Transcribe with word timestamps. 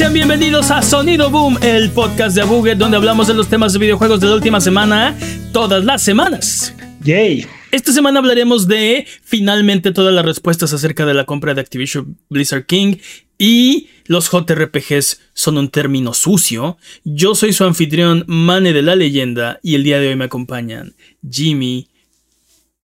Sean 0.00 0.14
bienvenidos 0.14 0.70
a 0.70 0.80
Sonido 0.80 1.28
Boom, 1.28 1.58
el 1.60 1.90
podcast 1.90 2.34
de 2.34 2.40
Abuget, 2.40 2.78
donde 2.78 2.96
hablamos 2.96 3.26
de 3.26 3.34
los 3.34 3.50
temas 3.50 3.74
de 3.74 3.80
videojuegos 3.80 4.18
de 4.18 4.28
la 4.28 4.34
última 4.34 4.58
semana, 4.58 5.14
todas 5.52 5.84
las 5.84 6.00
semanas. 6.02 6.72
Yay. 7.04 7.46
Esta 7.70 7.92
semana 7.92 8.18
hablaremos 8.18 8.66
de 8.66 9.06
finalmente 9.22 9.92
todas 9.92 10.14
las 10.14 10.24
respuestas 10.24 10.72
acerca 10.72 11.04
de 11.04 11.12
la 11.12 11.26
compra 11.26 11.52
de 11.52 11.60
Activision 11.60 12.16
Blizzard 12.30 12.64
King 12.64 12.96
y 13.36 13.90
los 14.06 14.30
JRPGs 14.30 15.20
son 15.34 15.58
un 15.58 15.68
término 15.68 16.14
sucio. 16.14 16.78
Yo 17.04 17.34
soy 17.34 17.52
su 17.52 17.64
anfitrión, 17.64 18.24
Mane 18.26 18.72
de 18.72 18.80
la 18.80 18.96
Leyenda, 18.96 19.60
y 19.62 19.74
el 19.74 19.84
día 19.84 20.00
de 20.00 20.08
hoy 20.08 20.16
me 20.16 20.24
acompañan 20.24 20.94
Jimmy, 21.30 21.90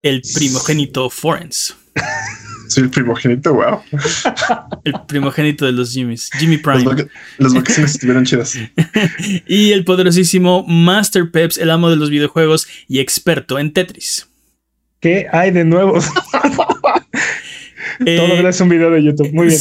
el 0.01 0.21
primogénito 0.33 1.09
Forens. 1.09 1.77
Soy 2.67 2.83
el 2.83 2.89
primogénito, 2.89 3.53
wow. 3.53 3.81
El 4.83 4.93
primogénito 5.07 5.65
de 5.65 5.71
los 5.71 5.91
Jimmys, 5.91 6.29
Jimmy 6.39 6.57
Prime. 6.57 7.07
Las 7.37 7.53
vacaciones 7.53 7.91
estuvieron 7.95 8.25
chidas. 8.25 8.57
y 9.47 9.71
el 9.71 9.83
poderosísimo 9.85 10.65
Master 10.67 11.29
Peps, 11.31 11.57
el 11.57 11.69
amo 11.69 11.89
de 11.89 11.95
los 11.95 12.09
videojuegos 12.09 12.67
y 12.87 12.99
experto 12.99 13.59
en 13.59 13.73
Tetris. 13.73 14.27
¿Qué 14.99 15.27
hay 15.31 15.51
de 15.51 15.65
nuevo? 15.65 15.99
Eh, 18.05 18.17
Todo 18.17 18.35
gracias 18.37 18.59
a 18.59 18.63
un 18.65 18.69
video 18.69 18.91
de 18.91 19.03
YouTube. 19.03 19.31
Muy 19.31 19.47
bien. 19.47 19.59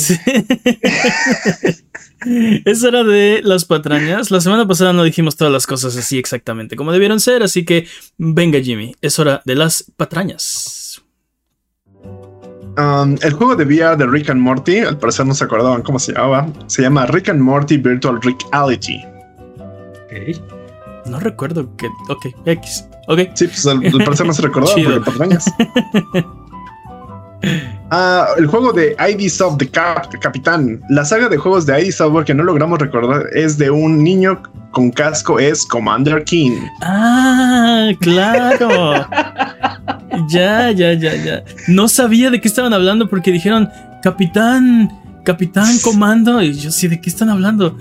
es 2.64 2.83
hora 2.83 3.05
de 3.05 3.42
las 3.45 3.64
patrañas. 3.64 4.31
La 4.31 4.41
semana 4.41 4.67
pasada 4.67 4.92
no 4.92 5.05
dijimos 5.05 5.36
todas 5.36 5.53
las 5.53 5.67
cosas 5.67 5.97
así 5.97 6.19
exactamente 6.19 6.75
como 6.75 6.92
debieron 6.92 7.20
ser, 7.20 7.42
así 7.42 7.64
que 7.64 7.86
venga 8.19 8.61
Jimmy, 8.61 8.97
es 9.01 9.19
hora 9.19 9.42
de 9.45 9.55
las 9.55 9.84
patrañas. 9.97 10.84
Um, 12.77 13.17
el 13.22 13.33
juego 13.34 13.55
de 13.55 13.64
VR 13.64 13.97
de 13.97 14.06
Rick 14.06 14.30
and 14.30 14.41
Morty, 14.41 14.78
al 14.78 14.98
parecer 14.98 15.27
no 15.27 15.34
se 15.34 15.44
acordaban 15.44 15.83
cómo 15.83 15.98
se 15.98 16.12
llamaba, 16.12 16.48
se 16.67 16.83
llama 16.83 17.06
Rick 17.06 17.28
and 17.28 17.41
Morty 17.41 17.77
Virtual 17.77 18.20
Reality. 18.20 19.00
Ok. 20.05 20.41
No 21.06 21.20
recuerdo 21.20 21.69
que. 21.77 21.86
Ok, 22.08 22.27
X. 22.47 22.89
Ok. 23.06 23.20
Sí, 23.34 23.47
pues 23.47 23.67
al, 23.67 23.80
parecer 23.80 24.27
no 24.27 24.33
se 24.33 24.42
recordaba 24.47 24.75
porque 24.75 25.00
patrañas. 25.00 25.45
Ah, 27.97 28.27
el 28.39 28.48
juego 28.48 28.73
de 28.73 28.97
ID 28.98 29.28
Soft 29.28 29.56
de 29.59 29.70
Capitán. 29.70 30.81
La 30.89 31.05
saga 31.05 31.28
de 31.28 31.37
juegos 31.37 31.64
de 31.64 31.81
ID 31.81 31.92
Software 31.92 32.25
que 32.25 32.34
no 32.34 32.42
logramos 32.42 32.81
recordar 32.81 33.27
es 33.34 33.56
de 33.56 33.70
un 33.70 34.03
niño 34.03 34.42
con 34.73 34.91
casco, 34.91 35.39
es 35.39 35.64
Commander 35.64 36.25
King. 36.25 36.59
Ah, 36.83 37.92
claro. 38.01 39.06
ya, 40.28 40.73
ya, 40.73 40.92
ya, 40.95 41.14
ya. 41.14 41.45
No 41.69 41.86
sabía 41.86 42.33
de 42.33 42.41
qué 42.41 42.48
estaban 42.48 42.75
hablando 42.75 43.09
porque 43.09 43.31
dijeron 43.31 43.70
Capitán. 44.03 44.91
Capitán 45.23 45.79
Comando, 45.83 46.42
y 46.42 46.53
yo 46.53 46.70
sí, 46.70 46.86
¿de 46.86 47.01
qué 47.01 47.08
están 47.08 47.31
hablando? 47.31 47.79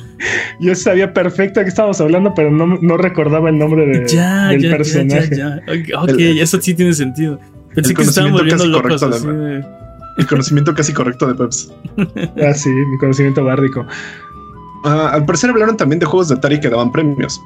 Yo 0.61 0.75
sabía 0.75 1.11
perfecto 1.11 1.59
de 1.59 1.66
qué 1.66 1.70
estábamos 1.70 2.00
hablando, 2.00 2.33
pero 2.33 2.50
no, 2.52 2.98
recordaba 2.98 3.50
el 3.50 3.58
nombre 3.58 3.86
de, 3.86 4.08
ya, 4.08 4.48
del 4.48 4.70
personaje. 4.70 5.36
Ya, 5.36 5.59
ya, 5.65 6.02
Ok, 6.02 6.20
eso 6.20 6.61
sí 6.61 6.73
tiene 6.73 6.93
sentido. 6.93 7.42
Pensé 7.76 7.93
que 7.95 8.04
estaban 8.04 8.32
volviendo 8.32 8.65
locos. 8.67 9.02
De, 9.02 9.83
El 10.18 10.28
conocimiento 10.28 10.74
casi 10.74 10.94
correcto 10.94 11.28
de 11.28 11.36
Peps. 11.36 11.72
ah, 12.48 12.54
sí, 12.54 12.70
mi 12.70 12.98
conocimiento 12.98 13.44
bárdico. 13.44 13.86
Ah, 14.86 15.12
al 15.14 15.26
parecer 15.26 15.50
hablaron 15.50 15.78
también 15.78 16.00
de 16.00 16.06
juegos 16.06 16.30
de 16.30 16.36
Atari 16.36 16.60
que 16.60 16.70
daban 16.70 16.92
premios. 16.92 17.42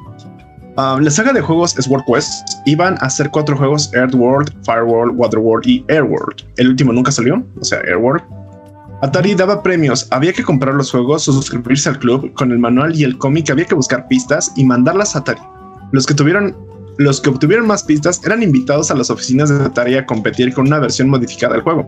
Ah, 0.76 0.98
la 1.02 1.10
saga 1.10 1.34
de 1.34 1.42
juegos 1.42 1.72
Sword 1.72 2.04
Quest 2.06 2.32
iban 2.66 2.98
a 3.02 3.10
ser 3.10 3.30
cuatro 3.32 3.56
juegos: 3.56 3.92
Earthworld, 3.94 4.54
Fireworld, 4.64 5.14
Waterworld 5.16 5.68
y 5.68 5.86
Airworld. 5.88 6.44
El 6.58 6.70
último 6.70 6.94
nunca 6.94 7.12
salió, 7.12 7.44
o 7.60 7.64
sea, 7.64 7.80
Airworld. 7.80 8.24
Atari 9.02 9.36
daba 9.36 9.62
premios, 9.62 10.08
había 10.10 10.34
que 10.34 10.44
comprar 10.44 10.74
los 10.74 10.90
juegos 10.90 11.28
o 11.28 11.32
suscribirse 11.32 11.88
al 11.88 12.00
club 12.00 12.34
con 12.34 12.52
el 12.52 12.58
manual 12.58 12.96
y 12.96 13.04
el 13.04 13.18
cómic, 13.18 13.50
había 13.52 13.66
que 13.66 13.76
buscar 13.76 14.08
pistas 14.08 14.52
y 14.56 14.66
mandarlas 14.66 15.16
a 15.16 15.20
Atari. 15.20 15.42
Los 15.92 16.06
que 16.06 16.16
tuvieron 16.16 16.56
los 16.98 17.22
que 17.22 17.30
obtuvieron 17.30 17.68
más 17.68 17.84
pistas 17.84 18.20
eran 18.26 18.42
invitados 18.42 18.90
a 18.90 18.96
las 18.96 19.12
oficinas 19.12 19.50
de 19.50 19.64
Atari 19.64 19.96
a 19.96 20.06
competir 20.06 20.54
con 20.54 20.66
una 20.68 20.80
versión 20.80 21.10
modificada 21.10 21.54
del 21.54 21.62
juego. 21.62 21.88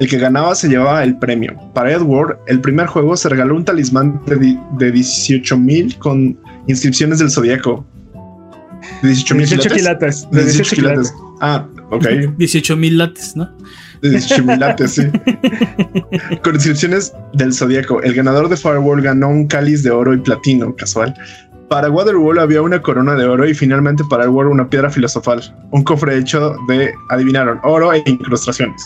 El 0.00 0.08
que 0.08 0.18
ganaba 0.18 0.54
se 0.54 0.68
llevaba 0.68 1.04
el 1.04 1.16
premio. 1.18 1.54
Para 1.72 1.92
Edward, 1.92 2.38
el 2.46 2.60
primer 2.60 2.86
juego 2.86 3.16
se 3.16 3.28
regaló 3.28 3.54
un 3.54 3.64
talismán 3.64 4.20
de, 4.26 4.36
de 4.36 4.92
18.000 4.92 5.98
con 5.98 6.38
inscripciones 6.66 7.20
del 7.20 7.30
zodiaco. 7.30 7.86
De 9.02 9.10
18.000 9.10 9.72
quilates. 9.72 10.28
De 10.30 10.44
18 10.44 10.76
quilates. 10.76 11.14
Ah, 11.40 11.66
ok. 11.90 12.04
18.000 12.38 12.90
lates, 12.92 13.36
¿no? 13.36 13.50
De 14.02 14.10
18.000 14.10 14.58
lates, 14.58 14.90
sí. 14.92 15.02
con 16.42 16.54
inscripciones 16.54 17.12
del 17.32 17.52
zodiaco. 17.52 18.02
El 18.02 18.14
ganador 18.14 18.48
de 18.48 18.56
Firewall 18.56 19.00
ganó 19.00 19.28
un 19.28 19.46
cáliz 19.46 19.82
de 19.82 19.90
oro 19.90 20.12
y 20.12 20.18
platino, 20.18 20.74
casual. 20.76 21.14
Para 21.68 21.90
Waterworld 21.90 22.40
había 22.40 22.62
una 22.62 22.82
corona 22.82 23.14
de 23.14 23.24
oro 23.24 23.48
y 23.48 23.54
finalmente 23.54 24.04
para 24.10 24.24
Edward 24.24 24.48
una 24.48 24.68
piedra 24.68 24.90
filosofal, 24.90 25.40
un 25.70 25.82
cofre 25.82 26.18
hecho 26.18 26.54
de, 26.68 26.92
adivinaron, 27.08 27.58
oro 27.62 27.92
e 27.92 28.02
incrustaciones. 28.06 28.82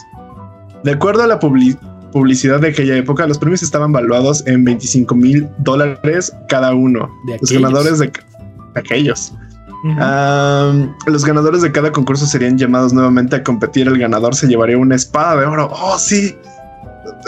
De 0.85 0.93
acuerdo 0.93 1.23
a 1.23 1.27
la 1.27 1.39
publicidad 1.39 2.61
de 2.61 2.69
aquella 2.69 2.97
época, 2.97 3.27
los 3.27 3.39
premios 3.39 3.63
estaban 3.63 3.93
valuados 3.93 4.47
en 4.47 4.65
25 4.65 5.15
mil 5.15 5.49
dólares 5.59 6.33
cada 6.49 6.75
uno. 6.75 7.11
De 7.27 7.39
los 7.41 7.53
ganadores 7.53 7.99
de 7.99 8.13
aquellos. 8.75 9.35
los 11.07 11.25
ganadores 11.25 11.63
de 11.63 11.73
cada 11.73 11.93
concurso 11.93 12.27
serían 12.27 12.59
llamados 12.59 12.93
nuevamente 12.93 13.37
a 13.37 13.43
competir. 13.43 13.89
El 13.89 13.99
ganador 13.99 14.35
se 14.35 14.47
llevaría 14.47 14.79
una 14.79 14.95
espada 14.95 15.41
de 15.41 15.47
oro. 15.47 15.71
Oh, 15.73 15.99
sí. 15.99 16.37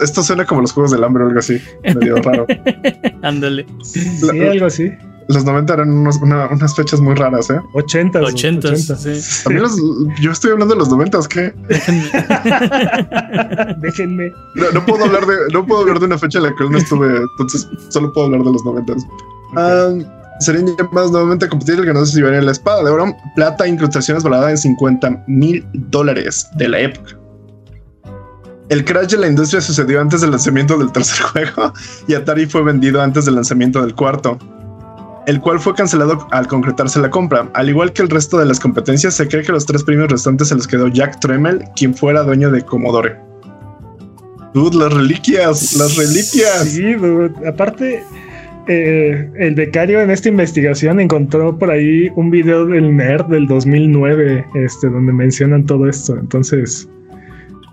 Esto 0.03 0.23
suena 0.23 0.45
como 0.45 0.63
los 0.63 0.73
juegos 0.73 0.93
del 0.93 1.03
hambre 1.05 1.25
o 1.25 1.27
algo 1.27 1.41
así. 1.41 1.61
Medio 1.83 2.17
raro. 2.17 2.47
Ándale. 3.23 3.67
Sí, 3.83 4.41
algo 4.41 4.67
así 4.67 4.93
los 5.33 5.45
90 5.45 5.75
eran 5.75 5.91
unas 5.91 6.75
fechas 6.75 7.01
muy 7.01 7.15
raras, 7.15 7.51
¿eh? 7.51 7.61
80. 7.75 8.21
80, 8.21 8.77
sí. 8.77 9.43
También 9.45 9.63
los, 9.63 9.77
yo 10.21 10.33
estoy 10.33 10.51
hablando 10.51 10.75
de 10.75 10.79
los 10.81 10.91
90, 10.91 11.19
¿qué? 11.29 11.55
Déjenme. 13.79 14.33
No, 14.75 14.85
puedo 14.85 15.05
hablar 15.05 15.27
de, 15.27 15.35
no 15.53 15.65
puedo 15.65 15.83
hablar 15.83 16.01
de 16.01 16.07
una 16.07 16.19
fecha 16.19 16.39
en 16.39 16.45
la 16.45 16.55
que 16.55 16.69
no 16.69 16.77
estuve, 16.77 17.17
entonces 17.17 17.69
solo 17.89 18.13
puedo 18.13 18.27
hablar 18.27 18.43
de 18.43 18.53
los 18.53 18.65
90. 18.65 18.95
serían 20.41 20.67
llamados 20.77 21.13
nuevamente 21.13 21.47
a 21.47 21.49
competir. 21.49 21.77
El 21.77 21.87
ganador 21.87 22.09
se 22.09 22.17
llevaría 22.17 22.43
la 22.43 22.53
espada 22.53 22.83
de 22.83 22.91
oro, 22.91 23.15
plata, 23.37 23.67
incrustaciones 23.67 24.23
valorada 24.23 24.51
en 24.51 24.59
50 24.59 25.25
mil 25.29 25.67
dólares 25.73 26.49
de 26.57 26.69
la 26.69 26.81
época. 26.81 27.17
El 28.69 28.85
crash 28.85 29.11
de 29.11 29.19
la 29.19 29.29
industria 29.29 29.61
sucedió 29.61 30.01
antes 30.01 30.21
del 30.21 30.31
lanzamiento 30.31 30.77
del 30.79 30.93
tercer 30.93 31.21
juego 31.33 31.73
y 32.09 32.15
Atari 32.15 32.47
fue 32.47 32.63
vendido 32.63 33.01
antes 33.01 33.25
del 33.25 33.37
lanzamiento 33.37 33.81
del 33.81 33.95
cuarto 33.95 34.39
el 35.27 35.41
cual 35.41 35.61
fue 35.61 35.75
cancelado 35.75 36.27
al 36.31 36.47
concretarse 36.47 37.01
la 37.01 37.11
compra. 37.11 37.51
Al 37.55 37.69
igual 37.69 37.93
que 37.93 38.03
el 38.03 38.09
resto 38.09 38.39
de 38.39 38.47
las 38.47 38.61
competencias, 38.61 39.15
se 39.15 39.29
cree 39.29 39.43
que 39.43 39.53
los 39.53 39.67
tres 39.67 39.85
premios 39.85 40.11
restantes 40.11 40.49
se 40.49 40.55
los 40.55 40.67
quedó 40.67 40.89
Jack 40.89 41.21
Tremel, 41.21 41.65
quien 41.77 41.95
fuera 41.95 42.23
dueño 42.23 42.51
de 42.51 42.63
Commodore. 42.63 43.17
Dude, 44.55 44.77
las 44.77 44.93
reliquias, 44.93 45.75
las 45.75 45.97
reliquias. 45.97 46.69
Sí, 46.69 46.97
Aparte, 47.47 48.03
eh, 48.67 49.31
el 49.39 49.55
becario 49.55 50.01
en 50.01 50.11
esta 50.11 50.29
investigación 50.29 51.01
encontró 51.01 51.57
por 51.57 51.71
ahí 51.71 52.11
un 52.17 52.31
video 52.31 52.67
del 52.67 52.97
nerd 52.97 53.27
del 53.27 53.47
2009, 53.47 54.45
este, 54.55 54.89
donde 54.89 55.13
mencionan 55.13 55.67
todo 55.67 55.89
esto. 55.89 56.17
Entonces, 56.19 56.89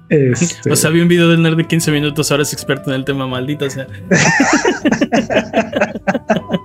este... 0.09 0.71
O 0.71 0.75
sea, 0.75 0.89
vi 0.89 1.01
un 1.01 1.07
video 1.07 1.29
del 1.29 1.41
nerd 1.41 1.57
de 1.57 1.65
15 1.65 1.91
minutos, 1.91 2.31
ahora 2.31 2.43
es 2.43 2.53
experto 2.53 2.91
en 2.91 2.97
el 2.97 3.05
tema 3.05 3.27
maldito, 3.27 3.65
o 3.65 3.69
sea. 3.69 3.87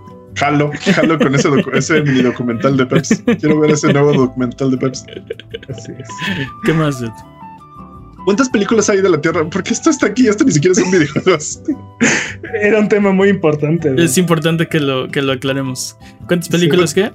Jalo, 0.43 0.73
jalo 0.95 1.19
con 1.21 1.35
ese, 1.37 1.49
ese 1.73 2.03
mini 2.03 2.23
documental 2.23 2.77
de 2.77 2.85
Peps. 2.85 3.23
Quiero 3.39 3.61
ver 3.61 3.71
ese 3.71 3.93
nuevo 3.93 4.13
documental 4.13 4.73
de 4.73 4.77
Peps. 4.77 5.05
Así 5.69 5.93
es. 5.97 6.09
¿Qué 6.65 6.73
más, 6.73 7.01
¿Cuántas 8.25 8.49
películas 8.49 8.89
hay 8.91 9.01
de 9.03 9.09
la 9.09 9.21
Tierra? 9.21 9.49
Porque 9.49 9.73
esto 9.73 9.91
está 9.91 10.07
aquí, 10.07 10.27
esto 10.27 10.45
ni 10.45 10.51
siquiera 10.51 10.73
es 10.73 10.79
un 10.79 10.91
videojuego. 10.91 11.39
Era 12.61 12.81
un 12.81 12.89
tema 12.89 13.13
muy 13.13 13.29
importante. 13.29 13.95
Es 13.99 14.19
importante 14.19 14.67
que 14.67 14.81
lo, 14.81 15.09
que 15.09 15.23
lo 15.23 15.33
aclaremos. 15.33 15.97
¿Cuántas 16.27 16.49
películas 16.49 16.93
qué? 16.93 17.13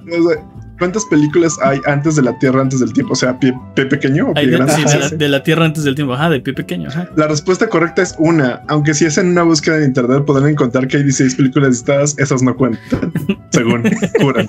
¿Cuántas 0.78 1.04
películas 1.06 1.56
hay 1.62 1.80
antes 1.86 2.16
de 2.16 2.22
la 2.22 2.38
Tierra, 2.38 2.60
antes 2.60 2.80
del 2.80 2.92
tiempo? 2.92 3.12
O 3.12 3.16
sea, 3.16 3.38
pie, 3.38 3.52
pequeño 3.74 4.30
o 4.30 4.34
pie 4.34 4.46
grande. 4.46 4.74
de, 5.16 5.28
la, 5.28 5.42
Tierra 5.42 5.64
antes 5.64 5.84
del 5.84 5.94
tiempo. 5.94 6.14
Ajá, 6.14 6.30
de 6.30 6.40
pie 6.40 6.54
pequeño. 6.54 6.88
La 7.16 7.26
respuesta 7.26 7.68
correcta 7.68 8.02
es 8.02 8.14
una. 8.18 8.62
Aunque 8.68 8.94
si 8.94 9.06
hacen 9.06 9.28
una 9.28 9.42
búsqueda 9.42 9.78
en 9.78 9.84
internet 9.84 10.24
podrán 10.24 10.50
encontrar 10.50 10.86
que 10.86 10.98
hay 10.98 11.02
16 11.02 11.34
películas 11.34 11.70
listadas, 11.70 12.16
esas 12.18 12.42
no 12.42 12.56
cuentan. 12.56 13.12
según 13.50 13.82
juran. 14.20 14.48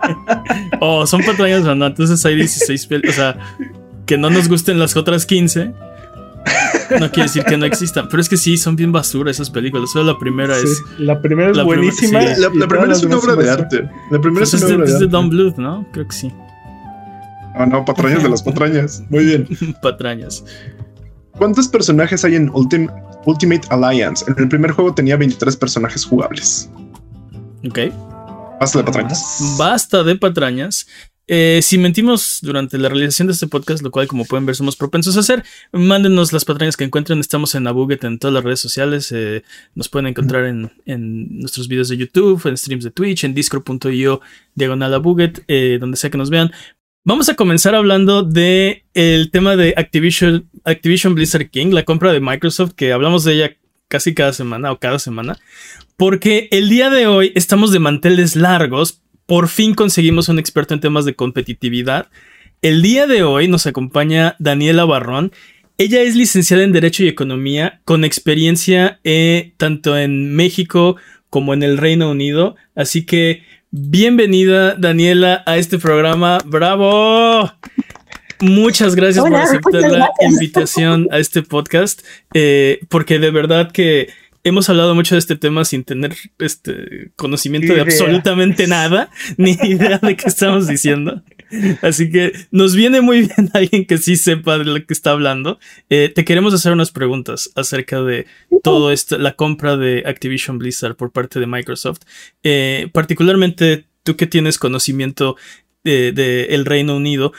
oh, 0.80 1.06
son 1.06 1.22
patrañas, 1.22 1.64
no. 1.64 1.86
Entonces 1.86 2.24
hay 2.26 2.36
16 2.36 2.86
películas. 2.86 3.16
O 3.16 3.20
sea, 3.20 3.38
que 4.04 4.18
no 4.18 4.30
nos 4.30 4.48
gusten 4.48 4.78
las 4.78 4.96
otras 4.96 5.24
15 5.24 5.72
no 7.00 7.10
quiere 7.10 7.24
decir 7.24 7.44
que 7.44 7.56
no 7.56 7.64
existan, 7.64 8.08
pero 8.08 8.20
es 8.20 8.28
que 8.28 8.36
sí, 8.36 8.56
son 8.56 8.76
bien 8.76 8.92
basura 8.92 9.30
esas 9.30 9.50
películas. 9.50 9.90
Solo 9.90 10.12
la 10.12 10.18
primera 10.18 10.56
es. 10.56 10.82
La 10.98 11.20
primera 11.20 11.50
es 11.50 11.62
buenísima. 11.62 12.20
la, 12.20 12.50
primera 12.68 12.92
es 12.92 13.02
una 13.02 13.18
obra 13.18 13.34
de 13.36 13.50
arte. 13.50 13.90
La 14.10 14.20
primera 14.20 14.40
pues 14.40 14.54
es, 14.54 14.62
una 14.62 14.76
obra 14.76 14.86
de, 14.86 14.98
de 14.98 15.06
Don 15.06 15.28
Bluth, 15.28 15.56
¿no? 15.56 15.86
Creo 15.92 16.06
que 16.06 16.14
sí. 16.14 16.32
Ah, 17.54 17.66
no, 17.66 17.84
patrañas 17.84 18.22
de 18.22 18.28
las 18.28 18.42
patrañas. 18.42 19.02
Muy 19.08 19.24
bien. 19.24 19.48
patrañas. 19.82 20.44
¿Cuántos 21.32 21.68
personajes 21.68 22.24
hay 22.24 22.36
en 22.36 22.50
Ultimate 22.50 23.06
Ultimate 23.26 23.66
Alliance. 23.70 24.24
En 24.28 24.38
el 24.38 24.48
primer 24.48 24.70
juego 24.70 24.94
tenía 24.94 25.16
23 25.16 25.56
personajes 25.56 26.04
jugables. 26.04 26.70
Ok. 27.68 27.78
Basta 28.58 28.78
de 28.78 28.84
patrañas. 28.84 29.56
Basta 29.58 30.02
de 30.02 30.16
patrañas. 30.16 30.86
Eh, 31.28 31.58
si 31.60 31.76
mentimos 31.76 32.38
durante 32.40 32.78
la 32.78 32.88
realización 32.88 33.26
de 33.26 33.32
este 33.32 33.48
podcast, 33.48 33.82
lo 33.82 33.90
cual 33.90 34.06
como 34.06 34.24
pueden 34.24 34.46
ver 34.46 34.54
somos 34.54 34.76
propensos 34.76 35.16
a 35.16 35.20
hacer, 35.20 35.44
mándenos 35.72 36.32
las 36.32 36.44
patrañas 36.44 36.76
que 36.76 36.84
encuentren. 36.84 37.18
Estamos 37.18 37.54
en 37.56 37.66
Abuget 37.66 38.04
en 38.04 38.18
todas 38.18 38.32
las 38.32 38.44
redes 38.44 38.60
sociales. 38.60 39.10
Eh, 39.12 39.42
nos 39.74 39.88
pueden 39.88 40.06
encontrar 40.06 40.44
en, 40.44 40.70
nuestros 41.40 41.66
videos 41.66 41.88
de 41.88 41.96
YouTube, 41.96 42.46
en 42.46 42.56
streams 42.56 42.84
de 42.84 42.92
Twitch, 42.92 43.24
en 43.24 43.34
discord.io 43.34 44.20
diagonal 44.54 44.94
Abuget, 44.94 45.42
eh, 45.48 45.78
donde 45.80 45.96
sea 45.96 46.10
que 46.10 46.18
nos 46.18 46.30
vean. 46.30 46.52
Vamos 47.04 47.28
a 47.28 47.34
comenzar 47.34 47.74
hablando 47.74 48.22
de 48.22 48.84
el 48.94 49.30
tema 49.30 49.56
de 49.56 49.74
Activision, 49.76 50.48
Activision 50.64 51.14
Blizzard 51.14 51.50
King, 51.50 51.68
la 51.72 51.84
compra 51.84 52.12
de 52.12 52.20
Microsoft, 52.20 52.72
que 52.74 52.92
hablamos 52.92 53.24
de 53.24 53.34
ella 53.34 53.56
casi 53.88 54.14
cada 54.14 54.32
semana 54.32 54.72
o 54.72 54.78
cada 54.80 54.98
semana, 54.98 55.38
porque 55.96 56.48
el 56.50 56.68
día 56.68 56.90
de 56.90 57.06
hoy 57.06 57.32
estamos 57.34 57.70
de 57.72 57.78
manteles 57.78 58.34
largos 58.34 59.02
por 59.26 59.48
fin 59.48 59.74
conseguimos 59.74 60.28
un 60.28 60.38
experto 60.38 60.72
en 60.72 60.80
temas 60.80 61.04
de 61.04 61.14
competitividad. 61.14 62.08
El 62.62 62.80
día 62.80 63.06
de 63.06 63.22
hoy 63.22 63.48
nos 63.48 63.66
acompaña 63.66 64.36
Daniela 64.38 64.84
Barrón. 64.84 65.32
Ella 65.78 66.00
es 66.00 66.16
licenciada 66.16 66.62
en 66.62 66.72
Derecho 66.72 67.04
y 67.04 67.08
Economía 67.08 67.80
con 67.84 68.04
experiencia 68.04 69.00
eh, 69.04 69.52
tanto 69.56 69.98
en 69.98 70.34
México 70.34 70.96
como 71.28 71.52
en 71.52 71.62
el 71.62 71.76
Reino 71.76 72.10
Unido. 72.10 72.56
Así 72.74 73.04
que 73.04 73.42
bienvenida 73.70 74.74
Daniela 74.74 75.42
a 75.44 75.58
este 75.58 75.78
programa. 75.78 76.38
¡Bravo! 76.46 77.52
Muchas 78.40 78.94
gracias 78.94 79.24
por 79.24 79.34
aceptar 79.34 79.90
la 79.90 80.10
invitación 80.20 81.08
a 81.10 81.18
este 81.18 81.42
podcast, 81.42 82.02
eh, 82.34 82.80
porque 82.88 83.18
de 83.18 83.30
verdad 83.30 83.72
que 83.72 84.08
hemos 84.46 84.68
hablado 84.68 84.94
mucho 84.94 85.16
de 85.16 85.18
este 85.18 85.34
tema 85.34 85.64
sin 85.64 85.82
tener 85.82 86.14
este 86.38 87.10
conocimiento 87.16 87.74
de 87.74 87.80
absolutamente 87.80 88.66
nada, 88.68 89.10
ni 89.36 89.52
idea 89.52 89.98
de 89.98 90.16
qué 90.16 90.28
estamos 90.28 90.68
diciendo. 90.68 91.20
Así 91.82 92.10
que 92.10 92.32
nos 92.52 92.76
viene 92.76 93.00
muy 93.00 93.22
bien 93.22 93.50
alguien 93.54 93.86
que 93.86 93.98
sí 93.98 94.14
sepa 94.14 94.56
de 94.58 94.64
lo 94.64 94.86
que 94.86 94.94
está 94.94 95.10
hablando. 95.10 95.58
Eh, 95.90 96.12
te 96.14 96.24
queremos 96.24 96.54
hacer 96.54 96.72
unas 96.72 96.92
preguntas 96.92 97.50
acerca 97.56 98.02
de 98.02 98.26
todo 98.62 98.92
esto, 98.92 99.18
la 99.18 99.34
compra 99.34 99.76
de 99.76 100.04
Activision 100.06 100.58
Blizzard 100.58 100.94
por 100.94 101.10
parte 101.10 101.40
de 101.40 101.48
Microsoft. 101.48 102.02
Eh, 102.44 102.88
particularmente 102.92 103.86
tú 104.04 104.16
que 104.16 104.28
tienes 104.28 104.58
conocimiento 104.58 105.36
del 105.82 106.14
de, 106.14 106.44
el 106.50 106.66
Reino 106.66 106.96
Unido, 106.96 107.32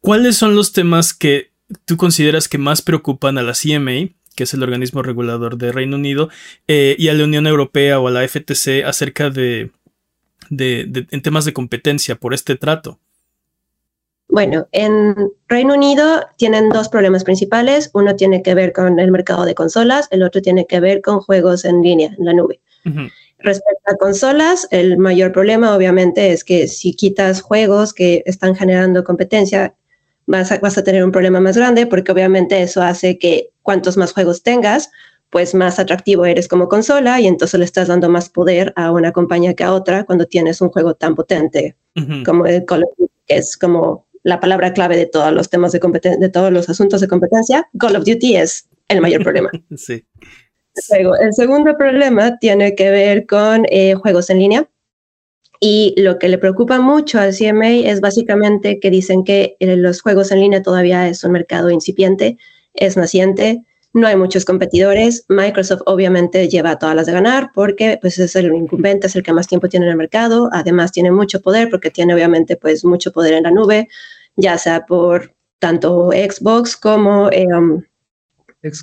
¿cuáles 0.00 0.36
son 0.36 0.56
los 0.56 0.72
temas 0.72 1.14
que 1.14 1.52
tú 1.84 1.96
consideras 1.96 2.48
que 2.48 2.58
más 2.58 2.82
preocupan 2.82 3.38
a 3.38 3.42
la 3.42 3.52
CMA 3.52 4.17
que 4.38 4.44
es 4.44 4.54
el 4.54 4.62
organismo 4.62 5.02
regulador 5.02 5.58
de 5.58 5.72
Reino 5.72 5.96
Unido, 5.96 6.28
eh, 6.68 6.94
y 6.96 7.08
a 7.08 7.14
la 7.14 7.24
Unión 7.24 7.48
Europea 7.48 7.98
o 7.98 8.06
a 8.06 8.12
la 8.12 8.22
FTC 8.22 8.84
acerca 8.86 9.30
de, 9.30 9.72
en 10.48 11.22
temas 11.22 11.44
de 11.44 11.52
competencia 11.52 12.14
por 12.14 12.34
este 12.34 12.54
trato? 12.54 13.00
Bueno, 14.28 14.68
en 14.70 15.16
Reino 15.48 15.74
Unido 15.74 16.24
tienen 16.36 16.68
dos 16.68 16.88
problemas 16.88 17.24
principales. 17.24 17.90
Uno 17.94 18.14
tiene 18.14 18.44
que 18.44 18.54
ver 18.54 18.72
con 18.72 19.00
el 19.00 19.10
mercado 19.10 19.44
de 19.44 19.56
consolas, 19.56 20.06
el 20.12 20.22
otro 20.22 20.40
tiene 20.40 20.68
que 20.68 20.78
ver 20.78 21.02
con 21.02 21.18
juegos 21.18 21.64
en 21.64 21.82
línea, 21.82 22.14
en 22.16 22.24
la 22.24 22.32
nube. 22.32 22.60
Respecto 23.40 23.90
a 23.90 23.96
consolas, 23.96 24.68
el 24.70 24.98
mayor 24.98 25.32
problema 25.32 25.74
obviamente 25.74 26.30
es 26.30 26.44
que 26.44 26.68
si 26.68 26.94
quitas 26.94 27.40
juegos 27.40 27.92
que 27.92 28.22
están 28.24 28.54
generando 28.54 29.02
competencia, 29.02 29.74
vas 30.28 30.78
a, 30.78 30.84
tener 30.84 31.04
un 31.04 31.10
problema 31.10 31.40
más 31.40 31.56
grande 31.56 31.86
porque 31.86 32.12
obviamente 32.12 32.62
eso 32.62 32.82
hace 32.82 33.18
que 33.18 33.50
cuantos 33.62 33.96
más 33.96 34.12
juegos 34.12 34.42
tengas, 34.42 34.90
pues 35.30 35.54
más 35.54 35.78
atractivo 35.78 36.26
eres 36.26 36.48
como 36.48 36.68
consola 36.68 37.20
y 37.20 37.26
entonces 37.26 37.58
le 37.58 37.64
estás 37.64 37.88
dando 37.88 38.08
más 38.08 38.28
poder 38.28 38.72
a 38.76 38.92
una 38.92 39.12
compañía 39.12 39.54
que 39.54 39.64
a 39.64 39.72
otra 39.72 40.04
cuando 40.04 40.26
tienes 40.26 40.60
un 40.60 40.68
juego 40.68 40.94
tan 40.94 41.14
potente 41.14 41.76
como 42.24 42.46
el 42.46 42.64
Call 42.64 42.84
of 42.84 42.90
Duty, 42.96 43.12
que 43.26 43.36
es 43.36 43.56
como 43.56 44.06
la 44.22 44.38
palabra 44.38 44.72
clave 44.72 44.96
de 44.96 45.06
todos 45.06 45.32
los 45.32 45.48
temas 45.48 45.72
de 45.72 45.80
de 45.80 46.28
todos 46.28 46.52
los 46.52 46.68
asuntos 46.68 47.00
de 47.00 47.08
competencia. 47.08 47.68
Call 47.78 47.96
of 47.96 48.04
Duty 48.04 48.36
es 48.36 48.68
el 48.88 49.00
mayor 49.00 49.22
problema. 49.22 49.50
sí. 49.76 50.04
Luego, 50.90 51.16
el 51.16 51.32
segundo 51.34 51.76
problema 51.76 52.38
tiene 52.38 52.74
que 52.74 52.90
ver 52.90 53.26
con 53.26 53.66
eh, 53.70 53.94
juegos 53.94 54.30
en 54.30 54.38
línea. 54.38 54.68
Y 55.60 55.94
lo 55.96 56.18
que 56.18 56.28
le 56.28 56.38
preocupa 56.38 56.80
mucho 56.80 57.18
al 57.18 57.34
CMA 57.34 57.90
es 57.90 58.00
básicamente 58.00 58.78
que 58.80 58.90
dicen 58.90 59.24
que 59.24 59.56
eh, 59.58 59.76
los 59.76 60.02
juegos 60.02 60.30
en 60.30 60.40
línea 60.40 60.62
todavía 60.62 61.08
es 61.08 61.24
un 61.24 61.32
mercado 61.32 61.70
incipiente, 61.70 62.38
es 62.74 62.96
naciente, 62.96 63.64
no 63.92 64.06
hay 64.06 64.16
muchos 64.16 64.44
competidores. 64.44 65.24
Microsoft 65.28 65.82
obviamente 65.86 66.48
lleva 66.48 66.78
todas 66.78 66.94
las 66.94 67.06
de 67.06 67.12
ganar 67.12 67.50
porque 67.54 67.98
pues, 68.00 68.18
es 68.18 68.36
el 68.36 68.54
incumbente, 68.54 69.06
es 69.06 69.16
el 69.16 69.22
que 69.22 69.32
más 69.32 69.48
tiempo 69.48 69.68
tiene 69.68 69.86
en 69.86 69.92
el 69.92 69.98
mercado. 69.98 70.48
Además 70.52 70.92
tiene 70.92 71.10
mucho 71.10 71.40
poder 71.40 71.68
porque 71.70 71.90
tiene 71.90 72.14
obviamente 72.14 72.56
pues, 72.56 72.84
mucho 72.84 73.12
poder 73.12 73.34
en 73.34 73.44
la 73.44 73.50
nube, 73.50 73.88
ya 74.36 74.58
sea 74.58 74.86
por 74.86 75.34
tanto 75.58 76.10
Xbox 76.12 76.76
como 76.76 77.30
em, 77.32 77.82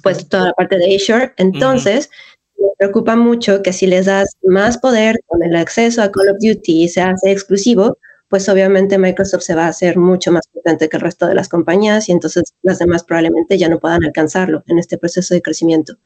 pues, 0.04 0.28
toda 0.28 0.46
la 0.46 0.54
parte 0.54 0.78
de 0.78 0.96
Azure. 0.96 1.34
Entonces, 1.38 2.10
me 2.58 2.70
preocupa 2.78 3.16
mucho 3.16 3.62
que 3.62 3.74
si 3.74 3.88
les 3.88 4.06
das 4.06 4.36
más 4.44 4.78
poder 4.78 5.20
con 5.28 5.44
el 5.44 5.56
acceso 5.56 6.02
a 6.02 6.12
Call 6.12 6.30
of 6.30 6.38
Duty 6.40 6.84
y 6.84 6.90
se 6.90 7.02
hace 7.02 7.32
exclusivo, 7.32 7.98
pues 8.30 8.50
obviamente 8.50 8.98
Microsoft 8.98 9.44
se 9.44 9.56
va 9.56 9.66
a 9.66 9.70
hacer 9.70 9.98
mucho 9.98 10.32
más 10.32 10.48
potente 10.48 10.90
que 10.90 10.98
el 10.98 11.02
resto 11.02 11.28
de 11.28 11.36
las 11.36 11.50
compañías 11.50 12.10
y 12.10 12.12
entonces 12.12 12.54
las 12.62 12.80
demás 12.80 13.04
probablemente 13.04 13.58
ya 13.58 13.70
no 13.70 13.80
puedan 13.80 14.04
alcanzarlo 14.04 14.64
en 14.68 14.80
este 14.80 14.98
proceso 14.98 15.34
de 15.34 15.42
crecimiento. 15.42 15.98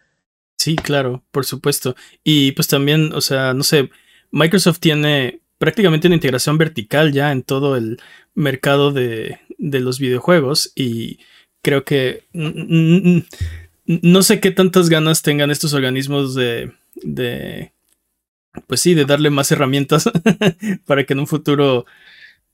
Sí, 0.57 0.75
claro, 0.75 1.23
por 1.31 1.45
supuesto. 1.45 1.95
Y 2.23 2.51
pues 2.51 2.67
también, 2.67 3.13
o 3.13 3.21
sea, 3.21 3.53
no 3.53 3.63
sé, 3.63 3.89
Microsoft 4.31 4.79
tiene 4.79 5.41
prácticamente 5.57 6.07
una 6.07 6.15
integración 6.15 6.57
vertical 6.57 7.13
ya 7.13 7.31
en 7.31 7.43
todo 7.43 7.77
el 7.77 7.99
mercado 8.33 8.91
de, 8.91 9.39
de 9.57 9.79
los 9.79 9.99
videojuegos 9.99 10.71
y 10.75 11.19
creo 11.61 11.83
que 11.83 12.27
no 13.89 14.21
sé 14.21 14.39
qué 14.39 14.51
tantas 14.51 14.87
ganas 14.87 15.23
tengan 15.23 15.49
estos 15.49 15.73
organismos 15.73 16.35
de, 16.35 16.71
pues 18.67 18.81
sí, 18.81 18.93
de 18.93 19.05
darle 19.05 19.31
más 19.31 19.51
herramientas 19.51 20.07
para 20.85 21.05
que 21.05 21.13
en 21.13 21.19
un 21.19 21.27
futuro 21.27 21.85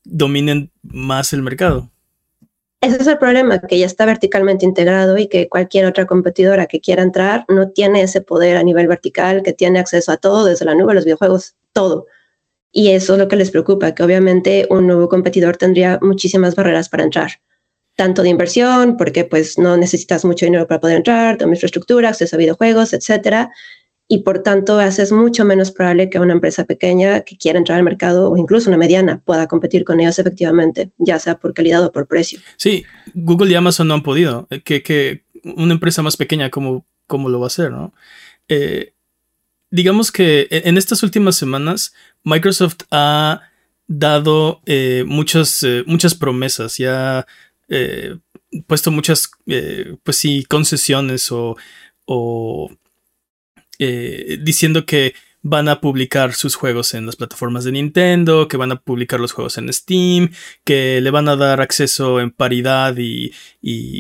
dominen 0.05 0.71
más 0.81 1.33
el 1.33 1.41
mercado. 1.41 1.91
Ese 2.79 3.01
es 3.01 3.07
el 3.07 3.17
problema, 3.17 3.59
que 3.59 3.77
ya 3.77 3.85
está 3.85 4.05
verticalmente 4.05 4.63
integrado 4.63 5.17
y 5.17 5.27
que 5.27 5.49
cualquier 5.49 5.87
otra 5.87 6.05
competidora 6.05 6.67
que 6.67 6.79
quiera 6.79 7.03
entrar 7.03 7.43
no 7.49 7.69
tiene 7.69 8.01
ese 8.01 8.21
poder 8.21 8.55
a 8.55 8.63
nivel 8.63 8.87
vertical, 8.87 9.43
que 9.43 9.51
tiene 9.51 9.79
acceso 9.79 10.13
a 10.13 10.17
todo, 10.17 10.45
desde 10.45 10.63
la 10.63 10.75
nube, 10.75 10.93
los 10.93 11.03
videojuegos, 11.03 11.55
todo. 11.73 12.05
Y 12.71 12.91
eso 12.91 13.13
es 13.13 13.19
lo 13.19 13.27
que 13.27 13.35
les 13.35 13.51
preocupa, 13.51 13.93
que 13.93 14.03
obviamente 14.03 14.67
un 14.69 14.87
nuevo 14.87 15.09
competidor 15.09 15.57
tendría 15.57 15.99
muchísimas 16.01 16.55
barreras 16.55 16.87
para 16.87 17.03
entrar 17.03 17.31
tanto 17.95 18.23
de 18.23 18.29
inversión, 18.29 18.97
porque 18.97 19.23
pues 19.23 19.57
no 19.57 19.77
necesitas 19.77 20.25
mucho 20.25 20.45
dinero 20.45 20.67
para 20.67 20.81
poder 20.81 20.97
entrar, 20.97 21.37
tu 21.37 21.47
infraestructura, 21.47 22.09
acceso 22.09 22.35
a 22.35 22.39
videojuegos, 22.39 22.93
etcétera. 22.93 23.51
Y 24.07 24.19
por 24.19 24.43
tanto, 24.43 24.77
haces 24.77 25.11
mucho 25.11 25.45
menos 25.45 25.71
probable 25.71 26.09
que 26.11 26.19
una 26.19 26.33
empresa 26.33 26.65
pequeña 26.65 27.21
que 27.21 27.37
quiera 27.37 27.57
entrar 27.57 27.79
al 27.79 27.83
mercado 27.83 28.29
o 28.29 28.37
incluso 28.37 28.69
una 28.69 28.77
mediana 28.77 29.21
pueda 29.25 29.47
competir 29.47 29.83
con 29.83 29.99
ellos 29.99 30.19
efectivamente, 30.19 30.91
ya 30.97 31.17
sea 31.17 31.39
por 31.39 31.55
calidad 31.55 31.83
o 31.83 31.91
por 31.91 32.05
precio. 32.05 32.39
Sí, 32.57 32.85
Google 33.15 33.51
y 33.51 33.55
Amazon 33.55 33.87
no 33.87 33.95
han 33.95 34.03
podido. 34.03 34.47
Eh, 34.51 34.61
que, 34.61 34.83
que 34.83 35.23
una 35.43 35.73
empresa 35.73 36.03
más 36.03 36.17
pequeña, 36.17 36.51
¿cómo, 36.51 36.85
cómo 37.07 37.29
lo 37.29 37.39
va 37.39 37.45
a 37.45 37.47
hacer? 37.47 37.71
¿no? 37.71 37.93
Eh, 38.47 38.93
digamos 39.71 40.11
que 40.11 40.47
en 40.51 40.77
estas 40.77 41.01
últimas 41.01 41.35
semanas, 41.35 41.95
Microsoft 42.23 42.81
ha 42.91 43.41
dado 43.87 44.61
eh, 44.67 45.03
muchas, 45.07 45.65
muchas 45.87 46.13
promesas. 46.13 46.77
Ya 46.77 47.25
eh, 47.69 48.17
puesto 48.67 48.91
muchas, 48.91 49.31
eh, 49.47 49.95
pues 50.03 50.17
sí, 50.17 50.45
concesiones 50.45 51.31
o, 51.31 51.57
eh, 53.79 54.37
diciendo 54.41 54.85
que 54.85 55.13
van 55.41 55.67
a 55.69 55.79
publicar 55.79 56.33
sus 56.33 56.55
juegos 56.55 56.93
en 56.95 57.05
las 57.05 57.17
plataformas 57.17 57.63
de 57.65 57.73
Nintendo, 57.73 58.47
que 58.47 58.57
van 58.57 58.71
a 58.71 58.81
publicar 58.81 59.19
los 59.19 59.31
juegos 59.31 59.57
en 59.57 59.71
Steam, 59.71 60.31
que 60.63 61.01
le 61.01 61.11
van 61.11 61.29
a 61.29 61.35
dar 61.35 61.61
acceso 61.61 62.19
en 62.19 62.31
paridad 62.31 62.95
y, 62.97 63.31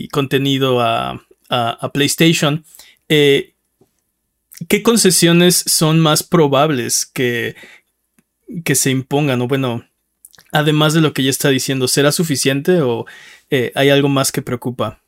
contenido 0.09 0.81
a, 0.81 1.21
a, 1.49 1.91
PlayStation. 1.93 2.65
¿Qué 3.07 4.83
concesiones 4.83 5.55
son 5.55 5.99
más 5.99 6.23
probables 6.23 7.05
que, 7.05 7.55
que 8.63 8.75
se 8.75 8.89
impongan? 8.89 9.41
O 9.41 9.47
bueno, 9.47 9.85
además 10.51 10.93
de 10.93 11.01
lo 11.01 11.13
que 11.13 11.23
ya 11.23 11.29
está 11.29 11.49
diciendo, 11.49 11.87
¿será 11.87 12.11
suficiente 12.11 12.81
o 12.81 13.05
eh, 13.49 13.71
hay 13.75 13.89
algo 13.89 14.09
más 14.09 14.31
que 14.31 14.41
preocupa? 14.41 15.01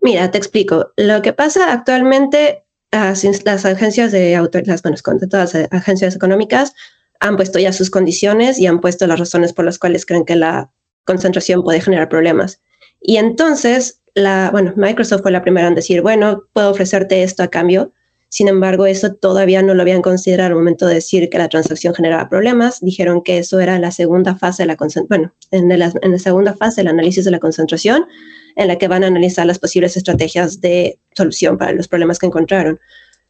Mira, 0.00 0.30
te 0.30 0.38
explico. 0.38 0.92
Lo 0.96 1.22
que 1.22 1.32
pasa 1.32 1.72
actualmente, 1.72 2.64
las, 2.92 3.24
agencias 3.64 4.12
de 4.12 4.36
autoridades, 4.36 4.82
bueno, 4.82 4.98
las 5.32 5.54
agencias 5.70 6.14
económicas 6.14 6.74
han 7.20 7.36
puesto 7.36 7.58
ya 7.58 7.72
sus 7.72 7.90
condiciones 7.90 8.58
y 8.58 8.66
han 8.66 8.80
puesto 8.80 9.06
las 9.06 9.18
razones 9.18 9.52
por 9.52 9.64
las 9.64 9.78
cuales 9.78 10.04
creen 10.04 10.26
que 10.26 10.36
la 10.36 10.70
concentración 11.04 11.62
puede 11.62 11.80
generar 11.80 12.08
problemas. 12.08 12.60
Y 13.00 13.16
entonces, 13.16 14.02
la, 14.14 14.50
bueno, 14.50 14.74
Microsoft 14.76 15.22
fue 15.22 15.30
la 15.30 15.42
primera 15.42 15.68
en 15.68 15.74
decir, 15.74 16.02
bueno, 16.02 16.44
puedo 16.52 16.70
ofrecerte 16.70 17.22
esto 17.22 17.42
a 17.42 17.48
cambio. 17.48 17.92
Sin 18.34 18.48
embargo, 18.48 18.84
eso 18.86 19.14
todavía 19.14 19.62
no 19.62 19.74
lo 19.74 19.82
habían 19.82 20.02
considerado 20.02 20.48
al 20.48 20.56
momento 20.56 20.88
de 20.88 20.94
decir 20.94 21.30
que 21.30 21.38
la 21.38 21.48
transacción 21.48 21.94
generaba 21.94 22.28
problemas. 22.28 22.80
Dijeron 22.80 23.22
que 23.22 23.38
eso 23.38 23.60
era 23.60 23.78
la 23.78 23.92
segunda 23.92 24.34
fase 24.34 24.64
de 24.64 24.66
la 24.66 24.76
bueno, 25.08 25.32
en, 25.52 25.78
la 25.78 26.18
segunda 26.18 26.52
fase 26.52 26.80
del 26.80 26.88
análisis 26.88 27.24
de 27.24 27.30
la 27.30 27.38
concentración, 27.38 28.06
en 28.56 28.66
la 28.66 28.76
que 28.76 28.88
van 28.88 29.04
a 29.04 29.06
analizar 29.06 29.46
las 29.46 29.60
posibles 29.60 29.96
estrategias 29.96 30.60
de 30.60 30.98
solución 31.12 31.58
para 31.58 31.70
los 31.74 31.86
problemas 31.86 32.18
que 32.18 32.26
encontraron. 32.26 32.80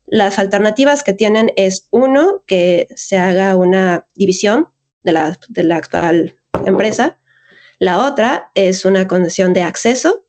Las 0.07 0.39
alternativas 0.39 1.03
que 1.03 1.13
tienen 1.13 1.53
es 1.57 1.87
uno, 1.91 2.43
que 2.47 2.89
se 2.97 3.19
haga 3.19 3.57
una 3.57 4.07
división 4.15 4.69
de 5.03 5.13
la, 5.13 5.39
de 5.51 5.65
la 5.65 5.77
actual 5.77 6.37
empresa. 6.65 7.19
La 7.79 8.07
otra 8.07 8.53
es 8.55 8.87
una 8.87 9.07
condición 9.07 9.53
de 9.53 9.65
acceso 9.65 10.24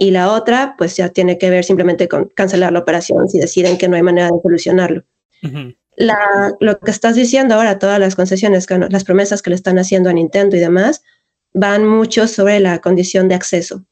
y 0.00 0.12
la 0.12 0.32
otra 0.32 0.76
pues 0.78 0.96
ya 0.96 1.10
tiene 1.10 1.36
que 1.36 1.50
ver 1.50 1.62
simplemente 1.62 2.08
con 2.08 2.30
cancelar 2.34 2.72
la 2.72 2.78
operación 2.78 3.28
si 3.28 3.38
deciden 3.38 3.76
que 3.76 3.86
no 3.86 3.96
hay 3.96 4.02
manera 4.02 4.28
de 4.28 4.40
solucionarlo. 4.42 5.04
la, 5.94 6.54
lo 6.58 6.80
que 6.80 6.90
estás 6.90 7.16
diciendo 7.16 7.54
ahora, 7.54 7.78
todas 7.78 8.00
las 8.00 8.16
concesiones, 8.16 8.66
las 8.88 9.04
promesas 9.04 9.42
que 9.42 9.50
le 9.50 9.56
están 9.56 9.78
haciendo 9.78 10.08
a 10.08 10.14
Nintendo 10.14 10.56
y 10.56 10.58
demás, 10.58 11.02
van 11.52 11.86
mucho 11.86 12.26
sobre 12.28 12.60
la 12.60 12.78
condición 12.78 13.28
de 13.28 13.34
acceso. 13.34 13.84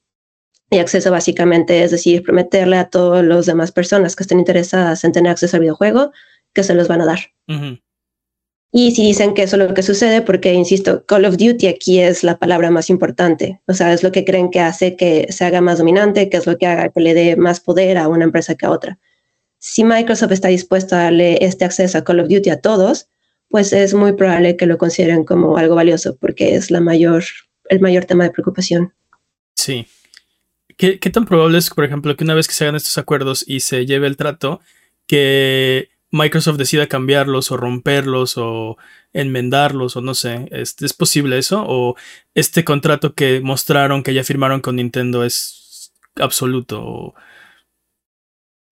Y 0.70 0.78
acceso 0.78 1.10
básicamente 1.10 1.82
es 1.82 1.90
decir, 1.90 2.22
prometerle 2.22 2.78
a 2.78 2.88
todas 2.88 3.22
las 3.22 3.44
demás 3.44 3.70
personas 3.70 4.16
que 4.16 4.22
estén 4.22 4.38
interesadas 4.38 5.04
en 5.04 5.12
tener 5.12 5.30
acceso 5.30 5.58
al 5.58 5.60
videojuego 5.60 6.12
que 6.54 6.62
se 6.62 6.74
los 6.74 6.88
van 6.88 7.02
a 7.02 7.04
dar. 7.04 7.18
Y 8.70 8.90
si 8.90 9.06
dicen 9.06 9.32
que 9.32 9.44
eso 9.44 9.56
es 9.56 9.66
lo 9.66 9.74
que 9.74 9.82
sucede, 9.82 10.20
porque, 10.20 10.52
insisto, 10.52 11.04
Call 11.06 11.24
of 11.24 11.38
Duty 11.38 11.68
aquí 11.68 12.00
es 12.00 12.22
la 12.22 12.38
palabra 12.38 12.70
más 12.70 12.90
importante. 12.90 13.60
O 13.66 13.72
sea, 13.72 13.94
es 13.94 14.02
lo 14.02 14.12
que 14.12 14.26
creen 14.26 14.50
que 14.50 14.60
hace 14.60 14.94
que 14.94 15.26
se 15.30 15.44
haga 15.44 15.62
más 15.62 15.78
dominante, 15.78 16.28
que 16.28 16.36
es 16.36 16.46
lo 16.46 16.58
que 16.58 16.66
haga 16.66 16.90
que 16.90 17.00
le 17.00 17.14
dé 17.14 17.36
más 17.36 17.60
poder 17.60 17.96
a 17.96 18.08
una 18.08 18.24
empresa 18.24 18.56
que 18.56 18.66
a 18.66 18.70
otra. 18.70 18.98
Si 19.58 19.84
Microsoft 19.84 20.32
está 20.32 20.48
dispuesto 20.48 20.94
a 20.96 21.04
darle 21.04 21.38
este 21.40 21.64
acceso 21.64 21.96
a 21.96 22.04
Call 22.04 22.20
of 22.20 22.28
Duty 22.28 22.50
a 22.50 22.60
todos, 22.60 23.08
pues 23.48 23.72
es 23.72 23.94
muy 23.94 24.12
probable 24.12 24.56
que 24.56 24.66
lo 24.66 24.76
consideren 24.76 25.24
como 25.24 25.56
algo 25.56 25.74
valioso, 25.74 26.16
porque 26.16 26.54
es 26.54 26.70
la 26.70 26.82
mayor, 26.82 27.24
el 27.70 27.80
mayor 27.80 28.04
tema 28.04 28.24
de 28.24 28.30
preocupación. 28.30 28.92
Sí. 29.56 29.86
¿Qué, 30.76 30.98
¿Qué 31.00 31.08
tan 31.08 31.24
probable 31.24 31.56
es, 31.56 31.70
por 31.70 31.84
ejemplo, 31.84 32.14
que 32.16 32.24
una 32.24 32.34
vez 32.34 32.46
que 32.46 32.54
se 32.54 32.64
hagan 32.64 32.76
estos 32.76 32.98
acuerdos 32.98 33.44
y 33.46 33.60
se 33.60 33.86
lleve 33.86 34.06
el 34.06 34.18
trato, 34.18 34.60
que 35.06 35.88
Microsoft 36.10 36.56
decida 36.56 36.86
cambiarlos 36.86 37.50
o 37.50 37.56
romperlos 37.56 38.38
o 38.38 38.78
enmendarlos 39.12 39.96
o 39.96 40.00
no 40.00 40.14
sé, 40.14 40.48
¿es, 40.50 40.74
posible 40.94 41.38
eso? 41.38 41.64
¿O 41.66 41.96
este 42.34 42.64
contrato 42.64 43.14
que 43.14 43.40
mostraron, 43.40 44.02
que 44.02 44.14
ya 44.14 44.24
firmaron 44.24 44.60
con 44.60 44.76
Nintendo 44.76 45.24
es 45.24 45.92
absoluto? 46.16 47.14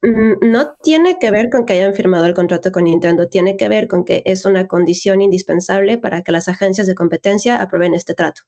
Mm, 0.02 0.50
no 0.50 0.76
tiene 0.82 1.18
que 1.18 1.30
ver 1.30 1.50
con 1.50 1.66
que 1.66 1.74
hayan 1.74 1.94
firmado 1.94 2.26
el 2.26 2.34
contrato 2.34 2.72
con 2.72 2.84
Nintendo, 2.84 3.28
tiene 3.28 3.56
que 3.56 3.68
ver 3.68 3.86
con 3.86 4.04
que 4.04 4.22
es 4.24 4.44
una 4.46 4.66
condición 4.66 5.20
indispensable 5.20 5.98
para 5.98 6.22
que 6.22 6.32
las 6.32 6.48
agencias 6.48 6.86
de 6.86 6.94
competencia 6.94 7.60
aprueben 7.60 7.94
este 7.94 8.14
trato. 8.14 8.42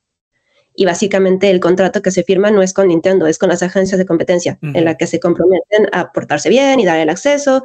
Y 0.74 0.84
básicamente 0.84 1.50
el 1.50 1.58
contrato 1.58 2.02
que 2.02 2.12
se 2.12 2.22
firma 2.22 2.52
no 2.52 2.62
es 2.62 2.72
con 2.72 2.86
Nintendo, 2.86 3.26
es 3.26 3.36
con 3.36 3.48
las 3.48 3.64
agencias 3.64 3.98
de 3.98 4.06
competencia, 4.06 4.60
en 4.62 4.84
la 4.84 4.96
que 4.96 5.08
se 5.08 5.18
comprometen 5.18 5.88
a 5.90 6.12
portarse 6.12 6.48
bien 6.48 6.78
y 6.78 6.84
dar 6.84 7.00
el 7.00 7.10
acceso, 7.10 7.64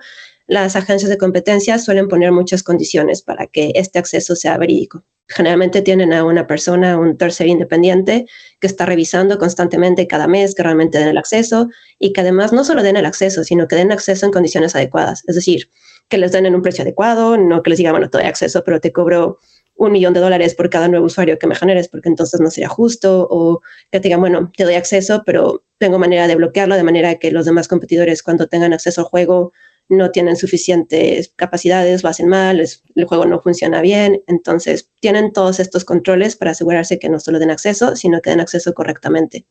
las 0.53 0.75
agencias 0.75 1.09
de 1.09 1.17
competencia 1.17 1.79
suelen 1.79 2.07
poner 2.07 2.31
muchas 2.31 2.61
condiciones 2.61 3.23
para 3.23 3.47
que 3.47 3.71
este 3.73 3.97
acceso 3.97 4.35
sea 4.35 4.55
verídico. 4.59 5.03
Generalmente 5.27 5.81
tienen 5.81 6.13
a 6.13 6.23
una 6.23 6.45
persona, 6.45 6.95
un 6.99 7.17
tercer 7.17 7.47
independiente, 7.47 8.27
que 8.59 8.67
está 8.67 8.85
revisando 8.85 9.39
constantemente 9.39 10.05
cada 10.05 10.27
mes 10.27 10.53
que 10.53 10.61
realmente 10.61 10.99
den 10.99 11.07
el 11.07 11.17
acceso 11.17 11.69
y 11.97 12.13
que 12.13 12.21
además 12.21 12.53
no 12.53 12.63
solo 12.63 12.83
den 12.83 12.97
el 12.97 13.07
acceso, 13.07 13.43
sino 13.43 13.67
que 13.67 13.75
den 13.75 13.91
acceso 13.91 14.27
en 14.27 14.31
condiciones 14.31 14.75
adecuadas. 14.75 15.23
Es 15.27 15.33
decir, 15.33 15.71
que 16.07 16.19
les 16.19 16.31
den 16.31 16.45
en 16.45 16.53
un 16.53 16.61
precio 16.61 16.83
adecuado, 16.83 17.35
no 17.35 17.63
que 17.63 17.71
les 17.71 17.79
diga, 17.79 17.91
bueno, 17.91 18.11
te 18.11 18.19
doy 18.19 18.27
acceso, 18.27 18.63
pero 18.63 18.79
te 18.79 18.91
cobro 18.91 19.39
un 19.75 19.91
millón 19.91 20.13
de 20.13 20.19
dólares 20.19 20.53
por 20.53 20.69
cada 20.69 20.87
nuevo 20.87 21.07
usuario 21.07 21.39
que 21.39 21.47
me 21.47 21.55
generes, 21.55 21.87
porque 21.87 22.09
entonces 22.09 22.39
no 22.39 22.51
sería 22.51 22.69
justo, 22.69 23.27
o 23.27 23.61
que 23.91 23.99
te 23.99 24.09
digan, 24.09 24.19
bueno, 24.19 24.51
te 24.55 24.65
doy 24.65 24.75
acceso, 24.75 25.23
pero 25.25 25.63
tengo 25.79 25.97
manera 25.97 26.27
de 26.27 26.35
bloquearlo 26.35 26.75
de 26.75 26.83
manera 26.83 27.15
que 27.15 27.31
los 27.31 27.45
demás 27.45 27.67
competidores 27.67 28.21
cuando 28.21 28.47
tengan 28.47 28.71
acceso 28.71 29.01
al 29.01 29.07
juego 29.07 29.51
no 29.89 30.11
tienen 30.11 30.35
suficientes 30.35 31.33
capacidades, 31.35 32.03
lo 32.03 32.09
hacen 32.09 32.27
mal, 32.27 32.59
el 32.59 33.05
juego 33.05 33.25
no 33.25 33.41
funciona 33.41 33.81
bien. 33.81 34.23
Entonces, 34.27 34.89
tienen 34.99 35.33
todos 35.33 35.59
estos 35.59 35.85
controles 35.85 36.35
para 36.35 36.51
asegurarse 36.51 36.99
que 36.99 37.09
no 37.09 37.19
solo 37.19 37.39
den 37.39 37.51
acceso, 37.51 37.95
sino 37.95 38.21
que 38.21 38.29
den 38.29 38.39
acceso 38.39 38.73
correctamente. 38.73 39.45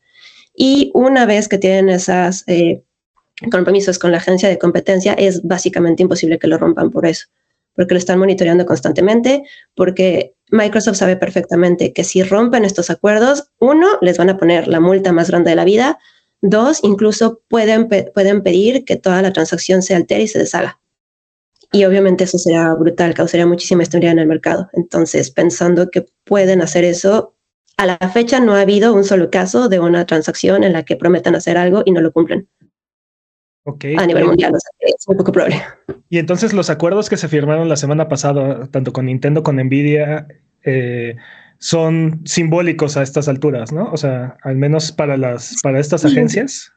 Y 0.55 0.91
una 0.93 1.25
vez 1.25 1.47
que 1.47 1.57
tienen 1.57 1.89
esos 1.89 2.43
eh, 2.47 2.83
compromisos 3.51 3.99
con 3.99 4.11
la 4.11 4.17
agencia 4.17 4.49
de 4.49 4.57
competencia, 4.57 5.13
es 5.13 5.41
básicamente 5.43 6.03
imposible 6.03 6.39
que 6.39 6.47
lo 6.47 6.57
rompan 6.57 6.91
por 6.91 7.05
eso, 7.05 7.27
porque 7.73 7.93
lo 7.93 7.97
están 7.97 8.19
monitoreando 8.19 8.65
constantemente, 8.65 9.43
porque 9.75 10.35
Microsoft 10.51 10.97
sabe 10.97 11.15
perfectamente 11.15 11.93
que 11.93 12.03
si 12.03 12.21
rompen 12.21 12.65
estos 12.65 12.89
acuerdos, 12.89 13.49
uno, 13.59 13.87
les 14.01 14.17
van 14.17 14.29
a 14.29 14.37
poner 14.37 14.67
la 14.67 14.79
multa 14.79 15.11
más 15.11 15.29
grande 15.29 15.49
de 15.49 15.55
la 15.55 15.65
vida, 15.65 15.99
Dos, 16.45 16.83
incluso 16.83 17.41
pueden, 17.47 17.87
pueden 18.13 18.43
pedir 18.43 18.83
que 18.83 18.97
toda 18.97 19.21
la 19.21 19.31
transacción 19.31 19.81
se 19.81 19.95
altere 19.95 20.23
y 20.23 20.27
se 20.27 20.39
deshaga. 20.39 20.77
Y 21.71 21.85
obviamente 21.85 22.25
eso 22.25 22.37
será 22.37 22.73
brutal, 22.73 23.13
causaría 23.13 23.47
muchísima 23.47 23.81
historia 23.81 24.11
en 24.11 24.19
el 24.19 24.27
mercado. 24.27 24.69
Entonces, 24.73 25.31
pensando 25.31 25.89
que 25.89 26.05
pueden 26.25 26.61
hacer 26.61 26.83
eso, 26.83 27.33
a 27.77 27.85
la 27.85 27.97
fecha 28.13 28.41
no 28.41 28.55
ha 28.55 28.61
habido 28.61 28.93
un 28.93 29.05
solo 29.05 29.31
caso 29.31 29.69
de 29.69 29.79
una 29.79 30.05
transacción 30.05 30.65
en 30.65 30.73
la 30.73 30.83
que 30.83 30.97
prometan 30.97 31.33
hacer 31.33 31.57
algo 31.57 31.81
y 31.85 31.91
no 31.91 32.01
lo 32.01 32.11
cumplen. 32.11 32.49
Okay. 33.63 33.95
A 33.97 34.05
nivel 34.05 34.25
mundial, 34.25 34.51
es 34.81 35.07
un 35.07 35.15
poco 35.15 35.31
probable. 35.31 35.61
Y 36.09 36.17
entonces 36.17 36.51
los 36.51 36.69
acuerdos 36.69 37.09
que 37.09 37.15
se 37.15 37.29
firmaron 37.29 37.69
la 37.69 37.77
semana 37.77 38.09
pasada, 38.09 38.67
tanto 38.67 38.91
con 38.91 39.05
Nintendo, 39.05 39.43
con 39.43 39.55
Nvidia, 39.55 40.27
eh, 40.65 41.15
son 41.63 42.19
simbólicos 42.25 42.97
a 42.97 43.03
estas 43.03 43.29
alturas, 43.29 43.71
¿no? 43.71 43.89
O 43.93 43.95
sea, 43.95 44.35
al 44.43 44.57
menos 44.57 44.91
para 44.91 45.15
las 45.15 45.55
para 45.63 45.79
estas 45.79 46.03
agencias. 46.03 46.73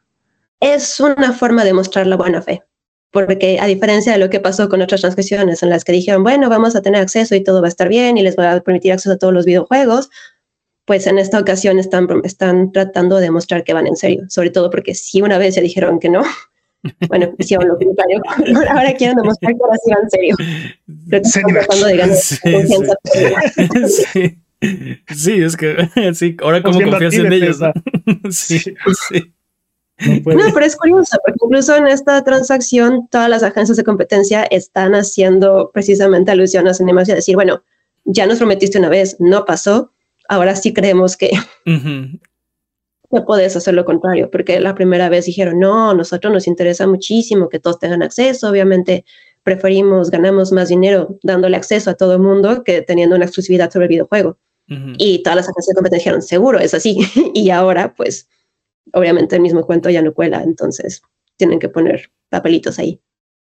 Es 0.61 1.01
una 1.01 1.33
forma 1.33 1.65
de 1.65 1.73
mostrar 1.73 2.07
la 2.07 2.15
buena 2.15 2.41
fe, 2.41 2.63
porque 3.11 3.59
a 3.59 3.65
diferencia 3.65 4.13
de 4.13 4.17
lo 4.17 4.29
que 4.29 4.39
pasó 4.39 4.69
con 4.69 4.81
otras 4.81 5.01
transacciones 5.01 5.61
en 5.61 5.71
las 5.71 5.83
que 5.83 5.91
dijeron, 5.91 6.23
bueno, 6.23 6.49
vamos 6.49 6.77
a 6.77 6.81
tener 6.81 7.01
acceso 7.01 7.35
y 7.35 7.43
todo 7.43 7.61
va 7.61 7.67
a 7.67 7.69
estar 7.69 7.89
bien 7.89 8.17
y 8.17 8.21
les 8.21 8.37
va 8.37 8.53
a 8.53 8.61
permitir 8.61 8.93
acceso 8.93 9.11
a 9.11 9.17
todos 9.17 9.33
los 9.33 9.45
videojuegos, 9.45 10.09
pues 10.85 11.05
en 11.05 11.17
esta 11.17 11.37
ocasión 11.37 11.79
están, 11.79 12.07
están 12.23 12.71
tratando 12.71 13.17
de 13.17 13.29
mostrar 13.29 13.65
que 13.65 13.73
van 13.73 13.87
en 13.87 13.97
serio, 13.97 14.23
sobre 14.29 14.51
todo 14.51 14.69
porque 14.69 14.95
si 14.95 15.21
una 15.21 15.37
vez 15.37 15.55
ya 15.55 15.61
dijeron 15.61 15.99
que 15.99 16.07
no, 16.07 16.23
bueno, 17.09 17.35
hicieron 17.37 17.67
lo 17.67 17.77
contrario, 17.77 18.21
ahora 18.69 18.93
quieren 18.93 19.17
demostrar 19.17 19.51
que 19.51 19.59
ahora 19.61 19.77
sí 19.83 19.91
van 19.91 20.03
en 20.03 20.09
serio. 20.09 20.35
Pero 21.09 21.23
están 21.23 21.43
tratando 21.43 21.87
de 21.87 21.97
ganar 21.97 22.17
confianza. 22.41 22.95
sí. 24.13 24.41
Sí, 24.59 25.41
es 25.41 25.55
que 25.55 25.89
sí, 26.13 26.35
ahora 26.41 26.61
como 26.63 26.81
confías 26.81 27.13
en 27.13 27.33
ellos. 27.33 27.59
sí, 28.29 28.59
sí. 28.59 29.33
No, 29.99 30.53
pero 30.53 30.65
es 30.65 30.75
curioso, 30.75 31.17
porque 31.23 31.39
incluso 31.43 31.75
en 31.75 31.87
esta 31.87 32.23
transacción 32.23 33.07
todas 33.09 33.29
las 33.29 33.41
agencias 33.41 33.77
de 33.77 33.83
competencia 33.83 34.43
están 34.43 34.93
haciendo 34.93 35.71
precisamente 35.73 36.31
alusión 36.31 36.67
a 36.67 36.73
Cinemas 36.73 37.09
y 37.09 37.13
a 37.13 37.15
decir, 37.15 37.35
bueno, 37.35 37.63
ya 38.05 38.27
nos 38.27 38.37
prometiste 38.37 38.77
una 38.77 38.89
vez, 38.89 39.15
no 39.19 39.45
pasó, 39.45 39.91
ahora 40.29 40.55
sí 40.55 40.71
creemos 40.71 41.17
que 41.17 41.31
no 41.65 43.25
puedes 43.25 43.55
hacer 43.55 43.73
lo 43.73 43.85
contrario, 43.85 44.29
porque 44.31 44.59
la 44.59 44.75
primera 44.75 45.09
vez 45.09 45.25
dijeron, 45.25 45.59
no, 45.59 45.95
nosotros 45.95 46.31
nos 46.31 46.45
interesa 46.45 46.85
muchísimo 46.85 47.49
que 47.49 47.59
todos 47.59 47.79
tengan 47.79 48.03
acceso, 48.03 48.49
obviamente 48.49 49.03
preferimos, 49.41 50.11
ganamos 50.11 50.51
más 50.51 50.69
dinero 50.69 51.17
dándole 51.23 51.57
acceso 51.57 51.89
a 51.89 51.95
todo 51.95 52.13
el 52.13 52.19
mundo 52.19 52.63
que 52.63 52.81
teniendo 52.83 53.15
una 53.15 53.25
exclusividad 53.25 53.71
sobre 53.71 53.85
el 53.85 53.89
videojuego. 53.89 54.37
Y 54.69 55.23
todas 55.23 55.37
las 55.37 55.45
agencias 55.45 55.67
de 55.67 55.75
competencia 55.75 56.11
dijeron, 56.11 56.21
seguro, 56.21 56.59
es 56.59 56.73
así. 56.73 56.97
y 57.33 57.49
ahora, 57.51 57.93
pues, 57.95 58.27
obviamente 58.93 59.35
el 59.35 59.41
mismo 59.41 59.65
cuento 59.65 59.89
ya 59.89 60.01
no 60.01 60.13
cuela, 60.13 60.43
entonces 60.43 61.01
tienen 61.37 61.59
que 61.59 61.69
poner 61.69 62.11
papelitos 62.29 62.79
ahí 62.79 62.99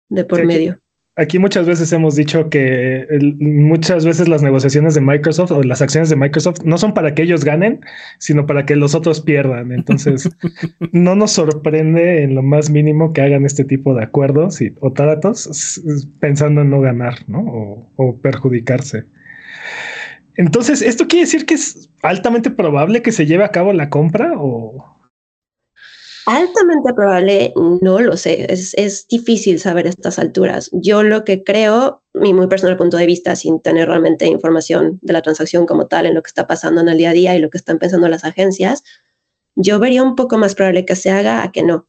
de 0.09 0.25
por 0.25 0.45
medio. 0.45 0.81
Aquí 1.17 1.39
muchas 1.39 1.67
veces 1.67 1.93
hemos 1.93 2.15
dicho 2.15 2.49
que 2.49 3.07
muchas 3.41 4.07
veces 4.07 4.29
las 4.29 4.43
negociaciones 4.43 4.95
de 4.95 5.03
Microsoft 5.03 5.51
o 5.51 5.63
las 5.63 5.83
acciones 5.83 6.09
de 6.09 6.17
Microsoft 6.17 6.63
no 6.65 6.79
son 6.79 6.95
para 6.95 7.15
que 7.15 7.23
ellos 7.23 7.45
ganen, 7.45 7.81
sino 8.19 8.47
para 8.47 8.65
que 8.65 8.77
los 8.77 8.95
otros 8.95 9.21
pierdan. 9.21 9.73
Entonces, 9.73 10.31
no 10.93 11.17
nos 11.17 11.33
sorprende 11.33 12.23
en 12.23 12.37
lo 12.37 12.43
más 12.43 12.71
mínimo 12.71 13.13
que 13.13 13.21
hagan 13.21 13.45
este 13.45 13.65
tipo 13.65 13.93
de 13.93 14.05
acuerdos 14.05 14.63
y, 14.63 14.73
o 14.81 14.93
tratos 14.93 15.83
pensando 16.21 16.63
en 16.63 16.71
no 16.71 16.81
ganar 16.81 17.19
¿no? 17.29 17.41
o, 17.41 17.93
o 17.97 18.17
perjudicarse. 18.19 19.05
Entonces, 20.37 20.83
¿esto 20.83 21.07
quiere 21.07 21.25
decir 21.25 21.47
que 21.47 21.55
es 21.55 21.89
altamente 22.03 22.51
probable 22.51 23.03
que 23.03 23.13
se 23.13 23.27
lleve 23.27 23.45
a 23.45 23.51
cabo 23.51 23.73
la 23.73 23.91
compra 23.91 24.33
o...? 24.37 24.99
Altamente 26.27 26.95
probable, 26.95 27.53
no 27.83 27.99
lo 27.99 28.17
sé, 28.17 28.47
es, 28.53 29.09
difícil 29.09 29.59
saber 29.59 29.87
estas 29.87 30.19
alturas. 30.19 30.71
Yo 30.73 31.03
lo 31.03 31.25
que 31.25 31.43
creo, 31.43 32.03
mi 32.15 32.35
muy 32.35 32.47
personal 32.47 32.77
punto 32.77 32.99
de 32.99 33.07
vista, 33.07 33.35
sin 33.35 33.61
tener 33.61 33.89
realmente 33.89 34.27
información 34.27 35.01
de 35.03 35.15
la 35.15 35.23
transacción 35.23 35.67
como 35.67 35.89
tal, 35.89 36.07
en 36.07 36.15
lo 36.15 36.23
que 36.23 36.29
está 36.29 36.47
pasando 36.47 36.83
en 36.83 36.89
el 36.89 36.99
día 36.99 37.11
a 37.11 37.15
día 37.15 37.37
y 37.37 37.41
lo 37.41 37.51
que 37.51 37.59
están 37.59 37.79
pensando 37.79 38.09
las 38.09 38.25
agencias, 38.25 38.85
yo 39.57 39.79
vería 39.81 40.03
un 40.03 40.15
poco 40.15 40.39
más 40.39 40.55
probable 40.55 40.85
que 40.85 40.95
se 40.95 41.11
haga 41.11 41.43
a 41.43 41.51
que 41.51 41.63
no. 41.63 41.89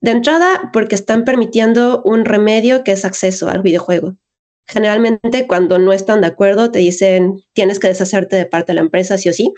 De 0.00 0.10
entrada, 0.10 0.70
porque 0.72 0.94
están 0.94 1.24
permitiendo 1.24 2.02
un 2.04 2.26
remedio 2.26 2.84
que 2.84 2.92
es 2.92 3.04
acceso 3.04 3.48
al 3.48 3.62
videojuego. 3.62 4.16
Generalmente, 4.66 5.46
cuando 5.46 5.78
no 5.78 5.92
están 5.92 6.22
de 6.22 6.28
acuerdo, 6.28 6.70
te 6.70 6.78
dicen 6.78 7.42
tienes 7.52 7.78
que 7.78 7.88
deshacerte 7.88 8.36
de 8.36 8.46
parte 8.46 8.72
de 8.72 8.76
la 8.76 8.80
empresa, 8.80 9.18
sí 9.18 9.28
o 9.28 9.32
sí. 9.32 9.52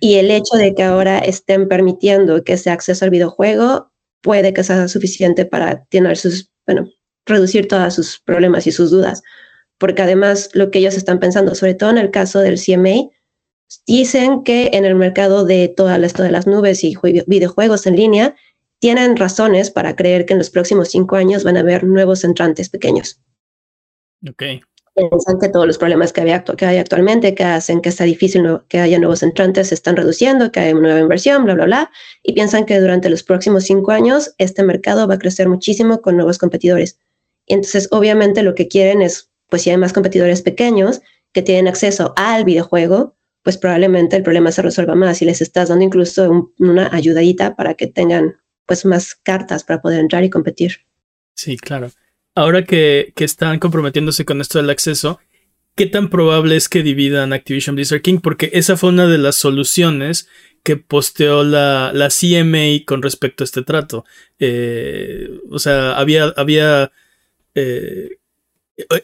Y 0.00 0.14
el 0.14 0.30
hecho 0.30 0.56
de 0.56 0.74
que 0.74 0.82
ahora 0.82 1.18
estén 1.18 1.68
permitiendo 1.68 2.42
que 2.44 2.54
ese 2.54 2.70
acceso 2.70 3.04
al 3.04 3.10
videojuego 3.10 3.92
puede 4.22 4.52
que 4.52 4.64
sea 4.64 4.88
suficiente 4.88 5.44
para 5.44 5.84
tener 5.84 6.16
sus, 6.16 6.50
bueno, 6.66 6.88
reducir 7.26 7.68
todos 7.68 7.94
sus 7.94 8.20
problemas 8.20 8.66
y 8.66 8.72
sus 8.72 8.90
dudas. 8.90 9.22
Porque 9.78 10.02
además, 10.02 10.50
lo 10.54 10.70
que 10.70 10.78
ellos 10.78 10.96
están 10.96 11.20
pensando, 11.20 11.54
sobre 11.54 11.74
todo 11.74 11.90
en 11.90 11.98
el 11.98 12.10
caso 12.10 12.40
del 12.40 12.58
CMA, 12.58 13.10
Dicen 13.86 14.44
que 14.44 14.70
en 14.74 14.84
el 14.84 14.94
mercado 14.94 15.44
de 15.44 15.68
todas 15.68 16.00
esto 16.02 16.22
de 16.22 16.30
las 16.30 16.46
nubes 16.46 16.84
y 16.84 16.94
videojuegos 17.26 17.86
en 17.86 17.96
línea, 17.96 18.36
tienen 18.78 19.16
razones 19.16 19.70
para 19.70 19.96
creer 19.96 20.26
que 20.26 20.34
en 20.34 20.38
los 20.38 20.50
próximos 20.50 20.88
cinco 20.88 21.16
años 21.16 21.44
van 21.44 21.56
a 21.56 21.60
haber 21.60 21.84
nuevos 21.84 22.24
entrantes 22.24 22.68
pequeños. 22.68 23.20
Ok. 24.28 24.42
Piensan 24.94 25.38
que 25.38 25.50
todos 25.50 25.66
los 25.66 25.76
problemas 25.76 26.12
que, 26.12 26.22
que 26.56 26.66
hay 26.66 26.78
actualmente, 26.78 27.34
que 27.34 27.44
hacen 27.44 27.82
que 27.82 27.90
está 27.90 28.04
difícil 28.04 28.60
que 28.68 28.80
haya 28.80 28.98
nuevos 28.98 29.22
entrantes, 29.22 29.68
se 29.68 29.74
están 29.74 29.94
reduciendo, 29.94 30.50
que 30.50 30.60
hay 30.60 30.74
nueva 30.74 31.00
inversión, 31.00 31.44
bla, 31.44 31.54
bla, 31.54 31.66
bla. 31.66 31.90
Y 32.22 32.32
piensan 32.32 32.64
que 32.64 32.80
durante 32.80 33.10
los 33.10 33.22
próximos 33.22 33.64
cinco 33.64 33.92
años 33.92 34.34
este 34.38 34.62
mercado 34.62 35.06
va 35.06 35.14
a 35.14 35.18
crecer 35.18 35.48
muchísimo 35.48 36.00
con 36.00 36.16
nuevos 36.16 36.38
competidores. 36.38 36.98
Y 37.46 37.54
entonces, 37.54 37.88
obviamente, 37.90 38.42
lo 38.42 38.54
que 38.54 38.68
quieren 38.68 39.02
es, 39.02 39.30
pues 39.48 39.62
si 39.62 39.70
hay 39.70 39.76
más 39.76 39.92
competidores 39.92 40.40
pequeños 40.40 41.02
que 41.32 41.42
tienen 41.42 41.68
acceso 41.68 42.14
al 42.16 42.44
videojuego, 42.44 43.16
pues 43.42 43.58
probablemente 43.58 44.16
el 44.16 44.22
problema 44.22 44.50
se 44.50 44.62
resuelva 44.62 44.94
más 44.94 45.20
y 45.20 45.26
les 45.26 45.42
estás 45.42 45.68
dando 45.68 45.84
incluso 45.84 46.52
una 46.58 46.88
ayudadita 46.92 47.54
para 47.54 47.74
que 47.74 47.86
tengan 47.86 48.36
pues 48.66 48.84
más 48.84 49.14
cartas 49.14 49.64
para 49.64 49.80
poder 49.80 50.00
entrar 50.00 50.24
y 50.24 50.30
competir. 50.30 50.80
Sí, 51.34 51.56
claro. 51.56 51.90
Ahora 52.34 52.64
que, 52.64 53.12
están 53.16 53.58
comprometiéndose 53.58 54.24
con 54.24 54.40
esto 54.40 54.58
del 54.58 54.70
acceso, 54.70 55.20
¿qué 55.74 55.86
tan 55.86 56.10
probable 56.10 56.56
es 56.56 56.68
que 56.68 56.82
dividan 56.82 57.32
Activision 57.32 57.76
Blizzard 57.76 58.02
King? 58.02 58.18
Porque 58.18 58.50
esa 58.52 58.76
fue 58.76 58.90
una 58.90 59.06
de 59.06 59.18
las 59.18 59.36
soluciones 59.36 60.28
que 60.62 60.76
posteó 60.76 61.44
la, 61.44 61.92
la 61.94 62.08
CMA 62.08 62.84
con 62.84 63.02
respecto 63.02 63.44
a 63.44 63.46
este 63.46 63.62
trato. 63.62 64.04
Eh, 64.38 65.30
o 65.50 65.58
sea, 65.58 65.96
había, 65.96 66.24
había 66.36 66.90
eh, 67.54 68.18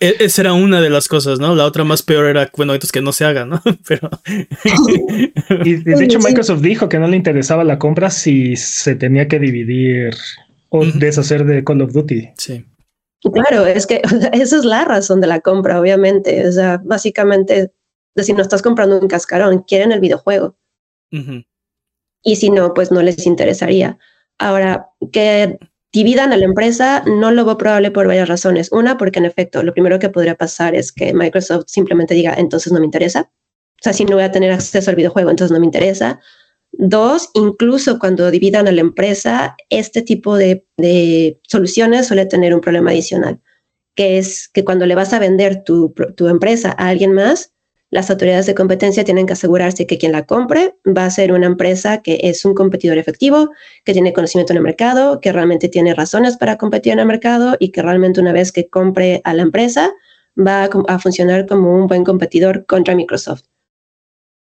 esa 0.00 0.42
era 0.42 0.52
una 0.52 0.80
de 0.80 0.90
las 0.90 1.08
cosas, 1.08 1.38
¿no? 1.40 1.54
La 1.54 1.64
otra 1.64 1.84
más 1.84 2.02
peor 2.02 2.26
era, 2.26 2.50
bueno, 2.56 2.74
es 2.74 2.92
que 2.92 3.00
no 3.00 3.12
se 3.12 3.24
haga, 3.24 3.44
¿no? 3.44 3.62
Pero. 3.88 4.10
y 5.64 5.74
de 5.74 6.04
hecho, 6.04 6.18
Microsoft 6.18 6.60
dijo 6.60 6.88
que 6.88 6.98
no 6.98 7.08
le 7.08 7.16
interesaba 7.16 7.64
la 7.64 7.78
compra 7.78 8.10
si 8.10 8.56
se 8.56 8.94
tenía 8.94 9.28
que 9.28 9.38
dividir 9.38 10.14
o 10.68 10.84
deshacer 10.84 11.44
de 11.44 11.64
Call 11.64 11.82
of 11.82 11.92
Duty. 11.92 12.30
Sí. 12.36 12.64
Claro, 13.32 13.66
es 13.66 13.86
que 13.86 14.02
esa 14.32 14.56
es 14.56 14.64
la 14.64 14.84
razón 14.84 15.20
de 15.20 15.26
la 15.26 15.40
compra, 15.40 15.80
obviamente. 15.80 16.46
O 16.46 16.52
sea, 16.52 16.80
básicamente, 16.84 17.72
si 18.16 18.32
no 18.32 18.42
estás 18.42 18.62
comprando 18.62 18.98
un 18.98 19.08
cascarón, 19.08 19.64
quieren 19.66 19.92
el 19.92 20.00
videojuego. 20.00 20.56
Y 22.24 22.36
si 22.36 22.48
no, 22.48 22.72
pues 22.72 22.90
no 22.90 23.02
les 23.02 23.26
interesaría. 23.26 23.98
Ahora, 24.38 24.88
que 25.12 25.58
dividan 25.92 26.32
a 26.32 26.36
la 26.36 26.44
empresa, 26.44 27.02
no 27.06 27.30
lo 27.30 27.44
veo 27.44 27.58
probable 27.58 27.90
por 27.90 28.06
varias 28.06 28.28
razones. 28.28 28.72
Una, 28.72 28.96
porque 28.96 29.18
en 29.18 29.26
efecto, 29.26 29.62
lo 29.62 29.72
primero 29.72 29.98
que 29.98 30.08
podría 30.08 30.36
pasar 30.36 30.74
es 30.74 30.92
que 30.92 31.12
Microsoft 31.12 31.64
simplemente 31.66 32.14
diga, 32.14 32.34
entonces 32.36 32.72
no 32.72 32.80
me 32.80 32.86
interesa. 32.86 33.30
O 33.80 33.82
sea, 33.82 33.92
si 33.92 34.04
no 34.04 34.14
voy 34.14 34.24
a 34.24 34.32
tener 34.32 34.52
acceso 34.52 34.90
al 34.90 34.96
videojuego, 34.96 35.30
entonces 35.30 35.52
no 35.52 35.60
me 35.60 35.66
interesa. 35.66 36.20
Dos, 36.72 37.30
incluso 37.34 37.98
cuando 37.98 38.30
dividan 38.30 38.66
a 38.66 38.72
la 38.72 38.80
empresa, 38.80 39.56
este 39.68 40.00
tipo 40.00 40.36
de, 40.36 40.66
de 40.78 41.38
soluciones 41.42 42.06
suele 42.06 42.24
tener 42.24 42.54
un 42.54 42.62
problema 42.62 42.92
adicional, 42.92 43.40
que 43.94 44.16
es 44.16 44.48
que 44.48 44.64
cuando 44.64 44.86
le 44.86 44.94
vas 44.94 45.12
a 45.12 45.18
vender 45.18 45.64
tu, 45.64 45.92
tu 46.16 46.28
empresa 46.28 46.74
a 46.78 46.88
alguien 46.88 47.12
más, 47.12 47.51
las 47.92 48.10
autoridades 48.10 48.46
de 48.46 48.54
competencia 48.54 49.04
tienen 49.04 49.26
que 49.26 49.34
asegurarse 49.34 49.86
que 49.86 49.98
quien 49.98 50.12
la 50.12 50.24
compre 50.24 50.74
va 50.86 51.04
a 51.04 51.10
ser 51.10 51.30
una 51.30 51.44
empresa 51.44 52.00
que 52.00 52.20
es 52.22 52.42
un 52.46 52.54
competidor 52.54 52.96
efectivo, 52.96 53.50
que 53.84 53.92
tiene 53.92 54.14
conocimiento 54.14 54.54
en 54.54 54.56
el 54.56 54.62
mercado, 54.62 55.20
que 55.20 55.30
realmente 55.30 55.68
tiene 55.68 55.94
razones 55.94 56.38
para 56.38 56.56
competir 56.56 56.94
en 56.94 57.00
el 57.00 57.06
mercado 57.06 57.54
y 57.60 57.70
que 57.70 57.82
realmente 57.82 58.18
una 58.18 58.32
vez 58.32 58.50
que 58.50 58.66
compre 58.66 59.20
a 59.24 59.34
la 59.34 59.42
empresa 59.42 59.92
va 60.38 60.70
a, 60.88 60.98
funcionar 60.98 61.46
como 61.46 61.76
un 61.76 61.86
buen 61.86 62.02
competidor 62.02 62.64
contra 62.64 62.94
Microsoft. 62.94 63.42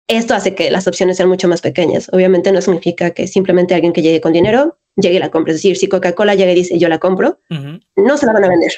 Esto 0.08 0.34
hace 0.34 0.56
que 0.56 0.72
las 0.72 0.88
opciones 0.88 1.18
sean 1.18 1.28
mucho 1.28 1.50
más 1.50 1.60
pequeñas. 1.60 2.08
Obviamente 2.14 2.54
no 2.54 2.62
significa 2.62 3.12
que 3.12 3.28
simplemente 3.28 3.76
alguien 3.76 3.92
que 3.92 4.02
llegue 4.02 4.22
con 4.22 4.32
dinero 4.32 4.78
llegue 4.96 5.18
y 5.18 5.20
la 5.20 5.30
compre. 5.30 5.52
Es 5.52 5.58
decir, 5.58 5.76
si 5.76 5.90
Coca-Cola 5.90 6.36
llega 6.36 6.54
y 6.54 6.56
dice 6.56 6.80
yo 6.80 6.88
la 6.88 7.00
compro, 7.00 7.40
no 7.50 8.18
se 8.18 8.26
la 8.26 8.32
van 8.32 8.46
a 8.46 8.48
vender. 8.48 8.72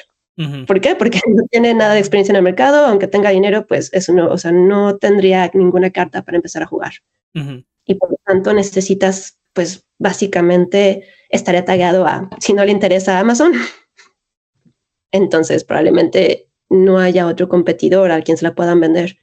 ¿Por 0.66 0.80
qué? 0.80 0.96
Porque 0.96 1.20
no 1.28 1.44
tiene 1.50 1.74
nada 1.74 1.94
de 1.94 2.00
experiencia 2.00 2.32
en 2.32 2.36
el 2.36 2.42
mercado, 2.42 2.86
aunque 2.86 3.06
tenga 3.06 3.30
dinero, 3.30 3.66
pues 3.66 3.90
eso 3.92 4.12
no, 4.12 4.28
o 4.28 4.38
sea, 4.38 4.52
no 4.52 4.96
tendría 4.96 5.50
ninguna 5.54 5.90
carta 5.90 6.22
para 6.22 6.36
empezar 6.36 6.62
a 6.62 6.66
jugar. 6.66 6.92
Y 7.84 7.96
por 7.96 8.10
lo 8.10 8.16
tanto 8.24 8.54
necesitas, 8.54 9.40
pues 9.52 9.86
básicamente 9.98 11.04
estaría 11.28 11.64
tagado 11.64 12.06
a, 12.06 12.30
si 12.38 12.52
no 12.52 12.64
le 12.64 12.70
interesa 12.70 13.16
a 13.16 13.20
Amazon, 13.20 13.52
entonces 15.10 15.64
probablemente 15.64 16.48
no 16.70 16.98
haya 16.98 17.26
otro 17.26 17.48
competidor 17.48 18.10
al 18.12 18.22
quien 18.22 18.36
se 18.36 18.44
la 18.44 18.54
puedan 18.54 18.80
vender. 18.80 19.18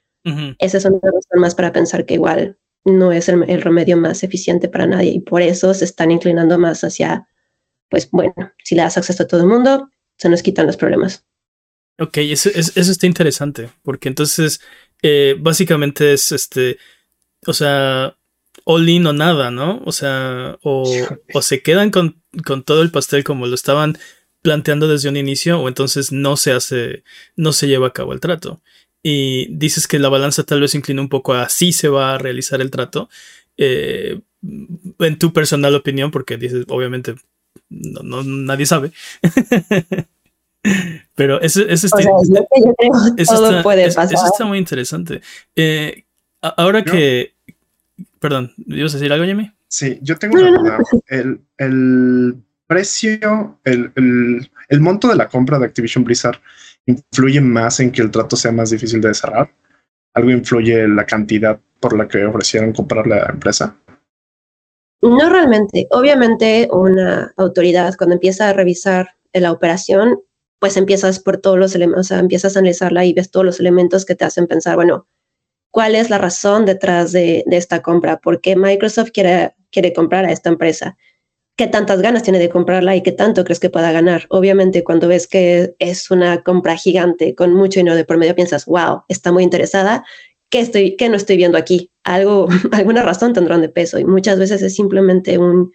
Esa 0.59 0.77
es 0.77 0.85
una 0.85 0.99
razón 1.01 1.39
más 1.39 1.55
para 1.55 1.71
pensar 1.71 2.05
que 2.05 2.13
igual 2.13 2.59
no 2.85 3.11
es 3.11 3.27
el, 3.27 3.43
el, 3.49 3.61
remedio 3.61 3.97
más 3.97 4.23
eficiente 4.23 4.69
para 4.69 4.85
nadie 4.85 5.11
y 5.13 5.19
por 5.19 5.41
eso 5.41 5.73
se 5.73 5.85
están 5.85 6.11
inclinando 6.11 6.59
más 6.59 6.83
hacia, 6.83 7.27
pues 7.89 8.09
bueno, 8.11 8.35
si 8.63 8.75
le 8.75 8.83
das 8.83 8.97
acceso 8.97 9.23
a 9.23 9.27
todo 9.27 9.41
el 9.41 9.47
mundo, 9.47 9.89
se 10.21 10.29
nos 10.29 10.43
quitan 10.43 10.67
los 10.67 10.77
problemas. 10.77 11.25
Ok, 11.97 12.17
eso, 12.17 12.51
está 12.53 13.07
interesante, 13.07 13.71
porque 13.81 14.07
entonces 14.07 14.61
eh, 15.01 15.35
básicamente 15.39 16.13
es 16.13 16.31
este, 16.31 16.77
o 17.47 17.53
sea, 17.53 18.15
all 18.63 18.87
in 18.87 19.07
o 19.07 19.13
nada, 19.13 19.49
¿no? 19.49 19.81
O 19.83 19.91
sea, 19.91 20.59
o, 20.61 20.85
se 21.41 21.63
quedan 21.63 21.89
con, 21.89 22.21
todo 22.65 22.83
el 22.83 22.91
pastel 22.91 23.23
como 23.23 23.47
lo 23.47 23.55
estaban 23.55 23.97
planteando 24.43 24.87
desde 24.87 25.09
un 25.09 25.17
inicio, 25.17 25.59
o 25.59 25.67
entonces 25.67 26.11
no 26.11 26.37
se 26.37 26.51
hace, 26.51 27.03
no 27.35 27.51
se 27.51 27.67
lleva 27.67 27.87
a 27.87 27.93
cabo 27.93 28.13
el 28.13 28.19
trato. 28.19 28.61
Y 29.01 29.47
dices 29.55 29.87
que 29.87 29.97
la 29.97 30.09
balanza 30.09 30.43
tal 30.43 30.61
vez 30.61 30.75
inclina 30.75 31.01
un 31.01 31.09
poco 31.09 31.33
a 31.33 31.49
sí 31.49 31.73
se 31.73 31.87
va 31.87 32.13
a 32.13 32.19
realizar 32.19 32.61
el 32.61 32.69
trato. 32.69 33.09
Eh, 33.57 34.21
en 34.99 35.17
tu 35.17 35.33
personal 35.33 35.73
opinión, 35.73 36.11
porque 36.11 36.37
dices, 36.37 36.65
obviamente, 36.67 37.15
no, 37.69 38.23
nadie 38.23 38.65
sabe. 38.65 38.91
Pero 41.15 41.41
eso, 41.41 41.61
está, 41.67 41.97
muy 44.45 44.57
interesante. 44.57 45.21
Eh, 45.55 46.05
ahora 46.41 46.83
que... 46.83 47.33
Perdón, 48.19 48.53
¿ibas 48.67 48.93
a 48.93 48.97
decir 48.97 49.11
algo, 49.11 49.25
Jimmy? 49.25 49.51
Sí, 49.67 49.97
yo 50.01 50.17
tengo 50.17 50.37
una 50.39 50.51
duda. 50.51 50.79
El, 51.57 52.43
precio, 52.67 53.59
el, 53.63 53.91
el, 54.69 54.79
monto 54.79 55.07
de 55.07 55.15
la 55.15 55.27
compra 55.27 55.57
de 55.57 55.65
Activision 55.65 56.03
Blizzard 56.03 56.39
influye 56.85 57.41
más 57.41 57.79
en 57.79 57.91
que 57.91 58.01
el 58.01 58.11
trato 58.11 58.35
sea 58.35 58.51
más 58.51 58.69
difícil 58.69 59.01
de 59.01 59.13
cerrar. 59.13 59.51
¿Algo 60.13 60.29
influye 60.29 60.83
en 60.83 60.95
la 60.95 61.05
cantidad 61.05 61.59
por 61.79 61.97
la 61.97 62.07
que 62.07 62.23
ofrecieron 62.25 62.73
comprar 62.73 63.07
la 63.07 63.25
empresa? 63.27 63.75
No 65.01 65.29
realmente. 65.29 65.87
Obviamente 65.91 66.69
una 66.71 67.33
autoridad 67.37 67.95
cuando 67.97 68.13
empieza 68.13 68.49
a 68.49 68.53
revisar 68.53 69.15
la 69.33 69.51
operación, 69.51 70.21
pues 70.59 70.77
empiezas 70.77 71.19
por 71.19 71.37
todos 71.37 71.57
los 71.57 71.73
elementos, 71.73 72.05
o 72.05 72.09
sea, 72.09 72.19
empiezas 72.19 72.55
a 72.55 72.59
analizarla 72.59 73.05
y 73.05 73.13
ves 73.13 73.31
todos 73.31 73.45
los 73.45 73.59
elementos 73.59 74.05
que 74.05 74.15
te 74.15 74.25
hacen 74.25 74.45
pensar, 74.45 74.75
bueno, 74.75 75.07
¿cuál 75.71 75.95
es 75.95 76.09
la 76.11 76.19
razón 76.19 76.65
detrás 76.65 77.11
de, 77.11 77.43
esta 77.49 77.81
compra? 77.81 78.19
¿Por 78.19 78.41
qué 78.41 78.55
Microsoft 78.55 79.09
quiere, 79.11 79.55
quiere 79.71 79.91
comprar 79.93 80.25
a 80.25 80.31
esta 80.31 80.49
empresa? 80.49 80.97
¿Qué 81.55 81.67
tantas 81.67 82.01
ganas 82.01 82.23
tiene 82.23 82.39
de 82.39 82.49
comprarla 82.49 82.95
y 82.95 83.01
qué 83.01 83.11
tanto 83.11 83.43
crees 83.43 83.59
que 83.59 83.71
pueda 83.71 83.91
ganar? 83.91 84.25
Obviamente, 84.29 84.83
cuando 84.83 85.07
ves 85.07 85.27
que 85.27 85.75
es 85.79 86.11
una 86.11 86.43
compra 86.43 86.77
gigante 86.77 87.33
con 87.33 87.53
mucho 87.53 87.79
dinero 87.79 87.95
de 87.95 88.05
por 88.05 88.17
medio, 88.17 88.35
piensas, 88.35 88.65
wow, 88.65 89.03
está 89.07 89.31
muy 89.31 89.43
interesada 89.43 90.03
¿qué, 90.51 90.59
estoy, 90.59 90.95
qué 90.97 91.09
no 91.09 91.15
estoy 91.15 91.37
viendo 91.37 91.57
aquí? 91.57 91.90
Algo, 92.03 92.47
alguna 92.71 93.03
razón 93.03 93.33
tendrán 93.33 93.61
de 93.61 93.69
peso 93.69 93.99
y 93.99 94.05
muchas 94.05 94.39
veces 94.39 94.61
es 94.61 94.75
simplemente 94.75 95.37
un, 95.37 95.71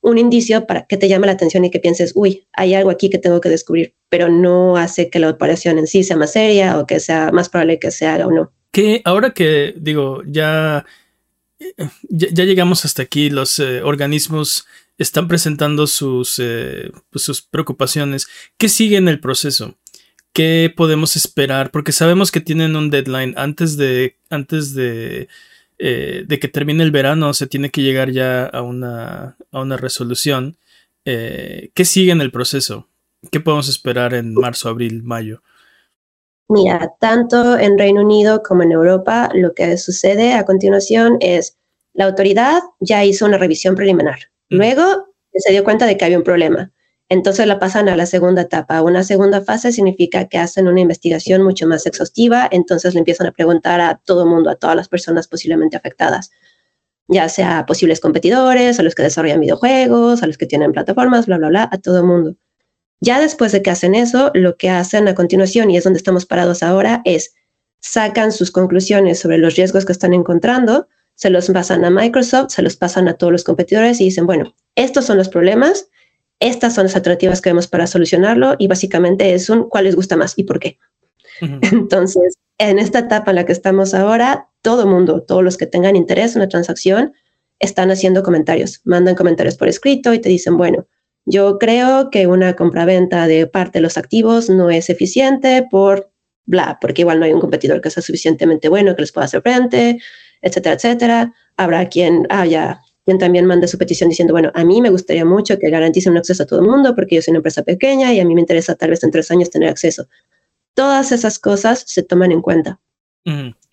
un 0.00 0.18
indicio 0.18 0.66
para 0.66 0.86
que 0.86 0.96
te 0.96 1.08
llame 1.08 1.26
la 1.26 1.32
atención 1.32 1.64
y 1.64 1.70
que 1.70 1.80
pienses, 1.80 2.12
uy, 2.14 2.46
hay 2.52 2.74
algo 2.74 2.90
aquí 2.90 3.10
que 3.10 3.18
tengo 3.18 3.40
que 3.40 3.48
descubrir, 3.48 3.94
pero 4.08 4.28
no 4.28 4.76
hace 4.76 5.10
que 5.10 5.18
la 5.18 5.30
operación 5.30 5.78
en 5.78 5.86
sí 5.86 6.04
sea 6.04 6.16
más 6.16 6.32
seria 6.32 6.78
o 6.78 6.86
que 6.86 7.00
sea 7.00 7.32
más 7.32 7.48
probable 7.48 7.78
que 7.78 7.90
se 7.90 8.06
haga 8.06 8.26
o 8.26 8.30
no. 8.30 8.52
Que 8.70 9.02
ahora 9.04 9.30
que 9.30 9.74
digo, 9.76 10.22
ya, 10.26 10.84
ya, 12.08 12.44
llegamos 12.44 12.84
hasta 12.84 13.02
aquí, 13.02 13.30
los 13.30 13.58
eh, 13.58 13.82
organismos 13.82 14.66
están 14.98 15.28
presentando 15.28 15.86
sus, 15.86 16.38
eh, 16.38 16.90
pues 17.10 17.24
sus 17.24 17.42
preocupaciones. 17.42 18.28
¿Qué 18.58 18.68
sigue 18.68 18.96
en 18.96 19.08
el 19.08 19.20
proceso? 19.20 19.76
¿Qué 20.32 20.72
podemos 20.74 21.16
esperar? 21.16 21.70
Porque 21.70 21.92
sabemos 21.92 22.30
que 22.30 22.40
tienen 22.40 22.76
un 22.76 22.90
deadline 22.90 23.34
antes 23.36 23.76
de, 23.76 24.16
antes 24.30 24.74
de, 24.74 25.28
eh, 25.78 26.24
de 26.26 26.38
que 26.38 26.48
termine 26.48 26.82
el 26.82 26.90
verano 26.90 27.34
se 27.34 27.46
tiene 27.46 27.70
que 27.70 27.82
llegar 27.82 28.10
ya 28.10 28.46
a 28.46 28.62
una, 28.62 29.36
a 29.52 29.60
una 29.60 29.76
resolución. 29.76 30.56
Eh, 31.04 31.70
¿Qué 31.74 31.84
sigue 31.84 32.12
en 32.12 32.20
el 32.20 32.32
proceso? 32.32 32.88
¿Qué 33.30 33.40
podemos 33.40 33.68
esperar 33.68 34.14
en 34.14 34.34
marzo, 34.34 34.68
abril, 34.68 35.02
mayo? 35.02 35.42
Mira, 36.48 36.92
tanto 37.00 37.58
en 37.58 37.76
Reino 37.76 38.02
Unido 38.02 38.42
como 38.42 38.62
en 38.62 38.72
Europa, 38.72 39.28
lo 39.34 39.52
que 39.52 39.76
sucede 39.76 40.34
a 40.34 40.44
continuación 40.44 41.16
es 41.20 41.58
la 41.92 42.04
autoridad 42.04 42.60
ya 42.78 43.04
hizo 43.04 43.26
una 43.26 43.38
revisión 43.38 43.74
preliminar. 43.74 44.18
Mm. 44.50 44.56
Luego 44.56 45.08
se 45.32 45.52
dio 45.52 45.64
cuenta 45.64 45.86
de 45.86 45.96
que 45.96 46.04
había 46.04 46.18
un 46.18 46.24
problema. 46.24 46.70
Entonces 47.08 47.46
la 47.46 47.58
pasan 47.60 47.88
a 47.88 47.96
la 47.96 48.06
segunda 48.06 48.42
etapa. 48.42 48.82
Una 48.82 49.04
segunda 49.04 49.40
fase 49.40 49.70
significa 49.70 50.26
que 50.28 50.38
hacen 50.38 50.66
una 50.66 50.80
investigación 50.80 51.42
mucho 51.42 51.66
más 51.66 51.86
exhaustiva, 51.86 52.48
entonces 52.50 52.94
le 52.94 52.98
empiezan 52.98 53.28
a 53.28 53.32
preguntar 53.32 53.80
a 53.80 54.00
todo 54.04 54.24
el 54.24 54.28
mundo, 54.28 54.50
a 54.50 54.56
todas 54.56 54.74
las 54.74 54.88
personas 54.88 55.28
posiblemente 55.28 55.76
afectadas, 55.76 56.30
ya 57.06 57.28
sea 57.28 57.64
posibles 57.66 58.00
competidores, 58.00 58.80
a 58.80 58.82
los 58.82 58.96
que 58.96 59.04
desarrollan 59.04 59.40
videojuegos, 59.40 60.22
a 60.22 60.26
los 60.26 60.36
que 60.36 60.46
tienen 60.46 60.72
plataformas, 60.72 61.26
bla, 61.26 61.38
bla, 61.38 61.48
bla, 61.48 61.68
a 61.70 61.78
todo 61.78 61.98
el 61.98 62.04
mundo. 62.04 62.36
Ya 63.00 63.20
después 63.20 63.52
de 63.52 63.62
que 63.62 63.70
hacen 63.70 63.94
eso, 63.94 64.32
lo 64.34 64.56
que 64.56 64.70
hacen 64.70 65.06
a 65.06 65.14
continuación, 65.14 65.70
y 65.70 65.76
es 65.76 65.84
donde 65.84 65.98
estamos 65.98 66.26
parados 66.26 66.62
ahora, 66.62 67.02
es 67.04 67.34
sacan 67.78 68.32
sus 68.32 68.50
conclusiones 68.50 69.20
sobre 69.20 69.38
los 69.38 69.54
riesgos 69.54 69.84
que 69.84 69.92
están 69.92 70.12
encontrando, 70.12 70.88
se 71.14 71.30
los 71.30 71.48
pasan 71.48 71.84
a 71.84 71.90
Microsoft, 71.90 72.50
se 72.50 72.62
los 72.62 72.76
pasan 72.76 73.06
a 73.06 73.14
todos 73.14 73.32
los 73.32 73.44
competidores 73.44 74.00
y 74.00 74.04
dicen, 74.04 74.26
bueno, 74.26 74.54
estos 74.74 75.04
son 75.04 75.18
los 75.18 75.28
problemas, 75.28 75.88
estas 76.40 76.74
son 76.74 76.84
las 76.84 76.96
alternativas 76.96 77.40
que 77.40 77.50
vemos 77.50 77.66
para 77.66 77.86
solucionarlo 77.86 78.56
y 78.58 78.68
básicamente 78.68 79.34
es 79.34 79.48
un 79.48 79.68
cuál 79.68 79.84
les 79.84 79.96
gusta 79.96 80.16
más 80.16 80.34
y 80.36 80.44
por 80.44 80.58
qué. 80.58 80.78
Entonces, 81.40 82.38
en 82.58 82.78
esta 82.78 83.00
etapa 83.00 83.30
en 83.30 83.36
la 83.36 83.46
que 83.46 83.52
estamos 83.52 83.94
ahora, 83.94 84.48
todo 84.62 84.82
el 84.82 84.88
mundo, 84.88 85.22
todos 85.22 85.42
los 85.42 85.56
que 85.56 85.66
tengan 85.66 85.96
interés 85.96 86.34
en 86.34 86.42
la 86.42 86.48
transacción, 86.48 87.12
están 87.58 87.90
haciendo 87.90 88.22
comentarios, 88.22 88.80
mandan 88.84 89.14
comentarios 89.14 89.56
por 89.56 89.68
escrito 89.68 90.12
y 90.12 90.18
te 90.18 90.28
dicen, 90.28 90.56
bueno, 90.56 90.86
yo 91.24 91.58
creo 91.58 92.10
que 92.10 92.26
una 92.26 92.54
compraventa 92.54 93.26
de 93.26 93.46
parte 93.46 93.78
de 93.78 93.82
los 93.82 93.96
activos 93.96 94.48
no 94.48 94.70
es 94.70 94.90
eficiente 94.90 95.66
por 95.70 96.10
bla, 96.44 96.78
porque 96.80 97.02
igual 97.02 97.18
no 97.18 97.24
hay 97.26 97.32
un 97.32 97.40
competidor 97.40 97.80
que 97.80 97.90
sea 97.90 98.02
suficientemente 98.02 98.68
bueno 98.68 98.94
que 98.94 99.02
les 99.02 99.12
pueda 99.12 99.24
hacer 99.24 99.42
frente, 99.42 99.98
etcétera, 100.40 100.76
etcétera. 100.76 101.34
Habrá 101.56 101.88
quien 101.88 102.26
haya 102.30 102.80
quien 103.06 103.18
también 103.18 103.46
mande 103.46 103.68
su 103.68 103.78
petición 103.78 104.10
diciendo, 104.10 104.34
bueno, 104.34 104.50
a 104.52 104.64
mí 104.64 104.82
me 104.82 104.90
gustaría 104.90 105.24
mucho 105.24 105.60
que 105.60 105.70
garanticen 105.70 106.10
un 106.12 106.18
acceso 106.18 106.42
a 106.42 106.46
todo 106.46 106.60
el 106.60 106.66
mundo 106.66 106.92
porque 106.96 107.14
yo 107.14 107.22
soy 107.22 107.30
una 107.30 107.38
empresa 107.38 107.62
pequeña 107.62 108.12
y 108.12 108.18
a 108.18 108.24
mí 108.24 108.34
me 108.34 108.40
interesa 108.40 108.74
tal 108.74 108.90
vez 108.90 109.04
en 109.04 109.12
tres 109.12 109.30
años 109.30 109.48
tener 109.48 109.68
acceso. 109.68 110.08
Todas 110.74 111.12
esas 111.12 111.38
cosas 111.38 111.84
se 111.86 112.02
toman 112.02 112.32
en 112.32 112.42
cuenta. 112.42 112.80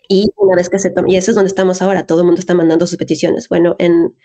Y 0.08 0.30
una 0.38 0.56
vez 0.56 0.70
que 0.70 0.78
se 0.78 0.92
toman, 0.92 1.10
y 1.10 1.18
eso 1.18 1.32
es 1.32 1.36
donde 1.36 1.48
estamos 1.48 1.82
ahora, 1.82 2.06
todo 2.06 2.20
el 2.20 2.26
mundo 2.26 2.40
está 2.40 2.54
mandando 2.54 2.86
sus 2.86 2.98
peticiones. 2.98 3.50
Bueno, 3.50 3.76
en 3.80 4.16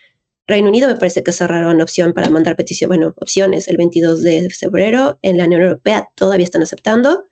Reino 0.46 0.68
Unido 0.68 0.88
me 0.88 0.96
parece 0.96 1.22
que 1.22 1.32
cerraron 1.32 1.80
opción 1.80 2.12
para 2.12 2.28
mandar 2.28 2.56
petición, 2.56 2.88
bueno, 2.88 3.14
opciones 3.16 3.66
el 3.66 3.78
22 3.78 4.22
de 4.22 4.50
febrero. 4.50 5.18
En 5.22 5.38
la 5.38 5.44
Unión 5.44 5.62
Europea 5.62 6.10
todavía 6.16 6.44
están 6.44 6.62
aceptando, 6.62 7.24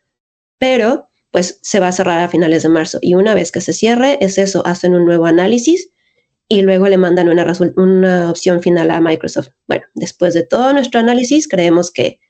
pero 0.59 1.09
pues 1.31 1.59
se 1.61 1.79
va 1.79 1.89
a 1.89 1.93
cerrar 1.93 2.21
a 2.21 2.29
finales 2.29 2.63
de 2.63 2.71
marzo. 2.71 2.99
Y 3.03 3.15
una 3.15 3.35
vez 3.35 3.53
que 3.53 3.61
se 3.61 3.75
cierre, 3.75 4.17
es 4.25 4.39
eso, 4.39 4.67
hacen 4.67 4.95
un 4.95 5.05
nuevo 5.05 5.27
análisis 5.27 5.91
y 6.49 6.63
luego 6.63 6.89
le 6.89 6.97
mandan 6.97 7.29
una, 7.29 8.31
opción 8.31 8.63
final 8.63 8.91
a 8.91 9.01
Microsoft. 9.01 9.49
Bueno, 9.67 9.85
después 9.95 10.35
de 10.35 10.45
todo 10.45 10.73
nuestro 10.73 11.01
análisis, 11.01 11.49
creemos 11.49 11.91
que 11.91 12.21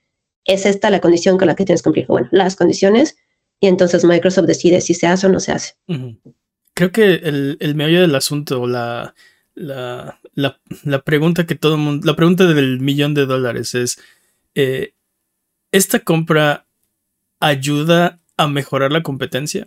es 0.44 0.64
esta 0.64 0.90
la 0.90 1.00
condición 1.00 1.38
con 1.38 1.48
la 1.48 1.57
que 1.57 1.64
tienes 1.64 1.83
que 1.83 1.85
cumplir. 1.85 2.07
Bueno, 2.07 2.29
las 2.31 2.57
condiciones, 2.57 3.16
y 3.61 3.66
entonces 3.66 4.05
Microsoft 4.05 4.46
decide 4.46 4.81
si 4.81 4.94
se 4.94 5.07
hace 5.07 5.26
o 5.26 5.31
no 5.31 5.40
se 5.40 5.52
hace. 5.52 5.74
Creo 6.74 6.92
que 6.92 7.14
el, 7.14 7.57
el 7.61 7.74
meollo 7.74 8.00
del 8.00 8.14
asunto, 8.14 8.66
la, 8.66 9.14
la, 9.55 10.20
la, 10.35 11.02
pregunta 11.02 11.46
que 11.46 11.55
todo 11.55 11.76
mundo, 11.76 12.07
la 12.07 12.16
pregunta 12.16 12.46
del 12.46 12.81
millón 12.81 13.14
de 13.14 13.26
dólares 13.26 13.74
es, 13.74 13.98
eh, 14.55 14.94
¿esta 15.72 16.00
compra 16.00 16.66
ayuda 17.40 18.20
a 18.37 18.48
mejorar 18.48 18.92
la 18.92 19.02
competencia? 19.02 19.66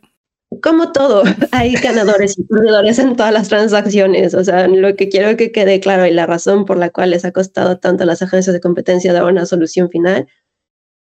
Como 0.61 0.91
todo, 0.91 1.23
hay 1.51 1.73
ganadores 1.73 2.37
y 2.37 2.43
perdedores 2.43 2.99
en 2.99 3.15
todas 3.15 3.33
las 3.33 3.49
transacciones. 3.49 4.33
O 4.33 4.43
sea, 4.43 4.67
lo 4.67 4.95
que 4.95 5.09
quiero 5.09 5.35
que 5.37 5.51
quede 5.51 5.79
claro 5.79 6.05
y 6.05 6.11
la 6.11 6.25
razón 6.25 6.65
por 6.65 6.77
la 6.77 6.89
cual 6.89 7.11
les 7.11 7.25
ha 7.25 7.31
costado 7.31 7.79
tanto 7.79 8.03
a 8.03 8.05
las 8.05 8.21
agencias 8.21 8.53
de 8.53 8.59
competencia 8.59 9.13
dar 9.13 9.25
una 9.25 9.45
solución 9.45 9.89
final 9.89 10.27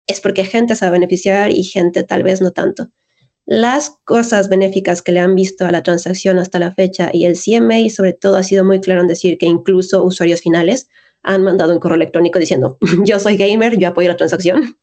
es 0.06 0.20
porque 0.20 0.44
gente 0.44 0.74
se 0.74 0.84
va 0.84 0.88
a 0.88 0.92
beneficiar 0.92 1.50
y 1.50 1.62
gente 1.64 2.02
tal 2.02 2.22
vez 2.22 2.40
no 2.40 2.50
tanto. 2.50 2.88
Las 3.44 3.90
cosas 4.04 4.48
benéficas 4.48 5.02
que 5.02 5.12
le 5.12 5.20
han 5.20 5.34
visto 5.34 5.64
a 5.64 5.72
la 5.72 5.82
transacción 5.82 6.38
hasta 6.38 6.58
la 6.58 6.72
fecha 6.72 7.10
y 7.12 7.24
el 7.24 7.36
CMA 7.36 7.88
sobre 7.90 8.12
todo 8.12 8.36
ha 8.36 8.42
sido 8.42 8.64
muy 8.64 8.80
claro 8.80 9.00
en 9.00 9.08
decir 9.08 9.36
que 9.36 9.46
incluso 9.46 10.04
usuarios 10.04 10.40
finales 10.40 10.88
han 11.22 11.42
mandado 11.42 11.72
un 11.72 11.80
correo 11.80 11.96
electrónico 11.96 12.38
diciendo 12.38 12.78
yo 13.04 13.18
soy 13.18 13.36
gamer, 13.36 13.78
yo 13.78 13.88
apoyo 13.88 14.08
la 14.08 14.16
transacción. 14.16 14.76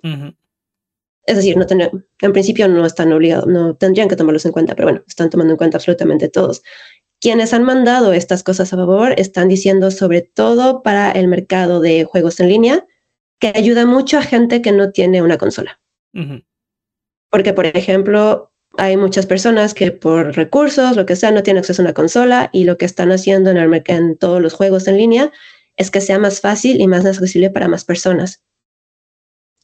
Es 1.29 1.35
decir, 1.35 1.57
no 1.57 1.67
tener, 1.67 1.91
en 2.21 2.33
principio 2.33 2.67
no 2.67 2.85
están 2.85 3.13
obligados, 3.13 3.45
no 3.45 3.75
tendrían 3.75 4.07
que 4.07 4.15
tomarlos 4.15 4.45
en 4.45 4.51
cuenta, 4.51 4.75
pero 4.75 4.87
bueno, 4.87 5.03
están 5.07 5.29
tomando 5.29 5.53
en 5.53 5.57
cuenta 5.57 5.77
absolutamente 5.77 6.27
todos. 6.27 6.63
Quienes 7.21 7.53
han 7.53 7.63
mandado 7.63 8.13
estas 8.13 8.41
cosas 8.41 8.73
a 8.73 8.77
favor 8.77 9.13
están 9.15 9.47
diciendo 9.47 9.91
sobre 9.91 10.23
todo 10.23 10.81
para 10.81 11.11
el 11.11 11.27
mercado 11.27 11.81
de 11.81 12.03
juegos 12.03 12.39
en 12.39 12.49
línea, 12.49 12.87
que 13.39 13.53
ayuda 13.53 13.85
mucho 13.85 14.17
a 14.17 14.23
gente 14.23 14.63
que 14.63 14.71
no 14.71 14.91
tiene 14.91 15.21
una 15.21 15.37
consola. 15.37 15.79
Porque, 17.29 17.53
por 17.53 17.67
ejemplo, 17.67 18.51
hay 18.77 18.97
muchas 18.97 19.27
personas 19.27 19.75
que 19.75 19.91
por 19.91 20.35
recursos, 20.35 20.95
lo 20.95 21.05
que 21.05 21.15
sea, 21.15 21.31
no 21.31 21.43
tienen 21.43 21.59
acceso 21.59 21.83
a 21.83 21.85
una 21.85 21.93
consola 21.93 22.49
y 22.51 22.63
lo 22.63 22.77
que 22.77 22.85
están 22.85 23.11
haciendo 23.11 23.51
en, 23.51 23.57
el, 23.57 23.83
en 23.85 24.17
todos 24.17 24.41
los 24.41 24.53
juegos 24.53 24.87
en 24.87 24.97
línea 24.97 25.31
es 25.77 25.91
que 25.91 26.01
sea 26.01 26.17
más 26.17 26.41
fácil 26.41 26.81
y 26.81 26.87
más 26.87 27.05
accesible 27.05 27.51
para 27.51 27.67
más 27.67 27.85
personas. 27.85 28.43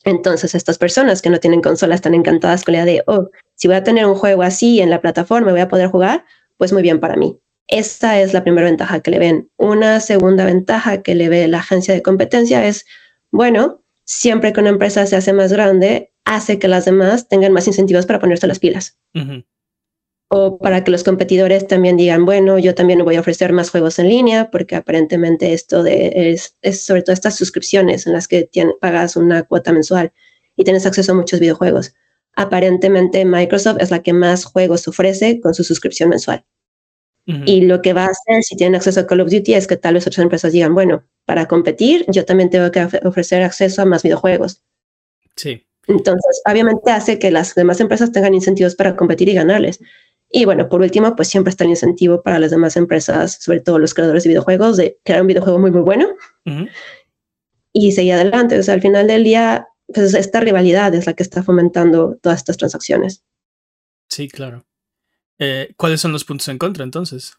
Entonces, 0.05 0.53
estas 0.55 0.77
personas 0.77 1.21
que 1.21 1.29
no 1.29 1.39
tienen 1.39 1.61
consola 1.61 1.95
están 1.95 2.13
encantadas 2.13 2.63
con 2.63 2.73
la 2.73 2.83
idea 2.83 2.93
de, 2.93 3.03
oh, 3.07 3.29
si 3.55 3.67
voy 3.67 3.75
a 3.75 3.83
tener 3.83 4.05
un 4.05 4.15
juego 4.15 4.43
así 4.43 4.79
en 4.79 4.89
la 4.89 5.01
plataforma, 5.01 5.51
voy 5.51 5.61
a 5.61 5.67
poder 5.67 5.89
jugar, 5.89 6.25
pues 6.57 6.71
muy 6.71 6.83
bien 6.83 6.99
para 6.99 7.15
mí. 7.15 7.39
Esa 7.67 8.21
es 8.21 8.31
la 8.31 8.43
primera 8.43 8.67
ventaja 8.67 8.99
que 8.99 9.09
le 9.11 9.19
ven. 9.19 9.49
Una 9.57 9.99
segunda 9.99 10.45
ventaja 10.45 11.01
que 11.01 11.15
le 11.15 11.27
ve 11.27 11.47
la 11.47 11.59
agencia 11.59 11.93
de 11.93 12.03
competencia 12.03 12.65
es, 12.67 12.85
bueno, 13.31 13.83
siempre 14.03 14.53
que 14.53 14.59
una 14.59 14.69
empresa 14.69 15.07
se 15.07 15.15
hace 15.15 15.33
más 15.33 15.51
grande, 15.51 16.13
hace 16.23 16.59
que 16.59 16.67
las 16.67 16.85
demás 16.85 17.27
tengan 17.27 17.51
más 17.51 17.65
incentivos 17.65 18.05
para 18.05 18.19
ponerse 18.19 18.45
las 18.45 18.59
pilas 18.59 18.97
o 20.29 20.57
para 20.57 20.83
que 20.83 20.91
los 20.91 21.03
competidores 21.03 21.67
también 21.67 21.97
digan, 21.97 22.25
bueno, 22.25 22.57
yo 22.57 22.73
también 22.73 23.03
voy 23.03 23.15
a 23.15 23.19
ofrecer 23.19 23.53
más 23.53 23.69
juegos 23.69 23.99
en 23.99 24.09
línea, 24.09 24.49
porque 24.51 24.75
aparentemente 24.75 25.53
esto 25.53 25.83
de, 25.83 26.31
es, 26.31 26.55
es 26.61 26.81
sobre 26.81 27.03
todo 27.03 27.13
estas 27.13 27.35
suscripciones 27.35 28.07
en 28.07 28.13
las 28.13 28.27
que 28.27 28.49
pagas 28.81 29.15
una 29.15 29.43
cuota 29.43 29.71
mensual 29.71 30.11
y 30.55 30.63
tienes 30.63 30.85
acceso 30.85 31.11
a 31.11 31.15
muchos 31.15 31.39
videojuegos. 31.39 31.93
Aparentemente 32.35 33.23
Microsoft 33.23 33.77
es 33.79 33.91
la 33.91 34.01
que 34.01 34.13
más 34.13 34.45
juegos 34.45 34.87
ofrece 34.87 35.39
con 35.39 35.53
su 35.53 35.63
suscripción 35.63 36.09
mensual. 36.09 36.43
Y 37.27 37.61
lo 37.61 37.81
que 37.81 37.93
va 37.93 38.05
a 38.05 38.09
hacer 38.09 38.43
si 38.43 38.55
tienen 38.55 38.75
acceso 38.75 38.99
a 38.99 39.07
Call 39.07 39.21
of 39.21 39.31
Duty 39.31 39.55
es 39.55 39.65
que 39.65 39.77
tal 39.77 39.95
vez 39.95 40.05
otras 40.05 40.21
empresas 40.23 40.51
digan, 40.51 40.75
bueno, 40.75 41.05
para 41.25 41.47
competir 41.47 42.05
yo 42.07 42.23
también 42.23 42.51
tengo 42.51 42.69
que 42.69 42.87
ofrecer 43.03 43.41
acceso 43.41 43.81
a 43.81 43.85
más 43.85 44.03
videojuegos. 44.03 44.61
Sí. 45.35 45.65
Entonces, 45.87 46.41
obviamente 46.45 46.91
hace 46.91 47.17
que 47.17 47.31
las 47.31 47.55
demás 47.55 47.79
empresas 47.79 48.11
tengan 48.11 48.35
incentivos 48.35 48.75
para 48.75 48.95
competir 48.95 49.29
y 49.29 49.33
ganarles. 49.33 49.79
Y 50.29 50.45
bueno, 50.45 50.67
por 50.67 50.81
último, 50.81 51.15
pues 51.15 51.27
siempre 51.27 51.51
está 51.51 51.63
el 51.63 51.69
incentivo 51.69 52.21
para 52.21 52.39
las 52.39 52.51
demás 52.51 52.75
empresas, 52.77 53.37
sobre 53.41 53.61
todo 53.61 53.79
los 53.79 53.93
creadores 53.93 54.23
de 54.23 54.29
videojuegos, 54.29 54.77
de 54.77 54.99
crear 55.03 55.21
un 55.21 55.27
videojuego 55.27 55.59
muy, 55.59 55.71
muy 55.71 55.81
bueno 55.81 56.09
y 57.71 57.91
seguir 57.91 58.13
adelante. 58.13 58.57
O 58.57 58.63
sea, 58.63 58.73
al 58.73 58.81
final 58.81 59.07
del 59.07 59.23
día, 59.23 59.67
pues 59.93 60.13
esta 60.13 60.39
rivalidad 60.39 60.93
es 60.95 61.05
la 61.05 61.13
que 61.13 61.23
está 61.23 61.43
fomentando 61.43 62.17
todas 62.21 62.39
estas 62.39 62.57
transacciones. 62.57 63.23
Sí, 64.09 64.27
claro. 64.27 64.65
Eh, 65.37 65.73
¿Cuáles 65.77 66.01
son 66.01 66.11
los 66.11 66.23
puntos 66.23 66.47
en 66.47 66.57
contra 66.57 66.83
entonces? 66.83 67.37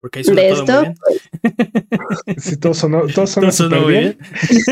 Porque 0.00 0.18
ahí 0.20 0.24
suena 0.24 0.42
de 0.42 0.48
todo 0.50 0.60
esto, 0.60 0.82
muy 0.82 1.20
bien. 1.42 2.38
sí, 2.38 2.56
todo 2.58 2.74
sonó, 2.74 3.06
todo 3.06 3.26
sonó, 3.26 3.80
muy 3.80 3.92
bien. 3.92 4.18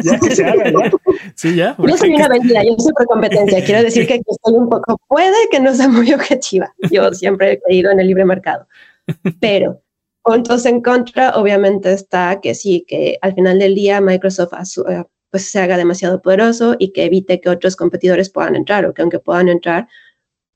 ya 0.02 0.20
que 0.20 0.36
se 0.36 0.44
haga, 0.44 0.70
¿ya? 0.70 0.90
Sí, 1.34 1.56
ya. 1.56 1.76
Yo 1.78 1.96
soy 1.96 2.14
una 2.14 2.28
vendida, 2.28 2.62
yo 2.64 2.74
soy 2.78 2.92
por 2.92 3.06
competencia. 3.06 3.64
Quiero 3.64 3.82
decir 3.82 4.06
que 4.06 4.20
estoy 4.26 4.54
un 4.54 4.68
poco, 4.68 4.98
puede 5.08 5.36
que 5.50 5.60
no 5.60 5.74
sea 5.74 5.88
muy 5.88 6.12
objetiva. 6.12 6.74
Yo 6.90 7.12
siempre 7.12 7.52
he 7.52 7.60
creído 7.60 7.90
en 7.90 8.00
el 8.00 8.08
libre 8.08 8.24
mercado. 8.24 8.66
Pero 9.40 9.82
puntos 10.22 10.64
en 10.66 10.80
contra, 10.80 11.36
obviamente 11.36 11.92
está 11.92 12.40
que 12.40 12.54
sí, 12.54 12.84
que 12.88 13.18
al 13.20 13.34
final 13.34 13.58
del 13.58 13.74
día 13.74 14.00
Microsoft 14.00 14.54
eh, 14.88 15.04
pues 15.30 15.50
se 15.50 15.60
haga 15.60 15.76
demasiado 15.76 16.22
poderoso 16.22 16.76
y 16.78 16.92
que 16.92 17.04
evite 17.04 17.40
que 17.40 17.48
otros 17.48 17.76
competidores 17.76 18.30
puedan 18.30 18.56
entrar 18.56 18.86
o 18.86 18.94
que 18.94 19.02
aunque 19.02 19.18
puedan 19.18 19.48
entrar, 19.48 19.88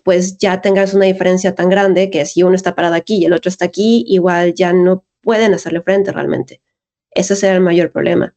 pues 0.04 0.38
ya 0.38 0.61
tengas 0.61 0.94
una 0.94 1.04
diferencia 1.04 1.54
tan 1.54 1.68
grande 1.68 2.11
que 2.11 2.24
si 2.24 2.42
uno 2.42 2.54
está 2.54 2.74
parado 2.74 2.94
aquí 2.94 3.16
y 3.16 3.24
el 3.26 3.33
otro 3.33 3.48
está 3.50 3.66
aquí, 3.66 4.04
igual 4.07 4.54
ya 4.54 4.72
no 4.72 5.04
pueden 5.20 5.52
hacerle 5.52 5.83
frente 5.83 6.12
realmente. 6.12 6.62
Ese 7.11 7.37
será 7.37 7.57
el 7.57 7.61
mayor 7.61 7.90
problema. 7.90 8.35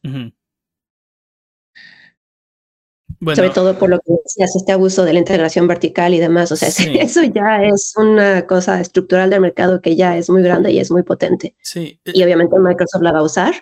Sobre 3.24 3.50
todo 3.50 3.78
por 3.78 3.88
lo 3.88 4.00
que 4.00 4.12
decías, 4.24 4.56
este 4.56 4.72
abuso 4.72 5.04
de 5.04 5.12
la 5.12 5.20
integración 5.20 5.68
vertical 5.68 6.12
y 6.12 6.18
demás. 6.18 6.50
O 6.50 6.56
sea, 6.56 6.68
eso 7.00 7.22
ya 7.22 7.62
es 7.62 7.94
una 7.96 8.46
cosa 8.46 8.80
estructural 8.80 9.30
del 9.30 9.40
mercado 9.40 9.80
que 9.80 9.94
ya 9.94 10.16
es 10.16 10.28
muy 10.28 10.42
grande 10.42 10.72
y 10.72 10.80
es 10.80 10.90
muy 10.90 11.04
potente. 11.04 11.54
Sí. 11.62 12.00
Y 12.04 12.22
obviamente 12.24 12.58
Microsoft 12.58 13.02
la 13.02 13.12
va 13.12 13.20
a 13.20 13.22
usar 13.22 13.54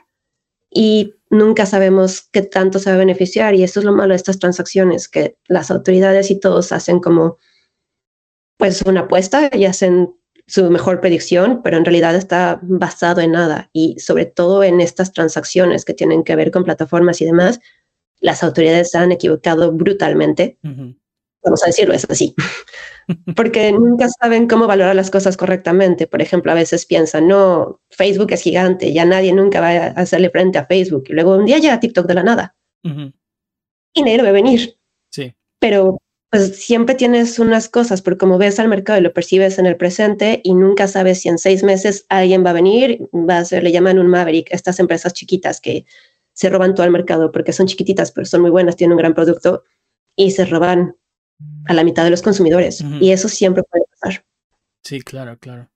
y 0.70 1.14
nunca 1.28 1.66
sabemos 1.66 2.22
qué 2.32 2.42
tanto 2.42 2.78
se 2.78 2.90
va 2.90 2.96
a 2.96 3.00
beneficiar. 3.00 3.54
Y 3.54 3.62
esto 3.62 3.80
es 3.80 3.84
lo 3.84 3.92
malo 3.92 4.10
de 4.10 4.16
estas 4.16 4.38
transacciones, 4.38 5.08
que 5.08 5.36
las 5.46 5.70
autoridades 5.70 6.30
y 6.30 6.40
todos 6.40 6.72
hacen 6.72 7.00
como 7.00 7.36
pues 8.56 8.82
una 8.82 9.00
apuesta 9.00 9.50
y 9.52 9.64
hacen 9.64 10.14
su 10.46 10.68
mejor 10.70 11.00
predicción, 11.00 11.60
pero 11.62 11.76
en 11.76 11.84
realidad 11.84 12.14
está 12.16 12.58
basado 12.62 13.20
en 13.20 13.32
nada. 13.32 13.70
Y 13.72 13.98
sobre 14.00 14.26
todo 14.26 14.64
en 14.64 14.80
estas 14.80 15.12
transacciones 15.12 15.84
que 15.84 15.94
tienen 15.94 16.24
que 16.24 16.34
ver 16.34 16.50
con 16.50 16.64
plataformas 16.64 17.20
y 17.20 17.24
demás, 17.24 17.60
las 18.20 18.42
autoridades 18.42 18.90
se 18.90 18.98
han 18.98 19.12
equivocado 19.12 19.72
brutalmente. 19.72 20.58
Vamos 21.42 21.62
a 21.62 21.66
decirlo, 21.66 21.94
es 21.94 22.06
así. 22.08 22.34
Porque 23.36 23.72
nunca 23.72 24.08
saben 24.08 24.46
cómo 24.46 24.66
valorar 24.66 24.94
las 24.94 25.10
cosas 25.10 25.36
correctamente. 25.36 26.06
Por 26.06 26.22
ejemplo, 26.22 26.52
a 26.52 26.54
veces 26.54 26.86
piensan, 26.86 27.28
no, 27.28 27.80
Facebook 27.90 28.32
es 28.32 28.42
gigante, 28.42 28.92
ya 28.92 29.04
nadie 29.04 29.32
nunca 29.32 29.60
va 29.60 29.70
a 29.70 29.86
hacerle 29.88 30.30
frente 30.30 30.58
a 30.58 30.66
Facebook. 30.66 31.04
Y 31.08 31.14
luego 31.14 31.36
un 31.36 31.46
día 31.46 31.58
llega 31.58 31.80
TikTok 31.80 32.06
de 32.06 32.14
la 32.14 32.22
nada. 32.22 32.56
Y 32.82 34.02
nadie 34.02 34.18
lo 34.18 34.22
ve 34.22 34.32
venir. 34.32 34.76
Sí. 35.10 35.34
Pero 35.58 35.98
pues 36.30 36.64
siempre 36.64 36.94
tienes 36.94 37.40
unas 37.40 37.68
cosas, 37.68 38.02
porque 38.02 38.18
como 38.18 38.38
ves 38.38 38.60
al 38.60 38.68
mercado 38.68 39.00
y 39.00 39.02
lo 39.02 39.12
percibes 39.12 39.58
en 39.58 39.66
el 39.66 39.76
presente 39.76 40.40
y 40.44 40.54
nunca 40.54 40.86
sabes 40.86 41.22
si 41.22 41.28
en 41.28 41.38
seis 41.38 41.64
meses 41.64 42.06
alguien 42.08 42.46
va 42.46 42.50
a 42.50 42.54
venir, 42.54 43.08
va 43.12 43.38
a 43.38 43.44
ser, 43.44 43.64
le 43.64 43.72
llaman 43.72 43.98
un 43.98 44.06
maverick, 44.06 44.46
estas 44.52 44.78
empresas 44.78 45.12
chiquitas 45.12 45.60
que 45.60 45.86
se 46.32 46.48
roban 46.48 46.74
todo 46.74 46.86
el 46.86 46.92
mercado 46.92 47.32
porque 47.32 47.52
son 47.52 47.66
chiquititas, 47.66 48.12
pero 48.12 48.24
son 48.24 48.42
muy 48.42 48.50
buenas, 48.50 48.76
tienen 48.76 48.92
un 48.92 48.98
gran 48.98 49.14
producto 49.14 49.64
y 50.16 50.30
se 50.30 50.44
roban 50.44 50.96
a 51.66 51.74
la 51.74 51.84
mitad 51.84 52.04
de 52.04 52.10
los 52.10 52.22
consumidores. 52.22 52.84
Y 53.00 53.12
eso 53.12 53.28
siempre 53.28 53.62
puede 53.62 53.84
pasar. 54.00 54.24
Sí, 54.82 55.00
claro, 55.00 55.38
claro. 55.38 55.68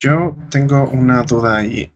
Yo 0.00 0.36
tengo 0.50 0.88
una 0.90 1.22
duda 1.22 1.56
ahí. 1.56 1.90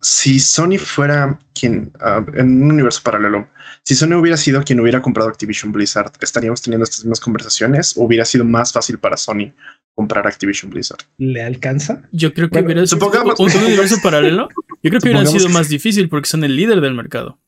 si 0.00 0.38
Sony 0.38 0.78
fuera 0.78 1.38
quien, 1.52 1.92
ah, 2.00 2.24
en 2.34 2.62
un 2.62 2.72
universo 2.72 3.00
paralelo, 3.02 3.48
si 3.82 3.94
Sony 3.94 4.14
hubiera 4.14 4.36
sido 4.36 4.62
quien 4.62 4.80
hubiera 4.80 5.02
comprado 5.02 5.28
Activision 5.28 5.72
Blizzard, 5.72 6.12
¿estaríamos 6.20 6.62
teniendo 6.62 6.84
estas 6.84 7.00
mismas 7.00 7.20
conversaciones? 7.20 7.96
¿O 7.96 8.04
hubiera 8.04 8.24
sido 8.24 8.44
más 8.44 8.72
fácil 8.72 8.98
para 8.98 9.16
Sony 9.16 9.52
comprar 9.94 10.26
Activision 10.26 10.70
Blizzard? 10.70 11.00
¿Le 11.18 11.42
alcanza? 11.42 12.02
Yo 12.10 12.32
creo 12.32 12.48
que 12.48 12.60
hubiera 12.60 12.86
sido 12.86 13.06
un, 13.06 13.64
universo 13.64 13.96
paralelo. 14.02 14.48
Yo 14.84 14.90
creo 14.90 15.00
que 15.00 15.08
hubiera 15.08 15.26
sido 15.26 15.48
más 15.48 15.68
difícil 15.68 16.08
porque 16.08 16.28
son 16.28 16.44
el 16.44 16.54
líder 16.54 16.80
del 16.80 16.94
mercado. 16.94 17.40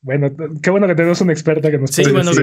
Bueno, 0.00 0.28
qué 0.62 0.70
bueno 0.70 0.86
que 0.86 0.94
tenemos 0.94 1.20
una 1.20 1.34
experta 1.34 1.70
que 1.70 1.76
nos 1.76 1.90
sí, 1.90 2.10
bueno, 2.10 2.32
sí. 2.32 2.42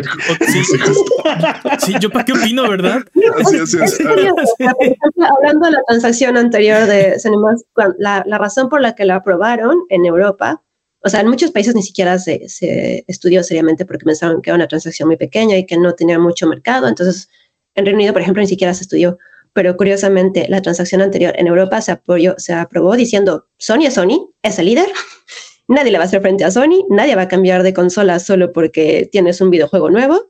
sí, 1.80 1.94
yo 2.00 2.12
para 2.12 2.24
qué 2.24 2.34
opino, 2.34 2.70
¿verdad? 2.70 3.04
Así, 3.44 3.58
así, 3.58 3.80
así. 3.82 4.04
Hablando 4.04 5.66
de 5.66 5.72
la 5.72 5.82
transacción 5.88 6.38
anterior 6.38 6.86
de 6.86 7.18
Cinemas, 7.18 7.66
la, 7.98 8.24
la 8.28 8.38
razón 8.38 8.70
por 8.70 8.82
la 8.82 8.94
que 8.94 9.06
la 9.06 9.16
aprobaron 9.16 9.80
en 9.90 10.06
Europa 10.06 10.62
o 11.08 11.10
sea, 11.10 11.22
en 11.22 11.28
muchos 11.28 11.52
países 11.52 11.76
ni 11.76 11.84
siquiera 11.84 12.18
se, 12.20 12.50
se, 12.50 13.06
estudió 13.08 13.44
seriamente 13.44 13.86
porque 13.86 14.06
pensaban 14.06 14.42
que 14.42 14.50
era 14.50 14.56
una 14.56 14.68
transacción 14.68 15.08
muy 15.08 15.18
pequeña 15.18 15.58
y 15.58 15.66
que 15.66 15.78
no 15.78 15.94
tenía 15.94 16.20
mucho 16.20 16.48
mercado. 16.48 16.88
Entonces, 16.88 17.30
en 17.76 17.86
Reino 17.86 17.98
Unido, 17.98 18.14
por 18.14 18.22
ejemplo, 18.22 18.42
ni 18.42 18.48
siquiera 18.48 18.74
se 18.74 18.84
estudió. 18.84 19.18
Pero 19.58 19.76
curiosamente, 19.76 20.46
la 20.50 20.62
transacción 20.62 21.02
anterior 21.02 21.34
en 21.36 21.48
Europa 21.48 21.82
se, 21.82 21.92
apoyó, 21.92 22.36
se 22.38 22.54
aprobó 22.54 22.96
diciendo, 22.96 23.48
Sony 23.58 23.88
es 23.88 23.96
Sony, 23.96 24.32
es 24.44 24.60
el 24.60 24.68
líder, 24.68 24.86
nadie 25.68 25.92
le 25.92 25.98
va 25.98 26.04
a 26.04 26.06
hacer 26.06 26.22
frente 26.22 26.44
a 26.44 26.52
Sony, 26.52 26.86
nadie 26.92 27.16
va 27.16 27.24
a 27.24 27.28
cambiar 27.28 27.64
de 27.64 27.74
consola 27.74 28.20
solo 28.20 28.54
porque 28.54 29.10
tienes 29.12 29.42
un 29.42 29.50
videojuego 29.50 29.90
nuevo. 29.90 30.28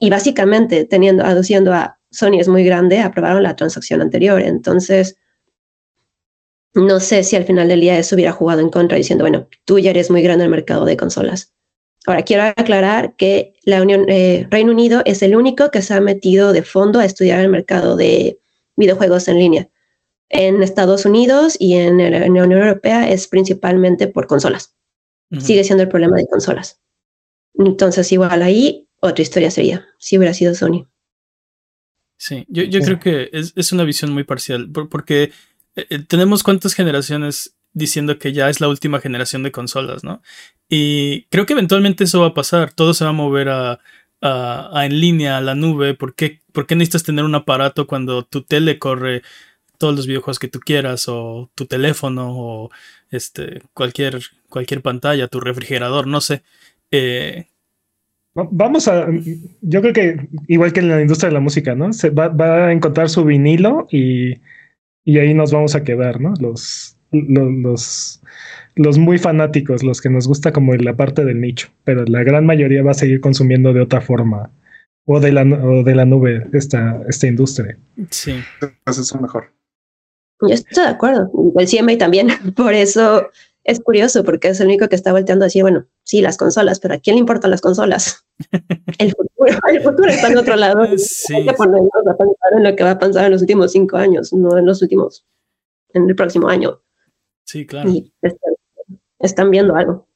Y 0.00 0.10
básicamente, 0.10 0.84
teniendo, 0.84 1.24
aduciendo 1.24 1.72
a 1.72 2.00
Sony 2.10 2.40
es 2.40 2.48
muy 2.48 2.64
grande, 2.64 2.98
aprobaron 2.98 3.44
la 3.44 3.54
transacción 3.54 4.00
anterior. 4.00 4.42
Entonces, 4.42 5.16
no 6.74 6.98
sé 6.98 7.22
si 7.22 7.36
al 7.36 7.44
final 7.44 7.68
del 7.68 7.82
día 7.82 8.00
eso 8.00 8.16
hubiera 8.16 8.32
jugado 8.32 8.62
en 8.62 8.70
contra 8.70 8.98
diciendo, 8.98 9.22
bueno, 9.22 9.48
tú 9.64 9.78
ya 9.78 9.90
eres 9.90 10.10
muy 10.10 10.22
grande 10.22 10.42
en 10.42 10.46
el 10.46 10.56
mercado 10.56 10.86
de 10.86 10.96
consolas. 10.96 11.54
Ahora, 12.06 12.22
quiero 12.22 12.44
aclarar 12.44 13.14
que 13.16 13.54
la 13.64 13.82
Unión, 13.82 14.06
eh, 14.08 14.46
Reino 14.50 14.72
Unido 14.72 15.02
es 15.04 15.22
el 15.22 15.36
único 15.36 15.70
que 15.70 15.82
se 15.82 15.94
ha 15.94 16.00
metido 16.00 16.52
de 16.52 16.62
fondo 16.62 16.98
a 16.98 17.04
estudiar 17.04 17.40
el 17.40 17.50
mercado 17.50 17.96
de 17.96 18.40
videojuegos 18.76 19.28
en 19.28 19.38
línea. 19.38 19.68
En 20.30 20.62
Estados 20.62 21.04
Unidos 21.04 21.56
y 21.58 21.74
en, 21.74 21.98
la 21.98 22.26
Unión 22.26 22.52
Europea 22.52 23.10
es 23.10 23.28
principalmente 23.28 24.06
por 24.06 24.26
consolas. 24.26 24.74
Sigue 25.38 25.62
siendo 25.62 25.82
el 25.82 25.88
problema 25.88 26.16
de 26.16 26.26
consolas. 26.26 26.80
Entonces, 27.54 28.10
igual 28.10 28.42
ahí, 28.42 28.88
otra 29.00 29.22
historia 29.22 29.50
sería, 29.50 29.86
si 29.98 30.18
hubiera 30.18 30.34
sido 30.34 30.54
Sony. 30.54 30.88
Sí, 32.16 32.46
yo, 32.48 32.64
yo 32.64 32.80
creo 32.80 33.00
que 33.00 33.30
es, 33.32 33.52
es, 33.56 33.72
una 33.72 33.84
visión 33.84 34.12
muy 34.12 34.24
parcial, 34.24 34.70
porque 34.70 35.32
eh, 35.74 35.86
eh, 35.88 35.98
tenemos 36.00 36.42
cuántas 36.42 36.74
generaciones 36.74 37.56
diciendo 37.72 38.18
que 38.18 38.32
ya 38.32 38.48
es 38.50 38.60
la 38.60 38.68
última 38.68 39.00
generación 39.00 39.42
de 39.42 39.52
consolas, 39.52 40.04
¿no? 40.04 40.22
Y 40.68 41.24
creo 41.30 41.46
que 41.46 41.54
eventualmente 41.54 42.04
eso 42.04 42.20
va 42.20 42.28
a 42.28 42.34
pasar, 42.34 42.72
todo 42.72 42.94
se 42.94 43.04
va 43.04 43.10
a 43.10 43.14
mover 43.14 43.48
a, 43.50 43.80
en 44.22 45.00
línea, 45.00 45.38
a 45.38 45.40
la 45.40 45.54
nube, 45.54 45.94
¿Por 45.94 46.14
qué, 46.14 46.40
¿por 46.52 46.66
qué 46.66 46.76
necesitas 46.76 47.04
tener 47.04 47.24
un 47.24 47.34
aparato 47.34 47.86
cuando 47.86 48.24
tu 48.24 48.42
tele 48.42 48.78
corre 48.78 49.22
todos 49.78 49.96
los 49.96 50.06
videojuegos 50.06 50.38
que 50.38 50.48
tú 50.48 50.60
quieras 50.60 51.08
o 51.08 51.50
tu 51.54 51.66
teléfono 51.66 52.36
o 52.36 52.70
este 53.10 53.62
cualquier 53.72 54.20
cualquier 54.48 54.82
pantalla, 54.82 55.28
tu 55.28 55.40
refrigerador, 55.40 56.06
no 56.06 56.20
sé. 56.20 56.42
Eh, 56.90 57.46
vamos 58.34 58.88
a, 58.88 59.08
yo 59.62 59.80
creo 59.80 59.92
que 59.94 60.28
igual 60.48 60.72
que 60.72 60.80
en 60.80 60.88
la 60.88 61.00
industria 61.00 61.28
de 61.30 61.34
la 61.34 61.40
música, 61.40 61.74
¿no? 61.74 61.92
Se 61.92 62.10
va, 62.10 62.28
va 62.28 62.66
a 62.66 62.72
encontrar 62.72 63.08
su 63.08 63.24
vinilo 63.24 63.86
y 63.90 64.34
y 65.04 65.18
ahí 65.18 65.34
nos 65.34 65.52
vamos 65.52 65.74
a 65.74 65.82
quedar, 65.82 66.20
¿no? 66.20 66.34
Los, 66.40 66.96
los, 67.12 68.20
los, 68.74 68.98
muy 68.98 69.18
fanáticos, 69.18 69.82
los 69.82 70.00
que 70.00 70.10
nos 70.10 70.26
gusta 70.26 70.52
como 70.52 70.74
la 70.74 70.96
parte 70.96 71.24
del 71.24 71.40
nicho, 71.40 71.68
pero 71.84 72.04
la 72.04 72.22
gran 72.22 72.46
mayoría 72.46 72.82
va 72.82 72.92
a 72.92 72.94
seguir 72.94 73.20
consumiendo 73.20 73.72
de 73.72 73.80
otra 73.80 74.00
forma 74.00 74.50
o 75.06 75.20
de 75.20 75.32
la, 75.32 75.42
o 75.42 75.82
de 75.82 75.94
la 75.94 76.04
nube 76.04 76.46
esta, 76.52 77.02
esta 77.08 77.26
industria. 77.26 77.78
Sí. 78.10 78.34
Eso 78.86 79.00
es 79.00 79.20
mejor. 79.20 79.52
Yo 80.40 80.54
estoy 80.54 80.84
de 80.84 80.90
acuerdo. 80.90 81.30
El 81.56 81.68
CMA 81.68 81.98
también. 81.98 82.28
Por 82.56 82.74
eso 82.74 83.28
es 83.64 83.80
curioso, 83.80 84.24
porque 84.24 84.48
es 84.48 84.60
el 84.60 84.68
único 84.68 84.88
que 84.88 84.96
está 84.96 85.12
volteando 85.12 85.44
así, 85.44 85.60
bueno, 85.60 85.86
sí, 86.02 86.22
las 86.22 86.36
consolas, 86.36 86.80
pero 86.80 86.94
¿a 86.94 86.98
quién 86.98 87.16
le 87.16 87.20
importan 87.20 87.50
las 87.50 87.60
consolas? 87.60 88.24
El 88.98 89.12
futuro, 89.12 89.60
el 89.68 89.82
futuro 89.82 90.08
está 90.10 90.28
en 90.28 90.38
otro 90.38 90.56
lado. 90.56 90.86
Sí. 90.96 91.34
Hay 91.34 91.46
que 91.46 91.52
ponernos 91.52 91.90
a 92.06 92.16
pensar 92.16 92.52
en 92.56 92.64
lo 92.64 92.76
que 92.76 92.84
va 92.84 92.92
a 92.92 92.98
pasar 92.98 93.26
en 93.26 93.32
los 93.32 93.42
últimos 93.42 93.72
cinco 93.72 93.96
años, 93.96 94.32
no 94.32 94.58
en 94.58 94.66
los 94.66 94.82
últimos, 94.82 95.24
en 95.92 96.08
el 96.08 96.14
próximo 96.14 96.48
año. 96.48 96.80
Sí, 97.50 97.66
claro. 97.66 97.90
Y 97.90 98.12
están, 99.18 99.50
viendo 99.50 99.74
algo. 99.74 100.06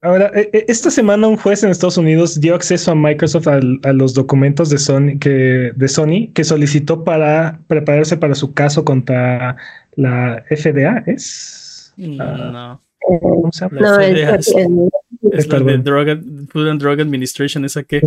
Ahora, 0.00 0.32
e, 0.34 0.50
e, 0.52 0.64
esta 0.66 0.90
semana 0.90 1.28
un 1.28 1.36
juez 1.36 1.62
en 1.62 1.70
Estados 1.70 1.96
Unidos 1.96 2.40
dio 2.40 2.56
acceso 2.56 2.90
a 2.90 2.96
Microsoft 2.96 3.46
a, 3.46 3.60
los 3.92 4.14
documentos 4.14 4.68
de 4.68 4.78
Sony, 4.78 5.16
que, 5.20 5.70
de 5.76 5.88
Sony 5.88 6.32
que 6.34 6.42
solicitó 6.42 7.04
para 7.04 7.60
prepararse 7.68 8.16
para 8.16 8.34
su 8.34 8.52
caso 8.52 8.84
contra 8.84 9.56
la 9.94 10.44
FDA, 10.50 11.04
¿es? 11.06 11.94
No. 11.96 12.82
¿Cómo 12.98 13.52
se 13.52 13.60
llama? 13.60 13.80
No, 13.80 14.00
es, 14.00 14.48
es 15.30 15.48
la 15.48 15.60
de 15.60 15.78
Drug, 15.78 16.48
Food 16.50 16.68
and 16.68 16.82
Drug 16.82 17.00
Administration, 17.00 17.64
¿esa 17.64 17.84
qué? 17.84 18.00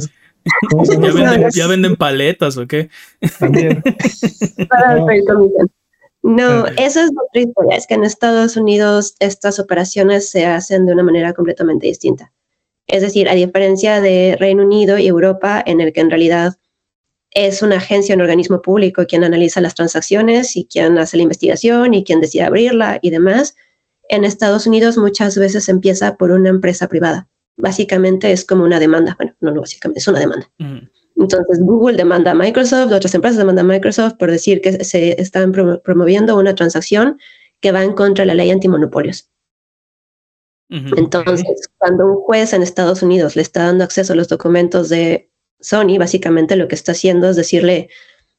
¿Ya 0.99 1.13
venden, 1.13 1.49
¿Ya 1.53 1.67
venden, 1.67 1.95
paletas 1.95 2.57
o 2.57 2.67
qué? 2.67 2.89
También. 3.39 3.81
no, 5.27 5.71
esa 6.77 7.03
es 7.03 7.10
otra 7.10 7.41
historia. 7.41 7.77
Es 7.77 7.88
que 7.88 7.95
en 7.95 8.03
Estados 8.03 8.57
Unidos 8.57 9.15
estas 9.19 9.60
operaciones 9.60 10.29
se 10.29 10.45
hacen 10.45 10.86
de 10.86 10.93
una 10.93 11.03
manera 11.03 11.34
completamente 11.34 11.88
distinta. 11.88 12.31
Es 12.88 13.01
decir, 13.01 13.29
a 13.29 13.34
diferencia 13.34 14.01
de 14.01 14.36
Reino 14.39 14.63
Unido 14.63 14.97
y 14.97 15.07
Europa, 15.07 15.63
en 15.65 15.81
el 15.81 15.93
que 15.93 16.01
en 16.01 16.10
realidad 16.10 16.57
es 17.31 17.62
una 17.62 17.77
agencia, 17.77 18.15
un 18.15 18.21
organismo 18.21 18.62
público 18.62 19.05
quien 19.07 19.23
analiza 19.23 19.62
las 19.62 19.75
transacciones 19.75 20.55
y 20.57 20.65
quien 20.65 20.97
hace 20.97 21.17
la 21.17 21.23
investigación 21.23 21.93
y 21.93 22.03
quien 22.03 22.19
decide 22.19 22.43
abrirla 22.43 22.99
y 23.01 23.10
demás, 23.10 23.55
en 24.10 24.25
Estados 24.25 24.67
Unidos 24.67 24.97
muchas 24.97 25.38
veces 25.38 25.69
empieza 25.69 26.17
por 26.17 26.31
una 26.31 26.49
empresa 26.49 26.89
privada. 26.89 27.29
Básicamente 27.55 28.31
es 28.31 28.43
como 28.43 28.65
una 28.65 28.79
demanda. 28.79 29.15
Bueno, 29.17 29.34
no, 29.39 29.51
no 29.51 29.62
básicamente, 29.62 29.99
es 29.99 30.07
una 30.07 30.19
demanda. 30.19 30.51
Entonces 31.21 31.60
Google 31.62 31.97
demanda 31.97 32.31
a 32.31 32.36
Microsoft, 32.36 32.91
otras 32.91 33.13
empresas 33.13 33.38
demandan 33.38 33.69
a 33.69 33.73
Microsoft 33.73 34.15
por 34.17 34.31
decir 34.31 34.62
que 34.62 34.84
se 34.84 35.21
están 35.21 35.51
promoviendo 35.51 36.38
una 36.38 36.55
transacción 36.55 37.19
que 37.60 37.71
va 37.71 37.84
en 37.84 37.93
contra 37.93 38.23
de 38.23 38.27
la 38.27 38.34
ley 38.34 38.51
antimonopolios. 38.51 39.29
Entonces, 40.69 41.69
cuando 41.77 42.07
un 42.07 42.15
juez 42.21 42.53
en 42.53 42.62
Estados 42.62 43.03
Unidos 43.03 43.36
le 43.36 43.41
está 43.41 43.65
dando 43.65 43.84
acceso 43.84 44.13
a 44.13 44.15
los 44.15 44.29
documentos 44.29 44.88
de 44.88 45.29
Sony, 45.60 45.97
básicamente 45.99 46.55
lo 46.55 46.69
que 46.69 46.75
está 46.75 46.93
haciendo 46.93 47.29
es 47.29 47.36
decirle, 47.36 47.89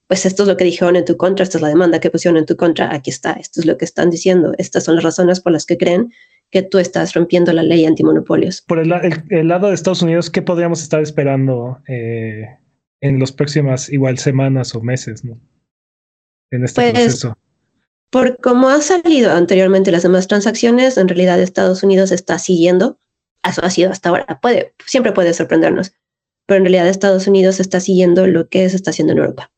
pues 0.07 0.25
esto 0.25 0.45
es 0.45 0.49
lo 0.49 0.57
que 0.57 0.65
dijeron 0.65 0.97
en 0.97 1.05
tu 1.05 1.19
contra, 1.19 1.43
esta 1.43 1.59
es 1.59 1.63
la 1.63 1.69
demanda 1.69 2.01
que 2.01 2.11
pusieron 2.11 2.39
en 2.39 2.47
tu 2.47 2.57
contra, 2.57 2.93
aquí 2.95 3.11
está, 3.11 3.33
esto 3.33 3.61
es 3.61 3.67
lo 3.67 3.77
que 3.77 3.85
están 3.85 4.09
diciendo, 4.09 4.55
estas 4.57 4.85
son 4.85 4.95
las 4.95 5.05
razones 5.05 5.41
por 5.41 5.53
las 5.53 5.67
que 5.67 5.77
creen 5.77 6.11
que 6.51 6.63
tú 6.63 6.79
estás 6.79 7.13
rompiendo 7.13 7.53
la 7.53 7.63
ley 7.63 7.85
antimonopolios. 7.85 8.63
Por 8.63 8.79
el, 8.79 8.89
lado 8.89 9.69
de 9.69 9.75
Estados 9.75 10.01
Unidos, 10.01 10.31
¿qué 10.31 10.41
podríamos 10.41 10.83
estar 10.83 11.03
esperando 11.03 11.81
eh, 11.87 12.47
en 13.03 13.19
las 13.19 13.33
próximas 13.33 13.91
igual 13.91 14.17
semanas 14.17 14.75
o 14.75 14.81
meses, 14.81 15.25
¿no? 15.25 15.39
En 16.51 16.65
este 16.65 16.81
pues, 16.81 16.93
proceso. 16.93 17.37
Por 18.11 18.39
como 18.39 18.69
ha 18.69 18.81
salido 18.81 19.33
anteriormente 19.33 19.91
las 19.91 20.05
demás 20.05 20.29
transacciones, 20.29 20.97
en 20.97 21.09
realidad 21.09 21.41
Estados 21.41 21.83
Unidos 21.83 22.13
está 22.13 22.39
siguiendo, 22.39 22.99
eso 23.43 23.65
ha 23.65 23.71
sido 23.71 23.91
hasta 23.91 24.09
ahora, 24.09 24.41
puede, 24.41 24.75
siempre 24.87 25.13
puede 25.13 25.35
sorprendernos, 25.35 25.93
pero 26.47 26.59
en 26.59 26.65
realidad 26.65 26.89
Estados 26.89 27.27
Unidos 27.27 27.59
está 27.59 27.81
siguiendo 27.81 28.27
lo 28.27 28.49
que 28.49 28.69
se 28.71 28.77
está 28.77 28.91
haciendo 28.91 29.15
en 29.15 29.19
Europa. 29.19 29.53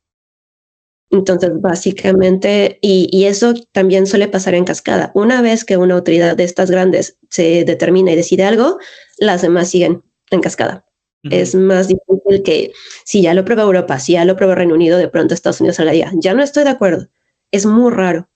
Entonces, 1.11 1.51
básicamente, 1.61 2.79
y, 2.81 3.09
y, 3.13 3.27
eso 3.27 3.55
también 3.73 4.07
suele 4.07 4.27
pasar 4.27 4.55
en 4.55 4.65
cascada. 4.65 5.13
Una 5.15 5.43
vez 5.43 5.65
que 5.65 5.77
una 5.77 5.95
autoridad 5.95 6.37
de 6.37 6.43
estas 6.43 6.71
grandes 6.71 7.19
se 7.31 7.65
determina 7.65 8.13
y 8.13 8.17
decide 8.17 8.45
algo, 8.45 8.79
las 9.19 9.43
demás 9.43 9.69
siguen 9.69 10.03
en 10.31 10.41
cascada. 10.41 10.87
Es 11.31 11.55
más 11.55 11.89
difícil 11.89 12.43
que 12.43 12.73
si 13.05 13.23
ya 13.23 13.33
lo 13.35 13.45
prueba 13.45 13.63
Europa, 13.63 13.99
si 13.99 14.13
ya 14.13 14.25
lo 14.25 14.37
prueba 14.37 14.55
Reino 14.55 14.75
Unido, 14.75 14.99
de 14.99 15.09
pronto 15.09 15.33
Estados 15.33 15.61
Unidos 15.61 15.77
salga 15.77 15.95
ya, 15.95 16.13
ya 16.17 16.35
no 16.35 16.43
estoy 16.43 16.65
de 16.65 16.71
acuerdo. 16.71 17.09
Es 17.51 17.65
muy 17.67 17.91
raro. 17.93 18.29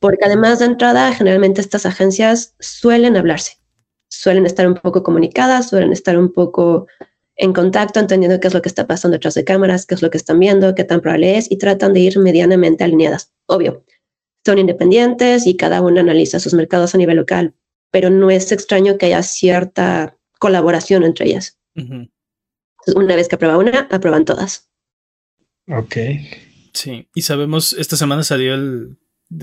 Porque 0.00 0.24
además 0.24 0.58
de 0.58 0.66
entrada, 0.66 1.12
generalmente 1.14 1.60
estas 1.60 1.86
agencias 1.86 2.54
suelen 2.58 3.16
hablarse, 3.16 3.58
suelen 4.08 4.46
estar 4.46 4.66
un 4.66 4.74
poco 4.74 5.02
comunicadas, 5.02 5.68
suelen 5.68 5.92
estar 5.92 6.18
un 6.18 6.32
poco 6.32 6.88
en 7.36 7.52
contacto, 7.52 8.00
entendiendo 8.00 8.40
qué 8.40 8.48
es 8.48 8.54
lo 8.54 8.62
que 8.62 8.68
está 8.68 8.86
pasando 8.86 9.16
detrás 9.16 9.34
de 9.34 9.44
cámaras, 9.44 9.86
qué 9.86 9.94
es 9.94 10.02
lo 10.02 10.10
que 10.10 10.18
están 10.18 10.38
viendo, 10.38 10.74
qué 10.74 10.84
tan 10.84 11.00
probable 11.00 11.38
es, 11.38 11.50
y 11.50 11.56
tratan 11.56 11.92
de 11.92 12.00
ir 12.00 12.18
medianamente 12.18 12.84
alineadas. 12.84 13.32
Obvio, 13.46 13.84
son 14.44 14.58
independientes 14.58 15.46
y 15.46 15.56
cada 15.56 15.80
uno 15.80 16.00
analiza 16.00 16.40
sus 16.40 16.52
mercados 16.52 16.94
a 16.94 16.98
nivel 16.98 17.16
local, 17.16 17.54
pero 17.90 18.10
no 18.10 18.30
es 18.30 18.50
extraño 18.52 18.98
que 18.98 19.06
haya 19.06 19.22
cierta 19.22 20.16
colaboración 20.38 21.04
entre 21.04 21.26
ellas. 21.26 21.58
Una 21.74 23.16
vez 23.16 23.28
que 23.28 23.36
aprueba 23.36 23.58
una, 23.58 23.88
aprueban 23.90 24.24
todas. 24.24 24.70
Ok. 25.68 25.96
Sí, 26.74 27.08
y 27.14 27.22
sabemos, 27.22 27.74
esta 27.74 27.96
semana 27.96 28.22
salió 28.22 28.54
el, 28.54 28.96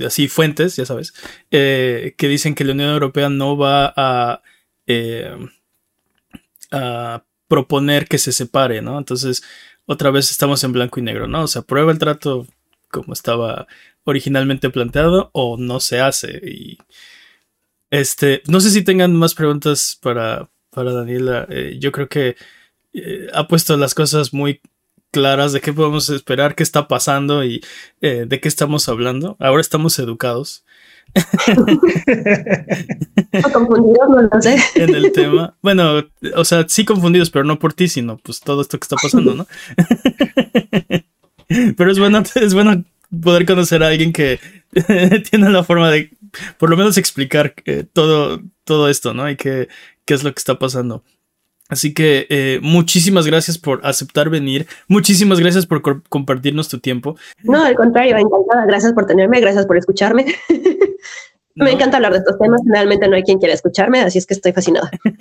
así 0.06 0.28
fuentes, 0.28 0.76
ya 0.76 0.86
sabes, 0.86 1.14
eh, 1.52 2.16
que 2.18 2.28
dicen 2.28 2.56
que 2.56 2.64
la 2.64 2.74
Unión 2.74 2.92
Europea 2.92 3.30
no 3.30 3.56
va 3.58 3.94
a, 3.96 4.42
eh, 4.88 5.36
a 6.72 7.24
proponer 7.48 8.08
que 8.08 8.18
se 8.18 8.32
separe, 8.32 8.82
¿no? 8.82 8.98
Entonces, 8.98 9.44
otra 9.86 10.12
vez 10.12 10.32
estamos 10.32 10.64
en 10.64 10.74
blanco 10.74 11.00
y 11.00 11.04
negro, 11.04 11.28
¿no? 11.28 11.44
O 11.44 11.48
sea, 11.48 11.62
aprueba 11.62 11.92
el 11.92 12.00
trato 12.00 12.48
como 12.90 13.14
estaba 13.14 13.68
originalmente 14.04 14.70
planteado 14.70 15.30
o 15.34 15.58
no 15.58 15.80
se 15.80 16.00
hace. 16.00 16.42
Y 16.44 16.78
este, 17.92 18.42
no 18.48 18.60
sé 18.60 18.72
si 18.72 18.84
tengan 18.84 19.16
más 19.16 19.36
preguntas 19.36 19.98
para, 20.02 20.50
para 20.70 20.94
Daniela. 20.94 21.48
Eh, 21.50 21.78
yo 21.80 21.92
creo 21.92 22.10
que 22.10 22.36
eh, 22.94 23.28
ha 23.34 23.48
puesto 23.48 23.78
las 23.78 23.94
cosas 23.94 24.34
muy 24.34 24.62
claras 25.12 25.54
de 25.54 25.62
qué 25.62 25.74
podemos 25.74 26.10
esperar, 26.10 26.56
qué 26.56 26.64
está 26.64 26.88
pasando 26.88 27.44
y 27.44 27.62
eh, 28.02 28.26
de 28.28 28.40
qué 28.40 28.48
estamos 28.48 28.90
hablando. 28.90 29.38
Ahora 29.40 29.62
estamos 29.62 29.98
educados. 30.00 30.66
confundidos, 33.54 34.10
no 34.10 34.22
lo 34.22 34.42
sé. 34.42 34.58
en 34.76 34.96
el 34.96 35.12
tema. 35.12 35.56
Bueno, 35.62 36.04
o 36.36 36.46
sea, 36.46 36.66
sí 36.68 36.86
confundidos, 36.86 37.30
pero 37.30 37.46
no 37.46 37.60
por 37.60 37.74
ti, 37.74 37.88
sino 37.88 38.18
pues 38.18 38.40
todo 38.40 38.62
esto 38.62 38.80
que 38.80 38.86
está 38.86 38.96
pasando, 38.96 39.34
¿no? 39.34 39.48
pero 41.78 41.92
es 41.92 41.98
bueno, 41.98 42.22
es 42.36 42.54
bueno 42.54 42.84
poder 43.24 43.46
conocer 43.46 43.84
a 43.84 43.88
alguien 43.88 44.14
que 44.14 44.40
tiene 45.32 45.50
la 45.50 45.64
forma 45.64 45.90
de 45.90 46.12
por 46.60 46.70
lo 46.70 46.78
menos 46.78 47.00
explicar 47.00 47.56
todo, 47.92 48.40
todo 48.64 48.88
esto, 48.88 49.16
¿no? 49.16 49.28
Y 49.28 49.36
qué, 49.36 49.68
qué 50.10 50.16
es 50.16 50.24
lo 50.24 50.34
que 50.34 50.40
está 50.40 50.58
pasando. 50.58 51.04
Así 51.70 51.94
que 51.94 52.26
eh, 52.32 52.60
muchísimas 52.64 53.28
gracias 53.28 53.60
por 53.60 53.80
aceptar 53.84 54.32
venir. 54.32 54.66
Muchísimas 54.88 55.40
gracias 55.40 55.68
por 55.68 55.84
compartirnos 56.10 56.68
tu 56.68 56.80
tiempo. 56.80 57.16
No, 57.44 57.64
al 57.64 57.76
contrario, 57.76 58.18
encantada. 58.18 58.66
Gracias 58.66 58.92
por 58.94 59.06
tenerme, 59.06 59.40
gracias 59.40 59.68
por 59.68 59.78
escucharme. 59.78 60.26
Me 61.56 61.72
encanta 61.72 61.98
hablar 61.98 62.14
de 62.14 62.20
estos 62.20 62.38
temas. 62.40 62.62
Generalmente 62.64 63.08
no 63.08 63.16
hay 63.16 63.24
quien 63.24 63.40
quiera 63.40 63.54
escucharme, 63.54 64.00
así 64.00 64.18
es 64.18 64.26
que 64.26 64.34
estoy 64.34 64.54
fascinada. 64.54 64.90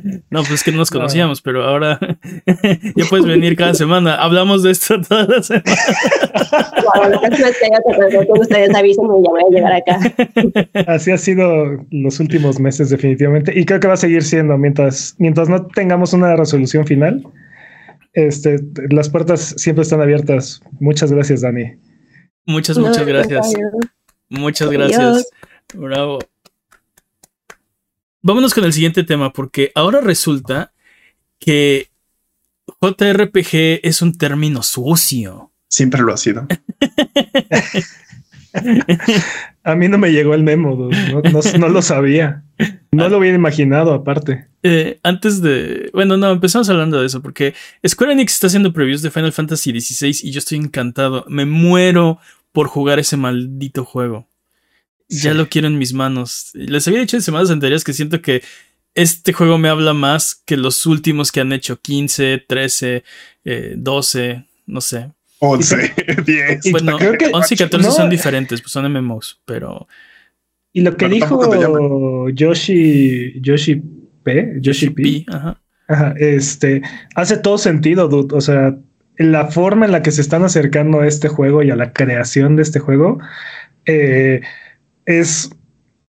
no, 0.30 0.40
pues 0.40 0.50
es 0.52 0.64
que 0.64 0.72
no 0.72 0.78
nos 0.78 0.90
conocíamos, 0.90 1.40
pero 1.42 1.64
ahora 1.64 1.98
ya 2.96 3.04
puedes 3.08 3.26
venir 3.26 3.56
cada 3.56 3.74
semana. 3.74 4.16
Hablamos 4.16 4.62
de 4.62 4.72
esto 4.72 5.00
todas 5.00 5.28
las 5.28 5.46
semanas. 5.46 5.78
ustedes 8.40 8.74
avisen 8.74 9.04
y 9.04 9.22
ya 9.24 9.30
voy 9.30 9.42
a 9.42 9.50
llegar 9.50 9.72
acá. 9.72 9.98
Así 10.86 11.10
ha 11.10 11.18
sido 11.18 11.84
los 11.90 12.20
últimos 12.20 12.58
meses, 12.60 12.90
definitivamente. 12.90 13.58
Y 13.58 13.64
creo 13.64 13.80
que 13.80 13.88
va 13.88 13.94
a 13.94 13.98
seguir 13.98 14.22
siendo 14.22 14.56
mientras, 14.58 15.14
mientras 15.18 15.48
no 15.48 15.66
tengamos 15.66 16.12
una 16.12 16.36
resolución 16.36 16.86
final. 16.86 17.24
Este, 18.12 18.58
las 18.90 19.08
puertas 19.08 19.54
siempre 19.56 19.82
están 19.82 20.00
abiertas. 20.00 20.60
Muchas 20.80 21.12
gracias, 21.12 21.42
Dani. 21.42 21.76
Muchas, 22.46 22.78
muchas 22.78 23.06
gracias. 23.06 23.54
Muchas 24.30 24.70
gracias. 24.70 25.28
Bravo. 25.74 26.18
Vámonos 28.22 28.54
con 28.54 28.64
el 28.64 28.72
siguiente 28.72 29.04
tema, 29.04 29.32
porque 29.32 29.72
ahora 29.74 30.00
resulta 30.00 30.72
que 31.38 31.90
JRPG 32.80 33.80
es 33.82 34.02
un 34.02 34.16
término 34.16 34.62
sucio. 34.62 35.52
Siempre 35.68 36.00
lo 36.02 36.12
ha 36.12 36.16
sido. 36.16 36.46
A 39.62 39.74
mí 39.74 39.88
no 39.88 39.98
me 39.98 40.10
llegó 40.10 40.34
el 40.34 40.42
memo, 40.42 40.90
no, 41.58 41.68
lo 41.68 41.82
sabía. 41.82 42.42
No 42.90 43.08
lo 43.08 43.18
había 43.18 43.32
imaginado, 43.34 43.92
aparte. 43.94 44.48
Eh, 44.62 44.98
antes 45.02 45.40
de. 45.40 45.90
Bueno, 45.92 46.16
no, 46.16 46.32
empezamos 46.32 46.68
hablando 46.68 47.00
de 47.00 47.06
eso, 47.06 47.22
porque 47.22 47.54
Square 47.86 48.12
Enix 48.12 48.32
está 48.34 48.48
haciendo 48.48 48.72
previews 48.72 49.02
de 49.02 49.10
Final 49.10 49.32
Fantasy 49.32 49.78
XVI 49.78 50.28
y 50.28 50.32
yo 50.32 50.38
estoy 50.38 50.58
encantado. 50.58 51.24
Me 51.28 51.44
muero 51.44 52.18
por 52.52 52.68
jugar 52.68 52.98
ese 52.98 53.16
maldito 53.16 53.84
juego. 53.84 54.28
Ya 55.08 55.34
lo 55.34 55.48
quiero 55.48 55.66
en 55.66 55.76
mis 55.76 55.92
manos. 55.92 56.50
Les 56.54 56.86
había 56.86 57.00
dicho 57.00 57.16
en 57.16 57.22
semanas 57.22 57.50
anteriores 57.50 57.82
que 57.82 57.92
siento 57.92 58.22
que 58.22 58.42
este 58.94 59.32
juego 59.32 59.58
me 59.58 59.68
habla 59.68 59.92
más 59.92 60.40
que 60.44 60.56
los 60.56 60.86
últimos 60.86 61.32
que 61.32 61.40
han 61.40 61.52
hecho 61.52 61.80
15, 61.80 62.44
13, 62.46 63.04
12, 63.76 64.44
no 64.66 64.80
sé. 64.80 65.10
11, 65.40 65.94
10. 66.24 66.60
Bueno, 66.70 66.96
creo 66.98 67.18
que 67.18 67.30
11 67.32 67.54
y 67.54 67.56
14 67.56 67.90
son 67.90 68.10
diferentes, 68.10 68.60
pues 68.60 68.72
son 68.72 68.90
MMOs, 68.92 69.40
pero. 69.44 69.88
Y 70.72 70.82
lo 70.82 70.96
que 70.96 71.08
dijo 71.08 72.28
Yoshi, 72.28 73.40
Yoshi 73.40 73.82
P, 74.22 74.58
Yoshi 74.60 74.90
P, 74.90 75.24
ajá. 75.26 75.60
Ajá, 75.88 76.14
este, 76.18 76.82
hace 77.16 77.36
todo 77.36 77.58
sentido, 77.58 78.06
dude. 78.06 78.36
O 78.36 78.40
sea, 78.40 78.78
la 79.20 79.48
forma 79.48 79.84
en 79.84 79.92
la 79.92 80.02
que 80.02 80.12
se 80.12 80.22
están 80.22 80.44
acercando 80.44 81.00
a 81.00 81.06
este 81.06 81.28
juego 81.28 81.62
y 81.62 81.70
a 81.70 81.76
la 81.76 81.92
creación 81.92 82.56
de 82.56 82.62
este 82.62 82.78
juego 82.78 83.18
eh, 83.84 84.40
es, 85.04 85.50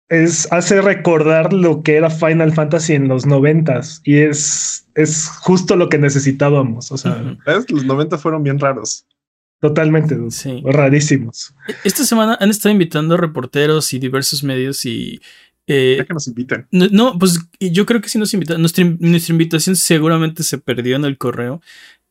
es 0.08 0.50
hace 0.50 0.80
recordar 0.80 1.52
lo 1.52 1.82
que 1.82 1.96
era 1.96 2.08
Final 2.08 2.54
Fantasy 2.54 2.94
en 2.94 3.08
los 3.08 3.26
noventas 3.26 4.00
y 4.04 4.16
es, 4.16 4.88
es 4.94 5.28
justo 5.28 5.76
lo 5.76 5.90
que 5.90 5.98
necesitábamos. 5.98 6.90
O 6.90 6.96
sea, 6.96 7.36
los 7.68 7.84
90 7.84 8.16
fueron 8.16 8.44
bien 8.44 8.58
raros. 8.58 9.06
Totalmente, 9.60 10.16
sí. 10.30 10.62
rarísimos. 10.64 11.54
Esta 11.84 12.04
semana 12.04 12.38
han 12.40 12.48
estado 12.48 12.72
invitando 12.72 13.18
reporteros 13.18 13.92
y 13.92 13.98
diversos 13.98 14.42
medios 14.42 14.86
y 14.86 15.20
eh, 15.66 16.04
que 16.06 16.14
nos 16.14 16.26
invitan. 16.26 16.66
No, 16.70 17.18
pues 17.18 17.38
yo 17.60 17.86
creo 17.86 18.00
que 18.00 18.08
sí 18.08 18.18
nos 18.18 18.34
invitan. 18.34 18.60
Nuestra, 18.60 18.84
nuestra 18.98 19.32
invitación 19.32 19.76
seguramente 19.76 20.42
se 20.42 20.58
perdió 20.58 20.96
en 20.96 21.04
el 21.04 21.18
correo. 21.18 21.60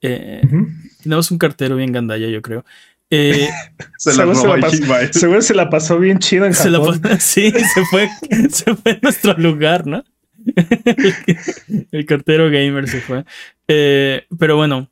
Eh, 0.01 0.41
tenemos 1.03 1.29
un 1.31 1.37
cartero 1.37 1.75
bien 1.75 1.91
gandalla, 1.91 2.27
yo 2.27 2.41
creo. 2.41 2.65
Eh, 3.09 3.49
se 3.97 4.09
la 4.11 4.33
seguro, 5.11 5.41
se 5.41 5.53
la 5.53 5.69
pasó, 5.69 5.99
bien 5.99 6.19
chido 6.19 6.45
en 6.45 6.53
Japón. 6.53 7.01
sí, 7.19 7.51
se 7.51 7.85
fue, 7.85 8.09
se 8.49 8.75
fue 8.75 8.93
a 8.93 8.99
nuestro 9.01 9.33
lugar, 9.37 9.85
¿no? 9.85 10.03
el 11.91 12.05
cartero 12.05 12.49
gamer 12.49 12.87
se 12.87 13.01
fue. 13.01 13.25
Eh, 13.67 14.25
pero 14.39 14.55
bueno, 14.55 14.89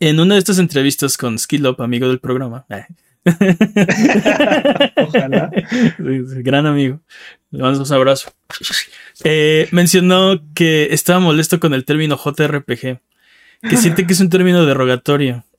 en 0.00 0.18
una 0.18 0.34
de 0.34 0.38
estas 0.38 0.58
entrevistas 0.58 1.18
con 1.18 1.38
Skill 1.38 1.66
Up, 1.66 1.82
amigo 1.82 2.08
del 2.08 2.20
programa. 2.20 2.64
Ojalá. 4.96 5.50
Gran 5.98 6.66
amigo. 6.66 7.00
Le 7.50 7.62
mando 7.62 7.82
un 7.84 7.92
abrazo. 7.92 8.32
mencionó 9.72 10.40
que 10.54 10.88
estaba 10.90 11.20
molesto 11.20 11.60
con 11.60 11.74
el 11.74 11.84
término 11.84 12.16
JRPG 12.16 12.98
que 13.62 13.76
siente 13.76 14.06
que 14.06 14.12
es 14.12 14.20
un 14.20 14.28
término 14.28 14.64
derogatorio. 14.66 15.44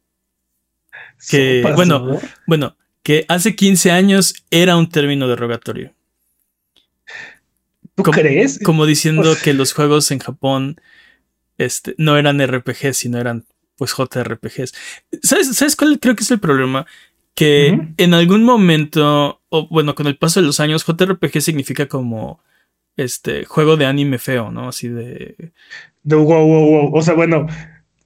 Que, 1.30 1.64
bueno, 1.78 2.20
bueno, 2.48 2.76
que 3.02 3.24
hace 3.30 3.56
15 3.56 3.92
años 3.92 4.44
era 4.52 4.76
un 4.76 4.90
término 4.90 5.26
derogatorio. 5.30 5.94
¿Tú 7.96 8.04
crees? 8.04 8.60
Como 8.60 8.86
diciendo 8.86 9.34
que 9.42 9.54
los 9.54 9.72
juegos 9.72 10.12
en 10.12 10.20
Japón 10.20 10.82
este, 11.58 11.96
no 11.98 12.18
eran 12.18 12.46
RPG, 12.46 12.94
sino 12.94 13.20
eran 13.20 13.46
pues 13.78 13.96
JRPGs. 13.96 14.74
¿Sabes, 15.22 15.56
¿Sabes 15.56 15.78
cuál 15.78 15.98
creo 16.02 16.14
que 16.14 16.24
es 16.24 16.32
el 16.32 16.42
problema? 16.42 16.86
que 17.36 17.94
en 17.98 18.14
algún 18.14 18.44
momento, 18.44 19.42
o 19.50 19.68
bueno, 19.68 19.96
con 19.96 20.08
el 20.08 20.18
paso 20.18 20.40
de 20.40 20.46
los 20.46 20.60
años, 20.60 20.86
JRPG 20.86 21.42
significa 21.42 21.88
como 21.88 22.40
este 22.96 23.46
juego 23.46 23.76
de 23.76 23.88
anime 23.88 24.20
feo, 24.20 24.52
¿no? 24.52 24.70
Así 24.70 24.88
de. 24.88 25.36
de 26.04 26.16
wow, 26.16 26.26
wow, 26.26 26.66
wow. 26.66 26.96
O 26.96 27.02
sea, 27.02 27.16
bueno, 27.16 27.48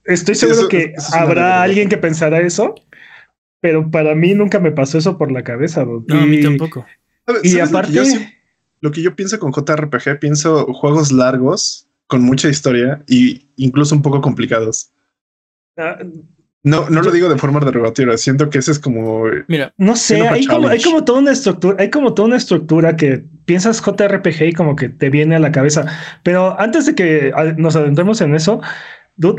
estoy 0.08 0.34
seguro 0.34 0.68
que 0.68 0.94
habrá 1.12 1.62
alguien 1.62 1.88
que 1.88 1.96
pensará 1.96 2.40
eso, 2.40 2.74
pero 3.60 3.90
para 3.90 4.14
mí 4.14 4.34
nunca 4.34 4.58
me 4.58 4.72
pasó 4.72 4.98
eso 4.98 5.18
por 5.18 5.30
la 5.30 5.44
cabeza. 5.44 5.84
No, 5.84 6.02
a 6.10 6.26
mí 6.26 6.42
tampoco. 6.42 6.84
Y 7.42 7.60
aparte. 7.60 8.34
Lo 8.80 8.92
que, 8.92 9.02
yo, 9.02 9.16
pienso 9.16 9.40
con 9.40 9.52
JRPG, 9.52 10.20
pienso 10.20 10.72
juegos 10.72 11.10
largos, 11.10 11.88
con 12.06 12.22
mucha 12.22 12.48
historia 12.48 13.02
e 13.08 13.44
incluso 13.56 13.94
un 13.94 14.02
poco 14.02 14.20
complicados. 14.20 14.92
Ah, 15.76 15.98
no, 16.62 16.88
no 16.90 17.02
lo 17.02 17.10
digo 17.10 17.28
de 17.28 17.38
forma 17.38 17.60
derogatoria. 17.60 18.16
Siento 18.18 18.50
que 18.50 18.58
ese 18.58 18.72
es 18.72 18.78
como. 18.78 19.24
Mira, 19.48 19.72
no 19.76 19.96
sé, 19.96 20.28
hay 20.28 20.44
como, 20.46 20.68
hay 20.68 20.82
como, 20.82 21.04
toda 21.04 21.20
una 21.20 21.32
estructura, 21.32 21.76
hay 21.78 21.90
como 21.90 22.14
toda 22.14 22.28
una 22.28 22.36
estructura 22.36 22.96
que 22.96 23.24
piensas 23.44 23.80
JRPG 23.80 24.42
y 24.42 24.52
como 24.52 24.76
que 24.76 24.88
te 24.88 25.10
viene 25.10 25.36
a 25.36 25.40
la 25.40 25.52
cabeza. 25.52 25.86
Pero 26.22 26.58
antes 26.60 26.86
de 26.86 26.94
que 26.94 27.32
nos 27.56 27.74
adentremos 27.76 28.20
en 28.20 28.34
eso, 28.34 28.60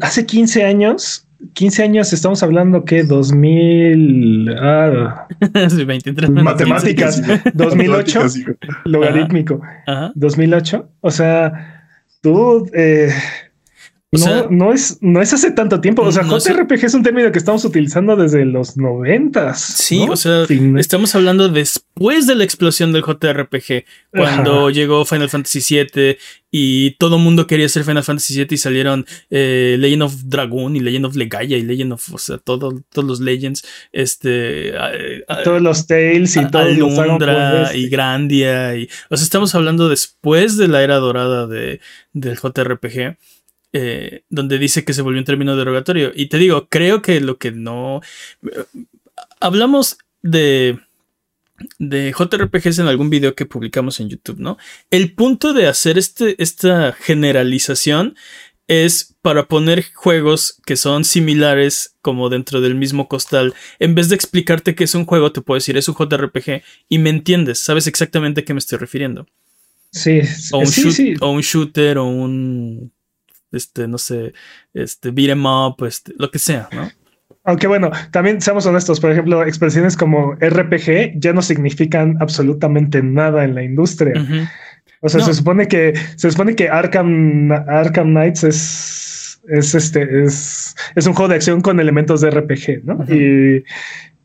hace 0.01 0.25
15 0.25 0.63
años, 0.63 1.27
15 1.53 1.83
años 1.83 2.13
estamos 2.13 2.43
hablando 2.43 2.83
que 2.83 3.03
2000. 3.03 4.55
Ah, 4.59 5.27
23, 5.85 6.29
matemáticas, 6.29 7.21
2008, 7.53 8.19
logarítmico, 8.85 9.61
2008. 10.15 10.89
O 11.01 11.11
sea, 11.11 11.93
tú. 12.21 12.69
Eh, 12.73 13.11
no, 14.11 14.49
no, 14.49 14.73
es, 14.73 14.97
no 15.01 15.21
es 15.21 15.33
hace 15.33 15.51
tanto 15.51 15.81
tiempo. 15.81 16.01
O 16.01 16.11
sea, 16.11 16.23
JRPG 16.23 16.85
es 16.85 16.93
un 16.95 17.03
término 17.03 17.31
que 17.31 17.37
estamos 17.37 17.63
utilizando 17.63 18.15
desde 18.15 18.43
los 18.43 18.75
noventas. 18.75 19.61
Sí, 19.61 20.05
o 20.09 20.15
sea, 20.15 20.45
estamos 20.77 21.13
hablando 21.13 21.47
después 21.47 22.25
de 22.25 22.35
la 22.35 22.43
explosión 22.43 22.91
del 22.91 23.03
JRPG, 23.03 23.85
cuando 24.11 24.71
llegó 24.71 25.05
Final 25.05 25.29
Fantasy 25.29 25.59
VII 25.59 26.17
y 26.51 26.91
todo 26.95 27.17
el 27.17 27.21
mundo 27.21 27.45
quería 27.45 27.69
ser 27.69 27.83
Final 27.83 28.03
Fantasy 28.03 28.33
VII 28.33 28.47
y 28.49 28.57
salieron 28.57 29.05
eh, 29.29 29.75
Legend 29.77 30.01
of 30.01 30.15
Dragon 30.25 30.75
y 30.75 30.79
Legend 30.79 31.05
of 31.05 31.15
Legaia 31.15 31.57
y 31.57 31.61
Legend 31.61 31.93
of, 31.93 32.13
o 32.13 32.17
sea, 32.17 32.39
todos 32.39 32.81
los 32.95 33.19
Legends, 33.19 33.63
este, 33.91 34.73
todos 35.43 35.61
los 35.61 35.85
Tales 35.85 36.35
y 36.35 36.47
todos 36.49 36.75
los 36.75 37.75
y 37.75 37.89
Grandia 37.89 38.75
y, 38.75 38.89
o 39.09 39.17
sea, 39.17 39.23
estamos 39.23 39.53
hablando 39.53 39.87
después 39.87 40.57
de 40.57 40.67
la 40.67 40.81
era 40.81 40.95
dorada 40.95 41.45
de, 41.45 41.79
del 42.13 42.37
JRPG. 42.37 43.17
Eh, 43.71 44.23
donde 44.29 44.57
dice 44.57 44.83
que 44.83 44.93
se 44.93 45.03
volvió 45.03 45.19
un 45.19 45.25
término 45.25 45.55
derogatorio. 45.55 46.11
Y 46.15 46.27
te 46.27 46.37
digo, 46.37 46.67
creo 46.69 47.01
que 47.01 47.21
lo 47.21 47.37
que 47.37 47.51
no... 47.51 48.01
Hablamos 49.39 49.97
de 50.21 50.79
de 51.77 52.13
JRPGs 52.17 52.79
en 52.79 52.87
algún 52.87 53.09
video 53.09 53.35
que 53.35 53.45
publicamos 53.45 53.99
en 53.99 54.09
YouTube, 54.09 54.39
¿no? 54.39 54.57
El 54.91 55.13
punto 55.13 55.53
de 55.53 55.67
hacer 55.67 55.97
este, 55.97 56.41
esta 56.41 56.93
generalización 56.93 58.15
es 58.67 59.15
para 59.21 59.47
poner 59.47 59.83
juegos 59.93 60.61
que 60.65 60.75
son 60.75 61.03
similares 61.03 61.95
como 62.01 62.29
dentro 62.29 62.61
del 62.61 62.75
mismo 62.75 63.07
costal. 63.07 63.55
En 63.79 63.95
vez 63.95 64.09
de 64.09 64.15
explicarte 64.15 64.75
que 64.75 64.83
es 64.83 64.93
un 64.93 65.05
juego, 65.05 65.31
te 65.31 65.41
puedo 65.41 65.57
decir 65.57 65.75
es 65.75 65.89
un 65.89 65.95
JRPG 65.95 66.61
y 66.87 66.99
me 66.99 67.09
entiendes, 67.09 67.59
sabes 67.59 67.87
exactamente 67.87 68.41
a 68.41 68.45
qué 68.45 68.53
me 68.53 68.59
estoy 68.59 68.77
refiriendo. 68.77 69.25
Sí, 69.91 70.21
o 70.51 70.59
un, 70.59 70.67
sí, 70.67 71.15
o 71.19 71.31
un 71.31 71.41
shooter 71.41 71.97
o 71.97 72.05
un 72.05 72.91
este, 73.51 73.87
no 73.87 73.97
sé, 73.97 74.33
este, 74.73 75.11
beat 75.11 75.31
em 75.31 75.45
up, 75.45 75.83
este, 75.85 76.13
lo 76.17 76.31
que 76.31 76.39
sea, 76.39 76.69
¿no? 76.71 76.89
Aunque 77.43 77.67
bueno, 77.67 77.89
también 78.11 78.41
seamos 78.41 78.65
honestos, 78.65 78.99
por 78.99 79.11
ejemplo, 79.11 79.43
expresiones 79.43 79.95
como 79.95 80.33
RPG 80.33 81.19
ya 81.19 81.33
no 81.33 81.41
significan 81.41 82.17
absolutamente 82.19 83.01
nada 83.01 83.43
en 83.43 83.55
la 83.55 83.63
industria. 83.63 84.13
O 85.01 85.09
sea, 85.09 85.21
se 85.21 85.33
supone 85.33 85.67
que 85.67 85.93
se 86.15 86.29
supone 86.29 86.55
que 86.55 86.69
Arkham, 86.69 87.51
Arkham 87.51 88.09
Knights 88.09 88.43
es, 88.43 89.41
es 89.47 89.73
este, 89.73 90.25
es, 90.25 90.75
es 90.95 91.07
un 91.07 91.13
juego 91.13 91.29
de 91.29 91.35
acción 91.35 91.61
con 91.61 91.79
elementos 91.79 92.21
de 92.21 92.29
RPG, 92.29 92.83
¿no? 92.83 93.03
Y, 93.07 93.63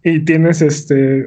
y 0.02 0.20
tienes 0.20 0.60
este 0.60 1.26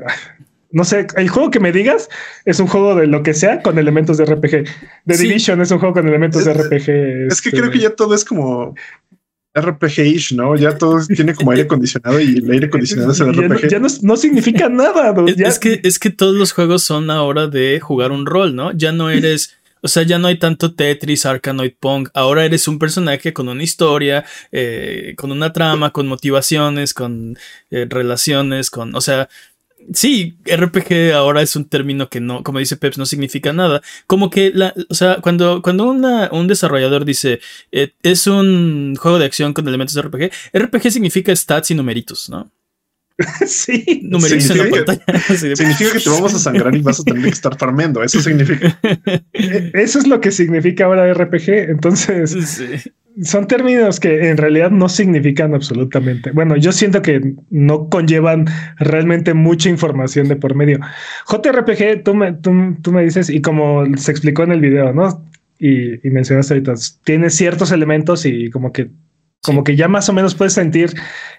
no 0.71 0.83
sé, 0.83 1.07
el 1.15 1.29
juego 1.29 1.49
que 1.49 1.59
me 1.59 1.71
digas 1.71 2.09
es 2.45 2.59
un 2.59 2.67
juego 2.67 2.95
de 2.95 3.07
lo 3.07 3.23
que 3.23 3.33
sea 3.33 3.61
con 3.61 3.77
elementos 3.77 4.17
de 4.17 4.25
RPG. 4.25 4.65
The 5.05 5.17
Division 5.17 5.61
es 5.61 5.71
un 5.71 5.79
juego 5.79 5.93
con 5.93 6.07
elementos 6.07 6.45
de 6.45 6.53
RPG. 6.53 7.31
Es 7.31 7.41
que 7.41 7.51
creo 7.51 7.69
que 7.69 7.77
este, 7.77 7.89
ya 7.89 7.95
todo 7.95 8.13
es 8.13 8.25
como 8.25 8.75
RPG-ish, 9.55 10.35
¿no? 10.35 10.55
Ya 10.55 10.77
todo 10.77 10.99
tiene 11.05 11.33
como 11.33 11.51
aire 11.51 11.63
acondicionado 11.63 12.19
y 12.19 12.37
el 12.37 12.51
aire 12.51 12.67
acondicionado 12.67 13.11
es 13.11 13.19
el 13.19 13.33
RPG. 13.33 13.69
Ya, 13.69 13.79
no, 13.79 14.17
significa 14.17 14.69
nada. 14.69 15.13
Es, 15.37 15.59
que, 15.59 15.79
es 15.83 15.99
que 15.99 16.09
todos 16.09 16.35
los 16.35 16.51
juegos 16.51 16.83
son 16.83 17.09
ahora 17.09 17.47
de 17.47 17.79
jugar 17.79 18.11
un 18.11 18.25
rol, 18.25 18.55
¿no? 18.55 18.71
Ya 18.71 18.91
no 18.91 19.09
eres. 19.09 19.57
O 19.81 19.87
sea, 19.87 20.03
ya 20.03 20.17
no 20.17 20.27
hay 20.27 20.39
tanto 20.39 20.73
Tetris, 20.73 21.25
Arkanoid 21.25 21.73
Pong. 21.79 22.09
Ahora 22.13 22.45
eres 22.45 22.67
un 22.67 22.79
personaje 22.79 23.31
con 23.31 23.47
una 23.47 23.63
historia, 23.63 24.25
eh, 24.51 25.13
con 25.17 25.31
una 25.31 25.53
trama, 25.53 25.91
con 25.91 26.07
motivaciones, 26.07 26.93
con 26.93 27.37
eh, 27.69 27.85
relaciones, 27.87 28.69
con. 28.69 28.95
O 28.95 29.01
sea, 29.01 29.29
sí, 29.93 30.37
RPG 30.45 31.13
ahora 31.13 31.41
es 31.41 31.55
un 31.55 31.65
término 31.65 32.09
que 32.09 32.19
no, 32.19 32.43
como 32.43 32.59
dice 32.59 32.77
Peps, 32.77 32.97
no 32.97 33.05
significa 33.05 33.53
nada. 33.53 33.81
Como 34.05 34.29
que, 34.29 34.51
la, 34.53 34.73
o 34.89 34.93
sea, 34.93 35.17
cuando, 35.21 35.61
cuando 35.61 35.85
un 35.85 36.47
desarrollador 36.47 37.05
dice 37.05 37.39
eh, 37.71 37.93
es 38.03 38.27
un 38.27 38.95
juego 38.99 39.19
de 39.19 39.25
acción 39.25 39.53
con 39.53 39.67
elementos 39.67 39.95
de 39.95 40.01
RPG, 40.01 40.31
RPG 40.53 40.91
significa 40.91 41.35
stats 41.35 41.71
y 41.71 41.75
numeritos, 41.75 42.29
¿no? 42.29 42.51
Sí, 43.47 44.01
numeritos 44.03 44.49
en 44.51 44.57
la 44.57 44.69
pantalla. 44.69 45.19
significa 45.55 45.91
que 45.93 45.99
te 45.99 46.09
vamos 46.09 46.33
a 46.33 46.39
sangrar 46.39 46.75
y 46.75 46.81
vas 46.81 46.99
a 46.99 47.03
tener 47.03 47.23
que 47.23 47.29
estar 47.29 47.57
farmeando. 47.57 48.03
Eso 48.03 48.21
significa. 48.21 48.79
E, 49.33 49.71
eso 49.73 49.99
es 49.99 50.07
lo 50.07 50.21
que 50.21 50.31
significa 50.31 50.85
ahora 50.85 51.11
RPG. 51.13 51.49
Entonces, 51.69 52.31
sí 52.31 52.91
son 53.23 53.47
términos 53.47 53.99
que 53.99 54.29
en 54.29 54.37
realidad 54.37 54.69
no 54.69 54.89
significan 54.89 55.55
absolutamente. 55.55 56.31
Bueno, 56.31 56.55
yo 56.55 56.71
siento 56.71 57.01
que 57.01 57.35
no 57.49 57.89
conllevan 57.89 58.45
realmente 58.77 59.33
mucha 59.33 59.69
información 59.69 60.27
de 60.27 60.35
por 60.35 60.55
medio. 60.55 60.79
JRPG, 61.27 62.03
tú 62.03 62.13
me, 62.13 62.33
tú, 62.33 62.51
me 62.91 63.03
dices, 63.03 63.29
y 63.29 63.41
como 63.41 63.85
se 63.97 64.11
explicó 64.11 64.43
en 64.43 64.51
el 64.51 64.61
video, 64.61 64.93
¿no? 64.93 65.25
Y, 65.59 65.97
mencionaste 66.03 66.53
ahorita, 66.53 66.73
tiene 67.03 67.29
ciertos 67.29 67.71
elementos 67.71 68.25
y 68.25 68.49
como 68.51 68.71
que 68.71 68.89
como 69.43 69.63
que 69.63 69.75
ya 69.75 69.87
más 69.87 70.09
o 70.09 70.13
menos 70.13 70.35
puedes 70.35 70.53
sentir 70.53 70.93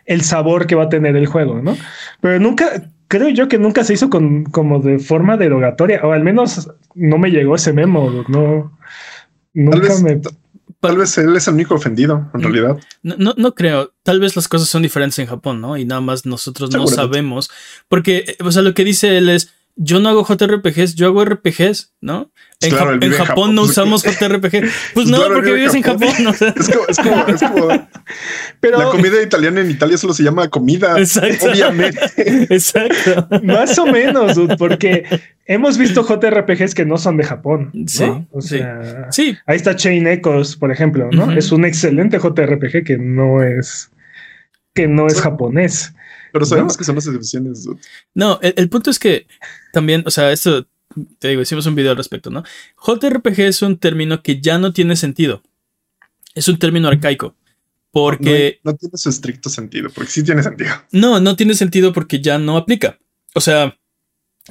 el 0.06 0.22
sabor 0.22 0.66
que 0.66 0.74
va 0.74 0.84
a 0.84 0.88
tener 0.88 1.14
el 1.14 1.26
juego, 1.26 1.60
¿no? 1.60 1.76
Pero 2.22 2.38
nunca, 2.40 2.90
creo 3.08 3.28
yo 3.28 3.48
que 3.48 3.58
nunca 3.58 3.84
se 3.84 3.94
hizo 3.94 4.08
con, 4.08 4.44
como 4.44 4.78
de 4.78 4.98
forma 4.98 5.36
derogatoria, 5.36 6.00
o 6.02 6.12
al 6.12 6.22
menos 6.22 6.70
no 6.94 7.18
me 7.18 7.30
llegó 7.30 7.56
ese 7.56 7.72
memo, 7.72 8.24
no, 8.28 8.78
nunca 9.52 9.92
me... 10.02 10.20
Tal 10.80 10.96
vez 10.96 11.18
él 11.18 11.34
es 11.34 11.48
el 11.48 11.54
único 11.54 11.74
ofendido, 11.74 12.30
en 12.32 12.40
mm. 12.40 12.42
realidad. 12.42 12.78
No, 13.02 13.34
no, 13.36 13.54
creo. 13.54 13.92
Tal 14.04 14.20
vez 14.20 14.36
las 14.36 14.46
cosas 14.46 14.68
son 14.68 14.82
diferentes 14.82 15.18
en 15.18 15.26
Japón, 15.26 15.60
¿no? 15.60 15.76
Y 15.76 15.84
nada 15.84 16.00
más 16.00 16.24
nosotros 16.24 16.70
no 16.70 16.86
sabemos. 16.86 17.50
Porque, 17.88 18.24
eh, 18.26 18.36
o 18.44 18.52
sea, 18.52 18.62
lo 18.62 18.74
que 18.74 18.84
dice 18.84 19.18
él 19.18 19.28
es, 19.28 19.52
yo 19.74 20.00
no 20.00 20.08
hago 20.08 20.24
JRPGs, 20.24 20.94
yo 20.94 21.06
hago 21.06 21.24
RPGs, 21.24 21.94
¿no? 22.00 22.30
En, 22.60 23.12
Japón, 23.12 23.54
no 23.54 23.62
usamos 23.62 24.02
JRPG. 24.02 24.64
Pues 24.94 25.06
no, 25.06 25.18
porque 25.28 25.52
vives 25.52 25.74
en 25.74 25.82
Japón. 25.82 26.08
Es 26.58 26.68
como, 26.68 26.86
es 26.88 26.98
como, 26.98 27.26
es 27.26 27.40
como 27.40 27.88
Pero, 28.60 28.78
la 28.78 28.86
comida 28.86 29.22
italiana 29.22 29.60
en 29.60 29.70
Italia 29.70 29.96
solo 29.96 30.12
se 30.12 30.24
llama 30.24 30.48
comida. 30.48 30.98
Exacto. 30.98 31.50
Obviamente. 31.50 32.00
Exacto. 32.54 33.28
Más 33.44 33.78
o 33.78 33.86
menos, 33.86 34.36
porque 34.58 35.04
hemos 35.46 35.78
visto 35.78 36.02
JRPGs 36.02 36.74
que 36.74 36.84
no 36.84 36.98
son 36.98 37.16
de 37.16 37.24
Japón. 37.24 37.70
Sí. 37.86 38.04
O 38.32 38.40
sea, 38.40 39.06
sí. 39.10 39.36
Ahí 39.46 39.56
está 39.56 39.76
Chain 39.76 40.06
Echoes, 40.08 40.56
por 40.56 40.72
ejemplo, 40.72 41.08
¿no? 41.12 41.30
Es 41.32 41.52
un 41.52 41.64
excelente 41.64 42.18
JRPG 42.18 42.84
que 42.84 42.98
no 42.98 43.42
es 43.42 43.90
que 44.74 44.88
no 44.88 45.06
es 45.06 45.20
japonés. 45.20 45.94
Pero 46.32 46.44
sabemos 46.44 46.76
que 46.76 46.84
son 46.84 46.96
las 46.96 47.06
excepciones. 47.06 47.68
No, 48.14 48.38
el, 48.42 48.68
punto 48.68 48.90
es 48.90 48.98
que 48.98 49.26
también, 49.72 50.02
o 50.06 50.10
sea, 50.10 50.30
esto, 50.32 50.66
te 51.18 51.28
digo, 51.28 51.42
hicimos 51.42 51.66
un 51.66 51.74
video 51.74 51.92
al 51.92 51.96
respecto, 51.96 52.30
¿no? 52.30 52.44
JRPG 52.76 53.40
es 53.40 53.62
un 53.62 53.78
término 53.78 54.22
que 54.22 54.40
ya 54.40 54.58
no 54.58 54.72
tiene 54.72 54.96
sentido. 54.96 55.42
Es 56.34 56.48
un 56.48 56.58
término 56.58 56.88
arcaico. 56.88 57.34
Porque. 57.90 58.60
No, 58.64 58.74
tiene 58.74 58.96
su 58.96 59.08
estricto 59.08 59.48
sentido, 59.50 59.90
porque 59.90 60.10
sí 60.10 60.22
tiene 60.22 60.42
sentido. 60.42 60.70
No, 60.92 61.20
no 61.20 61.36
tiene 61.36 61.54
sentido 61.54 61.92
porque 61.92 62.20
ya 62.20 62.38
no 62.38 62.56
aplica. 62.56 62.98
O 63.34 63.40
sea, 63.40 63.78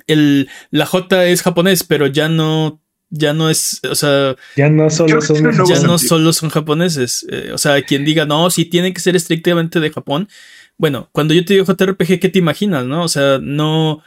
el, 0.07 0.49
la 0.71 0.85
J 0.85 1.25
es 1.25 1.41
japonés, 1.41 1.83
pero 1.83 2.07
ya 2.07 2.29
no 2.29 2.81
ya 3.09 3.33
no 3.33 3.49
es, 3.49 3.79
o 3.89 3.95
sea, 3.95 4.35
ya 4.55 4.69
no 4.69 4.89
solo 4.89 5.21
son, 5.21 5.51
ya 5.65 5.81
no 5.81 5.97
solo 5.97 6.33
son 6.33 6.49
japoneses. 6.49 7.25
Eh, 7.29 7.51
o 7.53 7.57
sea, 7.57 7.81
quien 7.81 8.03
diga, 8.03 8.25
no, 8.25 8.49
si 8.49 8.65
tiene 8.65 8.93
que 8.93 8.99
ser 8.99 9.15
estrictamente 9.15 9.79
de 9.79 9.91
Japón, 9.91 10.27
bueno, 10.77 11.09
cuando 11.11 11.33
yo 11.33 11.43
te 11.45 11.53
digo 11.53 11.65
JRPG, 11.65 12.19
¿qué 12.19 12.29
te 12.29 12.39
imaginas, 12.39 12.85
no? 12.85 13.03
O 13.03 13.07
sea, 13.07 13.39
no. 13.41 14.03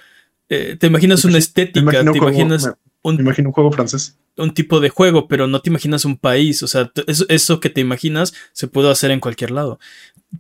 Eh, 0.51 0.77
te 0.79 0.89
imaginas 0.89 1.25
una 1.25 1.39
estética, 1.39 2.05
te 2.05 2.19
imaginas. 2.19 2.69
Me 3.05 3.15
imagino 3.15 3.49
un 3.49 3.53
juego 3.55 3.73
francés. 3.73 4.19
un 4.37 4.53
tipo 4.53 4.81
de 4.81 4.91
juego, 4.91 5.27
pero 5.27 5.47
no 5.47 5.61
te 5.61 5.71
imaginas 5.71 6.05
un 6.05 6.19
país. 6.19 6.63
O 6.63 6.69
sea, 6.69 6.91
eso, 7.07 7.25
eso 7.29 7.61
que 7.61 7.71
te 7.71 7.81
imaginas 7.81 8.35
se 8.53 8.67
puede 8.67 8.91
hacer 8.91 9.11
en 9.11 9.21
cualquier 9.21 9.53
lado. 9.53 9.79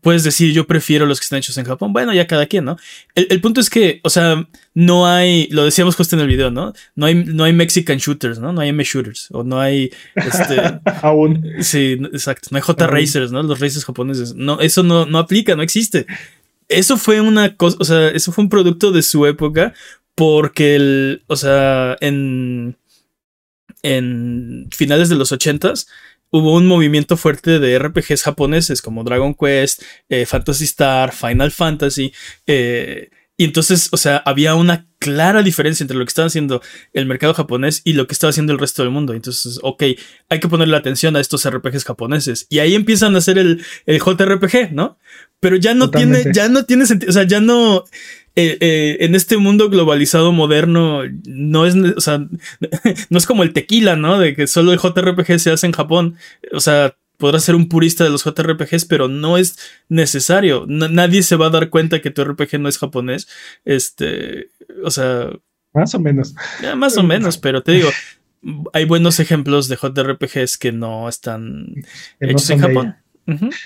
Puedes 0.02 0.24
decir, 0.24 0.52
yo 0.52 0.66
prefiero 0.66 1.06
los 1.06 1.20
que 1.20 1.24
están 1.24 1.38
hechos 1.38 1.56
en 1.58 1.64
Japón. 1.64 1.92
Bueno, 1.92 2.12
ya 2.12 2.26
cada 2.26 2.46
quien, 2.46 2.64
¿no? 2.64 2.76
El, 3.14 3.28
el 3.30 3.40
punto 3.40 3.60
es 3.60 3.70
que, 3.70 4.00
o 4.04 4.10
sea, 4.10 4.46
no 4.74 5.06
hay, 5.06 5.48
lo 5.50 5.64
decíamos 5.64 5.96
justo 5.96 6.16
en 6.16 6.22
el 6.22 6.28
video, 6.28 6.50
¿no? 6.50 6.72
No 6.94 7.06
hay, 7.06 7.14
no 7.14 7.44
hay 7.44 7.52
Mexican 7.52 7.98
shooters, 7.98 8.38
¿no? 8.38 8.52
No 8.52 8.60
hay 8.60 8.68
M 8.68 8.82
shooters. 8.84 9.28
O 9.30 9.42
no 9.42 9.60
hay, 9.60 9.90
este, 10.14 10.60
Aún. 11.02 11.44
Sí, 11.60 11.98
exacto. 12.12 12.48
No 12.50 12.56
hay 12.56 12.62
J. 12.62 12.86
Racers, 12.86 13.32
¿no? 13.32 13.42
Los 13.42 13.60
racers 13.60 13.84
japoneses. 13.84 14.34
No, 14.34 14.60
eso 14.60 14.82
no, 14.82 15.06
no 15.06 15.18
aplica, 15.18 15.56
no 15.56 15.62
existe. 15.62 16.06
Eso 16.68 16.96
fue 16.96 17.20
una 17.20 17.56
cosa, 17.56 17.76
o 17.80 17.84
sea, 17.84 18.08
eso 18.10 18.30
fue 18.30 18.44
un 18.44 18.50
producto 18.50 18.92
de 18.92 19.02
su 19.02 19.26
época 19.26 19.74
porque 20.14 20.76
el, 20.76 21.24
o 21.26 21.36
sea, 21.36 21.96
en, 22.00 22.76
en 23.82 24.68
finales 24.72 25.08
de 25.08 25.16
los 25.16 25.32
ochentas 25.32 25.86
hubo 26.30 26.54
un 26.54 26.66
movimiento 26.66 27.16
fuerte 27.16 27.58
de 27.58 27.78
RPGs 27.78 28.22
japoneses 28.22 28.82
como 28.82 29.04
Dragon 29.04 29.34
Quest, 29.34 29.82
eh, 30.08 30.26
Fantasy 30.26 30.64
Star, 30.64 31.12
Final 31.12 31.50
Fantasy, 31.50 32.12
eh, 32.46 33.10
y 33.40 33.44
entonces, 33.44 33.88
o 33.92 33.96
sea, 33.96 34.18
había 34.26 34.54
una 34.54 34.86
clara 34.98 35.42
diferencia 35.42 35.82
entre 35.82 35.96
lo 35.96 36.04
que 36.04 36.10
estaba 36.10 36.26
haciendo 36.26 36.60
el 36.92 37.06
mercado 37.06 37.32
japonés 37.32 37.80
y 37.84 37.94
lo 37.94 38.06
que 38.06 38.12
estaba 38.12 38.28
haciendo 38.28 38.52
el 38.52 38.58
resto 38.58 38.82
del 38.82 38.90
mundo. 38.90 39.14
Entonces, 39.14 39.58
ok, 39.62 39.82
hay 40.28 40.40
que 40.40 40.48
ponerle 40.48 40.76
atención 40.76 41.16
a 41.16 41.20
estos 41.20 41.48
RPGs 41.48 41.86
japoneses. 41.86 42.46
Y 42.50 42.58
ahí 42.58 42.74
empiezan 42.74 43.14
a 43.14 43.18
hacer 43.18 43.38
el, 43.38 43.64
el 43.86 43.98
JRPG, 43.98 44.72
¿no? 44.72 44.98
Pero 45.40 45.56
ya 45.56 45.72
no 45.72 45.86
Totalmente. 45.86 46.24
tiene, 46.24 46.34
ya 46.36 46.48
no 46.50 46.66
tiene 46.66 46.84
sentido. 46.84 47.08
O 47.08 47.14
sea, 47.14 47.22
ya 47.22 47.40
no. 47.40 47.84
Eh, 48.36 48.56
eh, 48.60 48.96
en 49.00 49.14
este 49.14 49.36
mundo 49.36 49.68
globalizado 49.70 50.32
moderno, 50.32 51.02
no 51.26 51.66
es, 51.66 51.74
o 51.74 52.00
sea, 52.00 52.18
no 53.10 53.18
es 53.18 53.26
como 53.26 53.42
el 53.42 53.52
tequila, 53.52 53.96
¿no? 53.96 54.18
De 54.18 54.34
que 54.34 54.46
solo 54.46 54.72
el 54.72 54.78
JRPG 54.78 55.38
se 55.38 55.50
hace 55.50 55.66
en 55.66 55.72
Japón. 55.72 56.16
O 56.52 56.60
sea, 56.60 56.96
podrás 57.16 57.44
ser 57.44 57.54
un 57.54 57.68
purista 57.68 58.04
de 58.04 58.10
los 58.10 58.24
JRPGs, 58.24 58.84
pero 58.86 59.08
no 59.08 59.36
es 59.36 59.58
necesario. 59.88 60.64
Na- 60.68 60.88
nadie 60.88 61.22
se 61.22 61.36
va 61.36 61.46
a 61.46 61.50
dar 61.50 61.68
cuenta 61.68 62.00
que 62.00 62.10
tu 62.10 62.24
RPG 62.24 62.58
no 62.60 62.68
es 62.68 62.78
japonés. 62.78 63.28
Este, 63.64 64.48
o 64.84 64.90
sea, 64.90 65.28
Más 65.74 65.94
o 65.94 66.00
menos. 66.00 66.34
ya 66.62 66.74
más 66.76 66.96
o 66.96 67.02
menos, 67.02 67.36
pero 67.36 67.62
te 67.62 67.72
digo, 67.72 67.90
hay 68.72 68.86
buenos 68.86 69.20
ejemplos 69.20 69.68
de 69.68 69.76
JRPGs 69.76 70.56
que 70.56 70.72
no 70.72 71.08
están 71.10 71.74
que 72.18 72.26
no 72.26 72.30
hechos 72.32 72.48
en 72.50 72.58
Japón. 72.60 72.96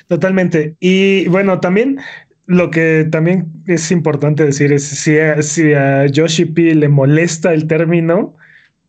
Totalmente. 0.09 0.77
Y 0.81 1.27
bueno, 1.29 1.61
también 1.61 2.01
lo 2.47 2.71
que 2.71 3.07
también 3.11 3.53
es 3.67 3.91
importante 3.91 4.45
decir 4.45 4.73
es 4.73 4.85
si 4.85 5.19
a, 5.19 5.43
si 5.43 5.73
a 5.73 6.07
Yoshi 6.07 6.45
P 6.47 6.75
le 6.75 6.89
molesta 6.89 7.55
el 7.55 7.67
término, 7.67 8.37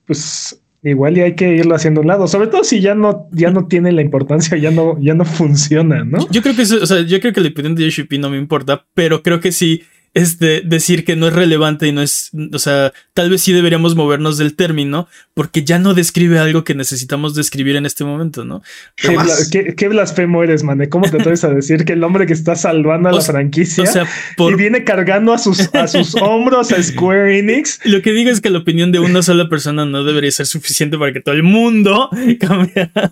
pues 0.06 0.62
igual 0.84 1.18
y 1.18 1.22
hay 1.22 1.36
que 1.36 1.56
irlo 1.56 1.76
haciendo 1.76 2.02
a 2.02 2.04
un 2.04 2.08
lado, 2.08 2.28
sobre 2.28 2.48
todo 2.48 2.64
si 2.64 2.80
ya 2.80 2.94
no, 2.94 3.28
ya 3.32 3.50
no 3.50 3.68
tiene 3.68 3.92
la 3.92 4.02
importancia, 4.02 4.58
ya 4.58 4.72
no, 4.72 5.00
ya 5.00 5.16
no 5.16 5.26
funciona, 5.26 6.04
¿no? 6.04 6.30
Yo 6.30 6.42
creo 6.42 6.56
que 6.56 6.62
eso, 6.62 6.78
o 6.82 6.86
sea, 6.86 7.02
yo 7.02 7.20
creo 7.20 7.34
que 7.34 7.42
la 7.42 7.50
opinión 7.50 7.76
de 7.76 7.84
Yoshi 7.84 8.04
P 8.04 8.20
no 8.20 8.30
me 8.30 8.38
importa, 8.38 8.86
pero 8.94 9.24
creo 9.24 9.40
que 9.40 9.52
sí 9.52 9.84
este, 10.16 10.62
decir 10.62 11.04
que 11.06 11.16
no 11.16 11.28
es 11.28 11.34
relevante 11.34 11.86
y 11.88 11.92
no 11.92 12.02
es, 12.02 12.32
o 12.54 12.58
sea, 12.58 12.92
tal 13.14 13.30
vez 13.30 13.42
sí 13.42 13.52
deberíamos 13.52 13.96
movernos 13.96 14.38
del 14.38 14.56
término 14.56 15.08
porque 15.34 15.64
ya 15.66 15.78
no 15.78 15.94
describe 15.94 16.40
algo 16.40 16.64
que 16.64 16.74
necesitamos 16.74 17.36
describir 17.36 17.76
en 17.76 17.86
este 17.86 18.06
momento, 18.06 18.46
¿no? 18.46 18.64
¿Qué, 18.96 19.10
Jamás. 19.10 19.28
bla- 19.28 19.50
qué- 19.52 19.76
qué 19.76 19.88
blasfemo 19.90 20.42
eres, 20.42 20.64
man? 20.64 20.82
¿Cómo 20.90 21.10
te 21.10 21.18
atreves 21.18 21.44
a 21.44 21.50
decir 21.50 21.84
que 21.86 21.94
el 21.94 22.04
hombre 22.04 22.26
que 22.26 22.34
está 22.34 22.56
salvando 22.56 23.10
a 23.10 23.12
O 23.12 23.16
la 23.18 23.22
franquicia 23.22 23.84
O 23.84 23.88
sea, 23.88 24.08
y 24.38 24.54
viene 24.56 24.86
cargando 24.86 25.34
a 25.34 25.38
sus, 25.38 25.70
a 25.76 25.88
sus 25.88 26.16
hombros 26.22 26.72
a 26.72 26.82
Square 26.82 27.38
Enix? 27.38 27.80
lo 27.84 28.02
que 28.02 28.14
digo 28.14 28.32
es 28.32 28.40
que 28.40 28.50
la 28.50 28.60
opinión 28.60 28.94
de 28.94 29.00
una 29.00 29.22
sola 29.22 29.50
persona 29.50 29.86
no 29.86 30.06
debería 30.06 30.32
ser 30.32 30.46
suficiente 30.46 30.98
para 30.98 31.12
que 31.12 31.20
todo 31.20 31.36
el 31.36 31.44
mundo 31.44 32.10
cambiara, 32.40 33.12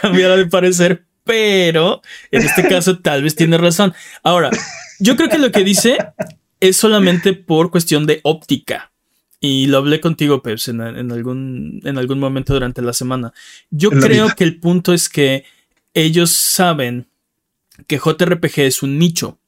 cambiara 0.00 0.36
de 0.36 0.46
parecer, 0.46 1.04
pero 1.24 2.02
en 2.32 2.42
este 2.42 2.66
caso 2.68 2.98
tal 2.98 3.22
vez 3.22 3.34
tiene 3.36 3.58
razón. 3.58 3.94
Ahora, 4.22 4.50
yo 4.98 5.16
creo 5.16 5.28
que 5.28 5.38
lo 5.38 5.50
que 5.52 5.64
dice 5.64 5.98
es 6.60 6.76
solamente 6.76 7.32
por 7.34 7.70
cuestión 7.70 8.06
de 8.06 8.20
óptica. 8.24 8.92
Y 9.40 9.66
lo 9.66 9.78
hablé 9.78 10.00
contigo, 10.00 10.42
Peps, 10.42 10.68
en, 10.68 10.80
en 10.80 11.12
algún, 11.12 11.80
en 11.84 11.98
algún 11.98 12.18
momento 12.18 12.54
durante 12.54 12.80
la 12.82 12.92
semana. 12.94 13.32
Yo 13.70 13.90
la 13.90 14.00
creo 14.00 14.24
vida. 14.24 14.34
que 14.34 14.44
el 14.44 14.58
punto 14.58 14.92
es 14.94 15.08
que 15.08 15.44
ellos 15.94 16.30
saben 16.30 17.06
que 17.86 17.98
JRPG 17.98 18.60
es 18.60 18.82
un 18.82 18.98
nicho. 18.98 19.38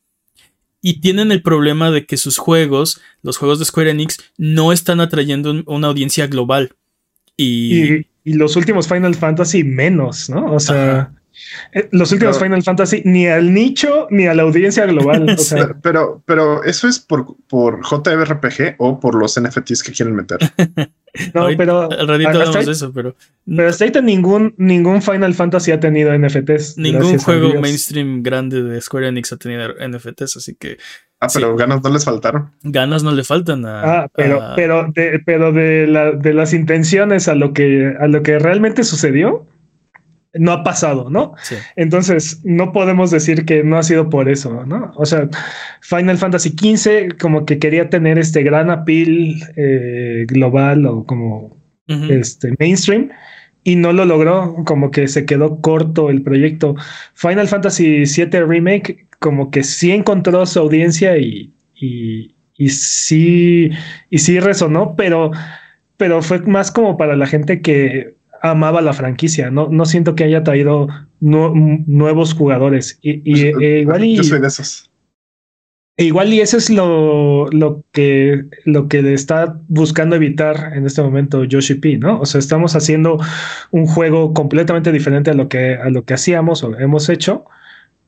Y 0.82 1.00
tienen 1.00 1.32
el 1.32 1.42
problema 1.42 1.90
de 1.90 2.04
que 2.06 2.16
sus 2.18 2.36
juegos, 2.38 3.00
los 3.22 3.36
juegos 3.38 3.58
de 3.58 3.64
Square 3.64 3.90
Enix, 3.90 4.18
no 4.36 4.72
están 4.72 5.00
atrayendo 5.00 5.50
un- 5.50 5.64
una 5.66 5.88
audiencia 5.88 6.26
global. 6.28 6.72
Y, 7.36 7.82
Y, 7.94 8.06
y 8.24 8.32
los 8.34 8.54
últimos 8.56 8.86
Final 8.86 9.14
Fantasy 9.14 9.64
menos, 9.64 10.28
¿no? 10.30 10.52
O 10.54 10.60
sea, 10.60 11.00
Ajá. 11.00 11.17
Eh, 11.72 11.88
los 11.92 12.12
últimos 12.12 12.36
Pero- 12.38 12.46
Final 12.46 12.62
Fantasy 12.62 13.02
ni 13.04 13.26
al 13.26 13.52
nicho 13.52 14.06
ni 14.10 14.26
a 14.26 14.34
la 14.34 14.42
audiencia 14.42 14.86
global. 14.86 15.28
O 15.30 15.36
Sí. 15.36 15.44
sea, 15.56 15.76
Pero, 15.82 16.22
pero 16.26 16.62
eso 16.64 16.88
es 16.88 16.98
por, 16.98 17.36
por 17.48 17.80
JRPG 17.84 18.76
o 18.78 18.98
por 19.00 19.14
los 19.14 19.40
NFTs 19.40 19.82
que 19.82 19.92
quieren 19.92 20.14
meter. 20.16 20.38
no, 21.34 21.48
pero 21.56 21.90
al 21.90 22.06
ratito 22.08 22.28
hasta, 22.28 22.40
hablamos 22.42 22.54
de 22.54 22.60
ahí- 22.60 22.70
eso, 22.70 22.92
pero 22.92 23.14
pero 23.46 23.68
hasta 23.68 23.84
ahorita 23.84 24.00
ningún, 24.02 24.54
ningún 24.58 25.00
Final 25.02 25.34
Fantasy 25.34 25.72
ha 25.72 25.80
tenido 25.80 26.12
NFTs. 26.16 26.76
ningún 26.78 27.18
juego 27.18 27.60
mainstream 27.60 28.22
grande 28.22 28.62
de 28.62 28.80
Square 28.80 29.08
Enix 29.08 29.32
ha 29.32 29.36
tenido 29.36 29.68
NFTs, 29.80 30.36
así 30.36 30.54
que 30.54 30.76
Ah, 31.20 31.28
Sí. 31.28 31.40
pero 31.40 31.56
ganas 31.56 31.82
no 31.82 31.90
les 31.90 32.04
faltaron. 32.04 32.52
ganas 32.62 33.02
no 33.02 33.10
le 33.10 33.24
faltan 33.24 33.66
a. 33.66 34.02
Ah, 34.02 34.08
pero, 34.14 34.40
a- 34.40 34.54
pero, 34.54 34.86
de, 34.94 35.20
pero 35.26 35.50
de, 35.52 35.88
la, 35.88 36.12
de 36.12 36.32
las 36.32 36.54
intenciones 36.54 37.26
a 37.26 37.34
lo 37.34 37.52
que 37.52 37.92
a 37.98 38.06
lo 38.06 38.22
que 38.22 38.38
realmente 38.38 38.84
sucedió, 38.84 39.44
no 40.34 40.52
ha 40.52 40.62
pasado, 40.62 41.10
¿no? 41.10 41.34
sí. 41.42 41.56
Entonces, 41.76 42.40
no 42.44 42.72
podemos 42.72 43.10
decir 43.10 43.44
que 43.44 43.64
no 43.64 43.78
ha 43.78 43.82
sido 43.82 44.10
por 44.10 44.28
eso, 44.28 44.64
¿no? 44.66 44.92
O 44.96 45.06
sea, 45.06 45.28
Final 45.80 46.18
Fantasy 46.18 46.50
XV 46.50 47.18
como 47.18 47.46
que 47.46 47.58
quería 47.58 47.88
tener 47.90 48.18
este 48.18 48.42
gran 48.42 48.70
appeal 48.70 49.36
eh, 49.56 50.26
global 50.28 50.86
o 50.86 51.04
como 51.04 51.56
este 52.10 52.52
mainstream 52.58 53.08
y 53.64 53.76
no 53.76 53.94
lo 53.94 54.04
logró, 54.04 54.56
como 54.66 54.90
que 54.90 55.08
se 55.08 55.24
quedó 55.24 55.60
corto 55.60 56.10
el 56.10 56.22
proyecto. 56.22 56.74
Final 57.14 57.48
Fantasy 57.48 58.04
VII 58.04 58.40
Remake 58.46 59.06
como 59.18 59.50
que 59.50 59.64
sí 59.64 59.90
encontró 59.90 60.44
su 60.44 60.58
audiencia 60.58 61.16
y, 61.16 61.52
y, 61.74 62.34
y 62.56 62.68
sí 62.68 63.70
y 64.10 64.18
sí 64.18 64.38
resonó, 64.38 64.94
pero 64.96 65.30
pero 65.96 66.22
fue 66.22 66.40
más 66.40 66.70
como 66.70 66.96
para 66.96 67.16
la 67.16 67.26
gente 67.26 67.60
que 67.60 68.17
amaba 68.42 68.80
la 68.80 68.92
franquicia. 68.92 69.50
No, 69.50 69.68
no 69.68 69.84
siento 69.84 70.14
que 70.14 70.24
haya 70.24 70.42
traído 70.44 70.88
nu- 71.20 71.54
nuevos 71.86 72.34
jugadores. 72.34 72.98
Y, 73.02 73.20
y, 73.24 73.52
Pues, 73.52 73.62
eh, 73.62 73.80
igual 73.80 74.04
y 74.04 74.16
Yo 74.16 74.22
soy 74.24 74.40
de 74.40 74.46
esos. 74.48 74.90
igual 75.96 76.32
y 76.32 76.40
eso 76.40 76.56
es 76.56 76.70
lo, 76.70 77.48
lo 77.50 77.84
que 77.92 78.44
lo 78.64 78.86
que 78.88 79.02
le 79.02 79.14
está 79.14 79.60
buscando 79.68 80.14
evitar 80.16 80.72
en 80.76 80.86
este 80.86 81.02
momento 81.02 81.44
Yoshi 81.44 81.74
P, 81.74 81.98
¿no? 81.98 82.20
O 82.20 82.26
sea, 82.26 82.38
estamos 82.38 82.76
haciendo 82.76 83.18
un 83.72 83.86
juego 83.86 84.32
completamente 84.32 84.92
diferente 84.92 85.30
a 85.30 85.34
lo 85.34 85.48
que 85.48 85.74
a 85.74 85.90
lo 85.90 86.04
que 86.04 86.14
hacíamos 86.14 86.62
o 86.62 86.78
hemos 86.78 87.08
hecho 87.08 87.44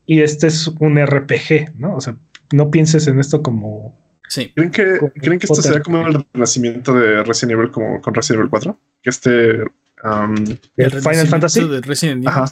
y 0.07 0.20
este 0.20 0.47
es 0.47 0.68
un 0.78 0.99
RPG, 1.05 1.74
¿no? 1.76 1.97
O 1.97 2.01
sea, 2.01 2.16
no 2.53 2.70
pienses 2.70 3.07
en 3.09 3.18
esto 3.18 3.43
como 3.43 3.99
Sí. 4.28 4.53
¿Creen 4.55 4.70
que, 4.70 4.99
Como 4.99 5.12
¿creen 5.14 5.39
que 5.41 5.47
esto 5.47 5.61
será 5.61 5.81
como 5.83 6.07
el 6.07 6.24
renacimiento 6.33 6.95
de 6.95 7.24
Resident 7.24 7.59
Evil 7.59 7.72
como 7.72 8.01
con 8.01 8.14
Resident 8.14 8.39
Evil 8.43 8.51
4? 8.51 8.78
Que 9.03 9.11
este 9.11 9.64
um, 10.05 10.34
El 10.76 10.90
Final 10.90 11.26
Fantasy. 11.28 11.68
de 11.68 11.80
Resident 11.80 12.18
Evil. 12.18 12.28
ajá. 12.28 12.44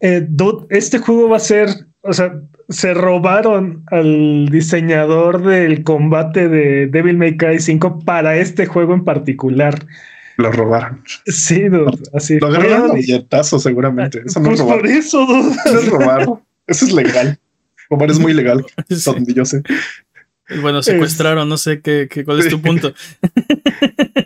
Eh, 0.00 0.26
dude, 0.28 0.66
este 0.70 0.98
juego 0.98 1.28
va 1.28 1.36
a 1.36 1.40
ser, 1.40 1.68
o 2.02 2.12
sea, 2.12 2.40
se 2.68 2.92
robaron 2.94 3.84
al 3.90 4.48
diseñador 4.50 5.42
del 5.44 5.84
combate 5.84 6.48
de 6.48 6.88
Devil 6.88 7.16
May 7.16 7.36
Cry 7.36 7.60
5 7.60 8.00
para 8.00 8.36
este 8.36 8.66
juego 8.66 8.92
en 8.94 9.04
particular. 9.04 9.86
Lo 10.36 10.50
robaron. 10.52 11.02
Sí, 11.26 11.62
dude, 11.68 11.96
así. 12.12 12.38
Lo 12.40 12.48
agarraron 12.48 12.90
a 12.90 12.94
billetazo 12.94 13.58
seguramente. 13.58 14.22
Eso 14.26 14.40
no 14.40 14.50
es 14.52 14.60
pues 14.60 14.60
robar. 14.60 14.78
por 14.80 14.86
eso, 14.88 15.24
dude. 15.26 15.56
Eso 15.64 15.78
es 15.78 15.88
robar. 15.88 16.28
Eso 16.66 16.84
es 16.86 16.92
legal. 16.92 17.38
Robar 17.88 18.10
es 18.10 18.18
muy 18.18 18.34
legal. 18.34 18.64
Sí. 18.90 19.00
Donde 19.10 19.32
yo 19.32 19.44
sé. 19.44 19.62
Bueno, 20.60 20.82
secuestraron, 20.82 21.48
no 21.48 21.56
sé 21.56 21.80
qué, 21.80 22.08
qué- 22.10 22.24
cuál 22.24 22.40
es 22.40 22.48
tu 22.48 22.60
punto. 22.60 22.92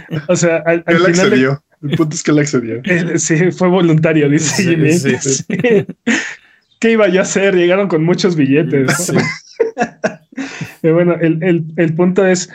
O 0.28 0.36
sea, 0.36 0.56
al, 0.66 0.82
al 0.86 0.94
Él 0.96 1.00
final 1.00 1.14
de- 1.14 1.22
accedió. 1.22 1.64
El 1.82 1.96
punto 1.96 2.14
es 2.14 2.22
que 2.22 2.30
él 2.30 2.38
accedió. 2.38 2.76
eh, 2.84 3.18
sí, 3.18 3.50
fue 3.50 3.68
voluntario, 3.68 4.28
dice 4.28 4.54
Sí, 4.62 4.68
Jimmy. 4.68 4.92
sí, 4.92 5.16
sí. 5.20 5.44
¿Qué 6.78 6.92
iba 6.92 7.08
yo 7.08 7.20
a 7.20 7.22
hacer? 7.22 7.54
Llegaron 7.56 7.88
con 7.88 8.04
muchos 8.04 8.34
billetes. 8.36 9.12
bueno, 10.82 11.14
el, 11.20 11.42
el- 11.42 11.64
el 11.76 11.94
punto 11.94 12.26
es, 12.26 12.50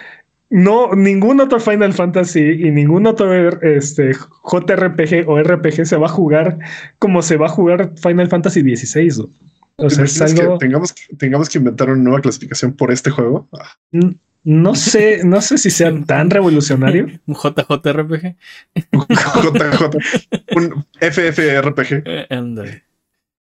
no, 0.50 0.94
ningún 0.96 1.40
otro 1.42 1.60
Final 1.60 1.94
Fantasy 1.94 2.40
y 2.42 2.72
ningún 2.72 3.06
otro 3.08 3.34
este, 3.62 4.12
JRPG 4.14 5.28
o 5.28 5.42
RPG 5.42 5.86
se 5.86 5.98
va 5.98 6.08
a 6.08 6.10
jugar 6.10 6.58
como 7.00 7.22
se 7.22 7.38
va 7.38 7.48
a 7.48 7.50
jugar 7.50 7.94
Final 8.02 8.28
Fantasy 8.30 8.62
XVI. 8.76 9.20
¿no? 9.20 9.30
O 9.78 9.88
¿Te 9.88 9.96
sea, 9.96 10.06
es 10.06 10.22
algo... 10.22 10.58
que 10.58 10.66
tengamos, 10.66 10.96
tengamos 11.18 11.50
que 11.50 11.58
inventar 11.60 11.90
una 11.90 12.02
nueva 12.02 12.22
clasificación 12.22 12.74
por 12.74 12.92
este 12.92 13.10
juego? 13.12 13.50
No 14.50 14.76
sé, 14.76 15.26
no 15.26 15.42
sé 15.42 15.58
si 15.58 15.70
sea 15.70 15.92
tan 16.06 16.30
revolucionario. 16.30 17.08
Un 17.26 17.36
JJRPG. 17.36 18.38
Un 18.94 19.06
JJ. 19.10 19.98
Un 20.56 20.86
FFRPG. 21.02 22.04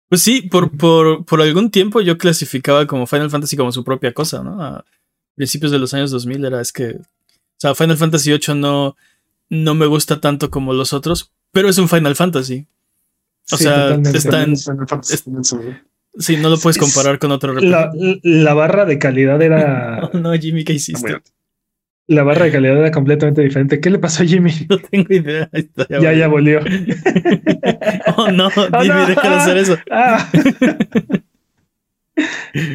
Pues 0.08 0.22
sí, 0.22 0.44
por, 0.44 0.72
por, 0.78 1.26
por, 1.26 1.42
algún 1.42 1.70
tiempo 1.70 2.00
yo 2.00 2.18
clasificaba 2.18 2.88
como 2.88 3.08
Final 3.08 3.30
Fantasy 3.30 3.58
como 3.58 3.74
su 3.74 3.84
propia 3.84 4.14
cosa, 4.14 4.42
¿no? 4.42 4.64
A 4.64 4.86
principios 5.36 5.74
de 5.74 5.80
los 5.80 5.94
años 5.94 6.12
2000 6.12 6.46
era, 6.46 6.62
es 6.62 6.72
que, 6.72 6.92
o 6.92 7.04
sea, 7.58 7.76
Final 7.76 7.98
Fantasy 7.98 8.30
VIII 8.32 8.56
no, 8.58 8.96
no 9.50 9.76
me 9.76 9.88
gusta 9.88 10.22
tanto 10.22 10.50
como 10.50 10.72
los 10.72 10.94
otros, 10.94 11.34
pero 11.52 11.68
es 11.68 11.78
un 11.78 11.90
Final 11.90 12.16
Fantasy. 12.16 12.68
O 13.52 13.58
sea, 13.58 13.96
está 14.14 14.44
en... 14.44 14.56
sí, 16.18 16.38
no 16.38 16.50
lo 16.50 16.58
puedes 16.58 16.78
comparar 16.78 17.20
con 17.20 17.32
otro 17.32 17.54
la, 17.54 17.92
la, 18.24 18.54
barra 18.54 18.86
de 18.86 19.00
calidad 19.00 19.42
era... 19.42 20.10
no, 20.14 20.34
Jimmy, 20.34 20.64
¿qué 20.64 20.74
hiciste? 20.74 21.22
La 22.08 22.24
barra 22.24 22.46
de 22.46 22.52
calidad 22.52 22.78
era 22.78 22.92
completamente 22.92 23.42
diferente. 23.42 23.80
¿Qué 23.80 23.90
le 23.90 23.98
pasó 23.98 24.24
a 24.24 24.26
Jimmy? 24.26 24.52
No 24.70 24.78
tengo 24.78 25.14
idea. 25.14 25.50
ya, 25.90 26.14
ya, 26.14 26.28
volvió. 26.28 26.60
oh, 28.18 28.32
no, 28.32 28.48
oh, 28.48 28.82
Jimmy, 28.82 29.06
deja 29.08 29.30
de 29.30 29.36
hacer 29.36 29.58
eso. 29.58 29.78
Ah. 29.90 30.30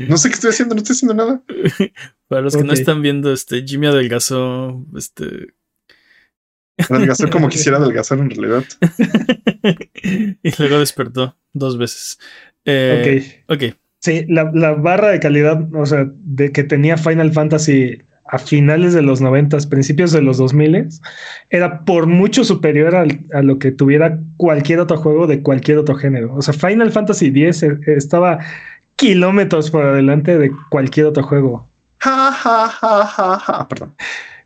no 0.09 0.16
sé 0.16 0.28
qué 0.28 0.34
estoy 0.34 0.51
haciendo, 0.51 0.74
no 0.74 0.80
estoy 0.80 0.95
haciendo 0.95 1.14
nada. 1.14 1.43
Para 2.28 2.43
los 2.43 2.57
que 2.57 2.64
no 2.64 2.72
están 2.72 3.03
viendo, 3.03 3.32
este 3.32 3.62
Jimmy 3.64 3.86
adelgazó, 3.86 4.84
este. 4.97 5.55
Adelgazó 6.88 7.30
como 7.30 7.49
quisiera 7.49 7.78
adelgazar 7.78 8.18
en 8.18 8.30
realidad. 8.30 8.64
y 10.43 10.51
luego 10.59 10.80
despertó 10.80 11.36
dos 11.53 11.78
veces. 11.78 12.18
Eh, 12.64 13.22
ok. 13.46 13.56
Ok. 13.56 13.74
Sí, 14.00 14.24
la, 14.28 14.50
la, 14.54 14.72
barra 14.72 15.08
de 15.11 15.20
calidad, 15.20 15.68
o 15.74 15.84
sea, 15.84 16.06
de 16.14 16.52
que 16.52 16.64
tenía 16.64 16.96
Final 16.96 17.32
Fantasy 17.32 17.98
a 18.30 18.38
finales 18.38 18.94
de 18.94 19.02
los 19.02 19.20
90, 19.20 19.58
principios 19.68 20.12
de 20.12 20.22
los 20.22 20.38
2000, 20.38 20.88
era 21.50 21.84
por 21.84 22.06
mucho 22.06 22.44
superior 22.44 22.94
a 22.94 23.42
lo 23.42 23.58
que 23.58 23.72
tuviera 23.72 24.20
cualquier 24.36 24.78
otro 24.78 24.96
juego 24.96 25.26
de 25.26 25.42
cualquier 25.42 25.78
otro 25.78 25.96
género. 25.96 26.34
O 26.34 26.40
sea, 26.40 26.54
Final 26.54 26.92
Fantasy 26.92 27.26
X 27.26 27.62
eh, 27.64 27.78
estaba 27.88 28.38
kilómetros 28.96 29.70
por 29.70 29.84
adelante 29.84 30.38
de 30.38 30.52
cualquier 30.70 31.06
otro 31.06 31.24
juego. 31.24 31.68
Ja, 31.98 32.32
ja, 32.32 32.68
ja, 32.68 33.04
ja, 33.04 33.38
ja. 33.38 33.68
Perdón. 33.68 33.94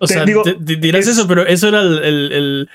O 0.01 0.07
sea, 0.07 0.25
digo, 0.25 0.43
dirás 0.61 1.07
eso, 1.07 1.29
pero 1.29 1.47
eso 1.47 1.69
era 1.69 1.81
el, 1.81 1.99
el, 2.03 2.33
el, 2.33 2.69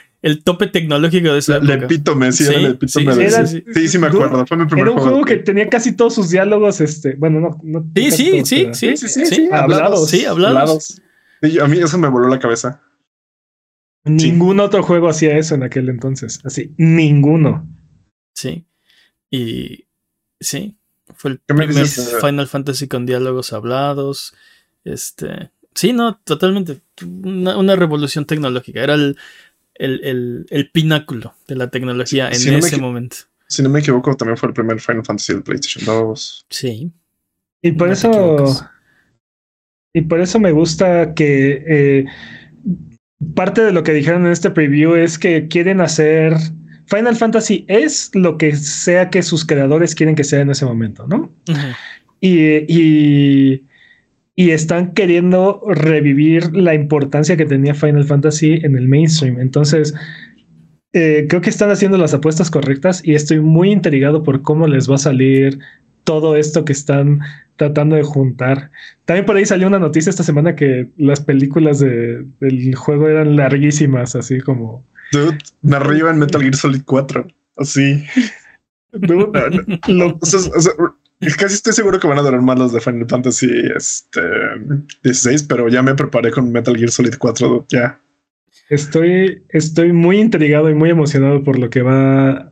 tope 0.44 0.68
tecnológico 0.68 1.32
de 1.34 1.40
esa 1.40 1.58
época. 1.58 1.74
El 1.74 1.84
epítome, 1.84 2.32
sí, 2.32 2.44
era 2.44 2.58
el 2.58 2.66
epítome. 2.66 3.30
Sí, 3.48 3.64
sí, 3.74 3.88
sí, 3.88 3.98
me 3.98 4.08
acuerdo. 4.08 4.46
Fue 4.46 4.58
mi 4.58 4.66
primer 4.66 4.88
era 4.88 4.92
un 4.92 5.00
juego, 5.00 5.24
que 5.24 5.38
tenía 5.38 5.70
casi 5.70 5.96
todos 5.96 6.16
sus 6.16 6.30
diálogos, 6.30 6.82
este, 6.82 7.16
bueno, 7.16 7.40
no, 7.40 7.60
no 7.64 7.86
sí, 7.96 8.12
sí, 8.12 8.46
sí, 8.46 8.70
sí, 8.74 8.98
sí, 8.98 9.26
sí, 9.26 9.50
hablados, 9.52 10.10
sí, 10.10 10.26
hablados. 10.26 11.02
a 11.42 11.68
mí 11.68 11.78
eso 11.78 11.98
me 11.98 12.10
voló 12.10 12.28
la 12.28 12.40
cabeza. 12.40 12.82
Ningún 14.06 14.60
otro 14.60 14.82
juego 14.84 15.10
hacía 15.10 15.38
eso 15.38 15.56
en 15.56 15.64
aquel 15.64 15.90
entonces, 15.90 16.40
así, 16.44 16.74
ninguno. 16.78 17.68
Sí. 18.34 18.66
Y 19.30 19.86
sí, 20.40 20.78
fue 21.16 21.32
el 21.32 21.40
primer 21.40 21.88
Final 21.88 22.48
Fantasy 22.48 22.88
con 22.88 23.06
diálogos 23.06 23.54
hablados. 23.54 24.34
Este. 24.84 25.52
Sí, 25.76 25.94
no, 25.94 26.20
totalmente. 26.24 26.82
Una, 27.04 27.76
revolución 27.76 28.26
tecnológica. 28.26 28.82
Era 28.82 28.96
el, 28.96 29.18
el, 29.80 30.46
el, 30.50 30.70
pináculo 30.72 31.34
de 31.48 31.56
la 31.56 31.70
tecnología 31.70 32.28
en 32.28 32.54
ese 32.54 32.78
momento. 32.78 33.16
Si 33.48 33.64
no 33.64 33.70
me 33.70 33.80
equivoco, 33.80 34.16
también 34.16 34.38
fue 34.38 34.50
el 34.50 34.54
primer 34.54 34.80
Final 34.80 35.04
Fantasy 35.04 35.34
de 35.34 35.42
PlayStation 35.42 35.86
2. 35.86 36.46
Sí. 36.50 36.92
Y 37.62 37.72
por 37.72 37.90
eso. 37.90 38.70
Y 39.94 40.02
por 40.02 40.22
eso 40.22 40.40
me 40.40 40.52
gusta 40.52 41.16
que 41.16 41.64
eh, 41.68 42.06
parte 43.34 43.62
de 43.62 43.72
lo 43.72 43.84
que 43.84 43.94
dijeron 43.94 44.26
en 44.26 44.32
este 44.32 44.52
preview 44.52 44.94
es 44.96 45.18
que 45.18 45.48
quieren 45.48 45.82
hacer. 45.82 46.36
Final 46.86 47.16
Fantasy 47.16 47.66
es 47.68 48.12
lo 48.14 48.38
que 48.38 48.56
sea 48.56 49.10
que 49.10 49.24
sus 49.24 49.46
creadores 49.46 49.96
quieren 49.96 50.16
que 50.16 50.24
sea 50.24 50.42
en 50.42 50.50
ese 50.50 50.66
momento, 50.66 51.08
¿no? 51.08 51.32
y, 52.20 52.66
y 52.68 53.64
y 54.40 54.52
están 54.52 54.94
queriendo 54.94 55.62
revivir 55.68 56.56
la 56.56 56.74
importancia 56.74 57.36
que 57.36 57.46
tenía 57.46 57.74
Final 57.74 58.06
Fantasy 58.06 58.62
en 58.64 58.78
el 58.78 58.88
mainstream. 58.88 59.38
Entonces, 59.38 59.94
eh, 60.94 61.26
creo 61.28 61.42
que 61.42 61.50
están 61.50 61.72
haciendo 61.72 61.98
las 61.98 62.14
apuestas 62.14 62.50
correctas 62.50 63.02
y 63.04 63.16
estoy 63.16 63.42
muy 63.42 63.70
intrigado 63.70 64.24
por 64.24 64.42
cómo 64.42 64.66
les 64.66 64.90
va 64.90 64.96
a 64.96 65.00
salir 65.00 65.60
todo 66.06 66.38
esto 66.38 66.64
que 66.64 66.72
están 66.72 67.20
tratando 67.58 67.98
de 67.98 68.04
juntar. 68.04 68.72
También 69.04 69.26
por 69.26 69.36
ahí 69.36 69.46
salió 69.46 69.68
una 69.68 69.78
noticia 69.78 70.10
esta 70.10 70.24
semana 70.24 70.56
que 70.56 70.90
las 70.96 71.20
películas 71.20 71.80
de, 71.80 72.26
del 72.40 72.74
juego 72.76 73.10
eran 73.10 73.36
larguísimas, 73.36 74.16
así 74.16 74.40
como... 74.40 74.86
Dude, 75.12 75.38
me 75.64 75.76
arriba 75.76 76.12
en 76.12 76.20
Metal 76.20 76.40
Gear 76.42 76.56
Solid 76.56 76.84
4, 76.86 77.28
así. 77.58 78.06
Dude, 78.94 79.28
lo, 79.90 80.18
Casi 81.38 81.56
estoy 81.56 81.74
seguro 81.74 82.00
que 82.00 82.08
van 82.08 82.20
a 82.20 82.22
durar 82.22 82.42
más 82.42 82.58
los 82.58 82.72
de 82.72 82.80
Final 82.80 83.08
Fantasy 83.08 83.50
este, 83.76 84.22
16, 85.04 85.44
pero 85.44 85.68
ya 85.68 85.82
me 85.82 85.96
preparé 85.96 86.32
con 86.32 86.52
Metal 86.52 86.76
Gear 86.76 86.92
Solid 86.92 87.16
4 87.18 87.66
ya. 87.70 88.02
Estoy, 88.70 89.44
estoy 89.50 89.94
muy 89.94 90.20
intrigado 90.20 90.70
y 90.70 90.76
muy 90.76 90.90
emocionado 90.90 91.44
por 91.44 91.60
lo 91.60 91.70
que 91.70 91.82
va, 91.82 92.52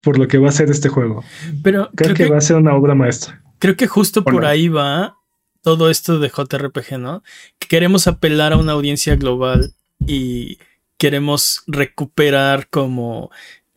por 0.00 0.18
lo 0.18 0.26
que 0.26 0.38
va 0.38 0.48
a 0.48 0.52
ser 0.52 0.70
este 0.70 0.88
juego. 0.88 1.22
Pero 1.62 1.90
creo, 1.94 2.14
que, 2.14 2.28
va 2.28 2.38
a 2.38 2.42
ser 2.42 2.56
una 2.56 2.74
obra 2.74 2.94
maestra. 2.94 3.42
Creo 3.58 3.76
que 3.76 3.86
justo 3.86 4.24
por 4.24 4.44
ahí 4.46 4.68
va 4.68 5.18
todo 5.62 5.90
esto 5.90 6.18
de 6.18 6.28
JRPG, 6.30 6.98
¿no? 6.98 7.22
queremos 7.68 8.06
apelar 8.06 8.54
a 8.54 8.56
una 8.56 8.72
audiencia 8.72 9.16
global 9.16 9.74
y 10.06 10.58
queremos 10.96 11.62
recuperar 11.66 12.68
como 12.68 13.30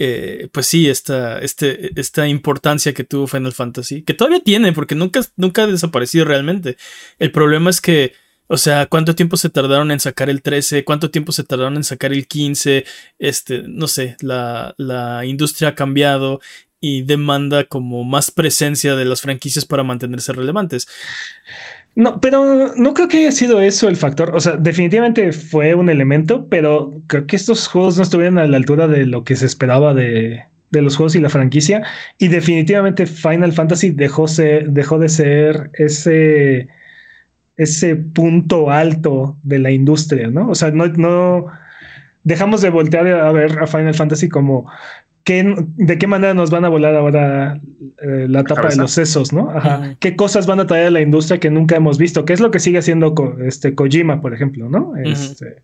eh, 0.04 0.49
pues 0.52 0.66
sí, 0.66 0.89
esta, 0.89 1.38
este, 1.38 1.91
esta 1.99 2.28
importancia 2.28 2.91
que 2.91 3.04
tuvo 3.04 3.28
Final 3.28 3.54
Fantasy, 3.54 4.02
que 4.02 4.16
todavía 4.16 4.39
tiene, 4.39 4.74
porque 4.74 4.95
nunca, 4.95 5.22
nunca 5.36 5.62
ha 5.62 5.68
desaparecido 5.68 6.26
realmente. 6.26 6.76
El 7.20 7.32
problema 7.32 7.70
es 7.70 7.82
que, 7.82 8.14
o 8.47 8.58
sea, 8.58 8.88
¿cuánto 8.88 9.14
tiempo 9.14 9.38
se 9.38 9.52
tardaron 9.52 9.91
en 9.91 9.99
sacar 9.99 10.32
el 10.32 10.41
13? 10.41 10.86
¿Cuánto 10.86 11.12
tiempo 11.12 11.32
se 11.32 11.43
tardaron 11.43 11.76
en 11.76 11.84
sacar 11.84 12.14
el 12.14 12.26
15? 12.28 12.84
Este, 13.20 13.62
no 13.68 13.88
sé, 13.88 14.18
la, 14.22 14.74
la 14.80 15.24
industria 15.24 15.70
ha 15.70 15.76
cambiado 15.76 16.41
y 16.80 17.04
demanda 17.04 17.66
como 17.66 18.04
más 18.04 18.32
presencia 18.32 18.95
de 18.95 19.06
las 19.06 19.22
franquicias 19.22 19.66
para 19.66 19.84
mantenerse 19.84 20.34
relevantes. 20.34 20.88
No, 21.96 22.22
pero 22.22 22.74
no 22.76 22.94
creo 22.94 23.08
que 23.08 23.18
haya 23.18 23.32
sido 23.32 23.62
eso 23.62 23.89
el 23.89 23.98
factor. 23.98 24.36
O 24.36 24.39
sea, 24.39 24.56
definitivamente 24.56 25.32
fue 25.34 25.76
un 25.76 25.89
elemento, 25.89 26.48
pero 26.48 26.94
creo 27.08 27.28
que 27.28 27.36
estos 27.36 27.68
juegos 27.68 27.98
no 27.98 28.04
estuvieron 28.04 28.38
a 28.38 28.48
la 28.48 28.58
altura 28.58 28.88
de 28.88 29.06
lo 29.06 29.24
que 29.24 29.36
se 29.36 29.46
esperaba 29.46 29.94
de, 29.94 30.44
de 30.72 30.82
los 30.82 30.96
juegos 30.96 31.16
y 31.16 31.20
la 31.20 31.30
franquicia. 31.30 31.84
Y 32.18 32.30
definitivamente 32.30 33.06
Final 33.06 33.54
Fantasy 33.54 33.92
dejó, 33.92 34.26
dejó 34.68 35.00
de 35.00 35.10
ser 35.10 35.70
ese, 35.74 36.70
ese 37.58 37.96
punto 37.96 38.72
alto 38.72 39.38
de 39.44 39.60
la 39.60 39.72
industria, 39.72 40.28
¿no? 40.30 40.50
O 40.50 40.56
sea, 40.56 40.72
no, 40.72 40.88
no 40.88 41.48
dejamos 42.24 42.62
de 42.62 42.70
voltear 42.70 43.08
a 43.08 43.32
ver 43.32 43.60
a 43.60 43.68
Final 43.68 43.94
Fantasy 43.94 44.30
como 44.30 44.72
¿de 45.26 45.97
qué 45.97 46.07
manera 46.07 46.34
nos 46.34 46.49
van 46.49 46.65
a 46.65 46.69
volar 46.69 46.95
ahora 46.95 47.61
eh, 47.97 48.28
la 48.28 48.43
tapa 48.43 48.69
de 48.69 48.76
los 48.76 48.91
sesos, 48.91 49.32
no? 49.32 49.51
Ajá. 49.51 49.95
¿Qué 49.99 50.15
cosas 50.15 50.47
van 50.47 50.59
a 50.59 50.67
traer 50.67 50.88
a 50.88 50.91
la 50.91 51.01
industria 51.01 51.39
que 51.39 51.49
nunca 51.49 51.76
hemos 51.76 51.97
visto? 51.97 52.26
¿Qué 52.26 52.34
es 52.34 52.39
lo 52.39 52.51
que 52.51 52.59
sigue 52.59 52.80
haciendo 52.80 53.13
este, 53.43 53.76
Kojima, 53.76 54.22
por 54.22 54.34
ejemplo, 54.34 54.69
no? 54.69 54.93
Este, 54.95 55.63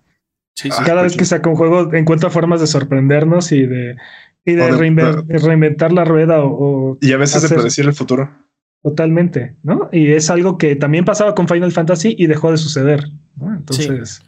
cada 0.85 1.01
vez 1.01 1.15
que 1.15 1.25
saca 1.25 1.49
un 1.49 1.55
juego 1.55 1.93
encuentra 1.93 2.29
formas 2.29 2.61
de 2.61 2.67
sorprendernos 2.67 3.51
y 3.51 3.65
de, 3.65 3.95
reinventar 4.45 5.91
la 5.91 6.05
rueda 6.05 6.43
o, 6.43 6.97
y 7.01 7.11
a 7.11 7.17
veces 7.17 7.41
de 7.41 7.49
predecir 7.49 7.85
el 7.85 7.93
futuro. 7.93 8.31
Totalmente, 8.83 9.57
¿no? 9.63 9.89
Y 9.91 10.11
es 10.11 10.29
algo 10.29 10.57
que 10.57 10.75
también 10.75 11.03
pasaba 11.03 11.35
con 11.35 11.47
Final 11.47 11.71
Fantasy 11.71 12.15
y 12.17 12.27
dejó 12.27 12.51
de 12.51 12.57
suceder, 12.57 13.03
¿no? 13.35 13.55
Entonces... 13.55 14.21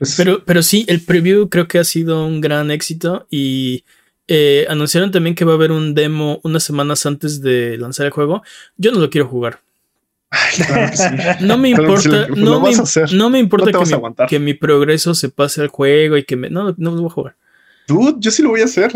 Pues 0.00 0.14
pero, 0.16 0.42
pero 0.46 0.62
sí, 0.62 0.86
el 0.88 1.02
preview 1.02 1.50
creo 1.50 1.68
que 1.68 1.78
ha 1.78 1.84
sido 1.84 2.26
un 2.26 2.40
gran 2.40 2.70
éxito 2.70 3.26
y 3.28 3.84
eh, 4.28 4.64
anunciaron 4.70 5.10
también 5.10 5.34
que 5.34 5.44
va 5.44 5.52
a 5.52 5.56
haber 5.56 5.72
un 5.72 5.94
demo 5.94 6.40
unas 6.42 6.62
semanas 6.62 7.04
antes 7.04 7.42
de 7.42 7.76
lanzar 7.76 8.06
el 8.06 8.12
juego. 8.12 8.42
Yo 8.78 8.92
no 8.92 8.98
lo 8.98 9.10
quiero 9.10 9.28
jugar. 9.28 9.60
No 11.42 11.58
me 11.58 11.68
importa, 11.68 12.28
no, 12.28 12.60
me, 12.60 12.70
no, 13.12 13.28
me, 13.28 13.38
importa 13.40 14.26
que, 14.26 14.38
mi, 14.38 14.54
progreso 14.54 15.14
se 15.14 15.28
pase 15.28 15.60
al 15.60 15.68
juego 15.68 16.16
y 16.16 16.24
que 16.24 16.36
me. 16.36 16.48
No, 16.48 16.74
no 16.78 16.90
lo 16.92 17.02
voy 17.02 17.10
a 17.10 17.12
jugar. 17.12 17.36
Dude, 17.86 18.14
yo 18.20 18.30
sí 18.30 18.42
lo 18.42 18.50
voy 18.50 18.62
a 18.62 18.64
hacer. 18.64 18.92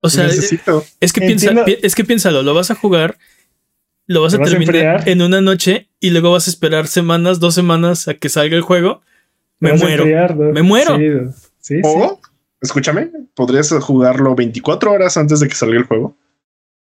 O 0.00 0.10
sea, 0.10 0.26
es 0.26 1.12
que, 1.14 1.20
piensa, 1.22 1.50
es 1.66 1.94
que 1.94 2.04
piénsalo, 2.04 2.42
lo 2.42 2.52
vas 2.52 2.70
a 2.70 2.74
jugar, 2.74 3.16
lo 4.06 4.20
vas 4.20 4.34
a 4.34 4.42
terminar 4.42 5.08
en 5.08 5.22
una 5.22 5.40
noche 5.40 5.88
y 5.98 6.10
luego 6.10 6.32
vas 6.32 6.46
a 6.48 6.50
esperar 6.50 6.88
semanas, 6.88 7.40
dos 7.40 7.54
semanas 7.54 8.08
a 8.08 8.14
que 8.14 8.28
salga 8.28 8.56
el 8.56 8.62
juego 8.62 9.02
me 9.62 9.72
muero. 9.74 10.52
me 10.52 10.62
muero. 10.62 10.98
o, 11.84 12.20
escúchame, 12.60 13.10
podrías 13.34 13.72
jugarlo 13.80 14.34
24 14.34 14.92
horas 14.92 15.16
antes 15.16 15.40
de 15.40 15.48
que 15.48 15.54
salga 15.54 15.76
el 15.76 15.84
juego. 15.84 16.16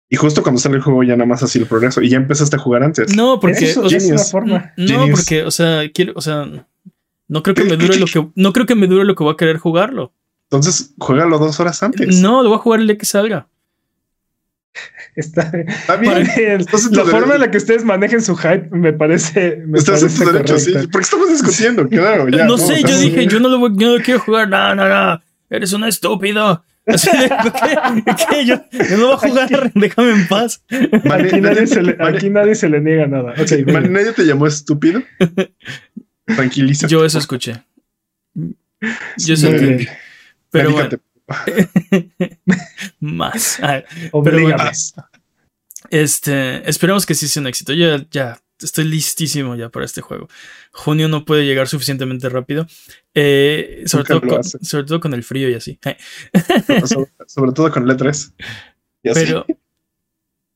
Y 0.08 0.16
justo 0.16 0.42
cuando 0.42 0.60
sale 0.60 0.76
el 0.76 0.82
juego 0.82 1.02
ya 1.02 1.16
nada 1.16 1.26
más 1.26 1.42
así 1.42 1.58
el 1.58 1.66
progreso 1.66 2.02
y 2.02 2.10
ya 2.10 2.18
empezaste 2.18 2.56
a 2.56 2.58
jugar 2.58 2.82
antes. 2.82 3.16
No, 3.16 3.40
porque 3.40 3.64
Eso 3.64 3.82
o 3.82 3.88
sea, 3.88 3.96
es 3.96 4.10
una 4.10 4.18
forma. 4.18 4.72
no, 4.76 4.86
Genius. 4.86 5.10
porque 5.10 5.42
o 5.42 5.50
sea, 5.50 5.90
quiero, 5.92 6.12
o 6.14 6.20
sea, 6.20 6.46
no 7.28 7.42
creo 7.42 7.54
que 7.54 7.64
me 7.64 7.76
dure 7.76 7.96
lo 7.96 8.06
que 8.06 8.28
no 8.34 8.52
creo 8.52 8.66
que 8.66 8.74
me 8.74 8.86
dure 8.86 9.04
lo 9.04 9.14
que 9.14 9.24
voy 9.24 9.32
a 9.32 9.36
querer 9.36 9.56
jugarlo. 9.56 10.12
Entonces, 10.50 10.92
juégalo 10.98 11.38
dos 11.38 11.58
horas 11.60 11.82
antes. 11.82 12.20
No, 12.20 12.42
lo 12.42 12.50
voy 12.50 12.58
a 12.58 12.60
jugar 12.60 12.80
el 12.80 12.86
día 12.86 12.98
que 12.98 13.06
salga. 13.06 13.48
Está, 15.14 15.42
Está 15.66 15.96
bien. 15.96 16.16
Estás 16.16 16.86
en 16.86 16.92
la 16.96 17.04
forma 17.04 17.18
derecho. 17.18 17.34
en 17.34 17.40
la 17.40 17.50
que 17.50 17.56
ustedes 17.58 17.84
manejen 17.84 18.22
su 18.22 18.34
hype 18.36 18.68
me 18.70 18.92
parece. 18.92 19.62
Me 19.66 19.78
Estás 19.78 20.02
en 20.02 20.08
parece 20.08 20.24
tu 20.24 20.32
derecho, 20.32 20.58
sí. 20.58 20.72
Porque 20.90 21.04
estamos 21.04 21.28
discutiendo, 21.30 21.88
claro. 21.88 22.28
Ya, 22.28 22.44
no 22.46 22.56
sé, 22.58 22.82
yo 22.82 22.98
dije, 22.98 23.26
yo 23.26 23.38
no 23.40 23.48
lo 23.48 23.58
voy- 23.58 23.72
yo 23.76 23.88
no 23.88 23.98
lo 23.98 24.02
quiero 24.02 24.20
jugar. 24.20 24.48
No, 24.48 24.74
no, 24.74 24.88
no. 24.88 25.22
Eres 25.50 25.72
un 25.74 25.84
estúpido. 25.84 26.64
Así 26.86 27.10
de, 27.16 27.28
¿qué? 27.28 28.14
¿Qué? 28.30 28.46
Yo, 28.46 28.56
yo 28.72 28.96
no 28.96 29.06
voy 29.08 29.14
a 29.14 29.18
jugar, 29.18 29.72
déjame 29.74 30.10
en 30.12 30.26
paz. 30.26 30.62
Aquí 30.68 31.40
nadie, 31.40 31.66
se 31.66 31.82
le, 31.82 31.96
aquí 32.00 32.30
nadie 32.30 32.54
se 32.54 32.68
le 32.68 32.80
niega 32.80 33.06
nada. 33.06 33.32
Ok, 33.38 33.50
muy 33.64 33.72
Man, 33.72 33.82
bien. 33.84 33.92
¿Nadie 33.92 34.12
te 34.12 34.24
llamó 34.24 34.46
estúpido? 34.46 35.02
Tranquiliza. 36.26 36.86
Yo 36.88 37.04
eso 37.04 37.18
escuché. 37.18 37.62
Yo 38.34 39.34
eso 39.34 39.48
entendí. 39.48 39.86
Pero 40.50 40.72
bueno. 40.72 40.88
más. 43.00 43.60
Oblígame. 44.12 44.42
bueno. 44.54 44.70
Este, 45.90 46.68
esperemos 46.68 47.04
que 47.06 47.14
sí 47.14 47.28
sea 47.28 47.40
un 47.40 47.46
éxito. 47.48 47.72
Yo 47.72 47.96
ya, 47.96 48.06
ya 48.10 48.40
estoy 48.60 48.84
listísimo 48.84 49.56
ya 49.56 49.68
para 49.68 49.84
este 49.84 50.00
juego. 50.00 50.28
Junio 50.70 51.08
no 51.08 51.24
puede 51.24 51.44
llegar 51.44 51.68
suficientemente 51.68 52.28
rápido. 52.28 52.66
Eh, 53.14 53.82
sobre, 53.86 54.04
todo 54.04 54.20
con, 54.20 54.44
sobre 54.44 54.84
todo 54.86 55.00
con 55.00 55.12
el 55.14 55.22
frío 55.24 55.50
y 55.50 55.54
así. 55.54 55.78
Eh, 55.84 56.82
sobre, 56.86 57.10
sobre 57.26 57.52
todo 57.52 57.70
con 57.70 57.88
el 57.90 57.96
E3. 57.96 58.32
Y 59.02 59.08
así. 59.08 59.20
Pero, 59.26 59.46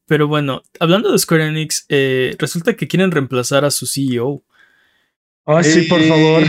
pero 0.07 0.29
bueno, 0.29 0.63
hablando 0.79 1.11
de 1.11 1.19
Square 1.19 1.49
Enix, 1.49 1.85
eh, 1.89 2.37
resulta 2.39 2.75
que 2.75 2.87
quieren 2.87 3.11
reemplazar 3.11 3.65
a 3.65 3.71
su 3.71 3.87
CEO. 3.87 4.45
Ah, 5.45 5.63
sí, 5.63 5.83
por 5.83 6.01
Eh, 6.01 6.09
favor. 6.09 6.43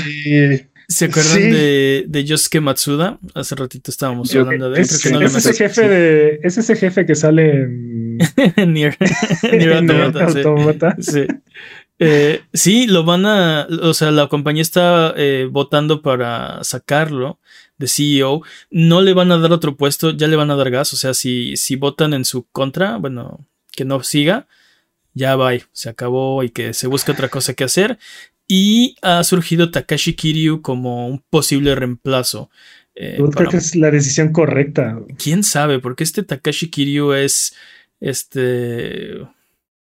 ¿Se 0.87 1.05
acuerdan 1.05 1.33
Sí. 1.35 1.41
de, 1.41 2.05
de 2.07 2.23
Yosuke 2.23 2.61
Matsuda? 2.61 3.19
Hace 3.33 3.55
ratito 3.55 3.91
estábamos 3.91 4.31
Yo- 4.31 4.41
hablando 4.41 4.69
de 4.69 4.77
él. 4.77 4.81
Es, 4.85 5.01
creo 5.01 5.11
que 5.11 5.13
no 5.15 5.19
le 5.19 5.25
es 5.25 5.35
ese 5.35 5.53
jefe 5.53 5.87
de. 5.89 6.39
Es 6.43 6.57
ese 6.57 6.75
jefe 6.75 7.05
que 7.05 7.15
sale 7.15 7.51
en. 7.51 8.17
Nier. 8.73 8.97
Nier 9.51 9.73
Automata, 9.73 10.29
sí. 10.29 10.37
Automata. 10.39 10.95
Sí. 10.99 11.25
Eh, 11.99 12.41
sí, 12.53 12.87
lo 12.87 13.03
van 13.03 13.25
a. 13.25 13.67
O 13.81 13.93
sea, 13.93 14.11
la 14.11 14.27
compañía 14.27 14.61
está 14.61 15.13
eh, 15.17 15.47
votando 15.51 16.01
para 16.01 16.63
sacarlo 16.63 17.39
de 17.77 17.87
CEO. 17.87 18.41
No 18.71 19.01
le 19.01 19.13
van 19.13 19.31
a 19.31 19.37
dar 19.39 19.51
otro 19.51 19.75
puesto, 19.75 20.11
ya 20.11 20.27
le 20.27 20.35
van 20.37 20.51
a 20.51 20.55
dar 20.55 20.69
gas. 20.71 20.93
O 20.93 20.95
sea, 20.95 21.13
si, 21.13 21.57
si 21.57 21.75
votan 21.75 22.13
en 22.13 22.23
su 22.23 22.47
contra, 22.51 22.95
bueno, 22.97 23.45
que 23.73 23.83
no 23.83 24.01
siga, 24.03 24.47
ya 25.13 25.35
va, 25.35 25.51
se 25.73 25.89
acabó 25.89 26.43
y 26.43 26.49
que 26.49 26.73
se 26.73 26.87
busque 26.87 27.11
otra 27.11 27.27
cosa 27.29 27.53
que 27.55 27.63
hacer. 27.65 27.97
Y 28.47 28.95
ha 29.01 29.23
surgido 29.23 29.71
Takashi 29.71 30.13
Kiryu 30.13 30.61
como 30.61 31.07
un 31.07 31.21
posible 31.29 31.75
reemplazo. 31.75 32.49
eh, 32.95 33.15
Yo 33.19 33.25
para- 33.25 33.35
creo 33.35 33.49
que 33.51 33.57
es 33.57 33.75
la 33.75 33.91
decisión 33.91 34.31
correcta. 34.31 34.97
¿Quién 35.21 35.43
sabe? 35.43 35.79
Porque 35.79 36.03
este 36.03 36.23
Takashi 36.23 36.69
Kiryu 36.69 37.13
es. 37.13 37.53
Este. 37.99 39.17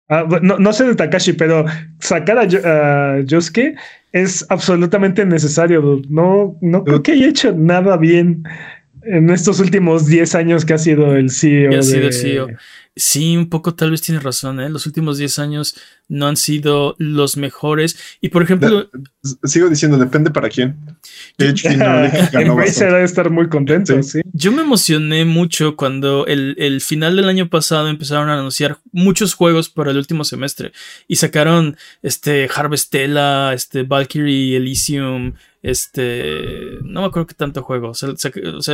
Ah, 0.09 0.27
no, 0.43 0.59
no 0.59 0.73
sé 0.73 0.85
de 0.85 0.95
Takashi, 0.95 1.35
pero 1.35 1.67
sacar 2.01 2.39
a, 2.39 2.43
a 3.17 3.21
Yosuke 3.21 3.77
es 4.13 4.45
absolutamente 4.49 5.25
necesario. 5.27 5.81
dude. 5.83 6.07
No, 6.11 6.57
no 6.63 6.83
creo 6.85 7.03
que 7.03 7.13
haya 7.13 7.29
hecho 7.29 7.53
nada 7.53 7.97
bien 7.99 8.43
en 9.13 9.31
estos 9.31 9.61
últimos 9.61 10.07
10 10.07 10.35
años 10.35 10.65
que 10.65 10.75
ha 10.75 10.79
sido 10.79 11.15
el 11.17 11.31
CEO. 11.31 11.71
Que 11.71 11.77
ha 11.79 11.83
sido 11.83 12.01
de- 12.01 12.07
el 12.07 12.13
CEO. 12.13 12.49
Sí, 13.01 13.37
un 13.37 13.49
poco 13.49 13.77
tal 13.77 13.93
vez 13.93 14.03
tiene 14.03 14.19
razón, 14.21 14.59
¿eh? 14.59 14.69
Los 14.69 14.85
últimos 14.87 15.19
10 15.19 15.39
años 15.39 15.77
no 16.09 16.27
han 16.27 16.37
sido 16.37 16.97
los 16.99 17.37
mejores. 17.37 17.97
Y 18.21 18.31
por 18.31 18.43
ejemplo, 18.43 18.91
Sigo 19.45 19.69
diciendo, 19.69 19.99
depende 19.99 20.31
para 20.33 20.49
quién. 20.49 20.77
Embracer 21.39 22.57
bastante. 22.57 22.85
ha 22.87 22.99
de 22.99 23.05
estar 23.05 23.31
muy 23.31 23.49
contento, 23.49 24.03
sí. 24.03 24.21
yo 24.33 24.51
me 24.53 24.63
emocioné 24.63 25.25
mucho 25.25 25.77
cuando 25.77 26.27
el, 26.27 26.55
el 26.59 26.81
final 26.81 27.15
del 27.17 27.29
año 27.29 27.49
pasado 27.49 27.89
empezaron 27.89 28.31
a 28.31 28.35
anunciar 28.39 28.79
muchos 28.91 29.35
juegos 29.35 29.69
para 29.69 29.91
el 29.93 29.97
último 29.99 30.25
semestre. 30.25 30.73
Y 31.07 31.17
sacaron 31.17 31.77
este 32.03 32.49
Harvestella, 32.53 33.53
este 33.55 33.83
Valkyrie 33.85 34.57
Elysium, 34.57 35.35
este. 35.63 36.79
No 36.83 37.01
me 37.03 37.07
acuerdo 37.07 37.27
qué 37.27 37.35
tanto 37.35 37.63
juego. 37.63 37.95
Sea, 37.95 38.11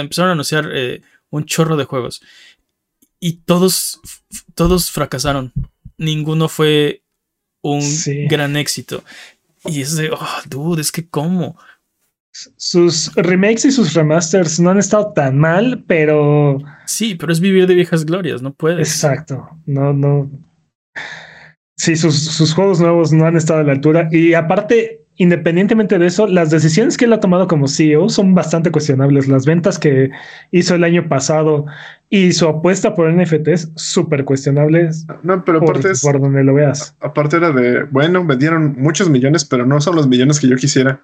empezaron 0.01 0.29
a 0.31 0.33
anunciar 0.33 0.69
eh, 0.73 1.03
un 1.31 1.45
chorro 1.45 1.77
de 1.77 1.85
juegos. 1.85 2.23
Y 3.21 3.39
todos, 3.45 4.01
todos 4.55 4.91
fracasaron. 4.91 5.53
Ninguno 5.97 6.49
fue 6.49 7.03
un 7.63 7.81
Sí. 7.83 8.27
gran 8.27 8.57
éxito. 8.57 9.03
Y 9.65 9.81
es 9.81 9.97
de, 9.97 10.11
oh, 10.11 10.29
dude, 10.49 10.83
es 10.83 10.93
que 10.93 11.09
cómo. 11.09 11.57
Sus 12.57 13.15
remakes 13.15 13.65
y 13.65 13.71
sus 13.71 13.95
remasters 13.95 14.59
no 14.61 14.71
han 14.71 14.79
estado 14.79 15.13
tan 15.15 15.39
mal, 15.39 15.85
pero 15.87 16.59
Sí, 16.85 17.15
pero 17.15 17.33
es 17.33 17.39
vivir 17.41 17.67
de 17.69 17.77
viejas 17.77 18.05
glorias, 18.05 18.43
no 18.43 18.53
puedes. 18.53 18.89
exacto. 18.89 19.49
No, 19.67 19.93
no. 19.93 20.31
Sí, 21.77 21.97
sus, 21.97 22.17
sus 22.23 22.53
juegos 22.53 22.81
nuevos 22.81 23.13
no 23.13 23.25
han 23.27 23.37
estado 23.37 23.61
a 23.61 23.65
la 23.65 23.73
altura. 23.73 24.09
Y 24.11 24.35
aparte, 24.35 25.04
independientemente 25.17 25.99
de 25.99 26.07
eso, 26.07 26.27
las 26.27 26.51
decisiones 26.51 26.97
que 26.97 27.05
él 27.05 27.13
ha 27.13 27.21
tomado 27.21 27.47
como 27.47 27.69
CEO 27.69 28.09
son 28.09 28.35
bastante 28.35 28.71
cuestionables. 28.71 29.29
Las 29.29 29.47
ventas 29.47 29.79
que 29.79 30.11
hizo 30.51 30.75
el 30.75 30.85
año 30.85 31.09
pasado 31.09 31.67
y 32.11 32.33
su 32.33 32.49
apuesta 32.49 32.95
por 32.95 33.13
NFTs, 33.13 33.73
súper 33.77 34.25
cuestionables 34.25 35.07
No, 35.23 35.45
pero 35.45 35.61
por, 35.61 35.71
aparte 35.71 35.93
es, 35.93 36.03
por 36.03 36.21
donde 36.21 36.45
lo 36.45 36.55
veas. 36.55 36.97
aparte 37.01 37.37
era 37.37 37.51
de, 37.51 37.85
bueno, 37.85 38.25
vendieron 38.25 38.75
muchos 38.79 39.09
millones, 39.09 39.45
pero 39.45 39.67
no 39.67 39.81
son 39.81 39.97
los 39.97 40.09
millones 40.09 40.41
que 40.41 40.49
yo 40.49 40.57
quisiera. 40.57 41.03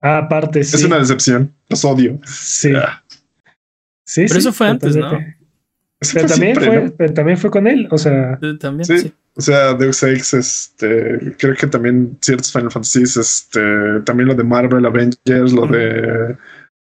Ah, 0.00 0.18
aparte, 0.18 0.62
sí. 0.64 0.76
Es 0.76 0.84
una 0.84 0.98
decepción. 0.98 1.54
Los 1.68 1.84
odio. 1.84 2.20
Sí. 2.24 2.72
Ah, 2.74 3.02
Sí, 4.08 4.22
Pero 4.22 4.34
sí, 4.34 4.38
eso 4.38 4.52
fue 4.54 4.68
antes, 4.68 4.96
¿no? 4.96 5.20
Pero 6.14 6.26
también 6.28 6.54
siempre, 6.56 6.66
fue, 6.80 6.88
¿no? 6.88 6.94
pero 6.96 7.14
también 7.14 7.38
fue 7.38 7.50
con 7.50 7.66
él. 7.66 7.88
O 7.90 7.98
sea, 7.98 8.38
También, 8.60 8.84
Sí. 8.84 8.98
sí. 8.98 9.12
O 9.34 9.40
sea, 9.40 9.74
Deus 9.74 10.02
Ex, 10.02 10.34
este, 10.34 11.34
creo 11.38 11.54
que 11.54 11.66
también 11.68 12.18
ciertos 12.20 12.50
Final 12.52 12.70
Fantasy, 12.72 13.02
este, 13.04 13.60
también 14.04 14.28
lo 14.28 14.34
de 14.34 14.42
Marvel, 14.44 14.84
Avengers, 14.84 15.52
lo 15.52 15.66
de 15.66 16.36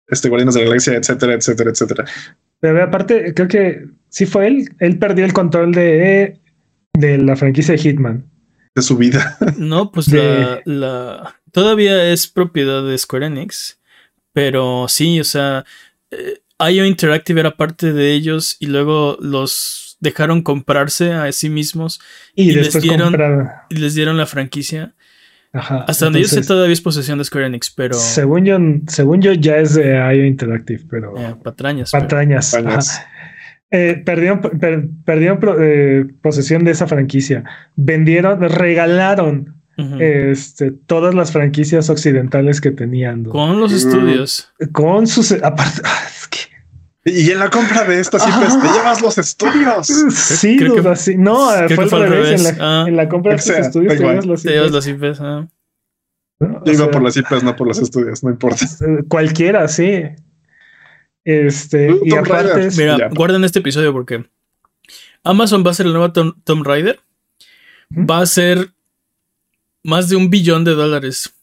este 0.08 0.28
Guardianes 0.28 0.54
de 0.54 0.60
la 0.60 0.66
Galaxia, 0.66 0.94
etcétera, 0.94 1.34
etcétera, 1.34 1.70
etcétera. 1.70 2.04
Pero 2.60 2.82
aparte, 2.82 3.34
creo 3.34 3.48
que 3.48 3.86
sí 4.08 4.26
fue 4.26 4.46
él. 4.46 4.68
Él 4.78 4.98
perdió 4.98 5.24
el 5.24 5.32
control 5.32 5.72
de, 5.72 6.38
de 6.92 7.18
la 7.18 7.34
franquicia 7.36 7.72
de 7.74 7.78
Hitman. 7.80 8.24
De 8.74 8.82
su 8.82 8.96
vida. 8.96 9.36
No, 9.58 9.90
pues 9.92 10.06
De- 10.10 10.60
la, 10.64 10.86
la- 10.86 11.40
Todavía 11.52 12.10
es 12.12 12.26
propiedad 12.26 12.84
de 12.86 12.98
Square 12.98 13.26
Enix. 13.26 13.80
Pero 14.32 14.86
sí, 14.88 15.18
o 15.20 15.24
sea. 15.24 15.64
eh, 16.10 16.40
IO 16.70 16.84
Interactive 16.84 17.40
era 17.40 17.56
parte 17.56 17.92
de 17.92 18.12
ellos 18.12 18.56
y 18.60 18.66
luego 18.66 19.16
los 19.20 19.96
dejaron 20.00 20.42
comprarse 20.42 21.12
a 21.12 21.30
sí 21.32 21.48
mismos 21.48 22.00
Y, 22.34 22.50
Y 22.50 22.54
les 22.54 22.72
dieron- 22.80 23.00
compraron. 23.12 23.48
y 23.70 23.76
les 23.76 23.94
dieron 23.94 24.16
la 24.16 24.26
franquicia. 24.26 24.94
Ajá. 25.52 25.84
Hasta 25.86 26.06
donde 26.06 26.20
yo 26.20 26.26
sé 26.28 26.42
todavía 26.42 26.72
es 26.72 26.80
posesión 26.80 27.18
de 27.18 27.24
Square 27.24 27.46
Enix, 27.46 27.70
pero. 27.70 27.94
Según 27.94 28.44
yo, 28.44 28.58
según 28.88 29.22
yo, 29.22 29.32
ya 29.34 29.58
es 29.58 29.74
de 29.74 29.92
IO 30.14 30.24
Interactive, 30.26 30.82
pero 30.90 31.16
eh, 31.16 31.36
patrañas. 31.44 31.90
pero- 31.92 32.02
patrañas. 32.04 32.54
Ajá. 32.54 32.80
Eh, 33.70 34.02
perdieron 34.04 34.40
per- 34.40 34.88
perdieron 35.04 35.38
pro- 35.40 35.56
eh, 35.60 36.06
posesión 36.22 36.64
de 36.64 36.72
esa 36.72 36.86
franquicia. 36.86 37.44
Vendieron, 37.76 38.40
regalaron 38.40 39.54
este, 40.00 40.70
todas 40.70 41.14
las 41.16 41.32
franquicias 41.32 41.90
occidentales 41.90 42.60
que 42.60 42.70
tenían. 42.70 43.24
Con 43.24 43.58
los 43.60 43.72
estudios. 43.72 44.52
Con 44.72 45.06
sus. 45.08 45.32
Aparte, 45.32 45.82
es 46.08 46.28
que- 46.28 46.53
Y 47.06 47.30
en 47.30 47.38
la 47.38 47.50
compra 47.50 47.84
de 47.84 48.00
estas 48.00 48.22
IPs 48.26 48.60
te 48.62 48.68
Ah. 48.68 48.72
llevas 48.74 49.02
los 49.02 49.18
estudios. 49.18 49.86
Sí, 50.14 50.56
creo 50.56 50.74
que- 50.74 50.80
duda, 50.80 50.96
sí. 50.96 51.16
No, 51.16 51.48
creo 51.66 51.76
fue 51.76 51.88
fue 51.88 52.02
al 52.04 52.08
revés. 52.10 52.40
revés. 52.42 52.46
En, 52.52 52.58
la, 52.58 52.82
Ah. 52.82 52.84
en 52.88 52.96
la 52.96 53.08
compra 53.08 53.32
de 53.32 53.38
estos 53.38 53.56
estudios 53.58 53.94
igual. 53.94 54.08
tenías 54.08 54.26
los 54.26 54.42
Te 54.42 54.50
llevas 54.50 54.66
IPs, 54.68 54.72
los 54.74 54.86
IPs. 54.88 55.20
ah. 55.20 55.48
Yo 56.40 56.72
iba 56.72 56.74
sea, 56.84 56.90
por 56.90 57.02
las 57.02 57.16
IPs, 57.16 57.42
no 57.42 57.56
por 57.56 57.66
los 57.68 57.78
estudios, 57.78 58.22
no 58.24 58.30
importa. 58.30 58.66
Cualquiera, 59.08 59.68
sí. 59.68 60.02
Este, 61.24 61.92
Uh, 61.92 62.00
y 62.04 62.10
Tomb 62.10 62.20
aparte, 62.26 62.66
es- 62.66 62.76
Mira, 62.76 62.98
Ya. 62.98 63.08
guarden 63.08 63.44
este 63.44 63.60
episodio 63.60 63.92
porque 63.92 64.24
Amazon 65.22 65.64
va 65.66 65.70
a 65.70 65.74
ser 65.74 65.86
el 65.86 65.92
nuevo 65.92 66.12
Tom- 66.12 66.34
Tomb 66.44 66.66
Raider. 66.66 67.00
Ujú. 67.90 68.06
Va 68.06 68.20
a 68.20 68.26
ser 68.26 68.70
más 69.82 70.08
de 70.08 70.16
un 70.16 70.28
billón 70.30 70.64
de 70.64 70.72
dólares. 70.72 71.34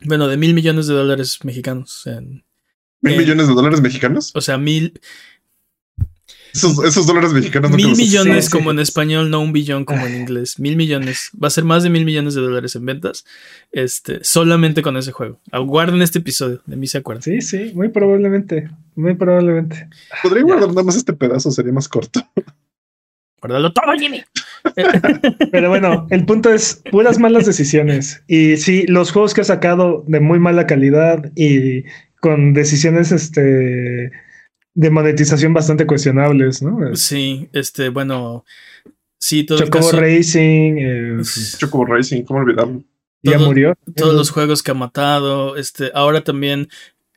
Bueno, 0.00 0.28
de 0.28 0.36
mil 0.36 0.52
millones 0.54 0.86
de 0.86 0.94
dólares 0.94 1.38
mexicanos. 1.44 2.06
en- 2.06 2.43
¿Mil 3.04 3.14
Eh, 3.14 3.18
millones 3.18 3.48
de 3.48 3.54
dólares 3.54 3.80
mexicanos? 3.80 4.32
o 4.34 4.40
sea, 4.40 4.58
mil, 4.58 5.00
Esos, 6.52 6.82
esos 6.84 7.06
dólares 7.06 7.32
mexicanos 7.32 7.70
no 7.72 7.76
mil 7.76 7.96
millones 7.96 8.44
sí, 8.44 8.50
como 8.52 8.70
sí. 8.70 8.74
en 8.76 8.78
español, 8.78 9.28
no 9.28 9.40
un 9.40 9.52
billón 9.52 9.84
como 9.84 10.06
en 10.06 10.14
inglés. 10.14 10.60
Mil 10.60 10.76
millones. 10.76 11.30
Va 11.42 11.48
a 11.48 11.50
ser 11.50 11.64
más 11.64 11.82
de 11.82 11.90
mil 11.90 12.04
millones 12.04 12.34
de 12.34 12.42
dólares 12.42 12.76
en 12.76 12.86
ventas. 12.86 13.24
Este, 13.72 14.22
solamente 14.22 14.80
con 14.80 14.96
ese 14.96 15.10
juego. 15.10 15.40
Aguarden 15.50 16.00
este 16.00 16.20
episodio. 16.20 16.62
De 16.66 16.76
mí 16.76 16.86
se 16.86 16.98
acuerdan. 16.98 17.22
sí, 17.22 17.40
sí, 17.40 17.72
muy 17.74 17.88
probablemente. 17.88 18.70
Muy 18.94 19.14
probablemente. 19.14 19.88
Podría 20.22 20.44
guardar 20.44 20.68
nada 20.68 20.84
más 20.84 20.94
este 20.96 21.12
pedazo, 21.12 21.50
sería 21.50 21.72
más 21.72 21.88
corto. 21.88 22.24
Guárdalo 23.40 23.72
todo, 23.72 23.92
Jimmy. 23.98 24.22
Pero 25.50 25.68
bueno, 25.68 26.06
el 26.10 26.24
punto 26.24 26.50
es 26.52 26.80
puras 26.90 27.18
malas 27.18 27.44
decisiones. 27.46 28.22
Y 28.28 28.56
sí, 28.56 28.86
los 28.86 29.10
juegos 29.12 29.34
que 29.34 29.40
ha 29.42 29.44
sacado 29.44 30.04
de 30.06 30.20
muy 30.20 30.38
mala 30.38 30.66
calidad 30.66 31.30
y 31.36 31.82
con 32.24 32.54
decisiones 32.54 33.12
este 33.12 34.10
de 34.72 34.90
monetización 34.90 35.52
bastante 35.52 35.86
cuestionables, 35.86 36.62
¿no? 36.62 36.96
Sí, 36.96 37.50
este, 37.52 37.90
bueno, 37.90 38.46
sí, 39.18 39.44
todo 39.44 39.58
Chocobo 39.58 39.92
Racing, 39.92 40.76
eh, 40.78 41.22
Chocobo 41.58 41.84
Racing, 41.84 42.22
¿cómo 42.22 42.40
olvidarlo? 42.40 42.82
ya 43.22 43.38
murió. 43.38 43.74
Todos 43.94 44.14
los 44.14 44.30
juegos 44.30 44.62
que 44.62 44.70
ha 44.70 44.74
matado, 44.74 45.58
este, 45.58 45.90
ahora 45.92 46.24
también 46.24 46.70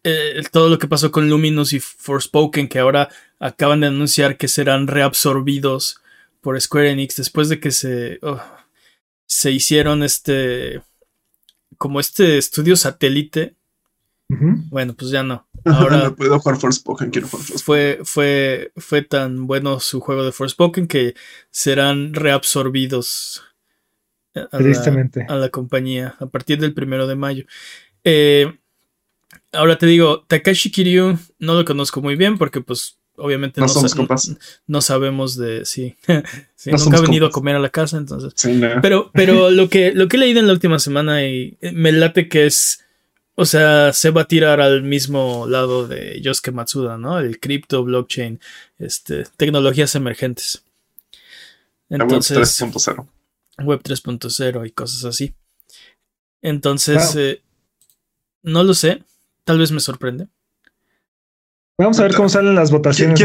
eh, 0.03 0.43
todo 0.51 0.67
lo 0.67 0.77
que 0.77 0.89
pasó 0.89 1.09
con 1.09 1.29
Luminous 1.29 1.71
y 1.71 1.79
Forspoken, 1.79 2.67
que 2.67 2.79
ahora 2.79 3.07
acaban 3.39 3.79
de 3.79 3.87
anunciar 3.87 4.35
que 4.35 4.49
serán 4.49 4.87
reabsorbidos 4.87 6.01
por 6.41 6.59
Square 6.59 6.91
Enix 6.91 7.15
después 7.15 7.47
de 7.47 7.61
que 7.61 7.71
se, 7.71 8.19
oh, 8.23 8.41
se 9.25 9.51
hicieron 9.51 10.03
este, 10.03 10.81
como 11.77 12.01
este 12.01 12.37
estudio 12.37 12.75
satélite. 12.75 13.56
Bueno, 14.29 14.93
pues 14.93 15.11
ya 15.11 15.23
no. 15.23 15.47
Ahora 15.65 15.97
no 15.97 16.15
puedo 16.15 16.39
jugar 16.39 16.59
Forspoken, 16.59 17.11
quiero 17.11 17.27
jugar 17.27 17.45
Fue, 17.45 17.99
fue, 18.03 18.71
fue 18.75 19.01
tan 19.01 19.47
bueno 19.47 19.79
su 19.79 19.99
juego 19.99 20.23
de 20.23 20.31
Forspoken 20.31 20.87
que 20.87 21.15
serán 21.49 22.13
reabsorbidos 22.13 23.43
a, 24.35 24.59
La, 24.59 25.09
a 25.29 25.35
la 25.35 25.49
compañía 25.49 26.15
a 26.19 26.27
partir 26.27 26.59
del 26.59 26.73
primero 26.73 27.07
de 27.07 27.15
mayo. 27.15 27.45
Eh, 28.03 28.57
ahora 29.51 29.77
te 29.77 29.85
digo, 29.85 30.25
Takashi 30.27 30.71
Kiryu 30.71 31.17
no 31.39 31.53
lo 31.55 31.65
conozco 31.65 32.01
muy 32.01 32.15
bien 32.15 32.37
porque 32.37 32.61
pues 32.61 32.99
obviamente 33.15 33.59
no, 33.59 33.67
no, 34.67 34.81
sabemos 34.81 35.35
de 35.37 35.65
sí, 35.65 35.95
nunca 36.65 36.97
ha 36.97 37.01
venido 37.01 37.25
a 37.25 37.31
comer 37.31 37.55
a 37.55 37.59
la 37.59 37.69
casa 37.69 37.97
entonces. 37.97 38.33
Pero 38.81 39.11
pero 39.13 39.49
lo 39.51 39.69
que 39.69 39.91
lo 39.91 40.07
que 40.07 40.17
he 40.17 40.19
leído 40.19 40.39
en 40.39 40.47
la 40.47 40.53
última 40.53 40.79
semana 40.79 41.25
y 41.25 41.57
me 41.73 41.91
late 41.91 42.29
que 42.29 42.45
es 42.45 42.85
o 43.39 43.45
sea 43.45 43.93
se 43.93 44.09
va 44.09 44.21
a 44.21 44.27
tirar 44.27 44.59
al 44.59 44.81
mismo 44.81 45.45
lado 45.47 45.87
de 45.87 46.19
Yosuke 46.21 46.51
Matsuda 46.51 46.97
no 46.97 47.19
el 47.19 47.39
cripto 47.39 47.83
blockchain 47.83 48.39
este 48.79 49.25
tecnologías 49.37 49.95
emergentes. 49.95 50.63
Entonces 51.89 52.59
web 52.61 52.71
3.0 52.73 53.07
web 53.63 53.81
3.0 53.81 54.67
y 54.67 54.71
cosas 54.71 55.05
así. 55.05 55.33
Entonces 56.41 57.15
eh, 57.15 57.41
no 58.43 58.63
lo 58.63 58.73
sé. 58.73 59.03
Tal 59.43 59.59
vez 59.59 59.71
me 59.71 59.79
sorprende. 59.79 60.27
Vamos 61.77 61.99
a 61.99 62.03
ver 62.03 62.15
cómo 62.15 62.27
salen 62.27 62.55
las 62.55 62.71
votaciones. 62.71 63.21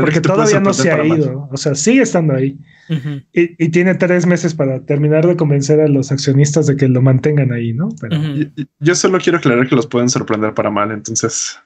porque 0.00 0.20
todavía 0.20 0.60
no 0.60 0.74
se 0.74 0.90
ha 0.90 1.04
ido. 1.04 1.48
O 1.52 1.56
sea, 1.56 1.74
sigue 1.74 2.02
estando 2.02 2.34
ahí. 2.34 2.58
Y, 3.32 3.68
tiene 3.70 3.94
tres 3.94 4.26
meses 4.26 4.54
para 4.54 4.84
terminar 4.84 5.26
de 5.26 5.36
convencer 5.36 5.80
a 5.80 5.88
los 5.88 6.12
accionistas 6.12 6.66
de 6.66 6.76
que 6.76 6.88
lo 6.88 7.02
mantengan 7.02 7.52
ahí, 7.52 7.72
¿no? 7.72 7.88
Pero... 8.00 8.16
yo, 8.80 8.94
solo 8.94 9.18
quiero 9.18 9.38
aclarar 9.38 9.68
que 9.68 9.76
los 9.76 9.86
pueden 9.86 10.08
sorprender 10.08 10.54
para 10.54 10.70
mal, 10.70 10.90
entonces. 10.90 11.58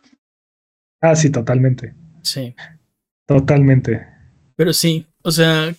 Ah, 1.01 1.17
sí, 1.17 1.31
totalmente. 1.31 1.95
Sí. 2.23 2.55
Totalmente. 3.27 4.07
Pero 4.57 4.73
sí, 4.73 5.07
o 5.23 5.31
sea, 5.31 5.75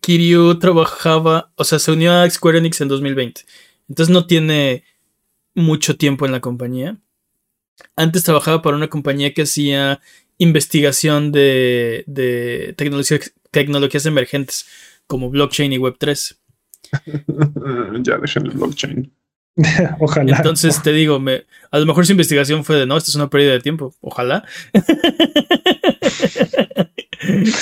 Kiryu 0.00 0.58
trabajaba, 0.58 1.52
o 1.56 1.64
sea, 1.64 1.78
se 1.78 1.92
unió 1.92 2.12
a 2.12 2.28
Square 2.28 2.58
Enix 2.58 2.80
en 2.80 2.88
2020. 2.88 3.42
Entonces 3.88 4.12
no 4.12 4.26
tiene 4.26 4.84
mucho 5.54 5.96
tiempo 5.96 6.26
en 6.26 6.32
la 6.32 6.40
compañía. 6.40 6.98
Antes 7.96 8.22
trabajaba 8.22 8.62
para 8.62 8.76
una 8.76 8.88
compañía 8.88 9.32
que 9.32 9.42
hacía 9.42 10.00
investigación 10.38 11.32
de, 11.32 12.04
de 12.06 12.74
tecnologías 13.50 14.06
emergentes 14.06 14.66
como 15.06 15.30
blockchain 15.30 15.72
y 15.72 15.78
Web3. 15.78 16.36
ya 18.02 18.18
dejen 18.18 18.46
el 18.46 18.52
blockchain. 18.52 19.12
Ojalá. 20.00 20.36
Entonces 20.36 20.82
te 20.82 20.92
digo, 20.92 21.18
me, 21.18 21.44
a 21.70 21.78
lo 21.78 21.86
mejor 21.86 22.06
su 22.06 22.12
investigación 22.12 22.64
fue 22.64 22.76
de 22.76 22.86
no, 22.86 22.96
esto 22.96 23.10
es 23.10 23.16
una 23.16 23.30
pérdida 23.30 23.52
de 23.52 23.60
tiempo. 23.60 23.94
Ojalá. 24.00 24.44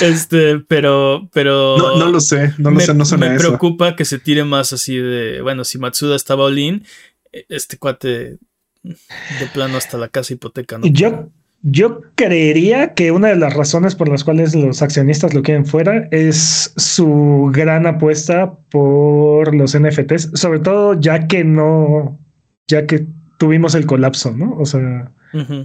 este, 0.01 0.59
pero, 0.59 1.29
pero. 1.33 1.77
No, 1.77 2.09
lo 2.09 2.19
sé, 2.19 2.53
no 2.57 2.71
lo 2.71 2.79
sé, 2.79 2.93
no 2.93 3.05
Me 3.17 3.37
preocupa 3.37 3.95
que 3.95 4.05
se 4.05 4.19
tire 4.19 4.43
más 4.43 4.73
así 4.73 4.97
de. 4.97 5.41
Bueno, 5.41 5.63
si 5.63 5.77
Matsuda 5.77 6.15
estaba 6.15 6.45
all 6.45 6.59
in, 6.59 6.85
este 7.31 7.77
cuate 7.77 8.37
de 8.83 9.47
plano 9.53 9.77
hasta 9.77 9.97
la 9.97 10.07
casa 10.07 10.33
hipoteca, 10.33 10.77
¿no? 10.77 10.87
Yo, 10.87 11.31
yo 11.61 12.01
creería 12.15 12.93
que 12.93 13.11
una 13.11 13.29
de 13.29 13.35
las 13.35 13.53
razones 13.53 13.95
por 13.95 14.07
las 14.07 14.23
cuales 14.23 14.55
los 14.55 14.81
accionistas 14.81 15.33
lo 15.33 15.41
quieren 15.41 15.65
fuera 15.65 16.07
es 16.11 16.73
su 16.77 17.51
gran 17.53 17.85
apuesta 17.85 18.53
por 18.69 19.53
los 19.53 19.77
NFTs, 19.77 20.31
sobre 20.35 20.59
todo 20.59 20.99
ya 20.99 21.27
que 21.27 21.43
no, 21.43 22.19
ya 22.67 22.85
que 22.85 23.05
tuvimos 23.39 23.75
el 23.75 23.85
colapso, 23.85 24.31
¿no? 24.31 24.55
O 24.57 24.65
sea, 24.65 25.11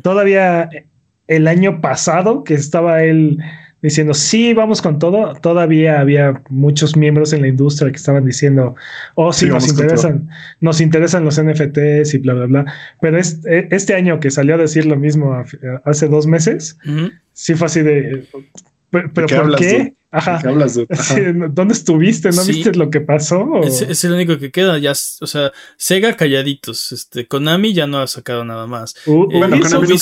todavía 0.02 0.68
el 1.26 1.46
año 1.46 1.80
pasado 1.80 2.44
que 2.44 2.54
estaba 2.54 3.02
él 3.02 3.38
diciendo, 3.84 4.14
sí, 4.14 4.54
vamos 4.54 4.80
con 4.80 4.98
todo, 4.98 5.34
todavía 5.34 6.00
había 6.00 6.40
muchos 6.48 6.96
miembros 6.96 7.34
en 7.34 7.42
la 7.42 7.48
industria 7.48 7.90
que 7.90 7.98
estaban 7.98 8.24
diciendo, 8.24 8.74
oh, 9.14 9.30
sí, 9.30 9.46
nos 9.46 9.68
interesan, 9.68 10.30
nos 10.60 10.80
interesan 10.80 11.22
los 11.22 11.38
NFTs 11.38 12.14
y 12.14 12.18
bla, 12.18 12.32
bla, 12.32 12.46
bla. 12.46 12.74
Pero 13.02 13.18
e, 13.18 13.68
este 13.70 13.94
año 13.94 14.20
que 14.20 14.30
salió 14.30 14.54
a 14.54 14.58
decir 14.58 14.86
lo 14.86 14.96
mismo 14.96 15.36
hace 15.84 16.08
dos 16.08 16.26
meses, 16.26 16.78
sí 17.34 17.54
fue 17.54 17.66
así 17.66 17.82
de, 17.82 18.26
pero 19.12 19.26
¿por 19.26 19.56
qué? 19.56 19.94
Ajá. 20.10 20.40
¿Dónde 20.44 21.74
estuviste? 21.74 22.30
¿No 22.30 22.44
viste 22.44 22.72
lo 22.74 22.88
que 22.88 23.00
pasó? 23.00 23.60
Es, 23.64 24.04
el 24.04 24.12
único 24.12 24.38
que 24.38 24.52
queda. 24.52 24.78
Ya, 24.78 24.92
o 24.92 25.26
sea, 25.26 25.52
Sega 25.76 26.16
calladitos. 26.16 26.92
Este, 26.92 27.26
Konami 27.26 27.72
ya 27.72 27.88
no 27.88 27.98
ha 27.98 28.06
sacado 28.06 28.44
nada 28.44 28.68
más. 28.68 28.94
Uh, 29.06 29.24
uh, 29.24 29.38
bueno, 29.38 29.58
Konami 29.60 29.96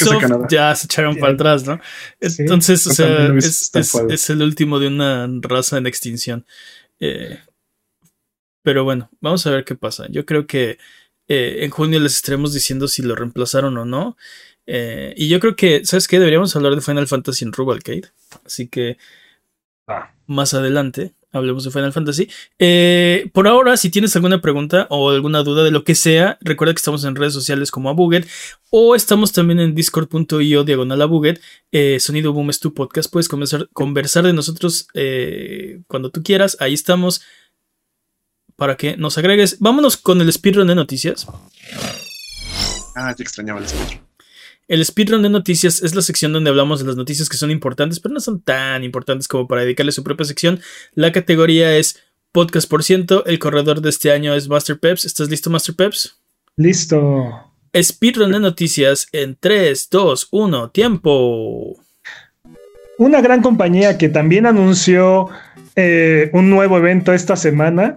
ya 0.51 0.75
se 0.75 0.87
echaron 0.87 1.17
para 1.17 1.33
atrás, 1.33 1.65
¿no? 1.65 1.81
Entonces, 2.21 2.87
o 2.87 2.93
sea, 2.93 3.33
es, 3.37 4.31
el 4.31 4.43
último 4.43 4.79
de 4.79 4.89
una 4.89 5.27
raza 5.41 5.79
en 5.79 5.87
extinción. 5.87 6.45
Eh, 7.01 7.39
pero 8.63 8.85
bueno, 8.85 9.11
vamos 9.21 9.47
a 9.47 9.51
ver 9.51 9.65
qué 9.65 9.77
pasa. 9.77 10.07
Yo 10.11 10.27
creo 10.27 10.47
que 10.47 10.77
eh, 11.29 11.65
en 11.65 11.71
junio 11.71 11.99
les 12.01 12.17
estaremos 12.17 12.53
diciendo 12.53 12.87
si 12.87 13.01
lo 13.01 13.15
reemplazaron 13.15 13.79
o 13.79 13.87
no. 13.87 14.19
Eh, 14.67 15.15
y 15.17 15.29
yo 15.29 15.41
creo 15.41 15.57
que, 15.57 15.85
¿sabes 15.85 16.09
qué? 16.09 16.19
Deberíamos 16.19 16.55
hablar 16.57 16.75
de 16.75 16.81
Final 16.81 17.07
Fantasy 17.07 17.45
en 17.45 17.53
Rubalcade. 17.53 18.11
Así 18.45 18.69
que 18.69 18.97
ah. 19.87 20.13
más 20.27 20.55
adelante 20.55 21.15
hablemos 21.33 21.65
de 21.65 21.71
Final 21.71 21.93
Fantasy. 21.93 22.29
Eh, 22.59 23.31
por 23.33 23.49
ahora, 23.49 23.77
si 23.77 23.91
tienes 23.91 24.15
alguna 24.15 24.41
pregunta 24.41 24.87
o 24.91 25.11
alguna 25.11 25.43
duda 25.43 25.65
de 25.65 25.71
lo 25.71 25.83
que 25.83 25.95
sea, 25.95 26.39
recuerda 26.43 26.75
que 26.75 26.79
estamos 26.79 27.05
en 27.05 27.17
redes 27.17 27.33
sociales 27.33 27.71
como 27.71 27.89
Abuget 27.89 28.29
o 28.71 28.95
estamos 28.95 29.33
también 29.33 29.59
en 29.59 29.75
discord.io 29.75 30.65
diagonal 30.65 31.03
Abuget. 31.03 31.41
Eh, 31.73 31.99
Sonido 32.01 32.33
Boom 32.33 32.51
es 32.51 32.61
tu 32.61 32.75
podcast. 32.75 33.11
Puedes 33.11 33.29
conversar, 33.29 33.69
conversar 33.73 34.25
de 34.25 34.33
nosotros 34.33 34.87
eh, 34.95 35.81
cuando 35.89 36.11
tú 36.11 36.23
quieras. 36.23 36.57
Ahí 36.61 36.75
estamos 36.75 37.23
para 38.57 38.77
que 38.77 38.97
nos 38.97 39.19
agregues. 39.19 39.59
Vámonos 39.59 39.97
con 39.97 40.21
el 40.21 40.33
speedrun 40.33 40.69
de 40.69 40.75
noticias. 40.75 41.27
Ah, 42.95 43.15
ya 43.17 43.23
extrañaba 43.23 43.59
el 43.59 43.69
speedrun. 43.69 44.12
El 44.69 44.85
speedrun 44.85 45.23
de 45.23 45.29
noticias 45.29 45.83
es 45.83 45.95
la 45.95 46.03
sección 46.03 46.33
donde 46.33 46.51
hablamos 46.51 46.81
de 46.81 46.87
las 46.87 46.97
noticias 46.97 47.29
que 47.29 47.37
son 47.37 47.51
importantes, 47.51 48.01
pero 48.01 48.15
no 48.15 48.21
son 48.21 48.41
tan 48.41 48.85
importantes 48.85 49.29
como 49.29 49.49
para 49.49 49.63
dedicarle 49.63 49.93
su 49.93 50.05
propia 50.05 50.25
sección. 50.25 50.61
La 50.95 51.13
categoría 51.13 51.77
es 51.77 52.01
podcast 52.33 52.69
por 52.69 52.83
ciento. 52.83 53.25
El 53.27 53.39
corredor 53.39 53.81
de 53.81 53.91
este 53.91 54.13
año 54.13 54.35
es 54.35 54.49
Master 54.49 54.79
Peps. 54.79 55.05
¿Estás 55.05 55.29
listo, 55.29 55.51
Master 55.51 55.75
Peps? 55.75 56.17
Listo. 56.57 57.53
Speedrun 57.75 58.33
de 58.33 58.41
noticias 58.41 59.09
en 59.13 59.37
3, 59.39 59.89
2, 59.91 60.29
1, 60.31 60.71
tiempo. 60.71 61.77
Una 62.99 63.21
gran 63.21 63.43
compañía 63.43 63.99
que 63.99 64.09
también 64.09 64.47
anunció 64.47 65.29
eh, 65.75 66.31
un 66.35 66.51
nuevo 66.51 66.77
evento 66.79 67.13
esta 67.13 67.37
semana 67.37 67.97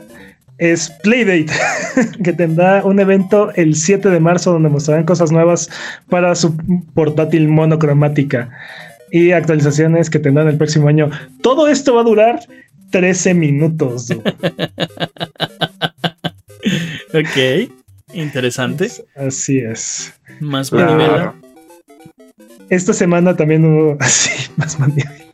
es 0.57 0.89
Playdate, 1.03 1.47
que 2.23 2.33
tendrá 2.33 2.83
un 2.83 2.99
evento 2.99 3.51
el 3.55 3.75
7 3.75 4.09
de 4.09 4.19
marzo 4.19 4.53
donde 4.53 4.69
mostrarán 4.69 5.05
cosas 5.05 5.31
nuevas 5.31 5.69
para 6.09 6.35
su 6.35 6.55
portátil 6.93 7.47
monocromática 7.47 8.49
y 9.11 9.31
actualizaciones 9.31 10.09
que 10.09 10.19
tendrán 10.19 10.47
el 10.47 10.57
próximo 10.57 10.87
año. 10.87 11.09
Todo 11.41 11.67
esto 11.67 11.95
va 11.95 12.01
a 12.01 12.05
durar 12.05 12.39
13 12.91 13.33
minutos. 13.33 14.11
ok, 17.13 17.69
interesante. 18.13 18.91
Así 19.15 19.59
es. 19.59 20.13
Más 20.39 20.71
manivela. 20.71 21.35
Esta 22.69 22.93
semana 22.93 23.35
también 23.35 23.65
hubo. 23.65 23.97
Así, 23.99 24.49
más 24.57 24.79
manivela. 24.79 25.24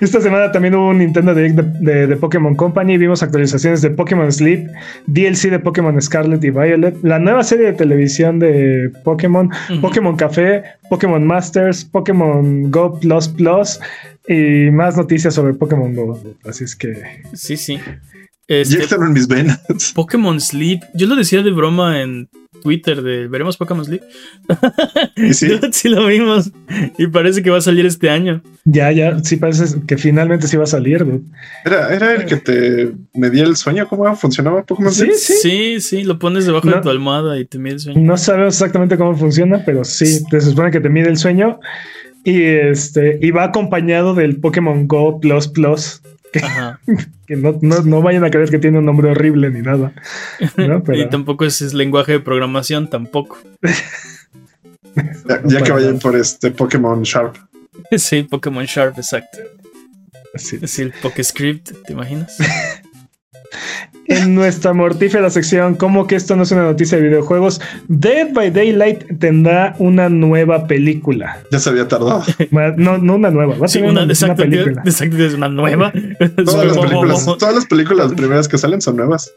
Esta 0.00 0.20
semana 0.20 0.50
también 0.50 0.74
hubo 0.74 0.88
un 0.88 0.98
Nintendo 0.98 1.34
Direct 1.34 1.56
de, 1.56 2.06
de, 2.06 2.16
Pokémon 2.16 2.54
Company. 2.54 2.96
Vimos 2.96 3.22
actualizaciones 3.22 3.82
de 3.82 3.90
Pokémon 3.90 4.32
Sleep, 4.32 4.66
DLC 5.06 5.50
de 5.50 5.58
Pokémon 5.58 6.00
Scarlet 6.00 6.42
y 6.42 6.50
Violet, 6.50 6.96
la 7.02 7.18
nueva 7.18 7.42
serie 7.42 7.66
de 7.66 7.72
televisión 7.74 8.38
de 8.38 8.90
Pokémon, 9.04 9.50
Pokémon 9.82 10.16
Café, 10.16 10.62
Pokémon 10.88 11.24
Masters, 11.24 11.84
Pokémon 11.84 12.70
Go 12.70 12.98
Plus 12.98 13.28
Plus 13.28 13.78
y 14.26 14.70
más 14.70 14.96
noticias 14.96 15.34
sobre 15.34 15.52
Pokémon 15.52 15.94
Go. 15.94 16.18
Así 16.44 16.64
es 16.64 16.74
que. 16.74 16.94
Sí, 17.34 17.56
sí. 17.56 17.78
Este, 18.48 18.78
ya 18.78 18.82
están 18.82 19.02
en 19.02 19.12
mis 19.12 19.28
venas. 19.28 19.92
Pokémon 19.94 20.40
Sleep. 20.40 20.80
Yo 20.94 21.06
lo 21.06 21.14
decía 21.14 21.42
de 21.42 21.50
broma 21.50 22.00
en 22.00 22.28
Twitter 22.60 23.02
de 23.02 23.28
veremos 23.28 23.56
Pokémon 23.56 23.84
Sleep. 23.84 24.02
sí? 25.32 25.48
sí 25.72 25.88
lo 25.88 26.06
vimos. 26.06 26.50
Y 26.98 27.06
parece 27.08 27.42
que 27.42 27.50
va 27.50 27.58
a 27.58 27.62
salir 27.62 27.86
este 27.86 28.10
año. 28.10 28.42
Ya, 28.64 28.92
ya, 28.92 29.18
sí 29.20 29.36
parece 29.36 29.80
que 29.86 29.96
finalmente 29.96 30.46
sí 30.46 30.56
va 30.56 30.64
a 30.64 30.66
salir, 30.66 31.04
Era, 31.64 31.94
era 31.94 32.14
el 32.14 32.26
que 32.26 32.36
te 32.36 32.92
medía 33.14 33.44
el 33.44 33.56
sueño, 33.56 33.88
¿cómo 33.88 34.14
funcionaba 34.16 34.64
Pokémon 34.64 34.92
Sleep? 34.92 35.12
Sí, 35.14 35.34
sí, 35.40 35.80
sí, 35.80 36.04
lo 36.04 36.18
pones 36.18 36.46
debajo 36.46 36.68
de 36.68 36.80
tu 36.80 36.90
almohada 36.90 37.38
y 37.38 37.44
te 37.44 37.58
mide 37.58 37.74
el 37.74 37.80
sueño. 37.80 38.00
No 38.00 38.16
sabemos 38.16 38.54
exactamente 38.54 38.96
cómo 38.96 39.16
funciona, 39.16 39.62
pero 39.64 39.84
sí, 39.84 40.24
te 40.30 40.40
supone 40.40 40.70
que 40.70 40.80
te 40.80 40.88
mide 40.88 41.08
el 41.08 41.16
sueño. 41.16 41.60
Y 42.24 42.42
este, 42.42 43.18
y 43.22 43.30
va 43.30 43.44
acompañado 43.44 44.14
del 44.14 44.40
Pokémon 44.40 44.86
Go 44.86 45.20
Plus 45.20 45.48
Plus. 45.48 46.02
Que, 47.26 47.36
no, 47.36 48.02
vayan 48.02 48.24
a 48.24 48.30
creer 48.30 48.50
que 48.50 48.58
tiene 48.58 48.78
un 48.78 48.84
nombre 48.84 49.10
horrible 49.10 49.50
ni 49.50 49.62
nada. 49.62 49.92
y 50.94 51.08
tampoco 51.08 51.44
es, 51.44 51.72
lenguaje 51.72 52.12
de 52.12 52.20
programación, 52.20 52.90
tampoco. 52.90 53.38
ya, 55.46 55.62
que 55.62 55.72
vayan 55.72 55.98
por 55.98 56.16
este 56.16 56.50
Pokémon 56.50 57.02
Sharp. 57.02 57.36
Sí, 57.96 58.24
Pokémon 58.24 58.64
Sharp, 58.64 58.98
exacto. 58.98 59.38
Sí. 60.34 60.58
Es 60.60 60.78
el 60.78 60.92
Pokescript, 60.92 61.70
¿te 61.86 61.92
imaginas? 61.92 62.36
En 64.10 64.34
nuestra 64.34 64.72
mortífera 64.72 65.30
sección, 65.30 65.76
como 65.76 66.06
que 66.06 66.16
esto 66.16 66.34
no 66.36 66.42
es 66.42 66.50
una 66.50 66.64
noticia 66.64 66.98
de 66.98 67.04
videojuegos, 67.08 67.60
Dead 67.88 68.32
by 68.32 68.50
Daylight 68.50 69.18
tendrá 69.18 69.76
una 69.78 70.08
nueva 70.08 70.66
película. 70.66 71.38
Ya 71.52 71.58
se 71.60 71.70
había 71.70 71.86
tardado. 71.88 72.22
No, 72.76 72.98
no 72.98 73.14
una 73.14 73.30
nueva, 73.30 73.54
va 73.56 73.66
a 73.66 73.68
ser 73.68 73.84
una, 73.84 74.06
película. 74.34 74.82
Exacto, 74.84 75.16
es 75.18 75.34
una 75.34 75.48
nueva. 75.48 75.92
Todas 76.44 76.66
las, 76.66 76.78
películas, 76.78 77.24
todas 77.24 77.54
las 77.54 77.66
películas 77.66 78.12
primeras 78.12 78.48
que 78.48 78.58
salen 78.58 78.80
son 78.80 78.96
nuevas. 78.96 79.32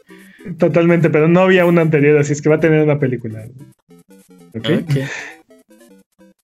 Totalmente, 0.58 1.08
pero 1.08 1.28
no 1.28 1.40
había 1.40 1.64
una 1.64 1.82
anterior, 1.82 2.18
así 2.18 2.32
es 2.32 2.42
que 2.42 2.48
va 2.48 2.56
a 2.56 2.60
tener 2.60 2.82
una 2.82 2.98
película. 2.98 3.44
Okay. 4.56 4.84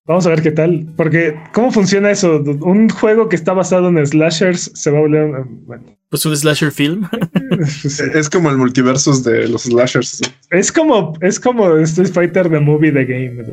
Vamos 0.05 0.25
a 0.25 0.29
ver 0.29 0.41
qué 0.41 0.51
tal. 0.51 0.87
Porque, 0.95 1.35
¿cómo 1.53 1.71
funciona 1.71 2.11
eso? 2.11 2.41
Un 2.61 2.89
juego 2.89 3.29
que 3.29 3.35
está 3.35 3.53
basado 3.53 3.89
en 3.89 4.05
slashers 4.05 4.71
se 4.73 4.91
va 4.91 4.97
a 4.97 5.01
volver. 5.01 5.43
Bueno. 5.65 5.83
Pues 6.11 6.25
un 6.25 6.35
slasher 6.35 6.73
film. 6.73 7.07
es 8.13 8.29
como 8.29 8.49
el 8.49 8.57
multiversus 8.57 9.23
de 9.23 9.47
los 9.47 9.63
slashers. 9.63 10.19
Es 10.49 10.69
como, 10.69 11.13
es 11.21 11.39
como 11.39 11.77
Street 11.77 12.11
Fighter 12.11 12.49
The 12.49 12.59
Movie 12.59 12.91
The 12.91 13.05
Game. 13.05 13.45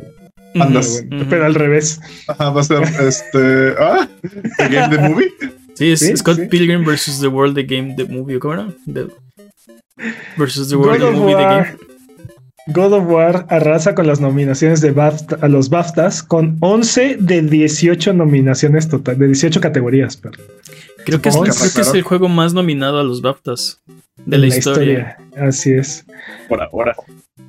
Pero 1.29 1.45
al 1.45 1.55
revés. 1.55 2.01
Ajá, 2.27 2.49
va 2.49 2.59
a 2.59 2.63
ser 2.65 2.83
este. 2.99 3.73
Ah, 3.79 4.09
The 4.57 4.67
Game 4.67 4.97
The 4.97 5.09
Movie. 5.09 5.31
Sí, 5.75 5.91
es 5.91 6.11
Scott 6.17 6.49
Pilgrim 6.49 6.83
versus 6.83 7.21
The 7.21 7.29
World 7.29 7.55
The 7.55 7.63
Game 7.63 7.95
The 7.95 8.03
Movie. 8.03 8.39
¿Cómo 8.39 8.55
era? 8.55 8.67
versus 10.35 10.67
The 10.67 10.75
World 10.75 10.99
The 10.99 11.11
Movie 11.11 11.35
The 11.35 11.43
Game. 11.43 11.77
God 12.67 12.93
of 12.93 13.05
War 13.07 13.45
arrasa 13.49 13.95
con 13.95 14.05
las 14.05 14.19
nominaciones 14.19 14.81
de 14.81 14.91
BAFTA, 14.91 15.37
a 15.41 15.47
los 15.47 15.69
BAFTAs 15.69 16.21
con 16.21 16.57
11 16.59 17.17
de 17.19 17.41
18 17.41 18.13
nominaciones 18.13 18.89
total, 18.89 19.17
de 19.17 19.27
18 19.27 19.61
categorías. 19.61 20.17
Perdón. 20.17 20.45
Creo 21.05 21.21
que, 21.21 21.29
es, 21.29 21.93
el 21.93 22.01
juego 22.03 22.29
más 22.29 22.53
nominado 22.53 22.99
a 22.99 23.03
los 23.03 23.21
BAFTAs 23.21 23.81
de 24.25 24.37
la, 24.37 24.47
historia. 24.47 25.17
Así 25.37 25.71
es. 25.71 26.05
Por 26.47 26.61
ahora. 26.61 26.95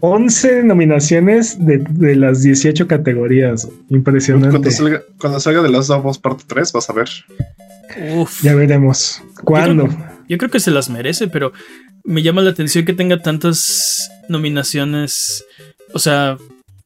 11 0.01 0.63
nominaciones 0.63 1.57
de, 1.65 2.17
las 2.17 2.43
18 2.43 2.87
categorías. 2.87 3.69
Impresionante. 3.89 4.51
Cuando 4.51 4.71
salga, 4.71 5.03
cuando 5.19 5.41
salga 5.41 5.63
de 5.63 5.71
Last 5.71 5.91
of 5.91 6.07
Us 6.07 6.19
Parte 6.19 6.45
3, 6.47 6.73
vas 6.73 6.89
a 6.89 6.93
ver. 6.93 7.09
Uf. 8.17 8.43
Ya 8.43 8.55
veremos. 8.55 9.23
¿Cuándo? 9.45 9.89
yo 10.29 10.39
creo 10.39 10.51
que 10.51 10.61
se 10.61 10.71
las 10.71 10.89
merece, 10.89 11.27
pero 11.27 11.53
me 12.05 12.23
llama 12.23 12.41
la 12.43 12.51
atención 12.51 12.85
que 12.85 12.93
tenga 12.93 13.21
tantas 13.21 14.11
nominaciones. 14.29 15.45
O 15.93 15.99
sea, 15.99 16.39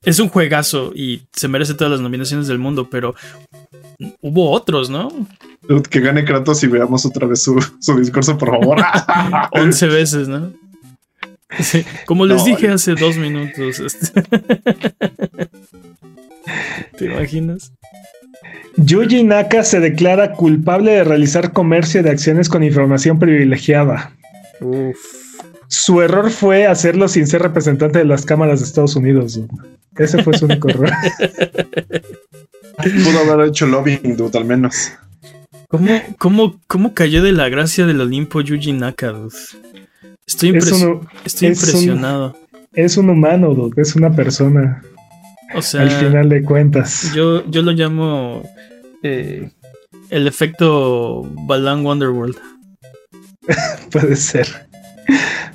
es 0.03 0.19
un 0.19 0.29
juegazo 0.29 0.93
y 0.95 1.23
se 1.33 1.49
merece 1.49 1.75
todas 1.75 1.91
las 1.91 2.01
nominaciones 2.01 2.47
del 2.47 2.59
mundo, 2.59 2.89
pero 2.91 3.15
hubo 4.21 4.51
otros, 4.51 4.91
¿no? 4.91 5.11
Que 5.91 6.01
gane 6.01 6.25
Kratos 6.25 6.63
y 6.63 6.67
veamos 6.67 7.07
otra 7.07 7.27
vez 7.27 7.43
su, 7.43 7.59
discurso, 7.99 8.37
por 8.37 8.51
favor. 8.51 8.79
11 9.53 9.87
veces, 9.89 10.29
¿no? 10.29 10.53
como 12.07 12.27
les 12.27 12.45
dije 12.45 12.69
hace 12.69 12.95
dos 12.95 13.17
minutos. 13.17 13.79
Este. 13.79 14.23
¿Te 16.99 17.05
imaginas? 17.05 17.73
Yuji 18.77 19.23
Naka 19.23 19.63
se 19.63 19.81
declara 19.81 20.33
culpable 20.33 20.93
de 20.93 21.05
realizar 21.05 21.53
comercio 21.53 22.03
de 22.03 22.11
acciones 22.11 22.49
con 22.49 22.65
información 22.65 23.19
privilegiada. 23.19 24.13
Su 25.69 26.03
error 26.03 26.31
fue 26.31 26.67
hacerlo 26.67 27.09
sin 27.09 27.27
ser 27.27 27.43
representante 27.43 27.99
de 27.99 28.05
las 28.05 28.25
cámaras 28.27 28.61
de 28.61 28.67
Estados 28.67 28.97
Unidos. 28.97 29.41
Ese 29.97 30.23
fue 30.23 30.37
su 30.37 30.47
único 30.47 30.69
error. 30.69 30.91
Pudo 32.77 33.33
haber 33.33 33.49
hecho 33.49 33.67
lobbying, 33.67 34.17
dude, 34.17 34.37
al 34.37 34.45
menos. 34.45 34.93
¿Cómo, 35.75 36.01
cómo, 36.19 36.61
cómo 36.69 36.95
cayó 36.95 37.21
de 37.21 37.33
la 37.33 37.49
gracia 37.49 37.85
del 37.85 38.01
Olimpo 38.01 38.41
Yuji 38.41 38.73
Naka, 38.75 39.09
dude? 39.09 39.35
Estoy, 40.25 40.57
estoy 41.25 41.49
impresionado. 41.49 42.37
es 42.73 42.97
un 42.97 43.11
humano, 43.11 43.53
dude, 43.55 43.83
es 43.83 43.97
una 43.97 44.15
persona. 44.15 44.85
O 45.53 45.63
sea, 45.63 45.83
al 45.83 45.91
final 45.91 46.29
de 46.29 46.45
cuentas. 46.45 47.13
Yo, 47.13 47.45
yo 47.51 47.63
lo 47.63 47.73
llamo 47.73 48.49
eh, 49.03 49.51
el 50.11 50.29
efecto 50.29 51.29
Balan 51.45 51.85
Wonderworld. 51.85 52.37
Puede 53.91 54.15
ser. 54.15 54.47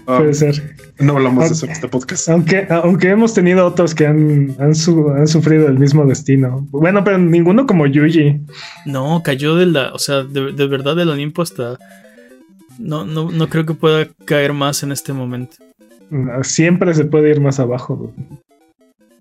Ah, 0.05 0.17
Puede 0.17 0.34
ser. 0.34 0.76
No 1.00 1.16
hablamos 1.16 1.45
de 1.45 1.54
eso 1.54 1.66
en 1.66 1.72
este 1.72 1.88
podcast. 1.88 2.28
Aunque, 2.30 2.68
aunque 2.70 3.10
hemos 3.10 3.34
tenido 3.34 3.66
otros 3.66 3.95
que 3.95 4.06
han, 4.06 4.56
han, 4.60 4.76
sufrido 4.76 5.68
el 5.68 5.80
mismo 5.80 6.06
destino. 6.06 6.68
Bueno, 6.72 7.04
pero 7.04 7.18
ninguno 7.18 7.66
como 7.66 7.88
Yuji. 7.88 8.41
No, 8.86 9.22
cayó 9.24 9.56
de 9.56 9.66
la. 9.66 9.93
O 9.93 10.00
sea, 10.00 10.24
de, 10.24 10.52
de 10.52 10.68
verdad 10.68 10.95
del 10.95 11.10
Olimpo 11.10 11.41
hasta. 11.41 11.78
No, 12.78 13.06
no, 13.06 13.32
no 13.32 13.50
creo 13.50 13.66
que 13.66 13.74
pueda 13.74 14.08
caer 14.26 14.54
más 14.54 14.84
en 14.84 14.91
este 14.91 15.14
momento. 15.14 15.58
Siempre 16.41 16.93
se 16.93 17.06
puede 17.06 17.30
ir 17.30 17.39
más 17.39 17.60
abajo. 17.60 18.14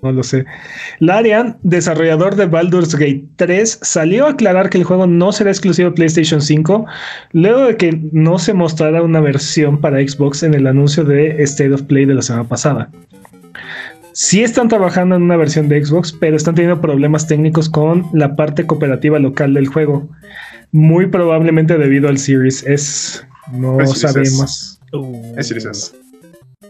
No 0.02 0.12
lo 0.12 0.22
sé. 0.22 0.44
Larian, 1.00 1.58
desarrollador 1.62 2.36
de 2.36 2.46
Baldur's 2.46 2.94
Gate 2.94 3.24
3, 3.36 3.80
salió 3.82 4.26
a 4.26 4.30
aclarar 4.30 4.70
que 4.70 4.78
el 4.78 4.84
juego 4.84 5.06
no 5.06 5.32
será 5.32 5.50
exclusivo 5.50 5.90
de 5.90 5.96
PlayStation 5.96 6.40
5, 6.40 6.86
luego 7.32 7.66
de 7.66 7.76
que 7.76 7.98
no 8.12 8.38
se 8.38 8.54
mostrara 8.54 9.02
una 9.02 9.20
versión 9.20 9.80
para 9.80 9.98
Xbox 9.98 10.44
en 10.44 10.54
el 10.54 10.66
anuncio 10.66 11.04
de 11.04 11.42
State 11.42 11.72
of 11.72 11.82
Play 11.82 12.04
de 12.04 12.14
la 12.14 12.22
semana 12.22 12.48
pasada. 12.48 12.90
Sí 14.12 14.42
están 14.42 14.68
trabajando 14.68 15.16
en 15.16 15.22
una 15.22 15.36
versión 15.36 15.68
de 15.68 15.84
Xbox, 15.84 16.12
pero 16.12 16.36
están 16.36 16.54
teniendo 16.54 16.80
problemas 16.80 17.26
técnicos 17.26 17.68
con 17.68 18.06
la 18.12 18.36
parte 18.36 18.66
cooperativa 18.66 19.18
local 19.18 19.54
del 19.54 19.68
juego. 19.68 20.08
Muy 20.70 21.06
probablemente 21.06 21.78
debido 21.78 22.08
al 22.08 22.18
Series 22.18 22.64
S. 22.66 23.20
No 23.52 23.84
sabemos. 23.86 24.80
Series 25.40 25.64
S 25.64 26.07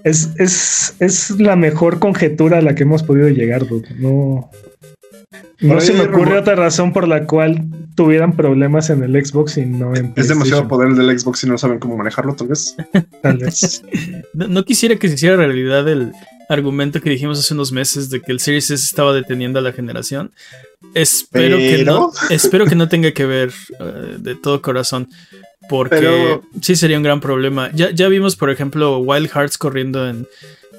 es, 0.04 0.94
es, 0.98 1.30
la 1.38 1.56
mejor 1.56 1.98
conjetura 1.98 2.58
a 2.58 2.62
la 2.62 2.74
que 2.74 2.84
hemos 2.84 3.02
podido 3.02 3.28
llegar, 3.28 3.66
No, 3.98 4.50
no 5.60 5.80
se 5.80 5.92
me 5.92 6.02
ocurre 6.02 6.38
otra 6.38 6.54
razón 6.54 6.92
por 6.92 7.08
la 7.08 7.26
cual 7.26 7.66
tuvieran 7.94 8.36
problemas 8.36 8.90
en 8.90 9.02
el 9.02 9.24
Xbox 9.24 9.56
y 9.56 9.66
no 9.66 9.94
en 9.94 10.12
Es 10.14 10.28
demasiado 10.28 10.68
poder 10.68 10.94
del 10.94 11.18
Xbox 11.18 11.42
y 11.44 11.48
no 11.48 11.58
saben 11.58 11.80
cómo 11.80 11.96
manejarlo, 11.96 12.34
tal 12.36 12.48
vez. 12.48 12.76
tal 13.22 13.38
vez. 13.38 13.82
no, 14.34 14.64
quisiera 14.64 14.96
que 14.96 15.08
se 15.08 15.14
hiciera 15.14 15.36
realidad 15.36 15.88
el 15.88 16.12
argumento 16.48 17.00
que 17.00 17.10
dijimos 17.10 17.38
hace 17.38 17.54
unos 17.54 17.72
meses 17.72 18.08
de 18.08 18.22
que 18.22 18.32
el 18.32 18.40
Series 18.40 18.70
S 18.70 18.84
estaba 18.84 19.12
deteniendo 19.12 19.58
a 19.58 19.62
la 19.62 19.72
generación. 19.72 20.32
Espero 20.94 21.58
que 21.58 21.84
no, 21.84 22.12
espero 22.30 22.66
que 22.66 22.76
no 22.76 22.88
tenga 22.88 23.10
que 23.12 23.26
ver 23.26 23.52
eh, 23.80 24.16
de 24.18 24.34
todo 24.36 24.62
corazón. 24.62 25.08
Porque 25.68 26.40
sí 26.60 26.76
sería 26.76 26.96
un 26.96 27.02
gran 27.02 27.20
problema. 27.20 27.70
Ya, 27.74 27.90
ya 27.90 28.08
vimos, 28.08 28.36
por 28.36 28.50
ejemplo, 28.50 28.98
Wild 28.98 29.30
Hearts 29.30 29.58
corriendo 29.58 30.08
en, 30.08 30.26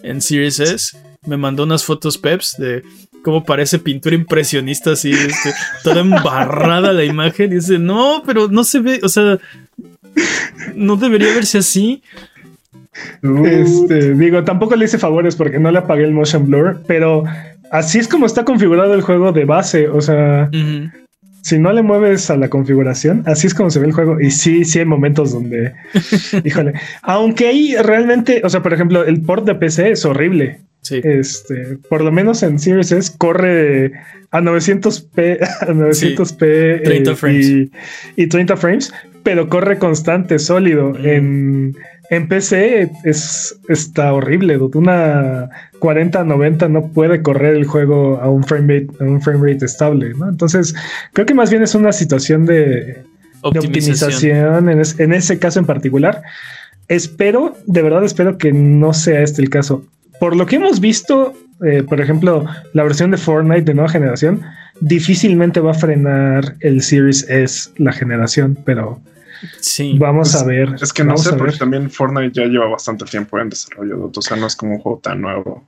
en 0.03 0.21
Series 0.21 0.59
S. 0.59 0.97
Me 1.25 1.37
mandó 1.37 1.63
unas 1.63 1.83
fotos 1.83 2.17
Peps 2.17 2.55
de 2.57 2.83
cómo 3.21 3.43
parece 3.43 3.79
pintura 3.79 4.15
impresionista, 4.15 4.91
así, 4.91 5.11
este, 5.11 5.53
toda 5.83 6.01
embarrada 6.01 6.93
la 6.93 7.03
imagen. 7.03 7.51
Y 7.51 7.55
dice, 7.55 7.79
no, 7.79 8.23
pero 8.25 8.47
no 8.47 8.63
se 8.63 8.79
ve, 8.79 8.99
o 9.03 9.09
sea, 9.09 9.37
no 10.75 10.95
debería 10.95 11.33
verse 11.33 11.59
así. 11.59 12.01
Este, 13.21 14.13
digo, 14.15 14.43
tampoco 14.43 14.75
le 14.75 14.85
hice 14.85 14.97
favores 14.97 15.35
porque 15.35 15.59
no 15.59 15.71
le 15.71 15.79
apagué 15.79 16.03
el 16.03 16.11
motion 16.11 16.45
blur, 16.47 16.81
pero 16.87 17.23
así 17.71 17.99
es 17.99 18.07
como 18.07 18.25
está 18.25 18.45
configurado 18.45 18.93
el 18.93 19.01
juego 19.01 19.31
de 19.31 19.45
base. 19.45 19.87
O 19.87 20.01
sea, 20.01 20.49
si 21.41 21.57
no 21.59 21.71
le 21.71 21.81
mueves 21.81 22.29
a 22.29 22.37
la 22.37 22.49
configuración, 22.49 23.23
así 23.25 23.47
es 23.47 23.53
como 23.53 23.69
se 23.69 23.79
ve 23.79 23.87
el 23.87 23.93
juego. 23.93 24.19
Y 24.19 24.31
sí, 24.31 24.65
sí 24.65 24.79
hay 24.79 24.85
momentos 24.85 25.31
donde, 25.31 25.73
híjole, 26.43 26.73
aunque 27.01 27.47
ahí 27.47 27.75
realmente, 27.75 28.41
o 28.43 28.49
sea, 28.49 28.61
por 28.61 28.73
ejemplo, 28.73 29.03
el 29.05 29.21
port 29.21 29.45
de 29.45 29.55
PC 29.55 29.91
es 29.91 30.05
horrible. 30.05 30.61
Sí. 30.81 31.01
Este, 31.03 31.77
por 31.89 32.01
lo 32.01 32.11
menos 32.11 32.41
en 32.41 32.57
Series 32.57 32.91
S 32.91 33.11
corre 33.17 33.91
a 34.31 34.41
900p, 34.41 35.37
a 35.61 35.67
900p 35.67 36.83
30 36.83 37.11
eh, 37.11 37.15
frames. 37.15 37.49
Y, 37.49 37.71
y 38.15 38.27
30 38.27 38.57
frames, 38.57 38.93
pero 39.23 39.49
corre 39.49 39.77
constante, 39.77 40.39
sólido. 40.39 40.91
Mm. 40.91 41.05
En, 41.05 41.77
en 42.09 42.27
PC 42.27 42.91
es, 43.03 43.59
está 43.67 44.13
horrible. 44.13 44.57
dude. 44.57 44.77
Una 44.77 45.49
40-90 45.79 46.69
no 46.69 46.87
puede 46.87 47.21
correr 47.21 47.55
el 47.55 47.65
juego 47.65 48.19
a 48.19 48.29
un 48.29 48.43
frame 48.43 48.79
rate, 48.87 49.03
a 49.03 49.07
un 49.07 49.21
frame 49.21 49.53
rate 49.53 49.65
estable. 49.65 50.13
¿no? 50.15 50.27
Entonces, 50.29 50.73
creo 51.13 51.25
que 51.25 51.33
más 51.33 51.49
bien 51.51 51.61
es 51.63 51.75
una 51.75 51.91
situación 51.91 52.45
de, 52.45 52.55
de 52.55 53.03
optimización 53.59 54.69
en, 54.69 54.79
es- 54.79 54.99
en 54.99 55.13
ese 55.13 55.37
caso 55.39 55.59
en 55.59 55.65
particular. 55.65 56.21
Espero, 56.87 57.55
de 57.67 57.81
verdad 57.83 58.03
espero 58.03 58.37
que 58.37 58.51
no 58.51 58.93
sea 58.93 59.21
este 59.21 59.41
el 59.41 59.49
caso. 59.49 59.85
Por 60.19 60.35
lo 60.35 60.45
que 60.47 60.55
hemos 60.57 60.79
visto, 60.79 61.33
eh, 61.63 61.83
por 61.87 62.01
ejemplo, 62.01 62.45
la 62.73 62.83
versión 62.83 63.11
de 63.11 63.17
Fortnite 63.17 63.61
de 63.61 63.73
nueva 63.75 63.89
generación, 63.89 64.41
difícilmente 64.81 65.59
va 65.59 65.71
a 65.71 65.75
frenar 65.75 66.55
el 66.61 66.81
Series 66.81 67.29
S 67.29 67.69
la 67.77 67.91
generación, 67.91 68.57
pero 68.65 68.99
Sí. 69.59 69.95
vamos 69.97 70.31
Pues, 70.31 70.41
a 70.43 70.45
ver. 70.45 70.75
Es 70.81 70.93
que 70.93 71.03
no 71.03 71.17
sé, 71.17 71.29
a 71.29 71.37
porque 71.37 71.57
también 71.57 71.89
Fortnite 71.89 72.31
ya 72.41 72.47
lleva 72.47 72.67
bastante 72.67 73.05
tiempo 73.05 73.39
en 73.39 73.49
desarrollo, 73.49 74.11
o 74.15 74.21
sea, 74.21 74.37
no 74.37 74.47
es 74.47 74.55
como 74.55 74.73
un 74.75 74.79
juego 74.79 74.99
tan 75.03 75.21
nuevo. 75.21 75.67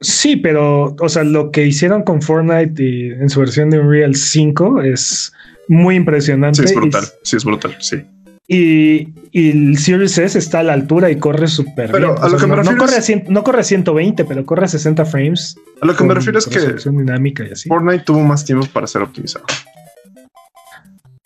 Sí, 0.00 0.36
pero, 0.36 0.94
o 1.00 1.08
sea, 1.08 1.24
lo 1.24 1.50
que 1.50 1.64
hicieron 1.66 2.02
con 2.02 2.20
Fortnite 2.20 2.82
y 2.82 3.10
en 3.12 3.30
su 3.30 3.40
versión 3.40 3.70
de 3.70 3.78
Unreal 3.80 4.14
5 4.14 4.82
es 4.82 5.32
muy 5.68 5.94
impresionante. 5.96 6.58
Sí, 6.58 6.64
es 6.64 6.72
y- 6.72 6.74
brutal, 6.76 7.04
sí, 7.22 7.36
es 7.36 7.44
brutal, 7.44 7.76
sí. 7.80 8.02
Y, 8.48 9.08
y 9.32 9.50
el 9.50 9.76
Series 9.78 10.16
S 10.18 10.38
está 10.38 10.60
a 10.60 10.62
la 10.62 10.72
altura 10.74 11.10
y 11.10 11.16
corre 11.16 11.48
súper 11.48 11.90
Pero 11.90 12.12
bien. 12.12 12.22
a 12.22 12.26
O 12.26 12.28
lo 12.28 12.38
sea, 12.38 12.38
que 12.38 12.46
me 12.46 12.50
no, 12.50 12.56
no 12.56 12.62
refiero 12.62 12.78
corre 12.86 12.96
a 12.96 13.02
100 13.02 13.24
no 13.28 13.42
corre 13.42 13.60
a 13.60 13.64
120, 13.64 14.24
pero 14.24 14.46
corre 14.46 14.66
a 14.66 14.68
60 14.68 15.04
frames. 15.04 15.56
A 15.80 15.86
lo 15.86 15.96
que 15.96 16.04
me 16.04 16.14
refiero 16.14 16.38
es 16.38 16.46
que 16.46 16.54
resolución 16.60 16.96
dinámica 16.98 17.44
y 17.44 17.50
así. 17.50 17.68
Fortnite 17.68 18.04
tuvo 18.04 18.20
más 18.20 18.44
tiempo 18.44 18.66
para 18.72 18.86
ser 18.86 19.02
optimizado. 19.02 19.46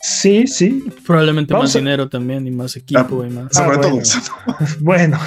Sí, 0.02 0.46
sí. 0.46 0.84
Probablemente 1.06 1.52
Vamos 1.52 1.68
más 1.70 1.76
a- 1.76 1.78
dinero 1.78 2.08
también 2.08 2.46
y 2.46 2.50
más 2.50 2.74
equipo 2.76 3.24
y 3.24 3.30
más. 3.30 3.54
Sobre 3.54 3.76
Ah, 3.76 3.80
todo. 3.80 3.90
bueno. 3.90 4.02
Bueno, 4.80 5.18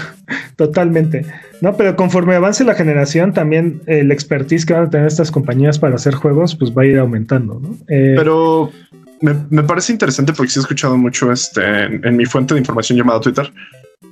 totalmente. 0.55 1.25
No, 1.61 1.75
pero 1.77 1.95
conforme 1.95 2.35
avance 2.35 2.63
la 2.63 2.73
generación, 2.75 3.33
también 3.33 3.81
el 3.85 4.11
expertise 4.11 4.65
que 4.65 4.73
van 4.73 4.85
a 4.85 4.89
tener 4.89 5.07
estas 5.07 5.31
compañías 5.31 5.79
para 5.79 5.95
hacer 5.95 6.15
juegos, 6.15 6.55
pues 6.55 6.71
va 6.71 6.81
a 6.83 6.85
ir 6.85 6.97
aumentando, 6.99 7.59
¿no? 7.59 7.75
Eh, 7.87 8.15
Pero 8.17 8.71
me, 9.21 9.35
me 9.49 9.63
parece 9.63 9.91
interesante 9.93 10.33
porque 10.33 10.51
sí 10.51 10.59
he 10.59 10.61
escuchado 10.63 10.97
mucho 10.97 11.31
este, 11.31 11.61
en, 11.85 12.05
en 12.05 12.17
mi 12.17 12.25
fuente 12.25 12.53
de 12.53 12.59
información 12.59 12.97
llamada 12.97 13.21
Twitter 13.21 13.51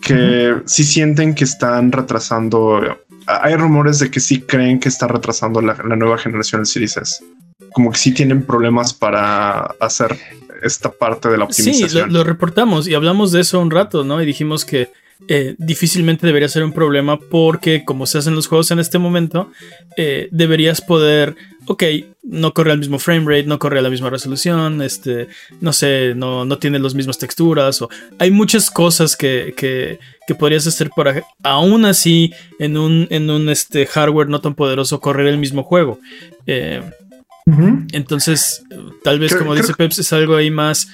que 0.02 0.56
sí 0.66 0.84
sienten 0.84 1.36
que 1.36 1.44
están 1.44 1.92
retrasando. 1.92 2.82
Hay 3.28 3.56
rumores 3.56 4.00
de 4.00 4.10
que 4.10 4.20
sí 4.20 4.42
creen 4.42 4.80
que 4.80 4.90
está 4.90 5.08
retrasando 5.08 5.62
la, 5.62 5.76
la 5.88 5.96
nueva 5.96 6.18
generación 6.18 6.62
del 6.62 6.66
Series 6.68 6.98
S. 6.98 7.24
Como 7.74 7.92
que 7.92 7.98
sí 7.98 8.12
tienen 8.14 8.42
problemas 8.44 8.94
para 8.94 9.62
hacer 9.80 10.18
esta 10.62 10.92
parte 10.92 11.30
de 11.30 11.38
la 11.38 11.48
Sí, 11.52 11.64
lo, 11.64 11.70
optimización. 11.72 12.14
lo 12.14 12.24
reportamos 12.24 12.88
y 12.88 12.94
hablamos 12.94 13.32
de 13.32 13.42
eso 13.42 13.60
un 13.60 13.72
rato, 13.72 14.04
¿no? 14.04 14.22
Y 14.22 14.26
dijimos 14.26 14.66
que 14.66 14.90
eh, 15.28 15.54
difícilmente 15.60 16.26
debería 16.26 16.50
ser 16.50 16.64
un 16.64 16.74
problema 16.74 17.20
porque 17.20 17.84
como 17.86 18.08
se 18.08 18.18
hacen 18.18 18.34
los 18.34 18.48
juegos 18.48 18.72
en 18.72 18.80
este 18.80 18.98
momento, 18.98 19.52
eh, 19.96 20.28
deberías 20.32 20.82
poder, 20.82 21.36
ok, 21.68 21.84
no 22.24 22.54
corre 22.56 22.72
al 22.72 22.80
mismo 22.80 22.98
frame 22.98 23.26
rate, 23.26 23.44
no 23.48 23.60
corre 23.60 23.78
a 23.80 23.82
la 23.84 23.92
misma 23.92 24.10
resolución, 24.10 24.82
este, 24.82 25.28
no 25.60 25.74
sé, 25.74 26.14
no, 26.16 26.44
no 26.46 26.58
tiene 26.58 26.80
las 26.80 26.96
mismas 26.96 27.20
texturas, 27.20 27.84
o 27.84 27.90
hay 28.18 28.32
muchas 28.32 28.72
cosas 28.72 29.16
que, 29.16 29.54
que, 29.56 30.00
que 30.26 30.34
podrías 30.34 30.66
hacer 30.66 30.90
para 30.96 31.24
aún 31.44 31.86
así 31.86 32.34
en 32.58 32.76
un, 32.78 33.08
en 33.12 33.30
un 33.30 33.48
este, 33.50 33.86
hardware 33.86 34.28
no 34.28 34.42
tan 34.42 34.56
poderoso 34.56 35.00
correr 35.02 35.28
el 35.28 35.38
mismo 35.38 35.62
juego. 35.64 36.00
Eh, 36.48 36.82
entonces, 37.92 38.64
tal 39.04 39.20
vez, 39.20 39.32
Creo- 39.32 39.40
como 39.42 39.52
creo 39.52 39.64
dice 39.64 39.76
Peps, 39.76 40.00
es 40.00 40.14
algo 40.14 40.36
ahí 40.36 40.52
más, 40.52 40.88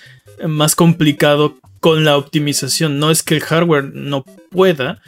más 0.48 0.76
complicado 0.76 1.58
con 1.80 2.04
la 2.06 2.18
optimización. 2.18 3.00
No 3.00 3.12
es 3.12 3.24
que 3.24 3.36
el 3.36 3.42
hardware 3.42 3.92
no 3.94 4.24
pueda. 4.50 5.02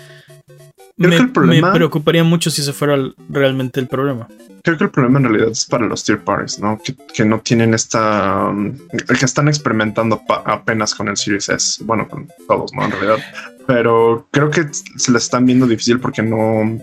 Creo 0.97 1.09
Me, 1.09 1.15
que 1.15 1.21
el 1.23 1.31
problema- 1.31 1.67
me 1.69 1.73
preocuparía 1.75 2.23
mucho 2.23 2.51
si 2.51 2.61
ese 2.61 2.73
fuera 2.73 2.95
el- 2.95 3.15
realmente 3.29 3.79
el 3.79 3.87
problema. 3.87 4.27
Creo 4.63 4.77
que 4.77 4.83
el 4.83 4.89
problema 4.89 5.19
en 5.19 5.25
realidad 5.29 5.49
es 5.51 5.65
para 5.65 5.85
los 5.87 6.03
tier 6.03 6.19
parties, 6.19 6.59
¿no? 6.59 6.77
Que, 6.83 6.93
que 7.13 7.23
no 7.23 7.39
tienen 7.39 7.73
esta... 7.73 8.49
um, 8.49 8.77
que 9.17 9.25
están 9.25 9.47
experimentando 9.47 10.21
apenas 10.45 10.93
con 10.93 11.07
el 11.07 11.15
Series 11.15 11.47
S. 11.47 11.81
Bueno, 11.85 12.07
con 12.09 12.27
todos, 12.47 12.73
¿no? 12.73 12.83
En 12.83 12.91
realidad. 12.91 13.17
Pero 13.65 14.27
creo 14.31 14.51
que 14.51 14.67
se 14.97 15.11
la 15.13 15.17
están 15.19 15.45
viendo 15.45 15.65
difícil 15.65 15.99
porque 16.01 16.21
no... 16.21 16.77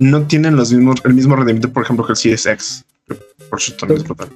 No 0.00 0.22
tienen 0.26 0.56
los 0.56 0.72
mismos, 0.72 1.00
el 1.04 1.14
mismo 1.14 1.36
rendimiento, 1.36 1.72
por 1.72 1.84
ejemplo, 1.84 2.04
que 2.04 2.12
el 2.12 2.16
Series 2.16 2.46
X. 2.46 2.84
Por 3.48 3.60
cierto, 3.60 3.80
también 3.86 4.00
es 4.02 4.04
brutal. 4.06 4.28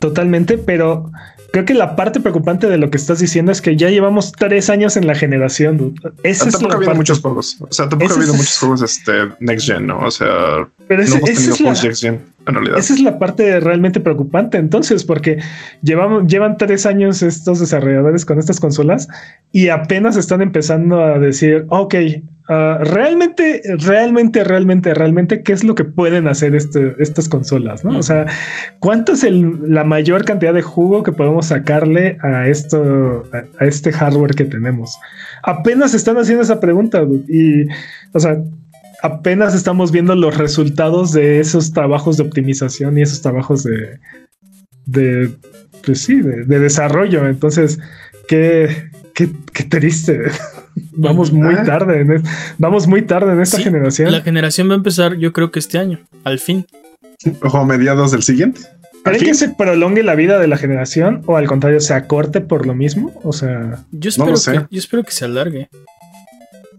Totalmente, 0.00 0.58
pero 0.58 1.10
creo 1.52 1.64
que 1.64 1.74
la 1.74 1.96
parte 1.96 2.20
preocupante 2.20 2.68
de 2.68 2.78
lo 2.78 2.90
que 2.90 2.96
estás 2.96 3.18
diciendo 3.18 3.50
es 3.50 3.60
que 3.60 3.76
ya 3.76 3.88
llevamos 3.90 4.32
tres 4.32 4.70
años 4.70 4.96
en 4.96 5.06
la 5.06 5.14
generación. 5.14 5.94
Esa 6.22 6.46
es 6.46 6.52
tampoco 6.52 6.68
la 6.68 6.74
ha 6.74 6.76
habido 6.76 6.86
parte- 6.90 6.96
muchos 6.98 7.20
juegos. 7.20 7.56
O 7.60 7.72
sea, 7.72 7.88
tampoco 7.88 8.12
Ese 8.12 8.14
ha 8.14 8.16
habido 8.22 8.32
es- 8.34 8.38
muchos 8.38 8.58
juegos 8.58 8.82
este, 8.82 9.12
next 9.40 9.66
gen, 9.66 9.86
¿no? 9.88 9.98
O 10.00 10.10
sea, 10.10 10.68
Pero 10.86 11.02
ese- 11.02 11.10
no 11.12 11.16
hemos 11.18 11.30
esa, 11.30 11.36
tenido 11.38 11.54
es 11.54 11.60
la, 11.60 11.66
juegos 11.66 11.84
next 11.84 12.00
gen, 12.02 12.20
en 12.46 12.54
realidad. 12.54 12.78
esa 12.78 12.94
es 12.94 13.00
la 13.00 13.18
parte 13.18 13.60
realmente 13.60 14.00
preocupante 14.00 14.58
entonces, 14.58 15.04
porque 15.04 15.38
llevamos, 15.82 16.26
llevan 16.28 16.56
tres 16.56 16.86
años 16.86 17.22
estos 17.22 17.58
desarrolladores 17.60 18.24
con 18.24 18.38
estas 18.38 18.60
consolas 18.60 19.08
y 19.52 19.68
apenas 19.68 20.16
están 20.16 20.42
empezando 20.42 21.02
a 21.02 21.18
decir, 21.18 21.64
ok, 21.70 21.94
ah, 22.48 22.78
realmente, 22.82 23.62
realmente, 23.78 24.44
realmente, 24.44 24.94
realmente, 24.94 25.42
¿qué 25.42 25.52
es 25.52 25.64
lo 25.64 25.74
que 25.74 25.84
pueden 25.84 26.28
hacer 26.28 26.54
este- 26.54 26.94
estas 26.98 27.28
consolas? 27.28 27.84
¿no? 27.84 27.98
O 27.98 28.02
sea, 28.02 28.26
¿cuánto 28.80 29.12
es 29.12 29.24
la 29.24 29.84
mayor 29.84 30.24
cantidad 30.24 30.54
de 30.54 30.62
jugo 30.62 31.02
que 31.02 31.12
podemos 31.12 31.46
sacarle 31.46 32.18
a 32.22 32.48
esto, 32.48 33.24
a, 33.32 33.64
este 33.64 33.92
hardware 33.92 34.34
que 34.34 34.44
tenemos? 34.44 34.98
Apenas 35.42 35.94
están 35.94 36.16
haciendo 36.18 36.42
esa 36.42 36.60
pregunta 36.60 37.02
y, 37.28 37.66
o 38.12 38.20
sea, 38.20 38.38
apenas 39.02 39.54
estamos 39.54 39.92
viendo 39.92 40.14
los 40.14 40.36
resultados 40.36 41.12
de 41.12 41.40
esos 41.40 41.72
trabajos 41.72 42.16
de 42.16 42.24
optimización 42.24 42.98
y 42.98 43.02
esos 43.02 43.22
trabajos 43.22 43.62
de, 43.64 44.00
de 44.86 45.30
pues 45.84 46.00
sí, 46.02 46.20
de 46.20 46.58
desarrollo. 46.58 47.26
Entonces, 47.28 47.78
qué, 48.28 48.90
qué, 49.14 49.30
qué 49.52 49.64
triste. 49.64 50.22
Vamos 50.92 51.32
muy 51.32 51.54
Ah. 51.54 51.64
tarde, 51.64 52.00
en 52.00 52.22
vamos 52.58 52.86
muy 52.86 53.02
tarde 53.02 53.32
en 53.32 53.40
esta 53.40 53.56
Sí, 53.58 53.64
generación. 53.64 54.10
La 54.12 54.20
generación 54.22 54.68
va 54.68 54.72
a 54.74 54.76
empezar, 54.76 55.16
yo 55.16 55.32
creo 55.32 55.50
que 55.50 55.58
este 55.58 55.78
año, 55.78 56.00
al 56.24 56.38
fin. 56.38 56.66
Ojo, 57.42 57.64
mediados 57.64 58.12
del 58.12 58.22
siguiente. 58.22 58.60
¿Creen 59.04 59.24
que 59.24 59.34
se 59.34 59.48
prolongue 59.50 60.02
la 60.02 60.14
vida 60.14 60.38
de 60.38 60.48
la 60.48 60.56
generación 60.58 61.22
o 61.26 61.36
al 61.36 61.46
contrario 61.46 61.80
se 61.80 61.94
acorte 61.94 62.40
por 62.40 62.66
lo 62.66 62.74
mismo? 62.74 63.18
O 63.24 63.32
sea, 63.32 63.84
Yo 63.90 64.10
No 64.18 64.26
lo 64.26 64.34
espero, 64.34 64.36
sé. 64.36 64.52
que, 64.52 64.74
yo 64.74 64.78
espero 64.78 65.02
que 65.04 65.12
se 65.12 65.24
alargue. 65.24 65.68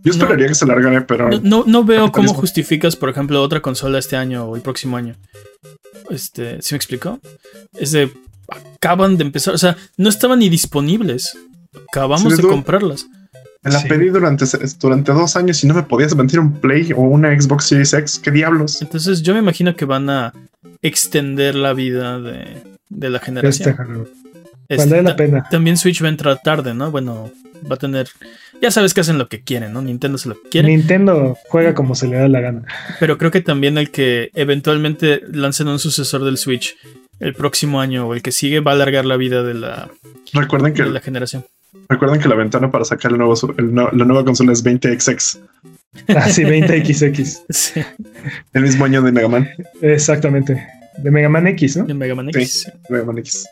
Yo 0.03 0.11
esperaría 0.11 0.47
que 0.47 0.55
se 0.55 0.65
largara, 0.65 1.05
pero... 1.07 1.29
No, 1.29 1.39
no, 1.43 1.63
no 1.65 1.83
veo 1.83 2.11
cómo 2.11 2.33
justificas, 2.33 2.95
por 2.95 3.09
ejemplo, 3.09 3.41
otra 3.41 3.61
consola 3.61 3.99
este 3.99 4.15
año 4.15 4.45
o 4.45 4.55
el 4.55 4.61
próximo 4.61 4.95
año. 4.95 5.15
Este, 6.09 6.61
¿sí 6.61 6.73
me 6.73 6.77
explicó? 6.77 7.19
Es 7.77 7.91
de 7.91 8.11
acaban 8.75 9.17
de 9.17 9.23
empezar, 9.25 9.53
o 9.53 9.57
sea, 9.57 9.75
no 9.97 10.09
estaban 10.09 10.39
ni 10.39 10.49
disponibles. 10.49 11.37
Acabamos 11.89 12.31
Sí, 12.33 12.37
de 12.37 12.41
tú- 12.43 12.49
comprarlas. 12.49 13.07
Me 13.63 13.71
la 13.71 13.79
Sí. 13.79 13.87
pedí 13.89 14.09
durante, 14.09 14.45
durante 14.79 15.11
dos 15.11 15.35
años 15.35 15.63
y 15.63 15.67
no 15.67 15.73
me 15.73 15.83
podías 15.83 16.15
vender 16.15 16.39
un 16.39 16.53
Play 16.59 16.93
o 16.93 17.01
una 17.01 17.39
Xbox 17.39 17.65
Series 17.65 17.93
X. 17.93 18.19
¿Qué 18.19 18.31
diablos? 18.31 18.81
Entonces, 18.81 19.21
yo 19.21 19.33
me 19.33 19.39
imagino 19.39 19.75
que 19.75 19.85
van 19.85 20.09
a 20.09 20.33
extender 20.81 21.55
la 21.55 21.73
vida 21.73 22.19
de, 22.19 22.63
de 22.89 23.09
la 23.09 23.17
este 23.17 23.25
generación. 23.25 24.07
Este, 24.69 24.85
Vale 24.89 25.01
la 25.03 25.15
pena. 25.15 25.45
También 25.49 25.77
Switch 25.77 26.01
va 26.01 26.07
a 26.07 26.11
entrar 26.11 26.39
tarde, 26.43 26.73
¿no? 26.73 26.91
Bueno, 26.91 27.31
va 27.69 27.75
a 27.75 27.77
tener. 27.79 28.07
Ya 28.61 28.71
sabes 28.71 28.93
que 28.93 29.01
hacen 29.01 29.17
lo 29.17 29.27
que 29.27 29.41
quieren, 29.41 29.73
¿no? 29.73 29.81
Nintendo 29.81 30.15
hace 30.15 30.29
lo 30.29 30.41
que 30.41 30.49
quiere. 30.49 30.67
Nintendo 30.69 31.37
juega 31.47 31.73
como 31.73 31.95
se 31.95 32.07
le 32.07 32.17
da 32.17 32.27
la 32.27 32.39
gana. 32.41 32.61
Pero 32.99 33.17
creo 33.17 33.31
que 33.31 33.41
también 33.41 33.77
el 33.77 33.89
que 33.89 34.29
eventualmente 34.35 35.21
lancen 35.31 35.67
un 35.69 35.79
sucesor 35.79 36.23
del 36.23 36.37
Switch 36.37 36.77
el 37.19 37.33
próximo 37.33 37.81
año 37.81 38.07
o 38.07 38.13
el 38.13 38.21
que 38.21 38.31
sigue 38.31 38.59
va 38.59 38.71
a 38.71 38.75
alargar 38.75 39.05
la 39.05 39.17
vida 39.17 39.43
de 39.43 39.53
la, 39.53 39.89
Recuerden 40.33 40.73
que, 40.73 40.83
de 40.83 40.89
la 40.91 41.01
generación. 41.01 41.45
Recuerden 41.89 42.19
que 42.19 42.27
la 42.29 42.35
ventana 42.35 42.69
para 42.71 42.85
sacar 42.85 43.11
el 43.11 43.17
nuevo, 43.17 43.35
su- 43.35 43.53
el 43.57 43.73
no- 43.73 43.89
la 43.91 44.05
nueva 44.05 44.23
consola 44.25 44.51
es 44.53 44.63
20XX. 44.63 45.39
Así 46.15 46.43
20XX. 46.43 47.41
Sí, 47.49 47.81
El 48.53 48.61
mismo 48.63 48.85
año 48.85 49.01
de 49.01 49.11
Mega 49.11 49.27
Man. 49.27 49.49
Exactamente. 49.81 50.65
De 50.97 51.11
Mega 51.11 51.29
Man 51.29 51.47
X, 51.47 51.77
¿no? 51.77 51.85
de 51.85 51.93
Mega 51.93 52.15
Man 52.15 52.29
X. 52.29 52.63
sí. 52.63 52.71
Mega 52.89 53.05
Man 53.05 53.17
X. 53.19 53.47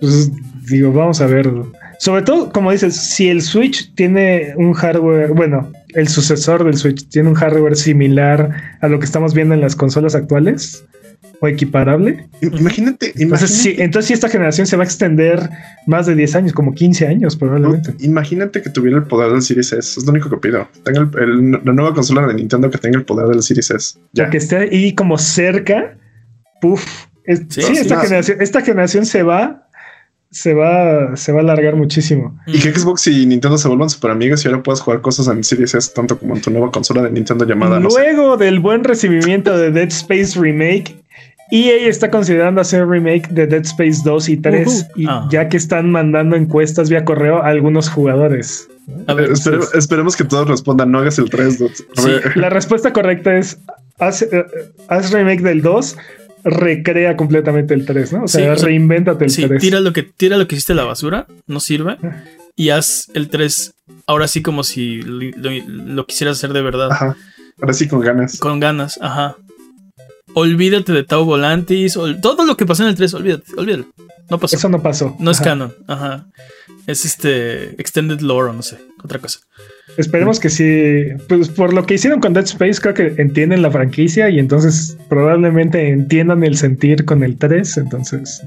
Pues 0.00 0.30
digo, 0.68 0.92
vamos 0.92 1.20
a 1.20 1.26
ver. 1.26 1.50
Sobre 1.98 2.22
todo, 2.22 2.52
como 2.52 2.70
dices, 2.70 2.94
si 2.96 3.28
el 3.28 3.42
Switch 3.42 3.92
tiene 3.96 4.54
un 4.56 4.72
hardware, 4.72 5.32
bueno, 5.32 5.72
el 5.94 6.06
sucesor 6.08 6.62
del 6.64 6.76
Switch 6.76 7.08
tiene 7.08 7.28
un 7.30 7.34
hardware 7.34 7.74
similar 7.76 8.78
a 8.80 8.86
lo 8.88 9.00
que 9.00 9.04
estamos 9.04 9.34
viendo 9.34 9.54
en 9.54 9.60
las 9.60 9.74
consolas 9.74 10.14
actuales, 10.14 10.84
o 11.40 11.46
equiparable. 11.48 12.28
Imagínate, 12.40 13.12
Entonces 13.16 13.20
imagínate, 13.22 13.46
sí, 13.48 13.74
entonces 13.78 14.06
sí 14.08 14.12
esta 14.14 14.28
generación 14.28 14.66
se 14.66 14.76
va 14.76 14.82
a 14.82 14.86
extender 14.86 15.48
más 15.86 16.06
de 16.06 16.14
10 16.14 16.34
años, 16.34 16.52
como 16.52 16.74
15 16.74 17.06
años 17.06 17.36
probablemente. 17.36 17.94
imagínate 18.00 18.60
que 18.62 18.70
tuviera 18.70 18.96
el 18.98 19.04
poder 19.04 19.30
del 19.32 19.42
Series 19.42 19.72
S. 19.72 20.00
Es 20.00 20.04
lo 20.06 20.10
único 20.12 20.28
que 20.30 20.36
pido. 20.38 20.66
Tenga 20.84 21.00
el- 21.00 21.22
el- 21.22 21.50
la 21.64 21.72
nueva 21.72 21.94
consola 21.94 22.26
de 22.26 22.34
Nintendo 22.34 22.70
que 22.70 22.78
tenga 22.78 22.98
el 22.98 23.04
poder 23.04 23.28
del 23.28 23.42
Series 23.42 23.70
S. 23.70 23.98
Ya. 24.12 24.30
Que 24.30 24.38
esté 24.38 24.56
ahí 24.56 24.94
como 24.94 25.16
cerca. 25.18 25.96
Puf. 26.60 26.84
Es- 27.24 27.42
Sí, 27.48 27.60
esta, 27.60 28.00
generación, 28.00 28.38
esta 28.40 28.60
generación 28.62 29.06
se 29.06 29.22
va, 29.22 29.68
se 30.30 30.54
va, 30.54 31.14
se 31.16 31.30
va 31.32 31.38
a 31.38 31.42
alargar 31.42 31.76
muchísimo. 31.76 32.38
Y 32.46 32.58
que 32.58 32.72
Xbox 32.72 33.06
y 33.06 33.26
Nintendo 33.26 33.56
se 33.58 33.68
vuelvan 33.68 33.88
super 33.90 34.10
amigos 34.10 34.44
y 34.44 34.48
ahora 34.48 34.62
puedas 34.62 34.80
jugar 34.80 35.00
cosas 35.02 35.28
en 35.28 35.44
Series 35.44 35.74
S 35.74 35.92
tanto 35.94 36.18
como 36.18 36.34
en 36.34 36.42
tu 36.42 36.50
nueva 36.50 36.70
consola 36.70 37.02
de 37.02 37.10
Nintendo 37.10 37.44
llamada 37.46 37.78
no 37.80 37.90
sé. 37.90 38.00
Luego 38.00 38.36
del 38.36 38.60
buen 38.60 38.82
recibimiento 38.84 39.56
de 39.56 39.70
Dead 39.70 39.88
Space 39.88 40.38
Remake, 40.38 40.96
EA 41.50 41.88
está 41.88 42.10
considerando 42.10 42.60
hacer 42.60 42.86
remake 42.86 43.28
de 43.30 43.46
Dead 43.46 43.62
Space 43.62 44.00
2 44.04 44.28
y 44.28 44.36
3, 44.36 44.66
Ujú. 44.90 45.00
y 45.00 45.06
Ah. 45.08 45.26
ya 45.30 45.48
que 45.48 45.56
están 45.56 45.90
mandando 45.90 46.36
encuestas 46.36 46.90
vía 46.90 47.04
correo 47.04 47.42
a 47.42 47.48
algunos 47.48 47.88
jugadores. 47.88 48.68
A 49.06 49.14
ver, 49.14 49.30
Eh, 49.30 49.32
espere- 49.34 49.64
esperemos 49.74 50.16
que 50.16 50.24
todos 50.24 50.48
respondan, 50.48 50.90
no 50.90 50.98
hagas 50.98 51.18
el 51.18 51.30
3. 51.30 51.58
dude. 51.58 51.72
A 51.96 52.02
Sí. 52.02 52.10
La 52.36 52.50
respuesta 52.50 52.92
correcta 52.92 53.36
es: 53.36 53.58
haz, 53.98 54.22
eh, 54.22 54.44
haz 54.88 55.10
remake 55.10 55.42
del 55.42 55.62
2, 55.62 55.96
recrea 56.44 57.16
completamente 57.16 57.74
el 57.74 57.84
3, 57.84 58.12
¿no? 58.12 58.24
O 58.24 58.28
sea, 58.28 58.56
Sí, 58.56 58.64
reinvéntate 58.64 59.24
el 59.24 59.30
sí, 59.30 59.46
3. 59.46 59.60
tira 59.60 59.80
lo 59.80 59.92
que 59.92 60.02
tira 60.02 60.36
lo 60.36 60.46
que 60.48 60.54
hiciste 60.54 60.72
a 60.72 60.76
la 60.76 60.84
basura, 60.84 61.26
no 61.46 61.60
sirve. 61.60 61.96
Y 62.56 62.70
haz 62.70 63.08
el 63.14 63.28
3 63.28 63.72
ahora 64.06 64.26
sí 64.28 64.42
como 64.42 64.64
si 64.64 65.02
lo, 65.02 65.20
lo- 65.36 65.68
lo 65.68 66.06
quisieras 66.06 66.38
hacer 66.38 66.52
de 66.52 66.62
verdad. 66.62 66.90
Ajá. 66.92 67.16
Ahora 67.60 67.72
sí 67.72 67.88
con 67.88 68.00
ganas. 68.00 68.38
Con 68.38 68.60
ganas, 68.60 68.98
ajá. 69.02 69.36
Olvídate 70.38 70.92
de 70.92 71.04
Tau 71.04 71.24
Volantis, 71.24 71.96
ol- 71.96 72.20
todo 72.20 72.44
lo 72.46 72.56
que 72.56 72.66
pasó 72.66 72.82
en 72.84 72.90
el 72.90 72.94
3, 72.94 73.14
olvídate, 73.14 73.44
olvídalo. 73.56 73.86
No 74.30 74.38
pasó. 74.38 74.56
Eso 74.56 74.68
no 74.68 74.82
pasó. 74.82 75.16
no 75.18 75.30
es 75.30 75.40
canon, 75.40 75.72
ajá. 75.86 76.26
Es 76.86 77.04
este 77.04 77.80
Extended 77.80 78.20
Lore 78.20 78.50
o 78.50 78.52
no 78.52 78.62
sé, 78.62 78.78
otra 79.02 79.18
cosa. 79.18 79.40
Esperemos 79.96 80.38
que 80.38 80.48
sí. 80.48 81.04
Pues 81.28 81.48
por 81.48 81.72
lo 81.72 81.84
que 81.86 81.94
hicieron 81.94 82.20
con 82.20 82.32
Dead 82.34 82.44
Space, 82.44 82.80
creo 82.80 82.94
que 82.94 83.14
entienden 83.20 83.62
la 83.62 83.70
franquicia 83.70 84.30
y 84.30 84.38
entonces 84.38 84.96
probablemente 85.08 85.88
entiendan 85.88 86.44
el 86.44 86.56
sentir 86.56 87.04
con 87.04 87.22
el 87.24 87.36
3. 87.36 87.76
Entonces 87.78 88.42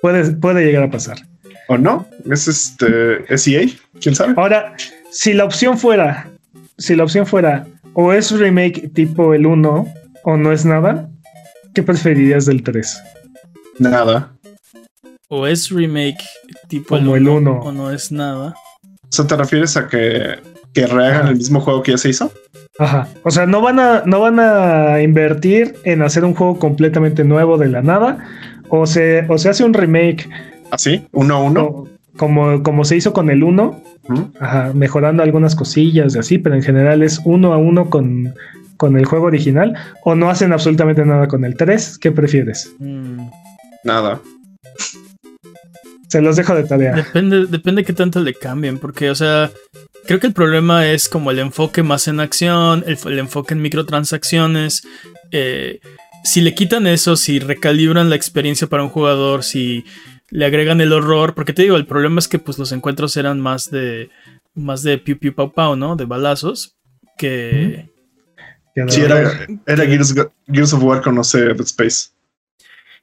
puede, 0.00 0.32
puede 0.32 0.64
llegar 0.64 0.84
a 0.84 0.90
pasar. 0.90 1.18
¿O 1.68 1.76
no? 1.78 2.06
¿Es 2.30 2.46
este 2.48 3.24
es 3.32 3.46
EA? 3.48 3.66
¿Quién 4.00 4.14
sabe? 4.14 4.34
Ahora, 4.36 4.74
si 5.10 5.32
la 5.34 5.44
opción 5.44 5.76
fuera, 5.78 6.30
si 6.78 6.94
la 6.96 7.04
opción 7.04 7.26
fuera 7.26 7.66
o 7.94 8.12
es 8.12 8.30
remake 8.32 8.90
tipo 8.94 9.34
el 9.34 9.46
1 9.46 9.86
o 10.24 10.36
no 10.36 10.52
es 10.52 10.64
nada, 10.64 11.08
¿qué 11.74 11.82
preferirías 11.82 12.46
del 12.46 12.62
3? 12.62 13.02
Nada. 13.78 14.32
O 15.28 15.46
es 15.46 15.70
remake 15.70 16.22
tipo 16.68 16.96
Como 16.96 17.16
el 17.16 17.28
uno. 17.28 17.60
o 17.60 17.72
no 17.72 17.90
es 17.90 18.12
nada. 18.12 18.54
O 18.82 19.08
sea, 19.16 19.26
¿te 19.26 19.36
refieres 19.36 19.76
a 19.76 19.88
que, 19.88 20.38
que 20.72 20.86
rehagan 20.86 21.28
el 21.28 21.36
mismo 21.36 21.60
juego 21.60 21.82
que 21.82 21.92
ya 21.92 21.98
se 21.98 22.08
hizo? 22.10 22.32
Ajá. 22.78 23.08
O 23.22 23.30
sea, 23.30 23.46
no 23.46 23.60
van 23.60 23.78
a, 23.78 24.02
no 24.04 24.20
van 24.20 24.38
a 24.40 25.00
invertir 25.02 25.76
en 25.84 26.02
hacer 26.02 26.24
un 26.24 26.34
juego 26.34 26.58
completamente 26.58 27.22
nuevo 27.24 27.56
de 27.58 27.68
la 27.68 27.82
nada. 27.82 28.18
O 28.68 28.86
se, 28.86 29.24
o 29.28 29.38
se 29.38 29.48
hace 29.50 29.62
un 29.64 29.74
remake 29.74 30.28
¿Así? 30.70 31.06
¿Uno 31.12 31.36
a 31.36 31.42
uno? 31.42 31.84
como, 32.16 32.62
como 32.62 32.84
se 32.84 32.96
hizo 32.96 33.12
con 33.12 33.28
el 33.30 33.42
1, 33.42 33.82
Ujú. 34.08 34.30
ajá, 34.40 34.72
mejorando 34.74 35.22
algunas 35.22 35.54
cosillas 35.56 36.14
y 36.14 36.18
así, 36.18 36.38
pero 36.38 36.54
en 36.54 36.62
general 36.62 37.02
es 37.02 37.20
uno 37.24 37.52
a 37.52 37.56
uno 37.58 37.90
con, 37.90 38.34
con 38.84 38.98
el 38.98 39.06
juego 39.06 39.26
original. 39.26 39.74
O 40.04 40.14
no 40.14 40.28
hacen 40.28 40.52
absolutamente 40.52 41.04
nada 41.06 41.26
con 41.26 41.44
el 41.46 41.56
3. 41.56 41.96
¿Qué 41.98 42.12
prefieres? 42.12 42.70
Mm, 42.78 43.28
Nada. 43.82 44.20
Se 46.08 46.20
los 46.20 46.36
dejo 46.36 46.54
de 46.54 46.64
tarea. 46.64 46.94
Depende, 46.94 47.46
depende 47.46 47.82
qué 47.84 47.92
tanto 47.94 48.20
le 48.20 48.34
cambien, 48.34 48.78
porque, 48.78 49.08
o 49.10 49.14
sea, 49.14 49.50
creo 50.06 50.20
que 50.20 50.26
el 50.26 50.32
problema 50.34 50.86
es 50.86 51.08
como 51.08 51.30
el 51.30 51.38
enfoque 51.38 51.82
más 51.82 52.06
en 52.08 52.20
acción, 52.20 52.84
el, 52.86 52.98
el 53.06 53.18
enfoque 53.18 53.54
en 53.54 53.62
microtransacciones. 53.62 54.82
eh, 55.32 55.80
si 56.22 56.40
le 56.42 56.54
quitan 56.54 56.86
eso, 56.86 57.16
si 57.16 57.38
recalibran 57.38 58.08
la 58.10 58.16
experiencia 58.16 58.66
para 58.66 58.82
un 58.82 58.88
jugador, 58.90 59.42
si 59.44 59.84
le 60.30 60.44
agregan 60.46 60.80
el 60.80 60.92
horror, 60.92 61.34
porque 61.34 61.52
te 61.52 61.62
digo, 61.62 61.76
el 61.76 61.86
problema 61.86 62.18
es 62.18 62.28
que 62.28 62.38
pues 62.38 62.58
los 62.58 62.72
encuentros 62.72 63.16
eran 63.16 63.40
más 63.40 63.70
de 63.70 64.08
más 64.54 64.82
de 64.82 64.96
piu 64.98 65.18
piu 65.18 65.34
pau 65.34 65.52
pau, 65.52 65.74
¿no? 65.76 65.96
De 65.96 66.04
balazos 66.06 66.76
que 67.18 67.90
Sí, 68.88 69.02
era, 69.02 69.46
era 69.66 69.86
Gears, 69.86 70.14
Gears 70.46 70.72
of 70.72 70.82
War 70.82 71.00
con, 71.00 71.14
no 71.14 71.22
sé, 71.22 71.44
Dead 71.44 71.60
Space. 71.60 72.08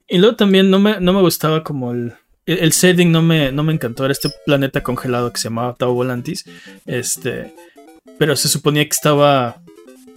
Y 0.08 0.18
luego 0.18 0.36
también 0.36 0.70
no 0.70 0.80
me, 0.80 1.00
no 1.00 1.14
me 1.14 1.22
gustaba 1.22 1.64
como 1.64 1.94
el, 1.94 2.14
el, 2.46 2.60
el 2.60 2.74
setting, 2.74 3.12
no 3.12 3.22
me, 3.22 3.52
no 3.54 3.64
me 3.64 3.72
encantó. 3.72 4.04
Era 4.04 4.12
este 4.12 4.30
planeta 4.46 4.84
congelado 4.84 5.32
que 5.32 5.40
se 5.40 5.46
llamaba 5.46 5.76
Tau 5.76 5.94
Volantis. 5.94 6.46
Este, 6.86 7.56
pero 8.20 8.36
se 8.36 8.50
suponía 8.50 8.84
que 8.84 8.90
estaba. 8.90 9.62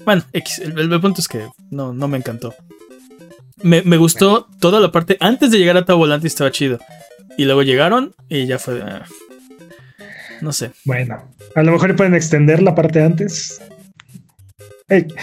Bueno, 0.04 0.24
X, 0.32 0.58
el, 0.58 0.76
el 0.78 1.00
punto 1.00 1.20
es 1.20 1.28
que 1.28 1.46
no, 1.70 1.92
no 1.92 2.08
me 2.08 2.18
encantó. 2.18 2.54
Me, 3.62 3.82
me 3.82 3.96
gustó 3.96 4.48
toda 4.58 4.80
la 4.80 4.90
parte. 4.90 5.16
Antes 5.20 5.52
de 5.52 5.58
llegar 5.58 5.76
a 5.76 5.84
Tau 5.84 5.96
Volantis 5.98 6.32
estaba 6.32 6.50
chido. 6.50 6.80
Y 7.38 7.44
luego 7.44 7.62
llegaron 7.62 8.14
y 8.28 8.46
ya 8.46 8.58
fue. 8.58 8.82
ah, 8.82 9.04
no 10.40 10.52
sé. 10.52 10.72
Bueno, 10.84 11.32
a 11.54 11.62
lo 11.62 11.72
mejor 11.72 11.94
pueden 11.94 12.14
extender 12.14 12.62
la 12.62 12.74
parte 12.74 13.00
antes. 13.00 13.62
No, 14.88 14.96
X. 14.96 15.14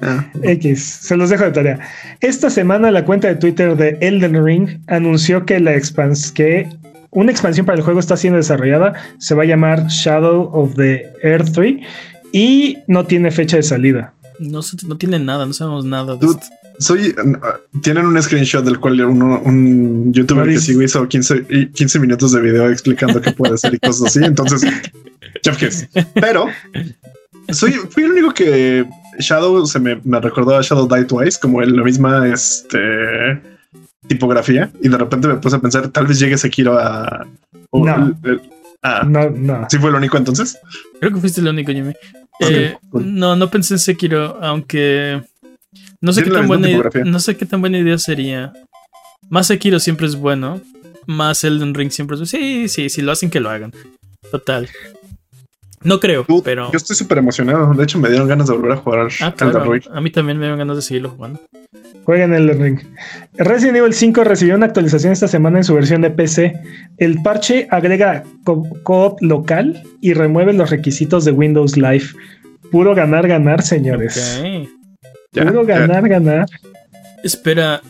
no, 0.00 0.14
no. 0.16 0.24
X, 0.42 0.82
se 1.02 1.16
los 1.16 1.30
dejo 1.30 1.44
de 1.44 1.50
tarea. 1.50 1.80
Esta 2.20 2.48
semana 2.50 2.90
la 2.90 3.04
cuenta 3.04 3.28
de 3.28 3.34
Twitter 3.36 3.76
de 3.76 3.98
Elden 4.00 4.44
Ring 4.44 4.80
anunció 4.86 5.44
que 5.44 5.60
la 5.60 5.74
expans 5.74 6.32
que 6.32 6.68
una 7.10 7.30
expansión 7.30 7.66
para 7.66 7.76
el 7.78 7.84
juego 7.84 8.00
está 8.00 8.16
siendo 8.16 8.36
desarrollada, 8.38 8.94
se 9.18 9.34
va 9.34 9.42
a 9.42 9.46
llamar 9.46 9.86
Shadow 9.88 10.50
of 10.52 10.74
the 10.76 11.06
Earth 11.22 11.52
3 11.52 11.76
y 12.32 12.78
no 12.86 13.04
tiene 13.06 13.30
fecha 13.30 13.56
de 13.56 13.62
salida. 13.62 14.14
No, 14.38 14.60
tiene 14.98 15.18
nada, 15.18 15.44
no 15.46 15.52
sabemos 15.52 15.84
nada 15.84 16.14
de 16.14 16.20
Dude, 16.26 16.38
esto. 16.40 16.54
Soy. 16.78 17.08
uh, 17.08 17.80
tienen 17.80 18.06
un 18.06 18.22
screenshot 18.22 18.64
del 18.64 18.78
cual 18.78 19.00
uno- 19.00 19.40
un 19.44 20.12
youtuber 20.12 20.46
No 20.46 20.52
que 20.52 20.60
sigo 20.60 20.80
hizo 20.82 21.08
15, 21.08 21.46
y 21.50 21.66
15 21.66 21.98
minutos 21.98 22.32
de 22.32 22.40
video 22.40 22.70
explicando 22.70 23.20
qué 23.20 23.32
puede 23.32 23.58
ser 23.58 23.74
y 23.74 23.78
cosas 23.78 24.06
así. 24.08 24.24
Entonces, 24.24 24.62
Jeff 25.42 25.56
Kiss. 25.58 25.88
Pero 26.14 26.46
soy, 27.52 27.72
fui 27.72 28.04
el 28.04 28.12
único 28.12 28.32
que 28.32 28.84
Shadow 29.18 29.66
se 29.66 29.78
me, 29.80 30.00
me 30.04 30.20
recordó 30.20 30.56
a 30.56 30.62
Shadow 30.62 30.86
Die 30.88 31.04
Twice, 31.04 31.38
como 31.40 31.62
en 31.62 31.76
la 31.76 31.82
misma 31.82 32.26
este, 32.28 33.40
tipografía. 34.06 34.70
Y 34.82 34.88
de 34.88 34.98
repente 34.98 35.28
me 35.28 35.34
puse 35.36 35.56
a 35.56 35.60
pensar, 35.60 35.88
tal 35.88 36.06
vez 36.06 36.18
llegue 36.18 36.38
Sekiro 36.38 36.78
a. 36.78 37.26
o 37.70 37.84
No. 37.84 38.14
el- 38.24 38.30
el- 38.30 38.40
ah, 38.82 39.02
No, 39.06 39.30
no. 39.30 39.66
sí 39.70 39.78
fue 39.78 39.90
el 39.90 39.96
único 39.96 40.16
entonces. 40.16 40.58
Creo 41.00 41.12
que 41.12 41.20
fuiste 41.20 41.40
el 41.40 41.48
único, 41.48 41.72
Jimmy. 41.72 41.94
Eh, 42.40 42.76
cool. 42.90 43.18
No, 43.18 43.34
no 43.36 43.50
pensé 43.50 43.74
en 43.74 43.80
Sekiro, 43.80 44.38
aunque 44.42 45.22
no 46.00 46.12
sé, 46.12 46.22
qué 46.22 46.30
tan 46.30 46.46
buena, 46.46 46.68
no 47.04 47.18
sé 47.18 47.36
qué 47.36 47.46
tan 47.46 47.60
buena 47.60 47.78
idea 47.78 47.98
sería. 47.98 48.52
Más 49.28 49.48
Sekiro 49.48 49.80
siempre 49.80 50.06
es 50.06 50.14
bueno, 50.14 50.60
más 51.06 51.42
Elden 51.44 51.74
Ring 51.74 51.90
siempre 51.90 52.16
es 52.20 52.28
Sí, 52.30 52.68
sí, 52.68 52.88
si 52.88 53.02
lo 53.02 53.10
hacen 53.12 53.30
que 53.30 53.40
lo 53.40 53.50
hagan. 53.50 53.72
Total. 54.30 54.68
No 55.84 56.00
creo, 56.00 56.26
pero... 56.44 56.70
Yo 56.72 56.76
estoy 56.76 56.96
súper 56.96 57.18
emocionado. 57.18 57.72
De 57.74 57.84
hecho, 57.84 57.98
me 57.98 58.08
dieron 58.08 58.26
ganas 58.28 58.48
de 58.48 58.54
volver 58.54 58.72
a 58.72 58.76
jugar 58.76 59.08
Ah, 59.20 59.34
Elden 59.38 59.50
claro, 59.50 59.72
Ring. 59.72 59.82
a 59.92 60.00
mí 60.00 60.10
también 60.10 60.38
me 60.38 60.46
dan 60.48 60.58
ganas 60.58 60.76
de 60.76 60.82
seguirlo 60.82 61.10
jugando. 61.10 61.40
Jueguen 62.04 62.34
Elden 62.34 62.60
Ring. 62.62 62.78
Resident 63.34 63.76
Evil 63.76 63.92
5 63.94 64.24
recibió 64.24 64.54
una 64.56 64.66
actualización 64.66 65.12
esta 65.12 65.28
semana 65.28 65.58
en 65.58 65.64
su 65.64 65.74
versión 65.74 66.00
de 66.02 66.10
PC. 66.10 66.54
El 66.96 67.22
parche 67.22 67.68
agrega 67.70 68.24
co- 68.44 68.66
co-op 68.82 69.20
local 69.22 69.82
y 70.00 70.14
remueve 70.14 70.52
los 70.52 70.70
requisitos 70.70 71.24
de 71.24 71.32
Windows 71.32 71.76
Live. 71.76 72.06
Puro 72.70 72.94
ganar, 72.94 73.28
ganar, 73.28 73.62
señores. 73.62 74.40
Ya, 75.32 75.44
Puro 75.46 75.66
ya. 75.66 75.78
ganar, 75.80 76.08
ganar. 76.08 76.46
Espera, 77.22 77.82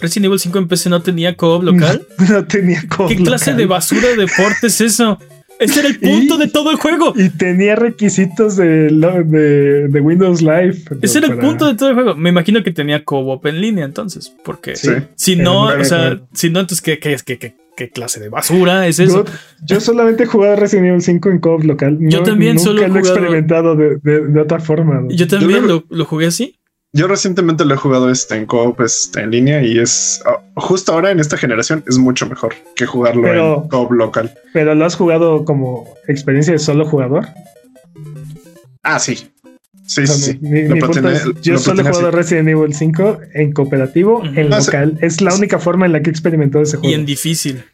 ¿Resident 0.00 0.26
Evil 0.26 0.38
5 0.38 0.58
en 0.58 0.68
PC 0.68 0.90
no 0.90 1.02
tenía 1.02 1.36
co-op 1.36 1.62
local? 1.62 2.06
No 2.30 2.44
tenía 2.44 2.82
co-op 2.88 3.08
¿Qué 3.08 3.16
clase 3.16 3.54
de 3.54 3.66
basura 3.66 4.08
de 4.08 4.16
deporte 4.16 4.66
es 4.66 4.80
eso? 4.80 5.18
Ese 5.60 5.80
era 5.80 5.88
el 5.88 5.98
punto 6.00 6.34
Y- 6.34 6.38
de 6.38 6.48
todo 6.48 6.70
el 6.70 6.76
juego. 6.76 7.12
Y 7.16 7.30
tenía 7.30 7.76
requisitos 7.76 8.56
de, 8.56 8.88
de, 8.88 9.88
de 9.88 10.00
Windows 10.00 10.42
Live. 10.42 10.76
Ese 11.02 11.18
era 11.18 11.28
el 11.28 11.38
punto 11.38 11.66
de 11.66 11.74
todo 11.74 11.88
el 11.88 11.94
juego. 11.94 12.14
Me 12.16 12.30
imagino 12.30 12.62
que 12.62 12.72
tenía 12.72 13.04
co-op 13.04 13.46
en 13.46 13.60
línea 13.60 13.84
entonces, 13.84 14.34
porque 14.44 14.76
Sí. 14.76 14.90
si 15.14 15.36
no, 15.36 15.66
o 15.66 15.84
sea, 15.84 16.20
si 16.32 16.50
no, 16.50 16.60
entonces 16.60 16.82
¿qué, 16.82 16.98
qué, 16.98 17.16
qué, 17.24 17.38
qué, 17.38 17.54
qué 17.76 17.90
clase 17.90 18.20
de 18.20 18.28
basura 18.28 18.86
es 18.88 18.98
eso? 18.98 19.24
Yo, 19.24 19.32
yo 19.66 19.80
solamente 19.80 20.24
he 20.24 20.26
jugado 20.26 20.56
Resident 20.56 20.88
Evil 20.88 21.02
5 21.02 21.30
en 21.30 21.38
co-op 21.38 21.64
local. 21.64 21.98
Yo 22.00 22.22
también 22.22 22.56
nunca 22.56 22.64
solo 22.64 22.82
he 22.82 22.88
lo 22.88 22.96
he 22.96 23.00
jugado- 23.00 23.14
experimentado 23.16 23.76
de, 23.76 23.96
de- 24.02 24.26
de 24.28 24.40
otra 24.40 24.58
forma. 24.60 25.00
¿no? 25.02 25.08
Yo 25.10 25.26
también 25.28 25.60
Yo 25.62 25.66
lo, 25.66 25.84
lo 25.88 26.04
jugué 26.04 26.26
así. 26.26 26.56
Yo 26.96 27.08
recientemente 27.08 27.64
lo 27.64 27.74
he 27.74 27.76
jugado 27.76 28.08
este, 28.08 28.36
en 28.36 28.46
co-op 28.46 28.80
este, 28.80 29.20
en 29.20 29.32
línea 29.32 29.62
y 29.62 29.78
es 29.80 30.22
ah, 30.26 30.40
justo 30.54 30.92
ahora 30.92 31.10
en 31.10 31.18
esta 31.18 31.36
generación 31.36 31.82
es 31.88 31.98
mucho 31.98 32.26
mejor 32.28 32.54
que 32.76 32.86
jugarlo 32.86 33.22
Pero- 33.22 33.62
en 33.64 33.68
co-op 33.68 33.90
local. 33.92 34.32
Pero 34.52 34.74
lo 34.76 34.84
has 34.84 34.94
jugado 34.94 35.44
como 35.44 35.92
experiencia 36.08 36.52
de 36.52 36.58
solo 36.60 36.86
jugador. 36.86 37.26
Ah, 38.82 38.98
sí. 39.00 39.28
Sí, 39.86 40.02
O 40.02 40.06
sea, 40.06 40.14
sí. 40.16 40.38
mi- 40.40 40.62
mi- 40.62 40.78
es, 40.78 41.26
lo 41.26 41.40
yo 41.42 41.58
solo 41.58 41.80
he 41.82 41.84
jugado 41.84 42.08
así. 42.08 42.16
Resident 42.16 42.48
Evil 42.48 42.72
5 42.74 43.18
en 43.34 43.52
cooperativo, 43.52 44.22
en 44.24 44.50
Ah, 44.52 44.58
local. 44.60 44.96
Es 45.02 45.20
la 45.20 45.34
única 45.34 45.58
forma 45.58 45.84
en 45.86 45.92
la 45.92 46.00
que 46.00 46.08
he 46.10 46.12
experimentado 46.12 46.62
ese 46.62 46.76
Y 46.76 46.80
juego. 46.80 46.94
en 46.94 47.04
difícil. 47.06 47.64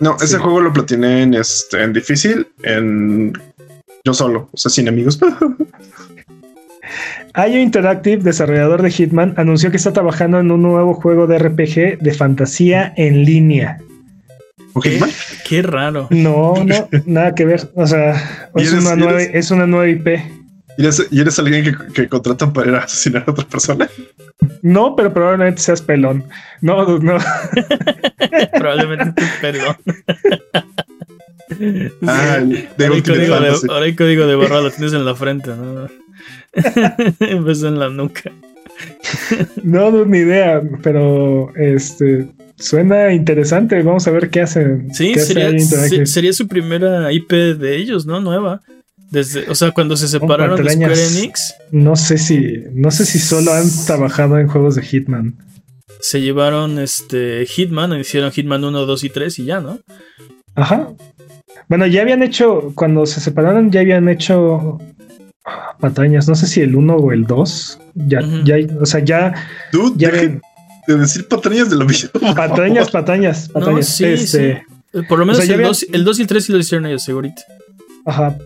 No, 0.00 0.16
ese 0.16 0.36
Sí. 0.36 0.42
juego 0.42 0.60
lo 0.60 0.72
platiné 0.72 1.22
en 1.22 1.34
este 1.34 1.82
en 1.82 1.92
difícil, 1.92 2.46
en 2.62 3.32
yo 4.04 4.12
solo, 4.14 4.48
o 4.52 4.56
sea, 4.56 4.70
sin 4.70 4.88
amigos. 4.88 5.18
IO 7.34 7.58
Interactive, 7.60 8.22
desarrollador 8.22 8.82
de 8.82 8.90
Hitman, 8.90 9.34
anunció 9.36 9.70
que 9.70 9.76
está 9.76 9.92
trabajando 9.92 10.38
en 10.40 10.50
un 10.50 10.62
nuevo 10.62 10.94
juego 10.94 11.26
de 11.26 11.38
RPG 11.38 11.98
de 12.00 12.14
fantasía 12.14 12.92
en 12.96 13.24
línea. 13.24 13.78
¿Ok, 14.74 14.84
¿Qué? 14.84 14.98
man? 14.98 15.10
Qué 15.46 15.62
raro. 15.62 16.06
No, 16.10 16.54
no, 16.64 16.88
nada 17.06 17.34
que 17.34 17.44
ver. 17.44 17.68
O 17.74 17.86
sea, 17.86 18.14
¿Y 18.56 18.62
es 18.62 18.72
eres- 18.72 18.84
una, 18.84 18.96
nueva, 18.96 19.20
eres- 19.22 19.30
es 19.34 19.50
una 19.50 19.66
nueva 19.66 19.88
IP. 19.88 20.08
¿Y 20.76 20.82
eres, 20.82 21.08
y 21.10 21.20
eres 21.20 21.38
alguien 21.40 21.64
que, 21.64 21.92
que 21.92 22.08
contratan 22.08 22.52
para 22.52 22.68
ir 22.70 22.74
a 22.76 22.78
asesinar 22.80 23.24
a 23.26 23.30
otra 23.32 23.44
persona? 23.46 23.88
No, 24.62 24.94
pero 24.94 25.12
probablemente 25.12 25.60
seas 25.60 25.82
pelón. 25.82 26.24
No, 26.60 26.98
no. 27.00 27.18
Probablemente 28.58 29.12
tu 29.12 29.24
perdón. 29.40 29.76
Ah, 32.06 32.36
el 32.38 32.68
de 32.76 32.84
ahora, 32.84 32.94
hay 32.94 32.96
Ultimate 32.98 33.02
código 33.26 33.40
de, 33.40 33.72
ahora 33.72 33.84
hay 33.86 33.96
código 33.96 34.26
de 34.26 34.34
barra, 34.36 34.60
lo 34.60 34.70
tienes 34.70 34.92
en 34.92 35.04
la 35.04 35.14
frente, 35.14 35.50
¿no? 35.50 35.88
En 37.20 37.44
vez 37.44 37.60
de 37.60 37.68
en 37.68 37.78
la 37.78 37.88
nuca. 37.90 38.30
No, 39.62 39.90
no, 39.90 40.04
ni 40.04 40.18
idea, 40.18 40.62
pero 40.82 41.52
este 41.56 42.28
suena 42.56 43.12
interesante. 43.12 43.82
Vamos 43.82 44.06
a 44.06 44.10
ver 44.10 44.30
qué 44.30 44.42
hacen. 44.42 44.88
Sí, 44.94 45.12
qué 45.12 45.20
sería, 45.20 45.50
se- 46.06 46.32
su 46.32 46.48
primera 46.48 47.12
IP 47.12 47.32
de 47.32 47.76
ellos, 47.76 48.06
¿no? 48.06 48.20
Nueva. 48.20 48.60
Desde, 49.10 49.48
o 49.50 49.54
sea, 49.54 49.70
cuando 49.70 49.96
se 49.96 50.06
separaron 50.06 50.62
de. 50.62 50.70
Square 50.70 51.06
Enix, 51.06 51.54
No 51.70 51.96
sé 51.96 52.18
si, 52.18 52.64
no 52.72 52.90
sé 52.90 53.06
si 53.06 53.18
solo 53.18 53.52
han 53.52 53.64
trabajado 53.86 54.38
en 54.38 54.48
juegos 54.48 54.74
de 54.74 54.82
Hitman. 54.82 55.34
se 56.00 56.20
llevaron 56.20 56.78
este 56.78 57.46
Hitman, 57.46 57.98
hicieron 57.98 58.30
Hitman 58.30 58.62
1, 58.64 58.86
2 58.86 59.04
y 59.04 59.08
3 59.10 59.38
y 59.38 59.44
ya, 59.46 59.60
¿no? 59.60 59.80
Ajá. 60.54 60.90
Bueno, 61.68 61.86
ya 61.86 62.02
habían 62.02 62.22
hecho, 62.22 62.72
cuando 62.74 63.04
se 63.06 63.20
separaron, 63.20 63.70
ya 63.70 63.80
habían 63.80 64.08
hecho 64.08 64.78
patrañas. 65.80 66.28
No 66.28 66.34
sé 66.34 66.46
si 66.46 66.60
el 66.60 66.74
1 66.76 66.96
o 66.96 67.12
el 67.12 67.24
2. 67.24 67.78
Ya, 67.94 68.20
Ujú. 68.20 68.44
ya, 68.44 68.56
o 68.80 68.86
sea, 68.86 69.00
ya, 69.04 69.34
Dude, 69.72 69.94
ya 69.96 70.10
ven. 70.10 70.40
de 70.86 70.96
decir 70.96 71.26
patrañas 71.28 71.70
de 71.70 71.76
lo 71.76 71.84
mismo. 71.84 72.10
Patrañas, 72.34 72.90
patrañas, 72.90 73.48
No, 73.48 73.54
patrañas. 73.54 73.88
sí, 73.88 74.04
este, 74.04 74.62
sí. 74.92 75.02
Por 75.08 75.18
lo 75.18 75.26
menos 75.26 75.38
O 75.38 75.42
sea, 75.42 75.48
ya 75.48 75.54
el, 75.54 75.60
habían- 75.60 75.70
2, 75.70 75.86
el 75.92 76.04
2 76.04 76.18
y 76.18 76.22
el 76.22 76.28
3 76.28 76.44
sí 76.44 76.52
lo 76.52 76.58
hicieron 76.58 76.86
ellos, 76.86 77.02
segurito. 77.02 77.42
Ajá. 78.06 78.36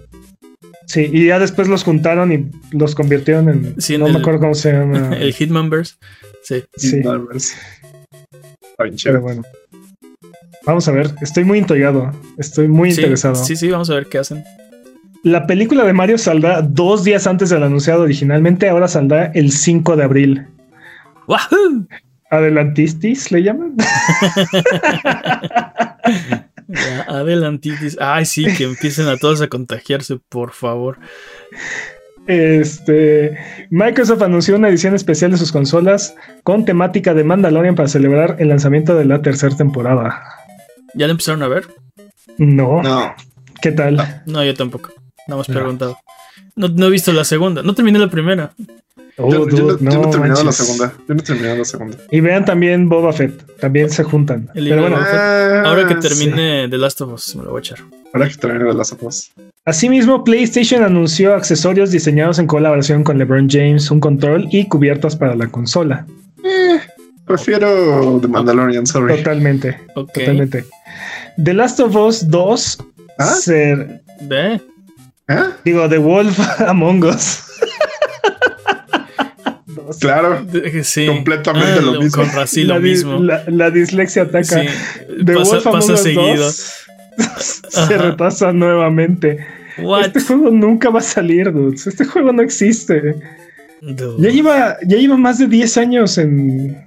Sí, 0.87 1.09
y 1.13 1.27
ya 1.29 1.39
después 1.39 1.69
los 1.69 1.85
juntaron 1.85 2.33
y 2.33 2.51
los 2.77 2.95
convirtieron 2.95 3.49
en. 3.49 3.81
Sí, 3.81 3.95
en 3.95 4.01
no 4.01 4.07
el- 4.09 4.15
me 4.15 4.19
acuerdo 4.19 4.41
cómo 4.41 4.55
se 4.55 4.73
llama. 4.73 5.17
el 5.21 5.33
Hitmanverse. 5.33 5.95
Sí. 6.43 6.65
sí, 6.77 6.97
No, 7.05 7.19
no, 7.19 7.31
es- 7.33 7.53
Está 7.53 8.85
bien 8.85 8.95
pero 8.95 8.97
chévere. 8.97 9.19
bueno. 9.21 9.43
Vamos 10.65 10.87
a 10.89 10.93
ver, 10.93 11.11
estoy 11.21 11.45
muy 11.45 11.59
intrigado. 11.59 12.13
Estoy 12.39 12.69
muy 12.69 12.93
Sí, 12.93 13.01
interesado. 13.01 13.35
sí, 13.37 13.57
sí, 13.57 13.69
vamos 13.71 13.91
a 13.91 13.95
ver 13.95 14.07
qué 14.07 14.19
hacen. 14.19 14.45
La 15.25 15.47
película 15.47 15.85
de 15.85 15.93
Mario 15.93 16.19
saldrá 16.19 16.63
dos 16.63 17.05
días 17.05 17.27
antes 17.27 17.51
del 17.51 17.63
anunciado 17.63 18.03
originalmente, 18.03 18.69
ahora 18.69 18.89
saldrá 18.89 19.27
el 19.35 19.53
5 19.53 19.97
de 19.97 20.05
abril. 20.05 20.47
¡Wahoo! 21.29 21.87
Adelantistis 22.31 23.31
le 23.31 23.43
llaman. 23.43 23.77
Ya, 26.69 27.03
adelantitis. 27.03 27.99
Ay, 28.01 28.25
sí, 28.25 28.47
que 28.57 28.65
empiecen 28.65 29.07
a 29.07 29.19
todos 29.19 29.43
a 29.43 29.49
contagiarse, 29.49 30.19
por 30.31 30.53
favor. 30.53 30.99
Este 32.27 33.37
Microsoft 33.69 34.23
anunció 34.23 34.57
una 34.57 34.69
edición 34.69 34.95
especial 34.95 35.33
de 35.33 35.37
sus 35.37 35.53
consolas 35.53 36.15
con 36.45 36.65
temática 36.65 37.13
de 37.13 37.25
Mandalorian 37.25 37.75
para 37.75 37.89
celebrar 37.89 38.37
el 38.39 38.49
lanzamiento 38.49 38.97
de 38.97 39.05
la 39.05 39.21
tercera 39.21 39.55
temporada. 39.55 40.23
¿Ya 40.95 41.07
lo 41.07 41.13
empezaron 41.13 41.43
a 41.43 41.49
ver? 41.49 41.67
No, 42.39 42.81
No, 42.83 43.15
¿qué 43.61 43.73
tal? 43.73 44.23
No, 44.27 44.43
yo 44.43 44.55
tampoco. 44.55 44.93
Nada 45.29 45.39
más 45.39 45.47
preguntado. 45.47 45.99
No, 46.57 46.69
no 46.69 46.87
he 46.87 46.91
visto 46.91 47.13
la 47.13 47.25
segunda. 47.25 47.63
No 47.63 47.75
terminé 47.75 47.99
la 47.99 48.09
primera. 48.11 48.53
Oh, 49.19 49.31
yo, 49.31 49.47
yo 49.49 49.57
no, 49.57 49.63
dude, 49.75 49.85
yo 49.85 50.01
no 50.01 50.09
he 50.09 50.11
terminado 50.11 50.43
la 50.45 50.53
segunda. 50.53 50.95
Yo 51.07 51.15
no 51.15 51.21
he 51.21 51.25
terminado 51.25 51.57
la 51.59 51.65
segunda. 51.65 51.99
Y 52.11 52.21
vean 52.21 52.45
también 52.47 52.89
Boba 52.89 53.13
Fett, 53.13 53.59
también 53.61 53.91
se 53.91 54.03
juntan. 54.05 54.49
El 54.55 54.69
Pero 54.71 54.81
bueno, 54.83 54.99
de 54.99 55.05
Ah, 55.07 55.63
Ahora 55.67 55.87
que 55.87 55.95
sí. 55.95 56.01
termine 56.01 56.69
The 56.69 56.79
Last 56.79 57.01
of 57.03 57.13
Us, 57.13 57.37
me 57.37 57.45
lo 57.45 57.51
voy 57.51 57.59
a 57.59 57.61
echar. 57.61 57.79
Ahora 58.15 58.29
que 58.29 58.37
termine 58.37 58.65
de 58.65 58.75
las 58.75 58.91
ojos. 58.93 59.33
Asimismo, 59.67 60.25
PlayStation 60.25 60.83
anunció 60.83 61.35
accesorios 61.35 61.91
diseñados 61.91 62.39
en 62.39 62.47
colaboración 62.47 63.05
con 63.05 63.19
LeBron 63.19 63.49
James, 63.51 63.91
un 63.91 64.01
control 64.01 64.49
y 64.51 64.67
cubiertas 64.67 65.15
para 65.15 65.35
la 65.37 65.47
consola. 65.49 66.07
Prefiero 67.27 68.19
The 68.21 68.29
Mandalorian, 68.29 68.87
sorry. 68.87 69.17
Totalmente, 69.19 69.79
Ok. 69.95 70.13
totalmente. 70.15 70.65
The 71.43 71.55
Last 71.55 71.81
of 71.81 71.95
Us 71.97 72.29
2 72.29 72.79
¿Ah? 73.19 73.27
ser- 73.27 74.03
Ve. 74.23 74.61
¿Ah? 75.29 75.53
digo, 75.65 75.89
The 75.89 75.99
Wolf 75.99 76.39
Among 76.61 77.05
Us. 77.05 77.49
Claro. 80.01 80.45
Sí. 80.83 81.07
Completamente 81.07 81.81
lo 81.83 82.01
mismo. 82.01 82.23
Con 82.23 82.33
Rací 82.33 82.65
la, 82.65 82.75
lo 82.75 82.81
di- 82.81 82.91
mismo. 82.91 83.19
La, 83.23 83.43
la 83.47 83.71
dislexia 83.71 84.23
ataca. 84.23 84.61
Sí. 84.63 84.67
The 85.25 85.35
Pasa, 85.35 85.51
Wolf 85.55 85.67
Among 85.67 85.91
Us 85.91 86.01
seguido. 86.03 86.45
2 86.45 86.75
se 87.69 87.81
Ajá. 87.81 87.97
retrasa 87.99 88.53
nuevamente. 88.53 89.39
What? 89.79 90.07
Este 90.07 90.21
juego 90.21 90.51
nunca 90.51 90.91
va 90.91 90.99
a 91.01 91.03
salir, 91.03 91.53
dudes. 91.53 91.87
Este 91.87 92.05
juego 92.05 92.33
no 92.33 92.43
existe. 92.43 93.15
Dude. 93.81 94.17
Ya 94.19 94.31
lleva, 94.31 94.77
ya 94.87 94.97
lleva 94.97 95.17
más 95.17 95.39
de 95.39 95.47
10 95.49 95.77
años 95.79 96.19
en, 96.19 96.87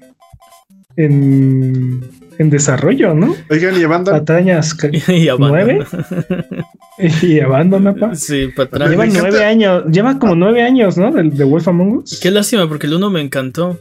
en, 0.95 2.01
en 2.37 2.49
desarrollo, 2.49 3.13
¿no? 3.13 3.35
Oigan, 3.49 3.79
y 3.79 3.83
Abandon. 3.83 4.17
Patrañas 4.19 4.73
ca- 4.73 4.89
y 7.21 7.39
abandona. 7.39 7.93
pa. 7.95 8.15
Sí, 8.15 8.47
patrón. 8.55 8.89
Lleva 8.89 9.05
Me 9.05 9.11
encanta- 9.11 9.29
nueve 9.29 9.45
años, 9.45 9.83
lleva 9.91 10.17
como 10.19 10.35
nueve 10.35 10.61
años, 10.61 10.97
¿no? 10.97 11.11
De, 11.11 11.23
de 11.23 11.43
Wolf 11.43 11.67
Among 11.67 11.97
Us. 11.97 12.19
Qué 12.19 12.31
lástima, 12.31 12.67
porque 12.67 12.87
el 12.87 12.93
uno 12.93 13.09
me 13.09 13.21
encantó. 13.21 13.79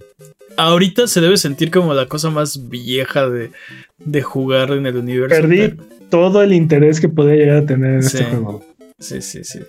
Ahorita 0.56 1.06
se 1.08 1.20
debe 1.20 1.36
sentir 1.36 1.70
como 1.70 1.94
la 1.94 2.06
cosa 2.06 2.30
más 2.30 2.68
vieja 2.68 3.28
de, 3.28 3.50
de 3.98 4.22
jugar 4.22 4.70
en 4.70 4.86
el 4.86 4.96
universo. 4.96 5.34
Perdí 5.40 5.74
todo 6.10 6.42
el 6.42 6.52
interés 6.52 7.00
que 7.00 7.08
podía 7.08 7.34
llegar 7.34 7.56
a 7.58 7.66
tener 7.66 7.94
en 7.94 8.02
Sí. 8.02 8.18
este 8.18 8.30
juego. 8.30 8.64
Sí, 9.00 9.20
sí, 9.20 9.42
sí. 9.42 9.60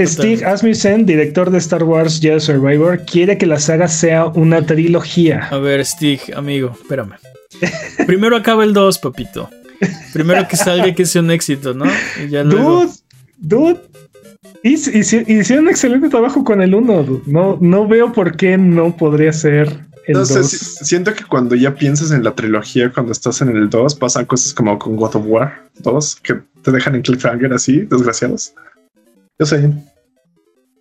Steve 0.00 0.44
Asmussen, 0.44 1.06
director 1.06 1.50
de 1.50 1.58
Star 1.58 1.82
Wars 1.82 2.20
Jedi 2.20 2.38
Survivor, 2.38 3.04
quiere 3.04 3.36
que 3.36 3.46
la 3.46 3.58
saga 3.58 3.88
sea 3.88 4.26
una 4.26 4.64
trilogía. 4.64 5.48
A 5.50 5.58
ver, 5.58 5.84
Stig, 5.84 6.20
amigo, 6.36 6.70
espérame. 6.80 7.14
Primero 8.06 8.36
acaba 8.36 8.62
el 8.62 8.72
2, 8.74 8.98
papito. 8.98 9.50
Primero 10.12 10.46
que 10.48 10.56
salga 10.56 10.88
y 10.88 10.94
que 10.94 11.06
sea 11.06 11.22
un 11.22 11.30
éxito, 11.30 11.74
¿no? 11.74 11.84
Y 12.24 12.28
ya 12.28 12.42
luego. 12.44 12.86
Dude, 13.38 13.74
dude. 13.74 13.80
hic- 14.64 14.92
hici- 14.92 15.24
Hicieron 15.28 15.64
un 15.66 15.70
excelente 15.70 16.08
trabajo 16.08 16.42
con 16.44 16.60
el 16.62 16.74
1. 16.74 17.22
No, 17.26 17.58
no 17.60 17.86
veo 17.88 18.12
por 18.12 18.36
qué 18.36 18.56
no 18.58 18.96
podría 18.96 19.32
ser 19.32 19.68
el 20.06 20.14
No 20.14 20.18
2. 20.20 20.28
sé, 20.28 20.44
si- 20.44 20.84
siento 20.84 21.14
que 21.14 21.24
cuando 21.24 21.54
ya 21.54 21.74
piensas 21.74 22.10
en 22.10 22.24
la 22.24 22.34
trilogía, 22.34 22.90
cuando 22.92 23.12
estás 23.12 23.40
en 23.42 23.50
el 23.50 23.68
2, 23.70 23.94
pasan 23.94 24.24
cosas 24.26 24.52
como 24.54 24.78
con 24.78 24.96
God 24.96 25.16
of 25.16 25.24
War 25.26 25.62
2, 25.80 26.16
que 26.22 26.40
te 26.62 26.72
dejan 26.72 26.94
en 26.96 27.02
cliffhanger 27.02 27.52
así, 27.52 27.80
desgraciados. 27.82 28.54
Yo 29.38 29.46
sé. 29.46 29.70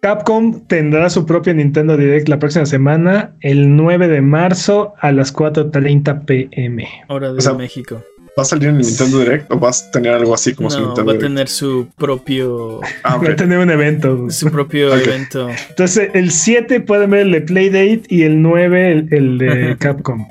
Capcom 0.01 0.61
tendrá 0.67 1.09
su 1.09 1.25
propio 1.25 1.53
Nintendo 1.53 1.97
Direct 1.97 2.27
la 2.29 2.39
próxima 2.39 2.65
semana, 2.65 3.35
el 3.41 3.75
9 3.75 4.07
de 4.07 4.21
marzo 4.21 4.93
a 5.01 5.11
las 5.11 5.33
4.30 5.33 6.23
pm. 6.25 6.87
Hora 7.09 7.31
de 7.33 7.39
O 7.39 7.41
sea, 7.41 7.53
México. 7.53 8.03
¿Va 8.37 8.43
a 8.43 8.45
salir 8.45 8.69
en 8.69 8.75
el 8.77 8.81
Nintendo 8.85 9.19
Direct 9.19 9.51
o 9.51 9.57
vas 9.57 9.83
a 9.87 9.91
tener 9.91 10.13
algo 10.13 10.33
así 10.33 10.53
como 10.53 10.69
su 10.69 10.79
No, 10.79 10.85
Nintendo 10.87 11.05
va 11.07 11.11
a 11.11 11.15
Direct? 11.15 11.33
tener 11.33 11.47
su 11.49 11.89
propio. 11.97 12.81
Ah. 13.03 13.17
Va 13.17 13.31
a 13.31 13.35
tener 13.35 13.57
un 13.57 13.71
evento. 13.71 14.29
Su 14.29 14.51
propio 14.51 14.93
evento. 14.95 15.49
Entonces, 15.69 16.09
el 16.13 16.31
7 16.31 16.81
pueden 16.81 17.09
ver 17.09 17.21
el 17.21 17.31
de 17.31 17.41
Playdate 17.41 18.03
y 18.09 18.21
el 18.23 18.41
9 18.41 18.91
el, 18.91 19.07
el 19.13 19.37
de 19.39 19.77
Capcom. 19.79 20.27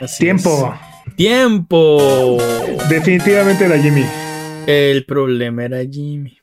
Así 0.00 0.18
Tiempo. 0.24 0.74
es. 1.06 1.14
¡Tiempo! 1.16 2.38
Definitivamente 2.88 3.66
era 3.66 3.78
Jimmy. 3.78 4.04
El 4.66 5.04
problema 5.04 5.64
era 5.64 5.78
Jimmy. 5.84 6.38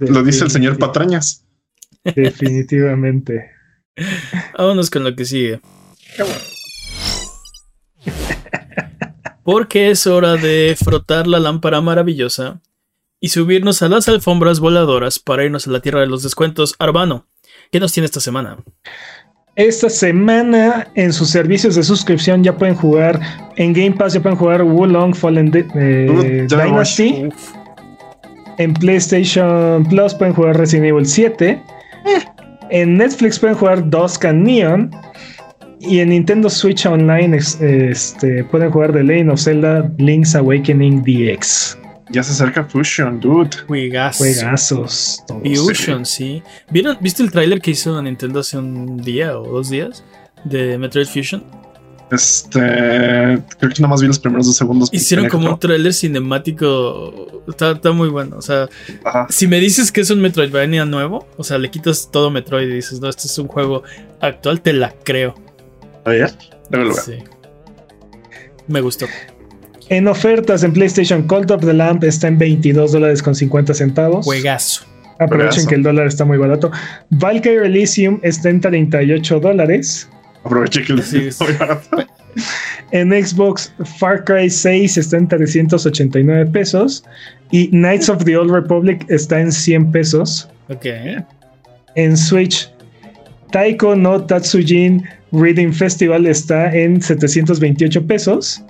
Lo 0.00 0.22
dice 0.22 0.44
el 0.44 0.50
señor 0.50 0.78
Patrañas. 0.78 1.44
Definitivamente. 2.14 3.52
Vámonos 4.56 4.90
con 4.90 5.04
lo 5.04 5.14
que 5.14 5.24
sigue. 5.24 5.60
Porque 9.50 9.90
es 9.90 10.06
hora 10.06 10.36
de 10.36 10.76
frotar 10.78 11.26
la 11.26 11.38
lámpara 11.38 11.80
maravillosa 11.80 12.60
y 13.18 13.30
subirnos 13.30 13.80
a 13.80 13.88
las 13.88 14.06
alfombras 14.06 14.60
voladoras 14.60 15.18
para 15.18 15.42
irnos 15.42 15.66
a 15.66 15.70
la 15.70 15.80
tierra 15.80 16.00
de 16.00 16.06
los 16.06 16.22
descuentos. 16.22 16.74
Arbano, 16.78 17.24
¿qué 17.72 17.80
nos 17.80 17.90
tiene 17.94 18.04
esta 18.04 18.20
semana? 18.20 18.58
Esta 19.56 19.88
semana 19.88 20.88
en 20.94 21.14
sus 21.14 21.30
servicios 21.30 21.76
de 21.76 21.82
suscripción 21.82 22.44
ya 22.44 22.54
pueden 22.58 22.74
jugar 22.74 23.18
en 23.56 23.72
Game 23.72 23.92
Pass, 23.92 24.12
ya 24.12 24.20
pueden 24.20 24.36
jugar 24.36 24.62
Wulong 24.62 25.14
Fallen 25.14 25.50
Di- 25.50 25.64
eh, 25.76 26.08
Uh, 26.10 26.46
Dynasty. 26.54 27.30
En 28.58 28.74
PlayStation 28.74 29.82
Plus 29.88 30.12
pueden 30.12 30.34
jugar 30.34 30.58
Resident 30.58 30.88
Evil 30.88 31.06
7. 31.06 31.62
En 32.68 32.98
Netflix 32.98 33.38
pueden 33.38 33.56
jugar 33.56 33.88
Dusk 33.88 34.26
and 34.26 34.42
Neon. 34.46 34.90
Y 35.80 36.00
en 36.00 36.08
Nintendo 36.08 36.50
Switch 36.50 36.86
Online 36.86 37.36
este, 37.36 38.44
pueden 38.44 38.70
jugar 38.70 38.92
The 38.92 39.02
Lane 39.02 39.30
of 39.30 39.40
Zelda 39.40 39.90
Link's 39.98 40.34
Awakening 40.34 41.02
DX. 41.02 41.78
Ya 42.10 42.22
se 42.22 42.32
acerca 42.32 42.64
Fusion, 42.64 43.20
dude. 43.20 43.50
Juegazos. 43.66 44.18
Juegazos. 44.18 45.24
Fusion, 45.44 46.06
sí. 46.06 46.42
¿Vieron, 46.70 46.96
¿Viste 47.00 47.22
el 47.22 47.30
tráiler 47.30 47.60
que 47.60 47.72
hizo 47.72 48.00
Nintendo 48.02 48.40
hace 48.40 48.56
un 48.56 48.96
día 48.96 49.38
o 49.38 49.46
dos 49.46 49.68
días 49.68 50.02
de 50.44 50.78
Metroid 50.78 51.06
Fusion? 51.06 51.44
Este. 52.10 52.60
Creo 52.60 53.70
que 53.70 53.82
nada 53.82 53.88
más 53.88 54.00
vi 54.00 54.06
los 54.06 54.18
primeros 54.18 54.46
dos 54.46 54.56
segundos. 54.56 54.88
Hicieron 54.90 55.28
como 55.28 55.50
un 55.50 55.58
tráiler 55.58 55.92
cinemático. 55.92 57.42
Está, 57.46 57.92
muy 57.92 58.08
bueno. 58.08 58.36
O 58.38 58.42
sea, 58.42 58.68
si 59.28 59.46
me 59.46 59.60
dices 59.60 59.92
que 59.92 60.00
es 60.00 60.10
un 60.10 60.20
Metroidvania 60.20 60.86
nuevo, 60.86 61.26
o 61.36 61.44
sea, 61.44 61.58
le 61.58 61.70
quitas 61.70 62.08
todo 62.10 62.30
Metroid 62.30 62.68
y 62.68 62.74
dices, 62.74 63.00
no, 63.00 63.08
este 63.10 63.26
es 63.26 63.38
un 63.38 63.48
juego 63.48 63.82
actual, 64.20 64.62
te 64.62 64.72
la 64.72 64.94
creo. 65.04 65.34
¿A 66.04 66.10
ver? 66.10 66.30
Sí. 67.04 67.18
Me 68.66 68.80
gustó. 68.80 69.06
En 69.88 70.06
ofertas 70.06 70.62
en 70.64 70.72
PlayStation, 70.72 71.22
Cult 71.22 71.50
of 71.50 71.64
the 71.64 71.72
Lamp 71.72 72.04
está 72.04 72.28
en 72.28 72.38
22 72.38 72.92
dólares 72.92 73.22
con 73.22 73.34
50 73.34 73.72
centavos. 73.72 74.24
Juegazo. 74.26 74.84
Aprovechen 75.18 75.66
que 75.66 75.74
el 75.74 75.82
dólar 75.82 76.06
está 76.06 76.24
muy 76.24 76.38
barato. 76.38 76.70
Valkyrie 77.10 77.66
Elysium 77.66 78.20
está 78.22 78.50
en 78.50 78.60
38 78.60 79.40
dólares. 79.40 80.08
Aprovechen 80.44 80.84
que 80.84 80.92
el 80.92 80.98
dólar 81.00 81.26
está 81.26 81.44
muy 81.44 81.54
barato. 81.54 82.06
En 82.92 83.10
Xbox, 83.10 83.72
Far 83.98 84.24
Cry 84.24 84.48
6 84.48 84.96
está 84.96 85.16
en 85.16 85.28
389 85.28 86.46
pesos. 86.52 87.04
Y 87.50 87.68
Knights 87.68 88.08
of 88.08 88.24
the 88.24 88.36
Old 88.36 88.52
Republic 88.52 89.04
está 89.08 89.40
en 89.40 89.50
100 89.50 89.90
pesos. 89.90 90.48
Ok. 90.68 90.86
En 91.96 92.16
Switch, 92.16 92.70
Taiko 93.50 93.96
no 93.96 94.24
Tatsujin 94.24 95.04
Reading 95.32 95.72
Festival 95.72 96.26
está 96.26 96.74
en 96.74 97.00
728 97.00 98.06
pesos. 98.06 98.62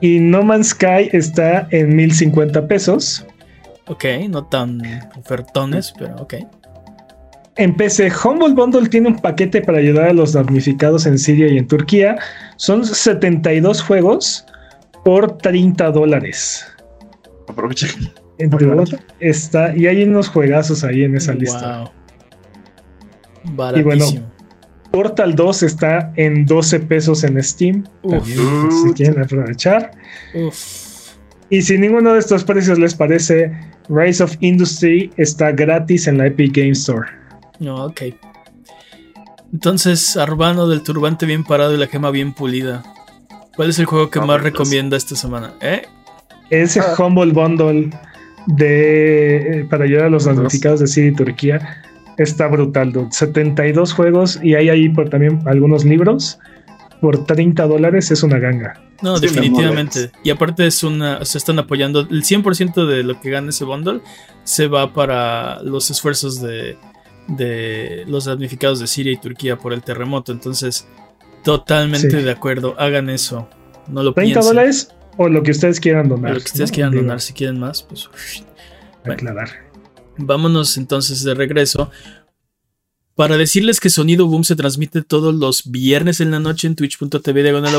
Y 0.00 0.20
No 0.20 0.42
Man's 0.42 0.68
Sky 0.68 1.10
está 1.12 1.66
en 1.70 1.94
1050 1.94 2.66
pesos. 2.68 3.26
Ok, 3.86 4.04
no 4.28 4.44
tan 4.44 4.80
ofertones, 5.18 5.92
pero 5.98 6.16
ok. 6.16 6.34
En 7.56 7.74
PC, 7.74 8.12
Humble 8.24 8.54
Bundle 8.54 8.88
tiene 8.88 9.08
un 9.08 9.16
paquete 9.16 9.60
para 9.60 9.78
ayudar 9.78 10.10
a 10.10 10.12
los 10.12 10.32
damnificados 10.32 11.06
en 11.06 11.18
Siria 11.18 11.48
y 11.48 11.58
en 11.58 11.66
Turquía. 11.66 12.16
Son 12.56 12.84
72 12.84 13.82
juegos 13.82 14.46
por 15.04 15.38
30 15.38 15.90
dólares. 15.90 16.64
Aprovecha. 17.48 17.88
está, 19.18 19.76
y 19.76 19.86
hay 19.88 20.04
unos 20.04 20.28
juegazos 20.28 20.84
ahí 20.84 21.02
en 21.02 21.16
esa 21.16 21.32
lista. 21.32 21.90
Y 23.74 23.82
bueno, 23.82 24.04
Portal 24.90 25.34
2 25.34 25.62
está 25.62 26.12
en 26.16 26.46
12 26.46 26.80
pesos 26.80 27.24
en 27.24 27.42
Steam. 27.42 27.84
si 28.02 28.92
quieren 28.94 29.22
aprovechar. 29.22 29.92
Y 31.50 31.62
si 31.62 31.78
ninguno 31.78 32.12
de 32.12 32.18
estos 32.18 32.44
precios 32.44 32.78
les 32.78 32.94
parece, 32.94 33.52
Rise 33.88 34.22
of 34.22 34.36
Industry 34.40 35.10
está 35.16 35.52
gratis 35.52 36.06
en 36.06 36.18
la 36.18 36.26
Epic 36.26 36.56
Game 36.56 36.70
Store. 36.70 37.08
ok. 37.66 38.02
Entonces, 39.52 40.16
Arbano 40.16 40.68
del 40.68 40.82
turbante 40.82 41.24
bien 41.24 41.42
parado 41.42 41.74
y 41.74 41.78
la 41.78 41.86
gema 41.86 42.10
bien 42.10 42.34
pulida. 42.34 42.82
¿Cuál 43.56 43.70
es 43.70 43.78
el 43.78 43.86
juego 43.86 44.10
que 44.10 44.20
más 44.20 44.42
recomienda 44.42 44.96
esta 44.96 45.16
semana? 45.16 45.54
¿Eh? 45.60 45.82
Ese 46.50 46.80
ah. 46.80 46.94
Humble 46.98 47.32
Bundle 47.32 47.90
de, 48.46 49.60
eh, 49.60 49.64
para 49.68 49.84
ayudar 49.84 50.06
a 50.06 50.10
los 50.10 50.24
damnificados 50.24 50.80
de 50.80 50.86
Siria 50.86 51.10
y 51.10 51.14
Turquía 51.14 51.82
está 52.18 52.48
brutal, 52.48 52.92
dude. 52.92 53.08
72 53.10 53.92
juegos 53.92 54.38
y 54.42 54.54
hay 54.54 54.68
ahí 54.68 54.88
por 54.88 55.08
también 55.08 55.40
algunos 55.46 55.84
libros. 55.84 56.38
Por 57.00 57.24
30 57.24 57.66
dólares 57.66 58.10
es 58.10 58.22
una 58.22 58.38
ganga. 58.38 58.82
No, 59.02 59.20
definitivamente. 59.20 60.10
Y 60.24 60.30
aparte 60.30 60.66
es 60.66 60.82
una, 60.82 61.24
se 61.24 61.38
están 61.38 61.58
apoyando. 61.58 62.00
El 62.00 62.24
100% 62.24 62.86
de 62.86 63.04
lo 63.04 63.20
que 63.20 63.30
gana 63.30 63.50
ese 63.50 63.64
bundle 63.64 64.00
se 64.42 64.66
va 64.66 64.92
para 64.92 65.62
los 65.62 65.90
esfuerzos 65.90 66.40
de, 66.40 66.76
de 67.28 68.04
los 68.08 68.24
damnificados 68.24 68.80
de 68.80 68.88
Siria 68.88 69.12
y 69.12 69.16
Turquía 69.16 69.56
por 69.56 69.72
el 69.72 69.82
terremoto. 69.82 70.32
Entonces, 70.32 70.88
totalmente 71.44 72.22
de 72.22 72.30
acuerdo. 72.30 72.74
Hagan 72.78 73.10
eso. 73.10 73.48
No 73.86 74.02
lo 74.02 74.12
30 74.12 74.40
dólares 74.40 74.92
o 75.16 75.28
lo 75.28 75.42
que 75.42 75.52
ustedes 75.52 75.78
quieran 75.78 76.08
donar. 76.08 76.32
lo 76.32 76.38
que 76.38 76.46
ustedes 76.46 76.72
quieran 76.72 76.94
donar. 76.94 77.20
Si 77.20 77.32
quieren 77.32 77.58
más, 77.60 77.82
pues. 77.82 78.10
aclarar. 79.04 79.67
Vámonos 80.18 80.76
entonces 80.76 81.22
de 81.22 81.34
regreso 81.34 81.90
para 83.14 83.36
decirles 83.36 83.80
que 83.80 83.90
Sonido 83.90 84.28
Boom 84.28 84.44
se 84.44 84.54
transmite 84.54 85.02
todos 85.02 85.34
los 85.34 85.68
viernes 85.70 86.20
en 86.20 86.30
la 86.30 86.38
noche 86.38 86.68
en 86.68 86.76
twitch.tv 86.76 87.42
diagonal 87.42 87.74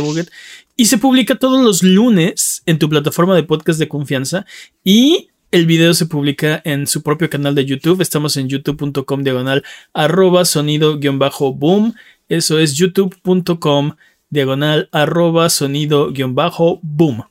y 0.76 0.86
se 0.88 0.98
publica 0.98 1.36
todos 1.36 1.64
los 1.64 1.82
lunes 1.82 2.62
en 2.66 2.78
tu 2.78 2.90
plataforma 2.90 3.36
de 3.36 3.44
podcast 3.44 3.80
de 3.80 3.88
confianza 3.88 4.46
y 4.84 5.30
el 5.52 5.66
video 5.66 5.94
se 5.94 6.08
publica 6.08 6.62
en 6.66 6.88
su 6.88 7.02
propio 7.04 7.30
canal 7.30 7.56
de 7.56 7.66
YouTube. 7.66 8.02
Estamos 8.02 8.36
en 8.36 8.50
youtube.com 8.50 9.24
diagonal 9.24 9.64
arroba 9.94 10.44
sonido-boom. 10.44 11.94
Eso 12.28 12.60
es 12.60 12.76
youtube.com 12.76 13.94
diagonal 14.30 14.90
arroba 14.92 15.50
sonido-boom. 15.50 17.24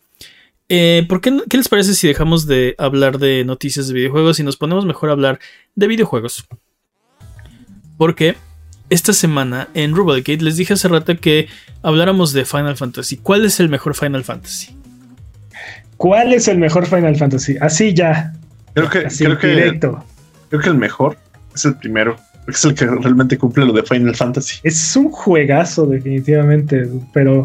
Eh, 0.68 1.06
¿por 1.08 1.20
qué, 1.20 1.38
qué, 1.48 1.56
les 1.56 1.68
parece 1.68 1.94
si 1.94 2.06
dejamos 2.06 2.46
de 2.46 2.74
hablar 2.78 3.18
de 3.18 3.44
noticias 3.44 3.88
de 3.88 3.94
videojuegos 3.94 4.38
y 4.38 4.42
nos 4.42 4.56
ponemos 4.56 4.84
mejor 4.84 5.08
a 5.08 5.12
hablar 5.12 5.38
de 5.74 5.86
videojuegos? 5.86 6.46
Porque 7.96 8.36
esta 8.90 9.12
semana 9.12 9.68
en 9.74 9.94
Rubalcade 9.94 10.42
les 10.42 10.56
dije 10.56 10.74
hace 10.74 10.88
rato 10.88 11.16
que 11.18 11.48
habláramos 11.82 12.32
de 12.32 12.44
Final 12.44 12.76
Fantasy. 12.76 13.16
¿Cuál 13.16 13.44
es 13.44 13.60
el 13.60 13.68
mejor 13.68 13.94
Final 13.94 14.24
Fantasy? 14.24 14.76
¿Cuál 15.96 16.32
es 16.32 16.48
el 16.48 16.58
mejor 16.58 16.86
Final 16.86 17.16
Fantasy? 17.16 17.56
Así 17.60 17.92
ya. 17.92 18.32
Creo 18.74 18.88
que, 18.88 19.02
creo 19.04 19.38
que, 19.38 19.46
directo. 19.48 20.04
creo 20.48 20.62
que 20.62 20.68
el 20.68 20.76
mejor 20.76 21.18
es 21.54 21.64
el 21.64 21.76
primero. 21.76 22.16
Es 22.46 22.64
el 22.64 22.74
que 22.74 22.86
realmente 22.86 23.36
cumple 23.36 23.66
lo 23.66 23.72
de 23.72 23.82
Final 23.82 24.14
Fantasy. 24.14 24.60
Es 24.62 24.96
un 24.96 25.10
juegazo, 25.10 25.86
definitivamente. 25.86 26.88
Pero 27.12 27.42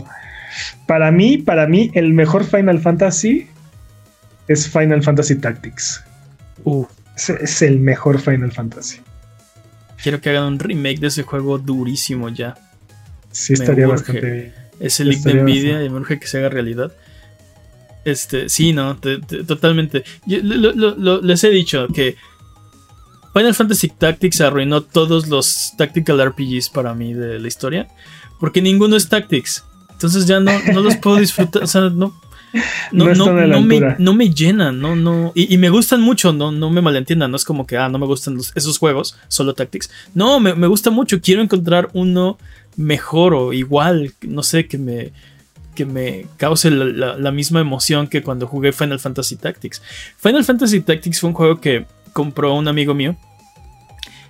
para 0.88 1.12
mí, 1.12 1.38
para 1.38 1.68
mí, 1.68 1.92
el 1.94 2.14
mejor 2.14 2.46
Final 2.46 2.80
Fantasy 2.80 3.48
es 4.48 4.68
Final 4.68 5.04
Fantasy 5.04 5.36
Tactics. 5.36 6.04
Uh. 6.64 6.86
Es, 7.16 7.62
el 7.62 7.80
mejor 7.80 8.20
Final 8.20 8.52
Fantasy. 8.52 9.00
Quiero 10.02 10.20
que 10.20 10.32
hagan 10.32 10.46
un 10.46 10.60
remake 10.60 11.00
de 11.00 11.08
ese 11.08 11.24
juego 11.24 11.60
durísimo 11.60 12.30
ya. 12.30 12.56
Sí, 13.32 13.54
estaría 13.54 13.88
bastante 13.88 14.32
bien. 14.32 14.54
Es 14.80 15.00
el 15.00 15.10
link 15.10 15.22
de 15.22 15.36
Nvidia 15.36 15.84
y 15.84 15.90
me 15.90 16.00
urge 16.00 16.20
que 16.20 16.28
se 16.28 16.40
haga 16.40 16.50
realidad. 16.50 16.92
Este, 18.04 18.50
sí, 18.50 18.74
no, 18.74 19.00
totalmente. 19.48 20.04
les 20.26 21.44
he 21.44 21.50
dicho 21.50 21.88
que 21.88 22.18
Final 23.34 23.56
Fantasy 23.56 23.90
Tactics 23.90 24.42
arruinó 24.42 24.82
todos 24.82 25.28
los 25.28 25.74
Tactical 25.78 26.30
RPGs 26.30 26.70
para 26.70 26.94
mí 26.94 27.14
de 27.14 27.40
la 27.40 27.48
historia. 27.48 27.88
Porque 28.40 28.62
ninguno 28.62 28.96
es 28.96 29.08
Tactics. 29.08 29.64
Entonces 30.04 30.28
ya 30.28 30.42
no, 30.42 30.52
no 30.74 30.82
los 30.82 30.98
puedo 30.98 31.16
disfrutar. 31.16 31.64
O 31.64 31.68
sea, 31.68 31.84
no. 31.84 32.14
No, 32.92 33.16
no, 33.16 33.62
me, 33.62 33.96
no 33.98 34.14
me 34.14 34.30
llenan, 34.30 34.80
no, 34.80 34.96
no. 34.96 35.32
Y, 35.34 35.58
me 35.58 35.70
gustan 35.70 36.02
mucho, 36.02 36.34
no, 36.34 36.52
no 36.52 36.70
me 36.70 36.82
malentiendan. 36.82 37.32
No 37.32 37.38
es 37.38 37.46
como 37.46 37.66
que, 37.66 37.78
ah, 37.78 37.88
no 37.88 37.98
me 37.98 38.06
gustan 38.06 38.38
esos 38.54 38.78
juegos, 38.78 39.18
solo 39.30 39.54
Tactics. 39.54 39.90
No, 40.14 40.42
me, 40.42 40.54
me, 40.56 40.68
gusta 40.68 40.92
mucho. 40.92 41.22
Quiero 41.22 41.42
encontrar 41.42 41.90
uno 41.94 42.38
mejor 42.76 43.34
o 43.34 43.54
igual, 43.54 44.14
no 44.22 44.44
sé, 44.44 44.68
que 44.68 44.78
me, 44.78 45.14
que 45.74 45.86
me 45.86 46.28
cause 46.36 46.70
la, 46.70 47.18
la, 47.18 47.32
misma 47.32 47.62
emoción 47.62 48.08
que 48.08 48.22
cuando 48.22 48.46
jugué 48.46 48.74
Final 48.74 49.00
Fantasy 49.00 49.38
Tactics. 49.38 49.82
Final 50.18 50.44
Fantasy 50.44 50.82
Tactics 50.82 51.22
fue 51.22 51.30
un 51.30 51.36
juego 51.36 51.62
que 51.62 51.88
compró 52.12 52.54
un 52.54 52.68
amigo 52.68 52.94
mío 52.94 53.16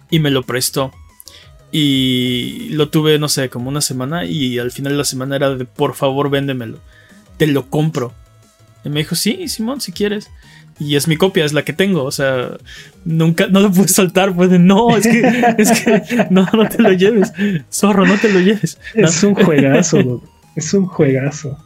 y 0.09 0.19
me 0.19 0.29
lo 0.29 0.43
prestó. 0.43 0.93
Y 1.75 2.69
lo 2.69 2.89
tuve, 2.89 3.17
no 3.17 3.27
sé, 3.27 3.49
como 3.49 3.67
una 3.67 3.81
semana. 3.81 4.25
Y 4.25 4.59
al 4.59 4.71
final 4.71 4.93
de 4.93 4.99
la 4.99 5.05
semana 5.05 5.35
era 5.35 5.55
de 5.55 5.65
por 5.65 5.95
favor, 5.95 6.29
véndemelo. 6.29 6.77
Te 7.37 7.47
lo 7.47 7.67
compro. 7.71 8.13
Y 8.85 8.89
me 8.89 8.99
dijo, 8.99 9.15
sí, 9.15 9.47
Simón, 9.47 9.81
si 9.81 9.91
quieres. 9.91 10.29
Y 10.77 10.95
es 10.95 11.07
mi 11.07 11.17
copia, 11.17 11.45
es 11.45 11.51
la 11.51 11.63
que 11.63 11.73
tengo. 11.73 12.03
O 12.03 12.11
sea, 12.11 12.57
nunca, 13.05 13.47
no 13.47 13.59
lo 13.59 13.71
pude 13.71 13.87
soltar. 13.87 14.35
Pues 14.35 14.51
no, 14.51 14.95
es 14.95 15.07
que, 15.07 15.21
es 15.57 15.81
que, 15.81 16.27
no, 16.29 16.47
no 16.53 16.69
te 16.69 16.79
lo 16.79 16.91
lleves. 16.91 17.33
Zorro, 17.71 18.05
no 18.05 18.17
te 18.19 18.31
lo 18.31 18.39
lleves. 18.39 18.77
Es 18.93 19.23
un 19.23 19.33
juegazo, 19.33 20.21
es 20.55 20.73
un 20.75 20.85
juegazo. 20.85 21.57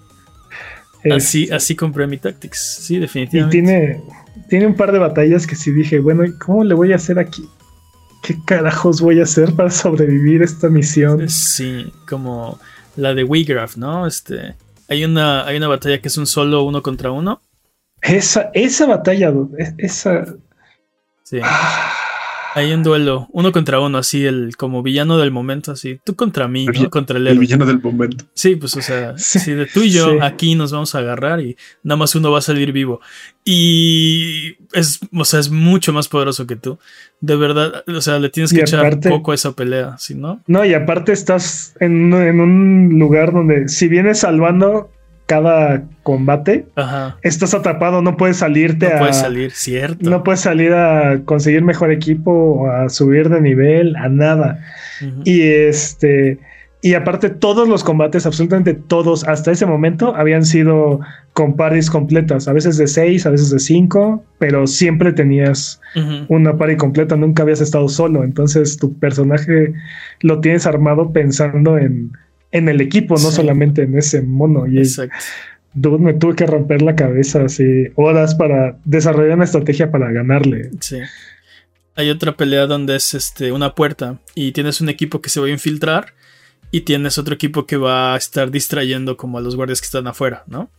Así, 1.11 1.49
así 1.51 1.75
compré 1.75 2.07
mi 2.07 2.17
Tactics. 2.17 2.79
Sí, 2.81 2.97
definitivamente. 2.97 3.57
Y 3.57 3.61
tiene, 3.61 4.01
tiene 4.47 4.67
un 4.67 4.75
par 4.75 4.93
de 4.93 4.99
batallas 4.99 5.45
que 5.45 5.57
sí 5.57 5.71
dije, 5.71 5.99
bueno, 5.99 6.23
¿cómo 6.39 6.63
le 6.63 6.75
voy 6.75 6.93
a 6.93 6.95
hacer 6.95 7.19
aquí? 7.19 7.43
¿Qué 8.27 8.35
carajos 8.43 8.99
voy 8.99 9.21
a 9.21 9.23
hacer 9.23 9.53
para 9.53 9.71
sobrevivir 9.71 10.43
esta 10.43 10.67
misión? 10.67 11.29
Sí, 11.29 11.93
como 12.09 12.59
la 12.97 13.13
de 13.13 13.23
Wigraf, 13.23 13.77
¿no? 13.77 14.05
Este, 14.05 14.53
hay 14.89 15.05
una, 15.05 15.45
hay 15.45 15.55
una 15.55 15.69
batalla 15.69 16.01
que 16.01 16.09
es 16.09 16.17
un 16.17 16.27
solo 16.27 16.63
uno 16.63 16.83
contra 16.83 17.09
uno. 17.09 17.39
Esa, 18.01 18.51
esa 18.53 18.85
batalla, 18.85 19.33
esa. 19.77 20.25
Sí. 21.23 21.39
Ah, 21.41 21.93
Hay 22.57 22.73
un 22.73 22.81
duelo, 22.83 23.27
uno 23.31 23.51
contra 23.51 23.79
uno, 23.79 23.97
así, 23.99 24.25
el 24.25 24.55
como 24.57 24.81
villano 24.83 25.17
del 25.17 25.31
momento, 25.31 25.71
así. 25.71 25.99
Tú 26.03 26.15
contra 26.15 26.47
mí, 26.47 26.65
El 26.67 26.73
¿no? 26.73 26.81
vi- 26.81 26.89
Contra 26.89 27.17
el 27.17 27.27
El 27.27 27.39
villano 27.39 27.65
del 27.65 27.79
momento. 27.81 28.25
Sí, 28.33 28.55
pues, 28.55 28.75
o 28.75 28.81
sea, 28.81 29.17
Sí, 29.17 29.39
sí, 29.39 29.53
de 29.53 29.65
tú 29.67 29.81
y 29.81 29.91
yo 29.91 30.09
sí. 30.11 30.17
aquí 30.21 30.55
nos 30.55 30.71
vamos 30.71 30.95
a 30.95 30.99
agarrar 30.99 31.39
y 31.41 31.55
nada 31.83 31.97
más 31.97 32.15
uno 32.15 32.31
va 32.31 32.39
a 32.39 32.41
salir 32.41 32.71
vivo. 32.71 32.99
Y 33.45 34.55
es, 34.73 34.99
o 35.13 35.25
sea, 35.25 35.39
es 35.39 35.49
mucho 35.49 35.93
más 35.93 36.07
poderoso 36.07 36.45
que 36.47 36.55
tú. 36.55 36.79
De 37.21 37.35
verdad, 37.35 37.83
o 37.87 38.01
sea, 38.01 38.19
le 38.19 38.29
tienes 38.29 38.53
que 38.53 38.61
echar 38.61 38.85
aparte- 38.85 39.09
poco 39.09 39.31
a 39.31 39.35
esa 39.35 39.53
pelea, 39.53 39.95
¿sí, 39.97 40.15
no? 40.15 40.41
No, 40.47 40.65
y 40.65 40.73
aparte 40.73 41.11
estás 41.11 41.75
en, 41.79 42.13
en 42.13 42.39
un 42.39 42.99
lugar 42.99 43.33
donde 43.33 43.67
si 43.69 43.87
vienes 43.87 44.19
salvando 44.19 44.91
cada 45.27 45.83
combate, 46.03 46.65
Ajá. 46.75 47.17
estás 47.21 47.53
atrapado, 47.53 48.01
no 48.01 48.17
puedes 48.17 48.37
salirte 48.37 48.87
No 48.89 48.95
a. 48.95 48.99
puedes 48.99 49.17
salir, 49.17 49.51
cierto. 49.51 50.09
No 50.09 50.23
puedes 50.23 50.39
salir 50.39 50.73
a 50.73 51.19
conseguir 51.25 51.61
mejor 51.63 51.91
equipo 51.91 52.31
o 52.31 52.71
a 52.71 52.89
subir 52.89 53.29
de 53.29 53.41
nivel, 53.41 53.95
a 53.97 54.09
nada. 54.09 54.59
Y 55.25 55.41
este. 55.41 56.39
Y 56.81 56.93
aparte, 56.93 57.29
todos 57.29 57.67
los 57.67 57.83
combates, 57.83 58.25
absolutamente 58.25 58.73
todos, 58.73 59.27
hasta 59.27 59.51
ese 59.51 59.65
momento, 59.65 60.15
habían 60.15 60.45
sido 60.45 61.01
con 61.33 61.55
paris 61.55 61.89
completas. 61.89 62.47
A 62.47 62.53
veces 62.53 62.77
de 62.77 62.87
seis, 62.87 63.25
a 63.25 63.31
veces 63.31 63.49
de 63.49 63.59
cinco, 63.59 64.23
pero 64.37 64.65
siempre 64.65 65.11
tenías 65.11 65.81
una 66.29 66.55
party 66.55 66.77
completa, 66.77 67.15
nunca 67.17 67.43
habías 67.43 67.61
estado 67.61 67.89
solo. 67.89 68.23
Entonces, 68.23 68.77
tu 68.77 68.97
personaje 68.97 69.73
lo 70.21 70.39
tienes 70.39 70.65
armado 70.65 71.11
pensando 71.11 71.77
en, 71.77 72.11
en 72.57 72.69
el 72.69 72.81
equipo, 72.81 73.15
no 73.15 73.29
Sí. 73.29 73.35
solamente 73.37 73.83
en 73.83 73.97
ese 73.97 74.21
mono. 74.21 74.67
Y 74.67 74.77
Exacto. 74.79 75.15
dude, 75.73 75.99
me 75.99 76.13
tuve 76.13 76.35
que 76.35 76.45
romper 76.45 76.81
la 76.81 76.95
cabeza 76.95 77.43
así 77.43 77.63
horas 77.95 78.35
para 78.35 78.77
desarrollar 78.85 79.35
una 79.35 79.45
estrategia 79.45 79.91
para 79.91 80.11
ganarle. 80.11 80.71
Sí. 80.79 80.97
Hay 81.95 82.09
otra 82.09 82.35
pelea 82.37 82.67
donde 82.67 82.95
es 82.95 83.13
este 83.13 83.51
una 83.51 83.73
puerta 83.73 84.19
y 84.35 84.51
tienes 84.51 84.81
un 84.81 84.89
equipo 84.89 85.19
que 85.21 85.29
se 85.29 85.39
va 85.39 85.47
a 85.47 85.49
infiltrar 85.49 86.13
y 86.69 86.81
tienes 86.81 87.17
otro 87.17 87.33
equipo 87.33 87.65
que 87.65 87.77
va 87.77 88.13
a 88.13 88.17
estar 88.17 88.51
distrayendo 88.51 89.15
como 89.17 89.37
a 89.37 89.41
los 89.41 89.55
guardias 89.55 89.79
que 89.81 89.85
están 89.85 90.05
afuera, 90.05 90.43
¿no? 90.47 90.69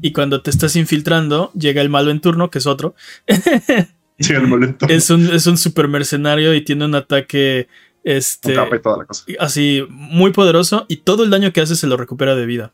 Y 0.00 0.12
cuando 0.12 0.40
te 0.40 0.50
estás 0.50 0.76
infiltrando, 0.76 1.50
llega 1.52 1.82
el 1.82 1.88
malo 1.88 2.10
en 2.10 2.20
turno, 2.20 2.48
que 2.50 2.58
es 2.58 2.66
otro. 2.66 2.94
Sí, 4.18 4.32
el 4.34 4.46
momento. 4.46 4.86
Es 4.88 5.10
un, 5.10 5.26
es 5.34 5.46
un 5.46 5.56
super 5.58 5.88
mercenario 5.88 6.54
y 6.54 6.60
tiene 6.62 6.84
un 6.84 6.94
ataque 6.94 7.68
este, 8.04 8.54
capa 8.54 8.76
y 8.76 8.80
toda 8.80 8.98
la 8.98 9.04
cosa. 9.04 9.24
así 9.38 9.84
muy 9.88 10.32
poderoso 10.32 10.86
y 10.88 10.98
todo 10.98 11.24
el 11.24 11.30
daño 11.30 11.52
que 11.52 11.60
hace 11.60 11.76
se 11.76 11.86
lo 11.86 11.96
recupera 11.96 12.34
de 12.34 12.46
vida. 12.46 12.72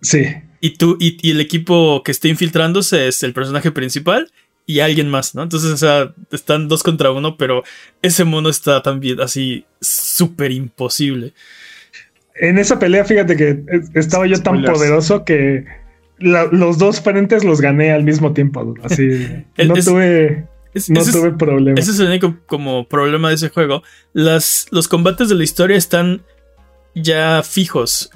Sí. 0.00 0.26
Y 0.60 0.76
tú 0.76 0.96
y, 1.00 1.18
y 1.26 1.32
el 1.32 1.40
equipo 1.40 2.02
que 2.04 2.10
esté 2.12 2.28
infiltrándose 2.28 3.08
es 3.08 3.22
el 3.22 3.32
personaje 3.32 3.70
principal 3.70 4.30
y 4.66 4.80
alguien 4.80 5.08
más, 5.10 5.34
¿no? 5.34 5.42
Entonces, 5.42 5.70
o 5.72 5.76
sea, 5.76 6.12
están 6.30 6.68
dos 6.68 6.82
contra 6.82 7.10
uno, 7.10 7.36
pero 7.36 7.62
ese 8.00 8.24
mono 8.24 8.48
está 8.48 8.82
también 8.82 9.20
así 9.20 9.64
súper 9.80 10.52
imposible. 10.52 11.32
En 12.34 12.58
esa 12.58 12.78
pelea, 12.78 13.04
fíjate 13.04 13.36
que 13.36 13.62
estaba 13.94 14.26
yo 14.26 14.34
tan 14.40 14.54
Spoilers. 14.54 14.72
poderoso 14.78 15.24
que 15.24 15.64
la- 16.18 16.46
los 16.50 16.78
dos 16.78 17.00
frentes 17.00 17.44
los 17.44 17.60
gané 17.60 17.92
al 17.92 18.04
mismo 18.04 18.32
tiempo. 18.32 18.74
Así 18.82 19.02
El- 19.56 19.68
no 19.68 19.76
es- 19.76 19.84
tuve, 19.84 20.46
Es- 20.74 20.88
no 20.90 21.00
es, 21.00 21.12
tuve 21.12 21.32
problema. 21.32 21.78
ese 21.78 21.90
es 21.90 21.98
el 22.00 22.06
único 22.08 22.36
como 22.46 22.88
problema 22.88 23.28
de 23.28 23.34
ese 23.34 23.48
juego. 23.50 23.82
Las, 24.12 24.66
los 24.70 24.88
combates 24.88 25.28
de 25.28 25.34
la 25.34 25.44
historia 25.44 25.76
están 25.76 26.22
ya 26.94 27.42
fijos. 27.42 28.10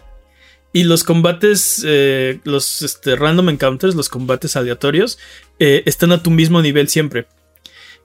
Y 0.73 0.85
los 0.85 1.05
combates, 1.05 1.83
eh, 1.87 2.41
los 2.45 2.83
este, 2.83 3.17
random 3.17 3.49
encounters, 3.51 3.95
los 3.95 4.09
combates 4.11 4.57
aleatorios, 4.57 5.19
eh, 5.59 5.83
están 5.87 6.13
a 6.13 6.23
tu 6.23 6.31
mismo 6.31 6.61
nivel 6.61 6.89
siempre. 6.89 7.27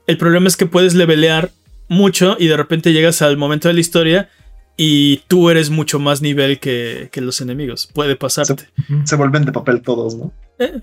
El 0.07 0.17
problema 0.17 0.47
es 0.47 0.55
que 0.55 0.65
puedes 0.65 0.93
levelear 0.93 1.51
mucho 1.89 2.37
y 2.39 2.47
de 2.47 2.55
repente 2.55 2.93
llegas 2.93 3.21
al 3.21 3.35
momento 3.35 3.67
de 3.67 3.73
la 3.73 3.81
historia 3.81 4.29
y 4.77 5.17
tú 5.27 5.49
eres 5.49 5.69
mucho 5.69 5.99
más 5.99 6.21
nivel 6.21 6.59
que, 6.59 7.09
que 7.11 7.19
los 7.19 7.41
enemigos. 7.41 7.87
Puede 7.93 8.15
pasarte. 8.15 8.69
Se 9.03 9.15
vuelven 9.17 9.43
de 9.43 9.51
papel 9.51 9.81
todos, 9.81 10.15
¿no? 10.15 10.33
Eh, 10.59 10.79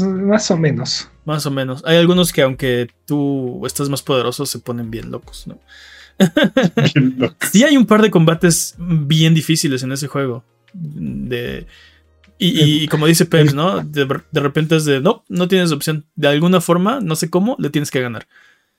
Más 0.00 0.50
o 0.50 0.56
menos. 0.56 1.08
más 1.24 1.44
o 1.46 1.50
menos. 1.50 1.82
Hay 1.84 1.96
algunos 1.96 2.32
que 2.32 2.42
aunque 2.42 2.88
tú 3.06 3.64
estás 3.66 3.88
más 3.88 4.02
poderoso 4.02 4.46
se 4.46 4.58
ponen 4.60 4.90
bien 4.90 5.10
locos, 5.10 5.46
¿no? 5.46 5.58
Bien. 6.94 7.16
Sí 7.52 7.62
hay 7.64 7.76
un 7.76 7.86
par 7.86 8.02
de 8.02 8.10
combates 8.10 8.74
bien 8.78 9.34
difíciles 9.34 9.82
en 9.82 9.92
ese 9.92 10.06
juego. 10.08 10.42
De... 10.72 11.66
Y, 12.40 12.84
y 12.84 12.88
como 12.88 13.06
dice 13.06 13.24
Peps, 13.26 13.52
¿no? 13.54 13.80
De, 13.82 14.06
de 14.30 14.40
repente 14.40 14.76
es 14.76 14.84
de, 14.84 15.00
no, 15.00 15.24
no 15.28 15.48
tienes 15.48 15.72
opción. 15.72 16.04
De 16.14 16.28
alguna 16.28 16.60
forma, 16.60 17.00
no 17.00 17.16
sé 17.16 17.30
cómo, 17.30 17.56
le 17.58 17.70
tienes 17.70 17.90
que 17.90 18.00
ganar. 18.00 18.26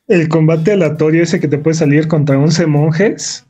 El 0.07 0.27
combate 0.29 0.71
aleatorio 0.73 1.23
ese 1.23 1.39
que 1.41 1.47
te 1.49 1.57
puede 1.57 1.75
salir 1.75 2.07
contra 2.07 2.37
11 2.39 2.65
monjes 2.67 3.45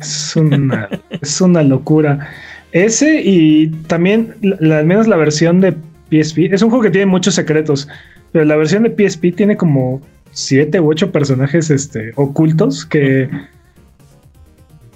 es 0.00 0.34
una, 0.36 0.88
es 1.10 1.40
una 1.40 1.62
locura. 1.62 2.28
Ese 2.72 3.22
y 3.24 3.68
también, 3.86 4.34
la- 4.40 4.78
al 4.80 4.86
menos 4.86 5.06
la 5.06 5.16
versión 5.16 5.60
de 5.60 5.76
PSP, 6.10 6.52
es 6.52 6.62
un 6.62 6.70
juego 6.70 6.82
que 6.84 6.90
tiene 6.90 7.06
muchos 7.06 7.34
secretos, 7.34 7.88
pero 8.32 8.44
la 8.44 8.56
versión 8.56 8.82
de 8.84 8.90
PSP 8.90 9.32
tiene 9.34 9.56
como 9.56 10.00
7 10.32 10.80
u 10.80 10.90
8 10.90 11.10
personajes 11.12 11.70
este, 11.70 12.12
ocultos 12.16 12.84
que, 12.84 13.28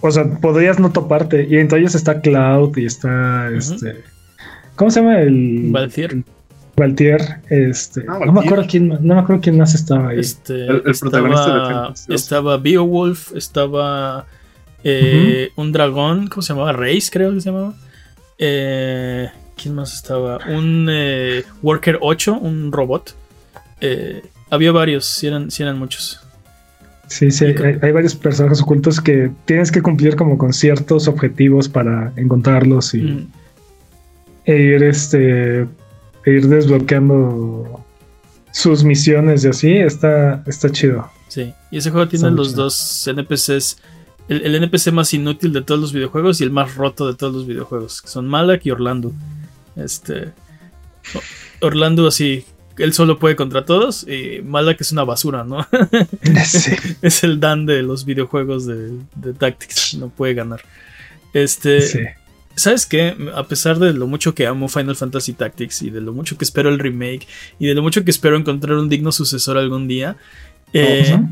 o 0.01 0.11
sea, 0.11 0.24
podrías 0.41 0.78
no 0.78 0.91
toparte. 0.91 1.47
Y 1.49 1.57
entre 1.59 1.81
ellos 1.81 1.95
está 1.95 2.20
Cloud 2.20 2.77
y 2.78 2.87
está, 2.87 3.49
este, 3.51 3.97
¿cómo 4.77 4.91
se 4.91 5.01
llama? 5.01 5.20
El 5.20 5.69
Valtier. 5.70 6.23
Valtier, 6.77 7.20
este, 7.51 8.05
Ah, 8.09 8.19
no 8.24 8.32
me 8.32 8.41
acuerdo 8.41 8.65
quién, 8.69 8.89
más- 8.89 9.01
no 9.03 9.15
me 9.15 9.20
acuerdo 9.20 9.43
quién 9.43 9.59
más 9.59 9.74
estaba 9.74 10.11
ahí. 10.11 10.20
Este, 10.20 10.65
El- 10.66 10.82
el 10.87 10.95
protagonista 10.99 11.47
de 11.47 11.59
estaba, 11.59 11.82
Fantasy 11.85 12.05
II. 12.09 12.15
estaba 12.15 12.57
Beowulf, 12.57 13.37
estaba 13.37 14.27
eh, 14.82 15.51
un 15.57 15.73
dragón, 15.73 16.28
¿cómo 16.28 16.41
se 16.41 16.55
llamaba? 16.55 16.73
Reis, 16.73 17.11
creo 17.11 17.35
que 17.35 17.41
se 17.43 17.51
llamaba. 17.51 17.74
Eh, 18.39 19.28
¿Quién 19.61 19.74
más 19.74 19.95
estaba? 19.95 20.39
Un 20.49 20.89
eh, 20.91 21.45
Worker 21.62 21.99
8, 22.01 22.35
un 22.39 22.73
robot. 22.73 23.15
Eh, 23.81 24.23
había 24.51 24.73
varios, 24.73 25.05
sí 25.07 25.27
eran, 25.27 25.49
eran 25.59 25.78
muchos. 25.78 26.20
Sí, 27.09 27.31
sí, 27.32 27.47
hay, 27.47 27.93
varios 27.93 28.15
personajes 28.15 28.62
ocultos 28.62 29.01
que 29.01 29.31
tienes 29.45 29.73
que 29.73 29.82
cumplir 29.82 30.15
como 30.15 30.39
con 30.39 30.53
ciertos 30.53 31.09
objetivos 31.09 31.69
para 31.69 32.12
encontrarlos 32.16 32.95
y 32.95 32.99
Mm, 33.03 33.27
e 34.47 34.57
ir 34.57 34.82
este 34.85 35.62
e 36.24 36.31
ir 36.31 36.47
desbloqueando 36.49 37.85
sus 38.53 38.85
misiones 38.85 39.45
y 39.45 39.49
así 39.49 39.73
está 39.77 40.43
está 40.47 40.70
chido. 40.70 41.11
sí, 41.28 41.53
y 41.70 41.78
ese 41.78 41.91
juego 41.91 42.09
tiene 42.09 42.27
Está 42.28 42.37
los 42.37 42.51
chido. 42.51 42.62
dos 42.65 43.07
NPCs. 43.09 43.78
El, 44.28 44.43
el 44.47 44.55
NPC 44.62 44.93
más 44.93 45.12
inútil 45.12 45.53
de 45.53 45.62
todos 45.62 45.81
los 45.81 45.93
videojuegos 45.93 46.41
y 46.41 46.45
el 46.45 46.51
más 46.51 46.77
roto 46.77 47.09
de 47.09 47.15
todos 47.16 47.35
los 47.35 47.47
videojuegos, 47.47 48.01
que 48.03 48.09
son 48.09 48.28
Malak 48.28 48.65
y 48.66 48.70
Orlando. 48.70 49.12
Este. 49.76 50.32
Orlando 51.60 52.06
así, 52.06 52.44
él 52.78 52.92
solo 52.92 53.18
puede 53.18 53.36
contra 53.36 53.64
todos 53.64 54.06
y 54.09 54.40
Malak 54.42 54.80
es 54.80 54.92
una 54.92 55.05
basura, 55.05 55.44
¿no? 55.44 55.66
Sí. 56.44 56.72
es 57.02 57.24
el 57.24 57.40
Dan 57.40 57.66
de 57.66 57.82
los 57.82 58.05
videojuegos 58.05 58.66
de, 58.66 58.92
de 59.14 59.32
Tactics. 59.34 59.94
No 59.94 60.09
puede 60.09 60.34
ganar. 60.34 60.62
Este. 61.32 61.80
sí. 61.82 62.01
¿Sabes 62.56 62.84
qué? 62.84 63.16
A 63.34 63.44
pesar 63.44 63.78
de 63.78 63.94
lo 63.94 64.06
mucho 64.06 64.34
que 64.34 64.47
amo 64.47 64.68
Final 64.68 64.97
Fantasy 64.97 65.32
Tactics 65.32 65.82
y 65.82 65.90
de 65.90 66.01
lo 66.01 66.12
mucho 66.12 66.36
que 66.36 66.44
espero 66.44 66.68
el 66.68 66.78
remake 66.78 67.26
y 67.59 67.66
de 67.66 67.74
lo 67.74 67.80
mucho 67.80 68.05
que 68.05 68.10
espero 68.10 68.36
encontrar 68.36 68.76
un 68.76 68.88
digno 68.88 69.12
sucesor 69.12 69.56
algún 69.56 69.88
día, 69.88 70.16
eh, 70.74 71.14
Ujú. 71.14 71.28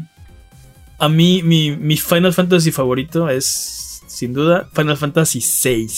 a 1.01 1.09
mí 1.09 1.43
mi, 1.43 1.73
mi 1.77 1.97
Final 1.98 2.32
Fantasy 2.32 2.70
favorito 2.70 3.28
es, 3.28 4.01
sin 4.06 4.32
duda, 4.32 4.69
Final 4.73 4.97
Fantasy 4.97 5.40
VI. 5.40 5.89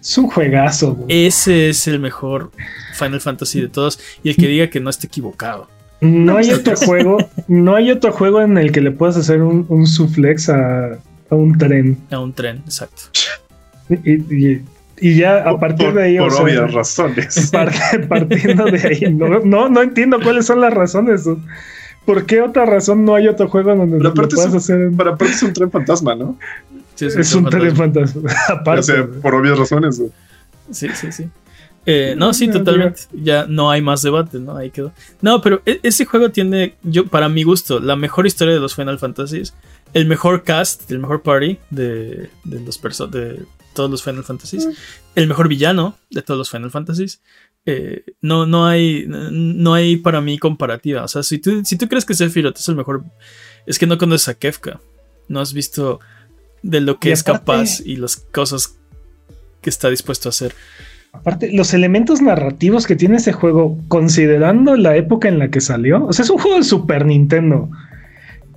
Es 0.00 0.18
un 0.18 0.28
juegazo. 0.28 0.94
güey. 0.94 1.26
Ese 1.26 1.70
es 1.70 1.86
el 1.88 1.98
mejor 1.98 2.50
Final 2.94 3.20
Fantasy 3.20 3.60
de 3.60 3.68
todos 3.68 3.98
y 4.22 4.30
el 4.30 4.36
que 4.36 4.46
diga 4.48 4.68
que 4.68 4.80
no 4.80 4.90
está 4.90 5.06
equivocado. 5.06 5.68
No 6.00 6.36
hay 6.36 6.50
otro 6.50 6.76
juego, 6.76 7.16
no 7.48 7.74
hay 7.74 7.90
otro 7.90 8.12
juego 8.12 8.42
en 8.42 8.58
el 8.58 8.70
que 8.70 8.82
le 8.82 8.90
puedas 8.90 9.16
hacer 9.16 9.40
un, 9.42 9.64
un 9.68 9.86
suplex 9.86 10.50
a, 10.50 10.92
a 11.30 11.34
un 11.34 11.56
tren. 11.56 11.96
A 12.10 12.18
un 12.18 12.32
tren, 12.34 12.58
exacto. 12.66 13.02
Y, 13.88 14.12
y- 14.54 14.62
y 14.98 15.14
ya 15.14 15.46
a 15.46 15.58
partir 15.60 15.88
por, 15.88 15.94
de 15.96 16.02
ahí, 16.04 16.18
o 16.18 16.22
por 16.22 16.32
sea, 16.32 16.42
obvias 16.42 16.72
razones. 16.72 17.52
Part- 17.52 18.08
partiendo 18.08 18.64
de 18.64 18.78
ahí, 18.88 19.12
no, 19.14 19.40
no, 19.40 19.68
no 19.68 19.82
entiendo 19.82 20.18
cuáles 20.22 20.46
son 20.46 20.60
las 20.62 20.72
razones. 20.72 21.24
¿Por 22.06 22.24
qué 22.24 22.40
otra 22.40 22.64
razón 22.64 23.04
no 23.04 23.14
hay 23.14 23.28
otro 23.28 23.48
juego 23.48 23.74
donde 23.74 23.98
Pero 23.98 24.10
lo 24.10 24.14
puedas 24.14 24.46
es 24.46 24.54
hacer? 24.54 24.80
en- 24.80 24.96
Para 24.96 25.10
aparte 25.10 25.34
es 25.34 25.42
un 25.42 25.52
tren 25.52 25.70
fantasma, 25.70 26.14
¿no? 26.14 26.38
Sí, 26.96 27.06
es 27.06 27.34
un 27.34 27.44
tren 27.48 27.76
fantasma. 27.76 28.22
O 28.48 28.52
Aparte, 28.52 28.82
sea, 28.82 29.06
por 29.06 29.34
obvias 29.34 29.58
razones. 29.58 29.98
güey. 29.98 30.10
Sí, 30.72 30.88
sí, 30.94 31.12
sí. 31.12 31.26
Eh, 31.88 32.16
no, 32.18 32.34
sí, 32.34 32.48
totalmente. 32.48 33.02
Ya 33.12 33.46
no 33.46 33.70
hay 33.70 33.80
más 33.80 34.02
debate, 34.02 34.40
¿no? 34.40 34.56
Ahí 34.56 34.70
quedó. 34.70 34.92
No, 35.22 35.40
pero 35.40 35.62
e, 35.64 35.78
ese 35.84 36.04
juego 36.04 36.30
tiene, 36.30 36.74
yo, 36.82 37.06
para 37.06 37.28
mi 37.28 37.44
gusto, 37.44 37.78
la 37.78 37.94
mejor 37.94 38.26
historia 38.26 38.54
de 38.54 38.60
los 38.60 38.74
Final 38.74 38.98
Fantasies, 38.98 39.54
el 39.94 40.06
mejor 40.06 40.42
cast, 40.42 40.90
el 40.90 40.98
mejor 40.98 41.22
party 41.22 41.58
de, 41.70 42.28
de 42.42 42.60
los 42.60 42.80
de 43.12 43.44
todos 43.72 43.88
los 43.88 44.02
Final 44.02 44.24
Fantasies, 44.24 44.68
el 45.14 45.28
mejor 45.28 45.46
villano 45.46 45.96
de 46.10 46.22
todos 46.22 46.38
los 46.38 46.50
Final 46.50 46.72
Fantasies. 46.72 47.20
Eh, 47.66 48.04
no, 48.20 48.46
no 48.46 48.66
hay, 48.66 49.06
no 49.06 49.74
hay 49.74 49.96
para 49.96 50.20
mí 50.20 50.38
comparativa. 50.38 51.04
O 51.04 51.08
sea, 51.08 51.22
si 51.22 51.38
tú, 51.38 51.62
si 51.64 51.76
tú 51.76 51.88
crees 51.88 52.04
que 52.04 52.14
Sephiroth 52.14 52.56
es 52.58 52.68
el 52.68 52.74
mejor, 52.76 53.04
es 53.64 53.78
que 53.78 53.86
no 53.86 53.96
conoces 53.98 54.28
a 54.28 54.34
Kefka. 54.34 54.80
No 55.28 55.40
has 55.40 55.52
visto 55.52 56.00
de 56.70 56.80
lo 56.80 56.98
que 56.98 57.12
es 57.12 57.22
capaz 57.22 57.80
y 57.80 57.96
las 57.96 58.16
cosas 58.16 58.76
que 59.60 59.70
está 59.70 59.88
dispuesto 59.88 60.28
a 60.28 60.30
hacer. 60.30 60.54
Aparte, 61.12 61.50
los 61.52 61.72
elementos 61.72 62.20
narrativos 62.20 62.86
que 62.86 62.96
tiene 62.96 63.16
ese 63.16 63.32
juego, 63.32 63.78
considerando 63.88 64.76
la 64.76 64.96
época 64.96 65.28
en 65.28 65.38
la 65.38 65.48
que 65.48 65.60
salió, 65.60 66.04
o 66.04 66.12
sea, 66.12 66.24
es 66.24 66.30
un 66.30 66.38
juego 66.38 66.58
de 66.58 66.64
Super 66.64 67.06
Nintendo. 67.06 67.70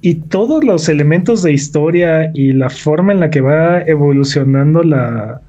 Y 0.02 0.16
todos 0.16 0.64
los 0.64 0.90
elementos 0.90 1.44
de 1.44 1.54
historia 1.54 2.32
y 2.34 2.54
la 2.54 2.70
forma 2.70 3.14
en 3.14 3.20
la 3.20 3.30
que 3.30 3.42
va 3.42 3.82
evolucionando 3.82 4.84
la, 4.84 5.42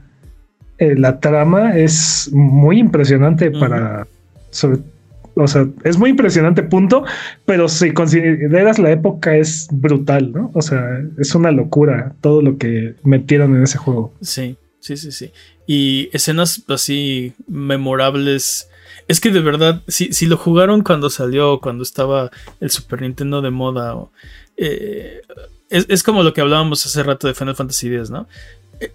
eh, 0.78 0.95
la 0.97 1.20
trama 1.20 1.77
es 1.77 2.31
muy 2.32 2.78
impresionante 2.78 3.51
para. 3.51 4.07
O 5.35 5.47
sea, 5.47 5.69
es 5.85 5.98
muy 5.98 6.11
impresionante, 6.11 6.62
punto. 6.62 7.05
Pero 7.44 7.69
si 7.69 7.93
consideras 7.93 8.78
la 8.78 8.90
época, 8.90 9.36
es 9.36 9.69
brutal, 9.70 10.32
¿no? 10.32 10.51
O 10.55 10.62
sea, 10.62 10.82
es 11.19 11.35
una 11.35 11.51
locura 11.51 12.15
todo 12.20 12.43
lo 12.43 12.59
que 12.59 12.94
metieron 13.02 13.57
en 13.57 13.62
ese 13.62 13.78
juego. 13.78 14.15
Sí, 14.20 14.57
sí, 14.81 14.97
sí, 14.97 15.12
sí. 15.12 15.32
Y 15.66 16.11
escenas 16.12 16.65
así 16.69 17.35
memorables. 17.48 18.69
Es 19.09 19.20
que 19.20 19.31
de 19.31 19.40
verdad, 19.40 19.82
si, 19.89 20.27
lo 20.27 20.36
jugaron 20.36 20.82
cuando 20.82 21.11
salió, 21.11 21.61
cuando 21.61 21.82
estaba 21.82 22.31
el 22.61 22.70
Super 22.70 23.02
Nintendo 23.02 23.43
de 23.43 23.51
moda, 23.51 23.97
eh, 24.57 25.23
es, 25.69 25.86
es, 25.89 26.02
como 26.02 26.23
lo 26.23 26.32
que 26.32 26.40
hablábamos 26.40 26.85
hace 26.86 27.02
rato 27.02 27.27
de 27.27 27.35
Final 27.35 27.57
Fantasy 27.57 27.93
X, 27.93 28.11
¿no? 28.11 28.28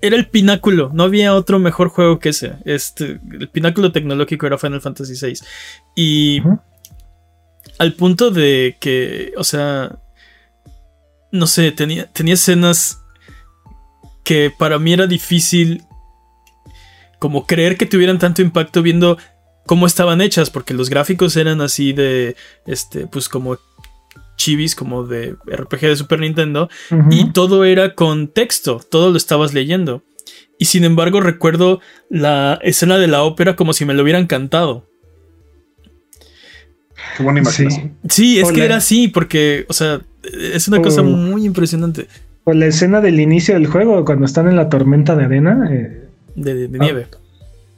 Era 0.01 0.15
el 0.15 0.27
pináculo, 0.27 0.89
no 0.93 1.03
había 1.03 1.33
otro 1.33 1.59
mejor 1.59 1.89
juego 1.89 2.19
que 2.19 2.29
ese. 2.29 2.53
Este, 2.65 3.19
el 3.31 3.49
pináculo 3.49 3.91
tecnológico 3.91 4.47
era 4.47 4.57
Final 4.57 4.81
Fantasy 4.81 5.13
VI. 5.13 5.39
Y 5.95 6.41
al 7.77 7.93
punto 7.93 8.31
de 8.31 8.77
que, 8.79 9.33
o 9.37 9.43
sea, 9.43 9.99
no 11.31 11.47
sé, 11.47 11.71
tenía, 11.71 12.07
tenía 12.07 12.33
escenas 12.33 13.01
que 14.23 14.51
para 14.57 14.79
mí 14.79 14.93
era 14.93 15.05
difícil 15.05 15.83
como 17.19 17.45
creer 17.45 17.77
que 17.77 17.85
tuvieran 17.85 18.19
tanto 18.19 18.41
impacto 18.41 18.81
viendo 18.81 19.17
cómo 19.65 19.85
estaban 19.85 20.21
hechas, 20.21 20.49
porque 20.49 20.73
los 20.73 20.89
gráficos 20.89 21.35
eran 21.37 21.61
así 21.61 21.93
de, 21.93 22.35
este, 22.65 23.07
pues 23.07 23.29
como 23.29 23.57
chivis 24.35 24.75
como 24.75 25.05
de 25.05 25.35
RPG 25.45 25.81
de 25.81 25.95
Super 25.95 26.19
Nintendo 26.19 26.69
y 27.09 27.31
todo 27.31 27.63
era 27.65 27.95
con 27.95 28.27
texto, 28.27 28.81
todo 28.89 29.11
lo 29.11 29.17
estabas 29.17 29.53
leyendo. 29.53 30.03
Y 30.57 30.65
sin 30.65 30.83
embargo 30.83 31.19
recuerdo 31.19 31.81
la 32.09 32.59
escena 32.63 32.97
de 32.97 33.07
la 33.07 33.23
ópera 33.23 33.55
como 33.55 33.73
si 33.73 33.85
me 33.85 33.93
lo 33.93 34.03
hubieran 34.03 34.27
cantado. 34.27 34.87
Qué 37.17 37.23
buena 37.23 37.39
imaginación. 37.39 37.97
Sí, 38.09 38.39
es 38.39 38.51
que 38.51 38.63
era 38.63 38.77
así, 38.77 39.07
porque, 39.07 39.65
o 39.67 39.73
sea, 39.73 40.01
es 40.23 40.67
una 40.67 40.81
cosa 40.81 41.01
muy 41.01 41.45
impresionante. 41.45 42.07
O 42.45 42.53
la 42.53 42.67
escena 42.67 43.01
del 43.01 43.19
inicio 43.19 43.55
del 43.55 43.67
juego, 43.67 44.05
cuando 44.05 44.25
están 44.25 44.47
en 44.47 44.55
la 44.55 44.69
tormenta 44.69 45.15
de 45.15 45.25
arena. 45.25 45.67
Eh, 45.71 46.07
de, 46.35 46.69
nieve. 46.69 47.07
Ah, 47.11 47.17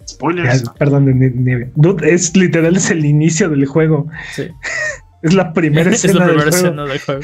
Spoilers. 0.05 0.63
perdón, 0.77 1.05
de 1.05 1.13
nieve. 1.13 1.71
es 2.03 2.35
literal, 2.35 2.75
es 2.75 2.91
el 2.91 3.05
inicio 3.05 3.49
del 3.49 3.65
juego. 3.65 4.07
Sí. 4.33 4.47
Es 5.21 5.33
la 5.33 5.53
primera 5.53 5.89
escena, 5.91 6.27
del, 6.27 6.99
juego. 6.99 7.21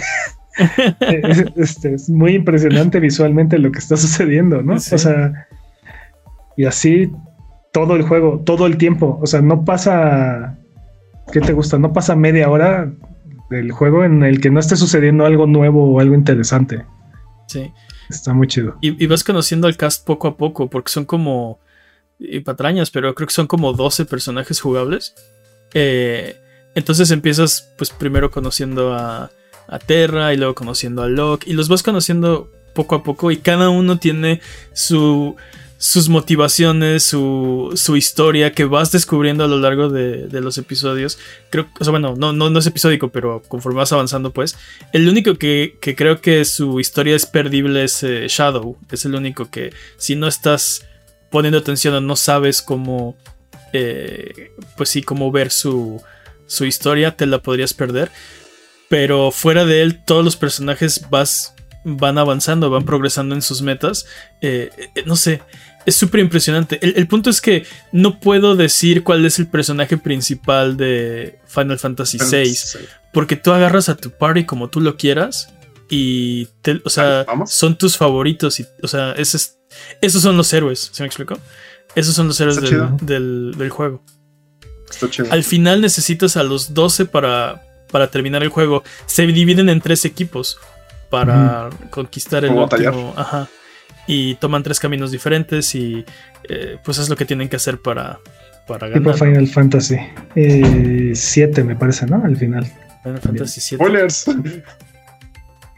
este, 1.56 1.96
es 1.96 2.10
muy 2.10 2.36
impresionante 2.36 3.00
visualmente 3.00 3.58
lo 3.58 3.72
que 3.72 3.80
está 3.80 3.98
sucediendo, 3.98 4.62
¿no? 4.62 4.76
O 4.76 4.80
sea, 4.80 5.48
y 6.56 6.66
así 6.66 7.12
todo 7.72 7.96
el 7.96 8.04
juego, 8.04 8.42
todo 8.46 8.68
el 8.68 8.78
tiempo. 8.78 9.20
O 9.22 9.28
sea, 9.28 9.42
no 9.42 9.66
pasa. 9.66 10.58
¿Qué 11.32 11.42
te 11.42 11.54
gusta? 11.54 11.78
No 11.78 11.92
pasa 11.92 12.16
media 12.16 12.50
hora 12.50 12.94
del 13.50 13.72
juego 13.72 14.04
en 14.04 14.24
el 14.24 14.40
que 14.40 14.50
no 14.50 14.60
esté 14.60 14.76
sucediendo 14.76 15.26
algo 15.26 15.48
nuevo 15.48 15.92
o 15.92 16.00
algo 16.00 16.16
interesante. 16.16 16.86
Sí. 17.48 17.72
Está 18.10 18.34
muy 18.34 18.48
chido. 18.48 18.78
Y, 18.82 19.06
vas 19.08 19.24
conociendo 19.24 19.68
al 19.68 19.78
cast 19.78 20.06
poco 20.06 20.28
a 20.28 20.38
poco, 20.38 20.70
porque 20.70 20.92
son 20.92 21.06
como. 21.06 21.60
Y 22.20 22.42
patrañas, 22.42 22.92
pero 22.92 23.16
creo 23.16 23.28
que 23.28 23.34
son 23.34 23.48
como 23.48 23.74
12 23.74 24.06
personajes 24.06 24.62
jugables. 24.62 25.16
Eh, 25.74 26.36
entonces 26.76 27.12
empiezas 27.12 27.74
pues 27.78 27.90
primero 27.90 28.32
conociendo 28.32 28.94
a, 28.94 29.32
a 29.68 29.80
Terra 29.80 30.34
y 30.34 30.38
luego 30.38 30.56
conociendo 30.56 31.04
a 31.04 31.08
Locke 31.08 31.48
y 31.48 31.54
los 31.54 31.70
vas 31.70 31.84
conociendo 31.84 32.52
poco 32.74 32.96
a 32.96 33.04
poco 33.04 33.32
y 33.32 33.38
cada 33.38 33.70
uno 33.70 34.00
tiene 34.00 34.42
su, 34.74 35.36
sus 35.78 36.10
motivaciones, 36.10 37.04
su, 37.04 37.72
su, 37.76 37.98
historia 37.98 38.54
que 38.54 38.66
vas 38.66 38.92
descubriendo 38.92 39.44
a 39.44 39.48
lo 39.48 39.60
largo 39.60 39.90
de, 39.90 40.28
de, 40.28 40.42
los 40.42 40.58
episodios. 40.58 41.20
Creo, 41.50 41.68
o 41.80 41.84
sea, 41.84 41.92
bueno, 41.92 42.16
no, 42.18 42.34
no, 42.34 42.50
no 42.50 42.60
es 42.60 42.66
episódico, 42.66 43.10
pero 43.10 43.42
conforme 43.48 43.80
vas 43.80 43.92
avanzando, 43.92 44.32
pues. 44.32 44.58
El 44.92 45.08
único 45.08 45.36
que, 45.36 45.78
que 45.82 45.96
creo 45.96 46.22
que 46.22 46.46
su 46.46 46.80
historia 46.80 47.16
es 47.16 47.26
perdible 47.26 47.84
es 47.84 48.02
eh, 48.04 48.28
Shadow. 48.30 48.78
Es 48.92 49.06
el 49.06 49.16
único 49.16 49.50
que 49.50 49.74
si 49.98 50.16
no 50.16 50.28
estás 50.28 50.88
poniendo 51.30 51.58
atención 51.58 51.94
o 51.96 52.00
no 52.02 52.16
sabes 52.16 52.62
cómo, 52.62 53.18
eh, 53.74 54.52
pues 54.78 54.90
sí, 54.90 55.04
cómo 55.04 55.32
ver 55.32 55.52
su, 55.52 56.02
su 56.48 56.66
historia 56.66 57.16
te 57.16 57.26
la 57.26 57.40
podrías 57.40 57.74
perder. 57.74 58.12
Pero 58.90 59.32
fuera 59.32 59.66
de 59.66 59.82
él, 59.82 60.04
todos 60.04 60.24
los 60.24 60.36
personajes 60.36 61.08
vas, 61.10 61.56
van 61.84 62.18
avanzando, 62.18 62.70
van 62.70 62.86
progresando 62.86 63.34
en 63.34 63.42
sus 63.42 63.62
metas. 63.62 64.06
Eh, 64.42 64.70
eh, 64.96 65.04
no 65.06 65.16
sé, 65.16 65.42
es 65.86 65.96
súper 65.96 66.20
impresionante. 66.20 66.80
El, 66.82 67.08
punto 67.08 67.30
es 67.30 67.42
que 67.42 67.66
no 67.92 68.20
puedo 68.20 68.56
decir 68.56 69.04
cuál 69.04 69.26
es 69.26 69.40
el 69.40 69.48
personaje 69.48 69.98
principal 69.98 70.78
de 70.78 71.40
Final 71.48 71.80
Fantasy 71.80 72.18
VI. 72.20 72.56
Porque 73.12 73.36
tú 73.36 73.52
agarras 73.52 73.90
a 73.90 73.96
tu 73.96 74.12
party 74.12 74.46
como 74.46 74.70
tú 74.70 74.80
lo 74.80 74.96
quieras. 74.96 75.54
Y, 75.90 76.48
o 76.84 76.90
sea, 76.90 77.26
son 77.46 77.78
tus 77.78 77.98
favoritos. 77.98 78.60
Y, 78.60 78.66
o 78.82 78.88
sea, 78.88 79.14
esos 79.14 80.22
son 80.22 80.38
los 80.38 80.54
héroes. 80.54 80.90
¿Se 80.94 81.04
me 81.04 81.08
explicó? 81.08 81.38
Esos 81.96 82.16
son 82.16 82.28
los 82.28 82.40
héroes 82.40 82.60
del, 82.62 83.56
del 83.58 83.70
juego. 83.70 84.04
Al 85.30 85.44
final 85.44 85.82
necesitas 85.82 86.38
a 86.38 86.44
los 86.44 86.74
12 86.74 87.06
para, 87.06 87.64
para 87.92 88.10
terminar 88.10 88.44
el 88.44 88.50
juego. 88.50 88.84
Se 89.06 89.26
dividen 89.26 89.70
en 89.70 89.82
tres 89.82 90.06
equipos 90.06 90.60
para 91.10 91.70
conquistar 91.90 92.44
el 92.44 92.52
último. 92.52 93.14
Ajá. 93.16 93.48
Y 94.08 94.36
toman 94.36 94.64
tres 94.64 94.80
caminos 94.80 95.12
diferentes 95.12 95.76
y 95.76 96.04
eh, 96.50 96.78
pues 96.84 96.98
es 96.98 97.08
lo 97.10 97.16
que 97.16 97.26
tienen 97.26 97.48
que 97.48 97.56
hacer 97.56 97.80
para, 97.80 98.20
para 98.68 98.90
ganar. 98.90 99.14
Tipo 99.14 99.26
Final 99.26 99.48
Fantasy 99.48 99.98
7 100.36 101.62
eh, 101.62 101.64
me 101.64 101.76
parece, 101.76 102.06
¿no? 102.08 102.22
Al 102.24 102.36
final. 102.36 102.66
Final 103.04 103.20
Fantasy 103.20 103.62
7. 103.62 103.84
Spoilers. 103.84 104.26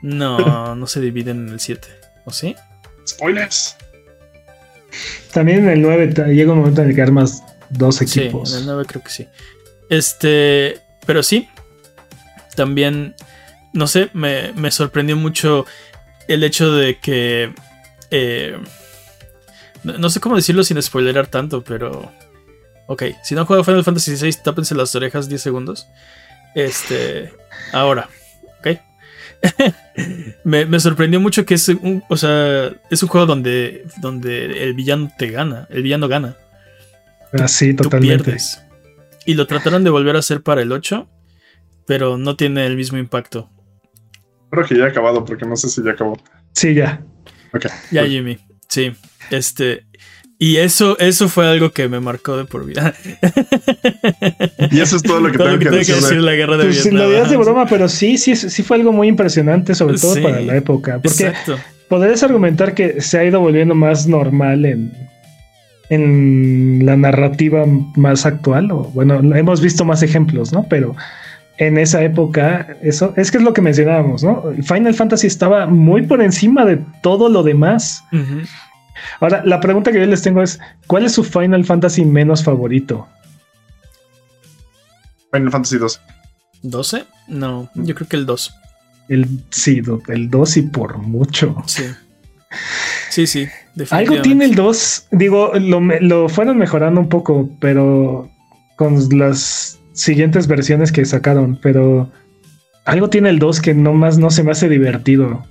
No, 0.02 0.76
no 0.76 0.88
se 0.88 1.02
dividen 1.02 1.48
en 1.48 1.54
el 1.54 1.60
7. 1.60 1.88
¿O 2.26 2.32
sí? 2.32 2.56
Spoilers. 3.08 3.78
También 5.34 5.64
en 5.64 5.70
el 5.70 5.82
9 5.82 6.34
llega 6.34 6.54
un 6.54 6.60
momento 6.60 6.82
en 6.82 6.90
el 6.90 6.96
que 6.96 7.02
armas 7.02 7.44
dos 7.70 8.02
equipos. 8.02 8.50
Sí, 8.50 8.56
en 8.56 8.62
el 8.62 8.68
9 8.68 8.86
creo 8.88 9.04
que 9.04 9.10
sí. 9.10 9.28
Este, 9.90 10.82
pero 11.06 11.24
sí, 11.24 11.48
también, 12.56 13.16
no 13.74 13.88
sé, 13.88 14.10
me, 14.14 14.72
sorprendió 14.72 15.16
mucho 15.16 15.66
el 16.28 16.44
hecho 16.44 16.72
de 16.74 17.00
que... 17.00 17.54
Eh, 18.12 18.58
no, 19.84 20.10
sé 20.10 20.20
cómo 20.20 20.36
decirlo 20.36 20.64
sin 20.64 20.82
spoilerar 20.82 21.28
tanto, 21.28 21.64
pero... 21.64 22.12
Ok, 22.88 23.04
si 23.24 23.36
no 23.36 23.46
juega 23.46 23.64
Final 23.64 23.84
Fantasy 23.84 24.16
VI, 24.16 24.38
tápense 24.44 24.76
las 24.76 24.96
orejas 24.96 25.28
10 25.28 25.42
segundos. 25.42 25.88
Este, 26.56 27.34
ahora, 27.72 28.10
ok. 28.60 28.80
me, 30.44 30.80
sorprendió 30.80 31.20
mucho 31.20 31.46
que 31.46 31.56
es 31.56 31.68
un, 31.68 32.04
o 32.10 32.18
sea, 32.18 32.72
es 32.90 33.04
un 33.04 33.10
juego 33.10 33.26
donde, 33.26 33.86
donde 33.98 34.64
el 34.64 34.74
villano 34.74 35.12
te 35.18 35.30
gana, 35.30 35.68
el 35.70 35.84
villano 35.84 36.08
gana. 36.08 36.38
Así, 37.42 37.72
ah, 37.72 37.84
totalmente. 37.84 38.38
Y 39.26 39.34
lo 39.34 39.48
trataron 39.48 39.84
de 39.84 39.90
volver 39.90 40.16
a 40.16 40.20
hacer 40.20 40.42
para 40.42 40.62
el 40.62 40.72
8, 40.72 41.08
pero 41.88 42.18
no 42.18 42.36
tiene 42.36 42.66
el 42.66 42.76
mismo 42.76 42.98
impacto. 42.98 43.50
Creo 44.52 44.66
que 44.66 44.78
ya 44.78 44.86
ha 44.86 44.88
acabado, 44.88 45.26
porque 45.26 45.46
no 45.46 45.56
sé 45.56 45.70
si 45.70 45.84
ya 45.84 45.92
acabó. 45.92 46.18
Sí, 46.54 46.74
ya. 46.74 47.04
Ok. 47.54 47.66
Ya, 47.92 48.06
Jimmy. 48.06 48.38
Sí. 48.70 48.94
Este. 49.32 49.86
Y 50.38 50.58
eso, 50.58 50.98
eso 51.00 51.30
fue 51.30 51.48
algo 51.48 51.72
que 51.72 51.88
me 51.88 52.00
marcó 52.02 52.36
de 52.38 52.46
por 52.46 52.66
vida. 52.66 52.94
y 54.70 54.82
eso 54.82 54.98
es 54.98 55.04
todo 55.04 55.22
lo 55.22 55.32
que, 55.32 55.38
tengo, 55.44 55.60
que, 55.60 55.70
decir. 55.70 56.22
la 56.22 56.34
guerra 56.34 56.58
de 56.58 56.66
pues, 56.66 56.84
Vietnam. 56.84 57.10
Lo 57.10 57.30
de 57.30 57.38
broma, 57.38 57.66
pero 57.66 57.88
sí, 57.88 58.18
sí, 58.18 58.36
sí 58.36 58.64
fue 58.64 58.78
algo 58.78 58.92
muy 58.92 59.08
impresionante, 59.08 59.74
sobre 59.74 59.98
todo 59.98 60.22
para 60.22 60.42
la 60.42 60.58
época. 60.58 61.00
Porque 61.02 61.32
podrías 61.88 62.22
argumentar 62.24 62.74
que 62.74 63.02
se 63.02 63.18
ha 63.18 63.24
ido 63.24 63.40
volviendo 63.40 63.76
más 63.76 64.08
normal 64.08 64.66
en, 64.66 64.92
en 65.90 66.86
la 66.86 66.98
narrativa 66.98 67.66
más 67.96 68.26
actual, 68.26 68.72
o 68.72 68.84
bueno, 68.94 69.20
hemos 69.36 69.62
visto 69.62 69.86
más 69.86 70.02
ejemplos, 70.04 70.52
¿no? 70.52 70.64
Pero 70.70 70.96
en 71.58 71.78
esa 71.78 72.04
época, 72.04 72.76
eso 72.82 73.14
es 73.16 73.32
que 73.32 73.38
es 73.38 73.44
lo 73.44 73.54
que 73.54 73.62
mencionábamos, 73.62 74.24
¿no? 74.24 74.44
Final 74.64 74.94
Fantasy 74.94 75.28
estaba 75.28 75.68
muy 75.68 76.02
por 76.02 76.22
encima 76.22 76.66
de 76.66 76.82
todo 77.02 77.30
lo 77.30 77.44
demás. 77.44 78.04
Ahora, 79.20 79.44
la 79.46 79.60
pregunta 79.60 79.92
que 79.92 80.00
yo 80.00 80.06
les 80.06 80.22
tengo 80.22 80.42
es: 80.42 80.60
¿cuál 80.88 81.06
es 81.06 81.14
su 81.14 81.24
Final 81.24 81.64
Fantasy 81.64 82.04
menos 82.04 82.44
favorito? 82.44 83.08
Final 85.32 85.52
Fantasy 85.52 85.78
12. 85.78 86.00
¿12? 86.64 87.06
No, 87.28 87.70
yo 87.76 87.94
creo 87.96 88.08
que 88.08 88.16
el 88.16 88.26
2. 88.26 88.56
El, 89.08 89.28
sí, 89.52 89.82
el 90.08 90.30
2 90.30 90.58
y 90.58 90.62
por 90.64 90.98
mucho. 90.98 91.56
Sí. 91.68 91.84
Sí, 93.10 93.28
sí. 93.28 93.48
Algo 93.92 94.22
tiene 94.22 94.46
el 94.46 94.56
2. 94.56 95.08
Digo, 95.12 95.52
lo, 95.60 95.80
lo, 95.80 96.30
fueron 96.30 96.58
mejorando 96.58 97.02
un 97.02 97.10
poco, 97.10 97.50
pero 97.60 98.30
con 98.78 98.98
las 99.18 99.80
siguientes 99.94 100.48
versiones 100.48 100.92
que 100.92 101.06
sacaron. 101.06 101.60
Pero 101.62 102.12
algo 102.86 103.10
tiene 103.10 103.30
el 103.30 103.40
2 103.40 103.62
que 103.62 103.74
nomás 103.74 104.18
no 104.18 104.30
se 104.30 104.44
me 104.44 104.52
hace 104.52 104.70
divertido. 104.70 105.46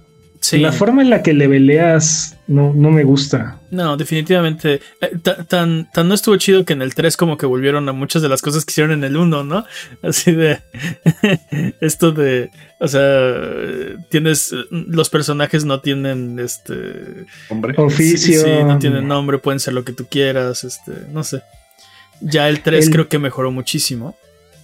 La 0.52 0.72
forma 0.72 1.02
en 1.02 1.10
la 1.10 1.22
que 1.22 1.32
le 1.32 1.46
veleas 1.46 2.36
no, 2.46 2.72
no 2.74 2.90
me 2.90 3.04
gusta. 3.04 3.60
No, 3.70 3.96
definitivamente. 3.96 4.80
Eh, 5.00 5.18
tan, 5.48 5.90
tan 5.90 6.08
no 6.08 6.14
estuvo 6.14 6.36
chido 6.36 6.64
que 6.64 6.74
en 6.74 6.82
el 6.82 6.94
3 6.94 7.16
como 7.16 7.36
que 7.36 7.46
volvieron 7.46 7.88
a 7.88 7.92
muchas 7.92 8.20
de 8.20 8.28
las 8.28 8.42
cosas 8.42 8.64
que 8.64 8.72
hicieron 8.72 8.92
en 8.92 9.04
el 9.04 9.16
1, 9.16 9.44
¿no? 9.44 9.64
Así 10.02 10.32
de... 10.32 10.60
esto 11.80 12.12
de... 12.12 12.50
O 12.78 12.88
sea, 12.88 13.34
tienes... 14.10 14.54
Los 14.70 15.08
personajes 15.08 15.64
no 15.64 15.80
tienen 15.80 16.38
este... 16.38 17.26
Hombre. 17.48 17.74
Oficio. 17.78 18.42
Sí, 18.42 18.50
no 18.64 18.78
tienen 18.78 19.08
nombre, 19.08 19.38
pueden 19.38 19.60
ser 19.60 19.72
lo 19.74 19.84
que 19.84 19.92
tú 19.92 20.06
quieras, 20.06 20.64
este... 20.64 20.92
No 21.10 21.24
sé. 21.24 21.42
Ya 22.20 22.48
el 22.48 22.60
3 22.60 22.90
creo 22.90 23.08
que 23.08 23.18
mejoró 23.18 23.50
muchísimo. 23.50 24.16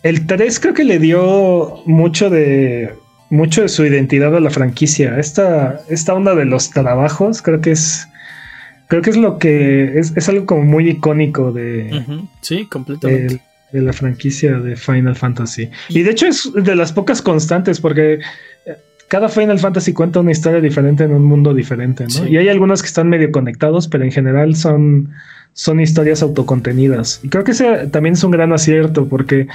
El 0.02 0.26
3 0.26 0.60
creo 0.60 0.74
que 0.74 0.84
le 0.84 0.98
dio 0.98 1.82
mucho 1.86 2.30
de 2.30 2.94
mucho 3.30 3.62
de 3.62 3.68
su 3.68 3.84
identidad 3.86 4.34
a 4.36 4.40
la 4.40 4.50
franquicia. 4.50 5.18
Esta, 5.18 5.80
esta 5.88 6.14
onda 6.14 6.34
de 6.34 6.44
los 6.44 6.70
trabajos 6.70 7.40
creo 7.42 7.60
que 7.60 7.72
es 7.72 8.06
creo 8.88 9.02
que 9.02 9.10
es 9.10 9.16
lo 9.16 9.38
que 9.38 9.98
es, 9.98 10.28
algo 10.28 10.46
como 10.46 10.64
muy 10.64 10.90
icónico 10.90 11.52
de 11.52 12.04
sí 12.40 12.66
completamente 12.66 13.40
de, 13.72 13.80
la 13.80 13.92
franquicia 13.92 14.58
de 14.58 14.74
Final 14.74 15.14
Fantasy 15.14 15.70
y 15.88 16.02
de 16.02 16.10
hecho 16.10 16.26
es 16.26 16.50
de 16.52 16.74
las 16.74 16.92
pocas 16.92 17.22
constantes 17.22 17.80
porque 17.80 18.14
eh, 18.66 18.76
cada 19.06 19.28
Final 19.28 19.60
Fantasy 19.60 19.92
cuenta 19.92 20.18
una 20.18 20.32
historia 20.32 20.60
diferente 20.60 21.04
en 21.04 21.12
un 21.12 21.24
mundo 21.24 21.54
diferente, 21.54 22.06
¿no? 22.06 22.26
Y 22.28 22.36
hay 22.36 22.48
algunos 22.48 22.80
que 22.80 22.86
están 22.86 23.08
medio 23.08 23.32
conectados, 23.32 23.88
pero 23.88 24.04
en 24.04 24.12
general 24.12 24.54
son, 24.54 25.10
son 25.52 25.80
historias 25.80 26.22
autocontenidas. 26.22 27.18
Y 27.24 27.28
creo 27.28 27.42
que 27.42 27.50
ese 27.50 27.88
también 27.88 28.12
es 28.12 28.22
un 28.22 28.30
gran 28.30 28.52
acierto, 28.52 29.08
porque 29.08 29.48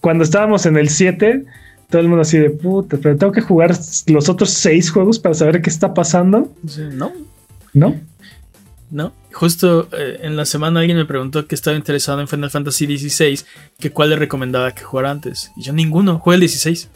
cuando 0.00 0.24
estábamos 0.24 0.64
en 0.64 0.78
el 0.78 0.88
7, 0.88 1.44
todo 1.88 2.00
el 2.00 2.08
mundo 2.08 2.22
así 2.22 2.38
de 2.38 2.50
puta, 2.50 2.96
pero 3.02 3.16
tengo 3.16 3.32
que 3.32 3.40
jugar 3.40 3.76
los 4.06 4.28
otros 4.28 4.50
seis 4.50 4.90
juegos 4.90 5.18
para 5.18 5.34
saber 5.34 5.62
qué 5.62 5.70
está 5.70 5.94
pasando. 5.94 6.52
no. 6.92 7.12
¿No? 7.72 8.00
No. 8.90 9.12
Justo 9.32 9.88
eh, 9.90 10.20
en 10.22 10.36
la 10.36 10.44
semana 10.44 10.78
alguien 10.78 10.96
me 10.96 11.04
preguntó 11.04 11.48
que 11.48 11.56
estaba 11.56 11.76
interesado 11.76 12.20
en 12.20 12.28
Final 12.28 12.50
Fantasy 12.50 12.86
XVI, 12.96 13.40
que 13.80 13.90
cuál 13.90 14.10
le 14.10 14.16
recomendaba 14.16 14.72
que 14.72 14.84
jugara 14.84 15.10
antes. 15.10 15.50
Y 15.56 15.62
yo 15.62 15.72
ninguno, 15.72 16.20
juega 16.20 16.36
el 16.36 16.40
16. 16.40 16.88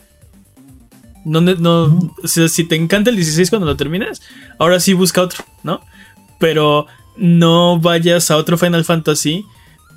No, 1.25 1.41
no, 1.41 2.15
o 2.23 2.29
sea, 2.29 2.47
si 2.49 2.63
te 2.65 2.77
encanta 2.77 3.11
el 3.11 3.17
16 3.17 3.51
cuando 3.51 3.67
lo 3.67 3.77
termines, 3.77 4.23
ahora 4.59 4.79
sí 4.79 4.93
busca 4.93 5.21
otro, 5.21 5.45
¿no? 5.65 5.81
Pero 6.39 6.87
no 7.17 7.81
vayas 7.81 8.31
a 8.31 8.37
otro 8.37 8.57
Final 8.57 8.85
Fantasy 8.85 9.45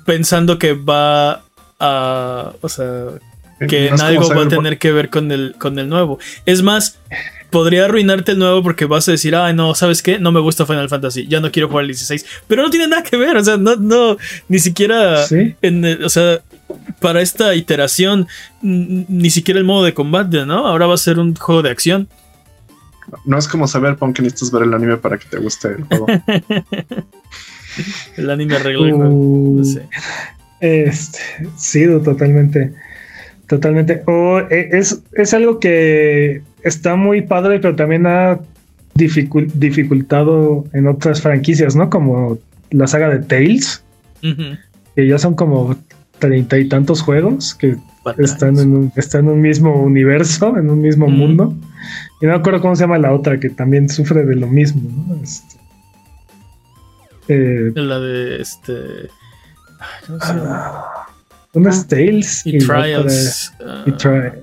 pensando 0.04 0.58
que 0.58 0.72
va 0.72 1.44
a, 1.78 2.52
o 2.60 2.68
sea, 2.68 3.04
que 3.68 3.88
en 3.88 4.00
algo 4.00 4.28
va 4.28 4.44
a 4.44 4.48
tener 4.48 4.78
que 4.78 4.92
ver 4.92 5.10
con 5.10 5.32
el, 5.32 5.54
con 5.58 5.78
el 5.78 5.88
nuevo. 5.88 6.18
Es 6.46 6.62
más, 6.62 6.98
podría 7.52 7.84
arruinarte 7.84 8.32
el 8.32 8.38
nuevo 8.38 8.62
porque 8.62 8.86
vas 8.86 9.06
a 9.08 9.12
decir, 9.12 9.36
ay, 9.36 9.54
no, 9.54 9.74
¿sabes 9.74 10.02
qué? 10.02 10.18
No 10.18 10.32
me 10.32 10.40
gusta 10.40 10.66
Final 10.66 10.88
Fantasy, 10.88 11.28
ya 11.28 11.40
no 11.40 11.52
quiero 11.52 11.68
jugar 11.68 11.82
el 11.82 11.88
16. 11.88 12.24
Pero 12.48 12.62
no 12.62 12.70
tiene 12.70 12.88
nada 12.88 13.02
que 13.02 13.16
ver, 13.16 13.36
o 13.36 13.44
sea, 13.44 13.58
no, 13.58 13.76
no, 13.76 14.16
ni 14.48 14.58
siquiera, 14.58 15.24
en 15.30 16.02
o 16.02 16.08
sea, 16.08 16.40
para 17.00 17.20
esta 17.20 17.54
iteración, 17.54 18.26
ni 18.62 19.30
siquiera 19.30 19.60
el 19.60 19.66
modo 19.66 19.84
de 19.84 19.94
combate, 19.94 20.44
¿no? 20.46 20.66
Ahora 20.66 20.86
va 20.86 20.94
a 20.94 20.98
ser 20.98 21.18
un 21.18 21.36
juego 21.36 21.62
de 21.62 21.70
acción. 21.70 22.08
No 23.24 23.36
es 23.36 23.46
como 23.46 23.68
saber, 23.68 23.96
que 23.96 24.22
necesitas 24.22 24.50
ver 24.50 24.62
el 24.62 24.72
anime 24.72 24.96
para 24.96 25.18
que 25.18 25.26
te 25.26 25.38
guste 25.38 25.68
el 25.68 25.84
juego. 25.84 26.06
el 28.16 28.30
anime 28.30 28.56
arregla 28.56 28.86
el 28.86 28.94
juego. 28.94 29.14
Uh, 29.14 29.80
este, 30.60 31.18
sí, 31.56 31.84
totalmente. 32.02 32.72
Totalmente. 33.52 34.02
O 34.06 34.38
e, 34.38 34.70
es, 34.72 35.02
es 35.12 35.34
algo 35.34 35.60
que 35.60 36.40
está 36.62 36.96
muy 36.96 37.20
padre, 37.20 37.60
pero 37.60 37.76
también 37.76 38.06
ha 38.06 38.40
dificultado 38.94 40.64
en 40.72 40.86
otras 40.86 41.20
franquicias, 41.20 41.76
¿no? 41.76 41.90
Como 41.90 42.38
la 42.70 42.86
saga 42.86 43.10
de 43.10 43.18
Tales, 43.18 43.84
que 44.96 45.06
ya 45.06 45.18
son 45.18 45.34
como 45.34 45.76
treinta 46.18 46.58
y 46.58 46.66
tantos 46.66 47.02
juegos 47.02 47.54
que 47.54 47.76
están 48.16 48.58
en, 48.58 48.74
un, 48.74 48.92
están 48.96 49.26
en 49.26 49.32
un 49.32 49.42
mismo 49.42 49.82
universo, 49.82 50.56
en 50.56 50.70
un 50.70 50.80
mismo 50.80 51.08
mundo. 51.08 51.54
Y 52.22 52.24
no 52.24 52.32
me 52.32 52.38
acuerdo 52.38 52.62
cómo 52.62 52.74
se 52.74 52.84
llama 52.84 52.96
la 52.96 53.12
otra, 53.12 53.38
que 53.38 53.50
también 53.50 53.90
sufre 53.90 54.24
de 54.24 54.36
lo 54.36 54.46
mismo, 54.46 54.80
¿no? 55.08 55.22
Este, 55.22 55.56
eh, 57.28 57.72
la 57.74 58.00
de 58.00 58.40
este. 58.40 58.72
¿Cómo 60.06 60.18
se 60.20 60.32
llama? 61.52 61.68
Unas 61.68 61.86
Tales 61.86 62.42
y, 62.46 62.58
Trials. 62.58 63.52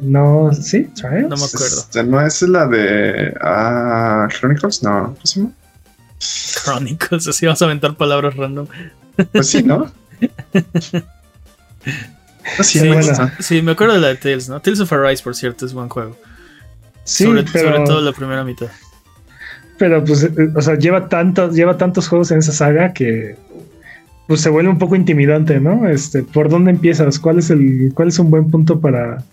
no, 0.01 0.51
sí, 0.53 0.83
Trials. 0.95 1.29
No 1.29 1.37
me 1.37 1.43
acuerdo. 1.43 1.79
Este, 1.79 2.03
no 2.03 2.21
es 2.21 2.41
la 2.43 2.67
de 2.67 3.33
ah, 3.41 4.27
Chronicles, 4.29 4.83
no. 4.83 5.15
Chronicles, 6.19 7.27
así 7.27 7.45
vas 7.45 7.61
a 7.61 7.65
aventar 7.65 7.95
palabras 7.95 8.35
random. 8.35 8.67
Pues 9.31 9.47
sí, 9.47 9.63
¿no? 9.63 9.91
sí, 12.61 12.79
sí, 13.39 13.61
me 13.61 13.71
acuerdo 13.71 13.95
de 13.95 13.99
la 13.99 14.07
de 14.09 14.15
Tales, 14.15 14.49
¿no? 14.49 14.61
Tales 14.61 14.79
of 14.79 14.93
Arise, 14.93 15.23
por 15.23 15.35
cierto, 15.35 15.65
es 15.65 15.73
buen 15.73 15.89
juego. 15.89 16.15
Sí, 17.03 17.25
sobre, 17.25 17.43
pero, 17.43 17.71
sobre 17.71 17.85
todo 17.85 18.01
la 18.01 18.13
primera 18.13 18.43
mitad. 18.43 18.67
Pero 19.77 20.03
pues, 20.03 20.23
eh, 20.23 20.33
o 20.55 20.61
sea, 20.61 20.75
lleva 20.75 21.07
tantos, 21.07 21.55
lleva 21.55 21.77
tantos 21.77 22.07
juegos 22.07 22.31
en 22.31 22.39
esa 22.39 22.51
saga 22.51 22.93
que 22.93 23.37
pues 24.29 24.41
se 24.41 24.49
vuelve 24.49 24.69
un 24.69 24.77
poco 24.77 24.95
intimidante, 24.95 25.59
¿no? 25.59 25.89
Este, 25.89 26.21
¿por 26.21 26.49
dónde 26.49 26.69
empiezas? 26.69 27.17
¿Cuál 27.17 27.39
es 27.39 27.49
el, 27.49 27.91
cuál 27.95 28.09
es 28.09 28.19
un 28.19 28.29
buen 28.29 28.51
punto 28.51 28.79
para, 28.79 29.23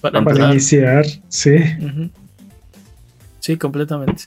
para, 0.00 0.50
iniciar? 0.50 1.06
Sí. 1.28 1.58
Sí, 3.38 3.56
completamente. 3.56 4.24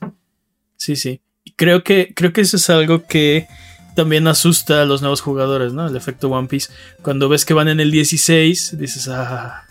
Sí, 0.77 0.95
sí. 0.95 1.19
Creo 1.57 1.83
que, 1.83 2.13
creo 2.15 2.31
que 2.31 2.39
eso 2.39 2.55
es 2.55 2.69
algo 2.69 3.03
que 3.05 3.45
también 3.93 4.25
asusta 4.27 4.83
a 4.83 4.85
los 4.85 5.01
nuevos 5.01 5.19
jugadores, 5.19 5.73
¿no? 5.73 5.85
El 5.85 5.97
efecto 5.97 6.29
One 6.29 6.47
Piece. 6.47 6.71
Cuando 7.01 7.27
ves 7.27 7.43
que 7.43 7.53
van 7.53 7.67
en 7.67 7.81
el 7.81 7.91
16, 7.91 8.77
dices, 8.79 9.09
ah, 9.09 9.65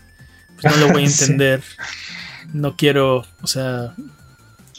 pues 0.61 0.77
no 0.77 0.85
lo 0.85 0.93
voy 0.93 1.05
a 1.05 1.07
entender. 1.07 1.63
No 2.53 2.75
quiero, 2.75 3.25
o 3.41 3.47
sea. 3.47 3.95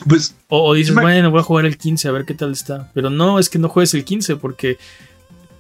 Pues, 0.09 0.37
o, 0.47 0.63
o 0.63 0.75
dices, 0.75 0.95
bueno, 0.95 1.33
voy 1.33 1.41
a 1.41 1.43
jugar 1.43 1.67
el 1.67 1.77
15 1.77 2.07
a 2.07 2.13
ver 2.13 2.25
qué 2.25 2.35
tal 2.35 2.53
está. 2.53 2.93
Pero 2.95 3.11
no, 3.11 3.41
es 3.41 3.49
que 3.49 3.59
no 3.59 3.69
juegues 3.69 3.95
el 3.95 4.05
15 4.05 4.37
porque 4.37 4.79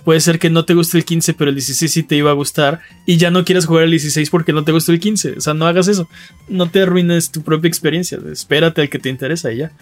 Puede 0.05 0.21
ser 0.21 0.39
que 0.39 0.51
no 0.51 0.65
te 0.65 0.75
guste 0.75 0.99
el 0.99 1.05
15, 1.05 1.33
pero 1.35 1.49
el 1.49 1.57
16 1.57 1.91
sí 1.91 2.03
te 2.03 2.17
iba 2.17 2.31
a 2.31 2.35
gustar. 2.35 2.81
Y 3.07 3.17
ya 3.17 3.31
no 3.31 3.45
quieras 3.45 3.65
jugar 3.65 3.85
el 3.85 3.91
16 3.91 4.29
porque 4.29 4.53
no 4.53 4.63
te 4.63 4.73
gustó 4.73 4.93
el 4.93 5.01
15. 5.01 5.39
O 5.39 5.41
sea, 5.41 5.55
no 5.55 5.67
hagas 5.67 5.89
eso. 5.89 6.09
No 6.49 6.69
te 6.69 6.83
arruines 6.83 7.31
tu 7.31 7.43
propia 7.43 7.69
experiencia. 7.69 8.19
Espérate 8.31 8.83
al 8.83 8.91
que 8.91 8.99
te 8.99 9.09
interesa 9.09 9.51
y 9.51 9.59
ya. 9.59 9.73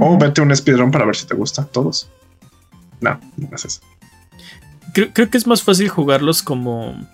O 0.00 0.18
vete 0.18 0.40
un 0.40 0.54
speedrun 0.54 0.90
para 0.90 1.04
ver 1.04 1.16
si 1.16 1.26
te 1.26 1.34
gusta. 1.34 1.64
Todos. 1.64 2.08
No, 3.00 3.20
no 3.36 3.48
haces 3.52 3.76
eso. 3.76 3.96
Creo, 5.12 5.30
que 5.30 5.36
es 5.36 5.46
más 5.46 5.62
fácil 5.62 5.88
jugarlos 5.88 6.42
como 6.42 7.06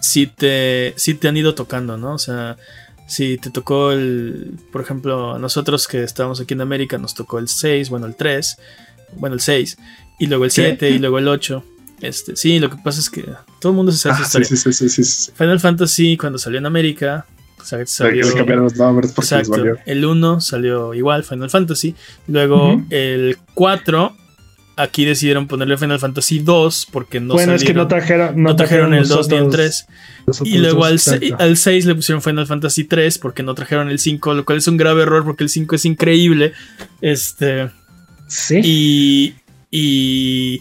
si 0.00 0.26
te, 0.26 0.92
si 0.96 1.14
te 1.14 1.26
han 1.26 1.36
ido 1.36 1.54
tocando, 1.54 1.96
¿no? 1.96 2.14
O 2.14 2.18
sea, 2.18 2.58
si 3.06 3.38
te 3.38 3.50
tocó 3.50 3.92
el, 3.92 4.58
por 4.70 4.82
ejemplo, 4.82 5.34
a 5.34 5.38
nosotros 5.38 5.88
que 5.88 6.02
estábamos 6.02 6.40
aquí 6.40 6.52
en 6.52 6.60
América, 6.60 6.98
nos 6.98 7.14
tocó 7.14 7.38
el 7.38 7.48
6, 7.48 7.88
bueno, 7.88 8.06
el 8.06 8.14
3, 8.14 8.58
bueno, 9.16 9.34
el 9.34 9.40
6, 9.40 9.78
y 10.22 10.26
luego 10.26 10.44
el 10.44 10.52
7 10.52 10.88
y 10.88 10.98
luego 11.00 11.18
el 11.18 11.26
8. 11.26 11.64
Este, 12.00 12.36
sí, 12.36 12.60
lo 12.60 12.70
que 12.70 12.76
pasa 12.76 13.00
es 13.00 13.10
que 13.10 13.24
todo 13.60 13.72
el 13.72 13.76
mundo 13.76 13.90
se 13.90 13.98
sabe 13.98 14.16
ah, 14.20 14.24
sí, 14.24 14.44
sí, 14.44 14.72
sí, 14.72 14.88
sí, 14.88 15.32
Final 15.34 15.58
Fantasy 15.58 16.16
cuando 16.16 16.38
salió 16.38 16.58
en 16.58 16.66
América 16.66 17.26
salió, 17.62 17.82
exacto, 17.82 19.54
el 19.86 20.04
1 20.04 20.40
salió 20.40 20.94
igual 20.94 21.22
Final 21.22 21.48
Fantasy, 21.48 21.94
luego 22.26 22.82
el 22.90 23.36
4 23.54 24.16
aquí 24.76 25.04
decidieron 25.04 25.48
ponerle 25.48 25.76
Final 25.76 25.98
Fantasy 25.98 26.38
2 26.38 26.88
porque 26.92 27.20
no 27.20 27.34
Bueno, 27.34 27.54
es 27.54 27.64
que 27.64 27.74
no 27.74 27.88
trajeron 27.88 28.40
no, 28.40 28.54
trajeron, 28.54 28.94
el 28.94 29.06
2 29.06 29.28
ni 29.28 29.36
el 29.36 29.48
3. 29.48 29.86
Y 30.44 30.58
luego 30.58 30.84
al, 30.84 31.00
al, 31.38 31.56
6 31.56 31.86
le 31.86 31.94
pusieron 31.96 32.22
Final 32.22 32.46
Fantasy 32.46 32.84
3 32.84 33.18
porque 33.18 33.42
no 33.42 33.54
trajeron 33.54 33.90
el 33.90 33.98
5, 33.98 34.34
lo 34.34 34.44
cual 34.44 34.58
es 34.58 34.68
un 34.68 34.76
grave 34.76 35.02
error 35.02 35.24
porque 35.24 35.44
el 35.44 35.50
5 35.50 35.74
es 35.74 35.84
increíble. 35.84 36.52
Este 37.00 37.70
Sí. 38.32 38.60
Y 38.64 39.34
Y 39.74 40.60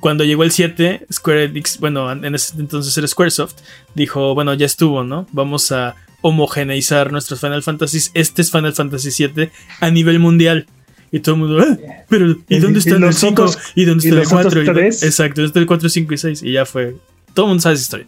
cuando 0.00 0.24
llegó 0.24 0.44
el 0.44 0.52
7, 0.52 1.06
Square 1.12 1.44
Enix, 1.44 1.78
bueno, 1.78 2.10
en 2.10 2.34
ese 2.34 2.58
entonces 2.58 2.96
era 2.96 3.06
Squaresoft, 3.08 3.56
dijo, 3.94 4.34
bueno, 4.34 4.54
ya 4.54 4.66
estuvo, 4.66 5.02
¿no? 5.04 5.26
Vamos 5.32 5.70
a 5.72 5.96
homogeneizar 6.22 7.10
nuestros 7.12 7.40
Final 7.40 7.62
Fantasies. 7.64 8.12
Este 8.14 8.40
es 8.42 8.50
Final 8.52 8.72
Fantasy 8.72 9.10
7 9.10 9.50
a 9.80 9.90
nivel 9.90 10.20
mundial. 10.20 10.66
Y 11.10 11.20
todo 11.20 11.34
el 11.34 11.40
mundo, 11.42 11.58
"Ah, 11.62 11.76
pero 12.08 12.36
¿y 12.48 12.58
dónde 12.58 12.78
está 12.78 12.94
el 12.96 13.12
5? 13.12 13.42
otros- 13.42 13.58
¿Y 13.74 13.84
dónde 13.84 14.04
está 14.04 14.14
el 14.14 14.20
los 14.20 14.28
4? 14.30 14.48
otros 14.48 14.62
¿Y 14.62 14.66
dónde- 14.66 14.80
tres? 14.82 15.02
Exacto, 15.02 15.40
¿dónde 15.42 15.48
está 15.48 15.58
el 15.58 15.66
4, 15.66 15.88
5 15.90 16.14
y 16.14 16.18
6? 16.18 16.42
Y 16.42 16.52
ya 16.52 16.64
fue. 16.64 16.94
Todo 17.34 17.46
el 17.46 17.48
mundo 17.50 17.60
sabe 17.62 17.74
esa 17.74 17.82
historia. 17.82 18.06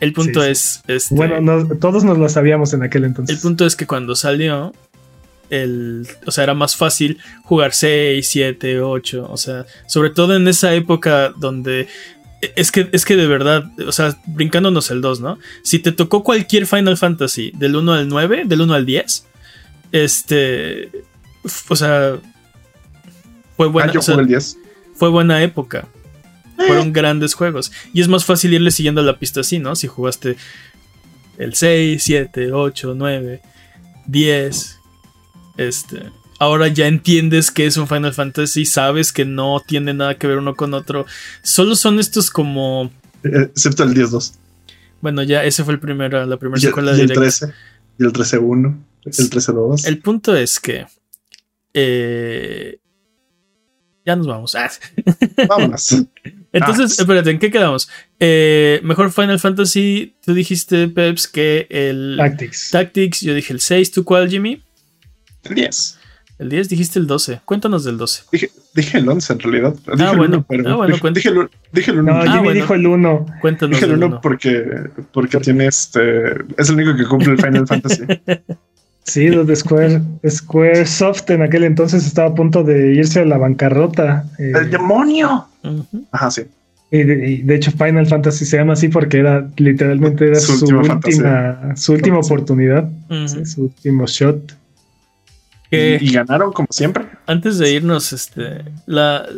El 0.00 0.12
punto 0.12 0.42
Sí, 0.42 0.48
es. 0.50 0.82
Este, 0.86 1.14
Bueno, 1.14 1.40
no- 1.40 1.66
todos 1.76 2.04
nos 2.04 2.16
lo 2.16 2.28
sabíamos 2.28 2.72
en 2.72 2.82
aquel 2.84 3.04
entonces. 3.04 3.34
el 3.36 3.42
punto 3.42 3.66
es 3.66 3.74
que 3.76 3.86
cuando 3.86 4.14
salió, 4.14 4.72
el, 5.50 6.06
o 6.26 6.30
sea, 6.30 6.44
era 6.44 6.54
más 6.54 6.76
fácil 6.76 7.18
jugar 7.42 7.72
6, 7.72 8.26
7, 8.28 8.80
8, 8.80 9.28
o 9.30 9.36
sea, 9.36 9.66
sobre 9.86 10.10
todo 10.10 10.36
en 10.36 10.46
esa 10.48 10.74
época 10.74 11.32
donde 11.36 11.88
es 12.40 12.70
que, 12.70 12.88
es 12.92 13.04
que 13.04 13.16
de 13.16 13.26
verdad, 13.26 13.64
o 13.86 13.92
sea, 13.92 14.16
brincándonos 14.26 14.90
el 14.90 15.00
2, 15.00 15.20
¿no? 15.20 15.38
Si 15.62 15.80
te 15.80 15.92
tocó 15.92 16.22
cualquier 16.22 16.66
Final 16.66 16.96
Fantasy 16.96 17.52
del 17.54 17.74
1 17.76 17.92
al 17.92 18.08
9, 18.08 18.42
del 18.46 18.60
1 18.60 18.74
al 18.74 18.86
10, 18.86 19.26
este, 19.92 20.90
o 21.68 21.76
sea, 21.76 22.18
fue 23.56 23.66
buena, 23.66 23.90
ah, 23.90 23.94
yo 23.94 24.00
o 24.00 24.02
sea, 24.02 24.14
jugué 24.14 24.22
el 24.22 24.28
10. 24.28 24.58
fue 24.94 25.08
buena 25.08 25.42
época. 25.42 25.88
Eh. 26.58 26.64
Fueron 26.66 26.92
grandes 26.92 27.34
juegos. 27.34 27.72
Y 27.92 28.00
es 28.00 28.08
más 28.08 28.24
fácil 28.24 28.54
irle 28.54 28.70
siguiendo 28.70 29.02
la 29.02 29.18
pista 29.18 29.40
así, 29.40 29.58
¿no? 29.58 29.74
Si 29.74 29.86
jugaste 29.86 30.36
el 31.38 31.54
6, 31.54 32.02
7, 32.02 32.52
8, 32.52 32.94
9, 32.96 33.40
10. 34.06 34.77
Este. 35.58 36.10
Ahora 36.38 36.68
ya 36.68 36.86
entiendes 36.86 37.50
que 37.50 37.66
es 37.66 37.76
un 37.76 37.86
Final 37.88 38.14
Fantasy, 38.14 38.64
sabes 38.64 39.12
que 39.12 39.24
no 39.24 39.60
tiene 39.66 39.92
nada 39.92 40.16
que 40.16 40.26
ver 40.28 40.38
uno 40.38 40.54
con 40.54 40.72
otro. 40.72 41.04
Solo 41.42 41.74
son 41.76 41.98
estos 41.98 42.30
como. 42.30 42.90
Eh, 43.24 43.48
excepto 43.50 43.82
el 43.84 43.92
10-2. 43.94 44.34
Bueno, 45.00 45.22
ya 45.24 45.44
ese 45.44 45.64
fue 45.64 45.74
el 45.74 45.80
primero, 45.80 46.24
la 46.24 46.36
primera 46.38 46.60
secuela 46.60 46.92
y 46.92 47.00
el 47.00 47.08
directa. 47.08 47.20
13. 47.20 47.52
Y 47.98 48.04
el 48.04 48.12
13-1. 48.12 48.78
El 49.04 49.12
13-2. 49.30 49.86
El 49.88 49.98
punto 49.98 50.34
es 50.36 50.58
que. 50.60 50.86
eh, 51.74 52.78
ya 54.06 54.16
nos 54.16 54.26
vamos. 54.26 54.54
Ah. 54.54 54.70
Vámonos. 55.48 55.96
Entonces, 56.52 56.98
Ah. 56.98 57.02
espérate, 57.02 57.30
¿en 57.30 57.38
qué 57.38 57.50
quedamos? 57.50 57.90
Eh, 58.18 58.80
mejor 58.82 59.12
Final 59.12 59.38
Fantasy, 59.38 60.14
tú 60.24 60.32
dijiste, 60.32 60.88
Peps, 60.88 61.28
que 61.28 61.66
el 61.68 62.14
Tactics. 62.16 62.70
Tactics, 62.70 63.20
yo 63.20 63.34
dije 63.34 63.52
el 63.52 63.60
6, 63.60 63.92
¿tú 63.92 64.04
cuál, 64.04 64.30
Jimmy? 64.30 64.62
El 65.48 65.54
10. 65.54 65.98
El 66.38 66.48
10, 66.50 66.68
dijiste 66.68 66.98
el 67.00 67.06
12. 67.08 67.40
Cuéntanos 67.44 67.82
del 67.84 67.98
12. 67.98 68.22
Dije, 68.30 68.50
dije 68.74 68.98
el 68.98 69.08
11 69.08 69.32
en 69.32 69.38
realidad. 69.40 69.74
Dije 69.96 70.10
el 70.10 70.16
bueno. 70.16 70.36
1, 70.36 70.44
pero. 70.48 70.68
Ah, 70.70 70.76
bueno, 70.76 70.94
dije, 70.94 71.10
dije 71.12 71.28
el, 71.30 71.48
dije 71.72 71.90
el 71.90 71.98
1. 71.98 72.12
No, 72.12 72.18
Ah, 72.20 72.22
Jimmy 72.26 72.38
bueno. 72.44 72.52
dijo 72.60 72.74
el 72.74 72.86
1. 72.86 73.26
Cuéntanos 73.40 73.70
Dije 73.76 73.84
el 73.86 73.90
del 73.90 73.98
1 73.98 74.06
uno. 74.06 74.20
porque, 74.22 74.64
porque 75.12 75.38
tiene 75.40 75.66
este. 75.66 76.00
Es 76.56 76.68
el 76.68 76.76
único 76.76 76.94
que 76.96 77.04
cumple 77.06 77.32
el 77.32 77.38
Final 77.42 77.66
Fantasy. 77.66 78.02
Sí, 79.04 79.28
los 79.30 79.46
de 79.46 79.56
Square, 79.56 80.02
Squaresoft 80.28 81.30
en 81.30 81.40
aquel 81.40 81.64
entonces 81.64 82.06
estaba 82.06 82.28
a 82.28 82.34
punto 82.34 82.62
de 82.62 82.92
irse 82.94 83.20
a 83.20 83.24
la 83.24 83.38
bancarrota. 83.38 84.26
eh, 84.38 84.52
¡El 84.54 84.70
demonio! 84.70 85.46
Ajá, 86.12 86.30
sí. 86.30 86.42
y, 86.90 87.04
de, 87.04 87.30
y 87.30 87.42
de 87.42 87.54
hecho 87.54 87.70
Final 87.72 88.06
Fantasy 88.06 88.44
se 88.44 88.58
llama 88.58 88.74
así 88.74 88.88
porque 88.88 89.18
era 89.20 89.48
literalmente 89.56 90.26
era 90.26 90.38
Su 90.38 90.58
su, 90.58 90.66
última 90.66 90.94
última, 90.96 91.76
su 91.76 91.92
última 91.94 92.18
oportunidad, 92.18 92.90
Ujú. 93.08 93.28
sí, 93.28 93.46
su 93.46 93.62
último 93.62 94.06
shot. 94.06 94.52
Que- 95.70 95.98
Y, 96.00 96.08
y 96.08 96.12
ganaron 96.12 96.52
como 96.52 96.68
siempre. 96.70 97.06
Antes 97.26 97.58
de 97.58 97.70
irnos, 97.72 98.12
este, 98.12 98.64
la, 98.86 99.28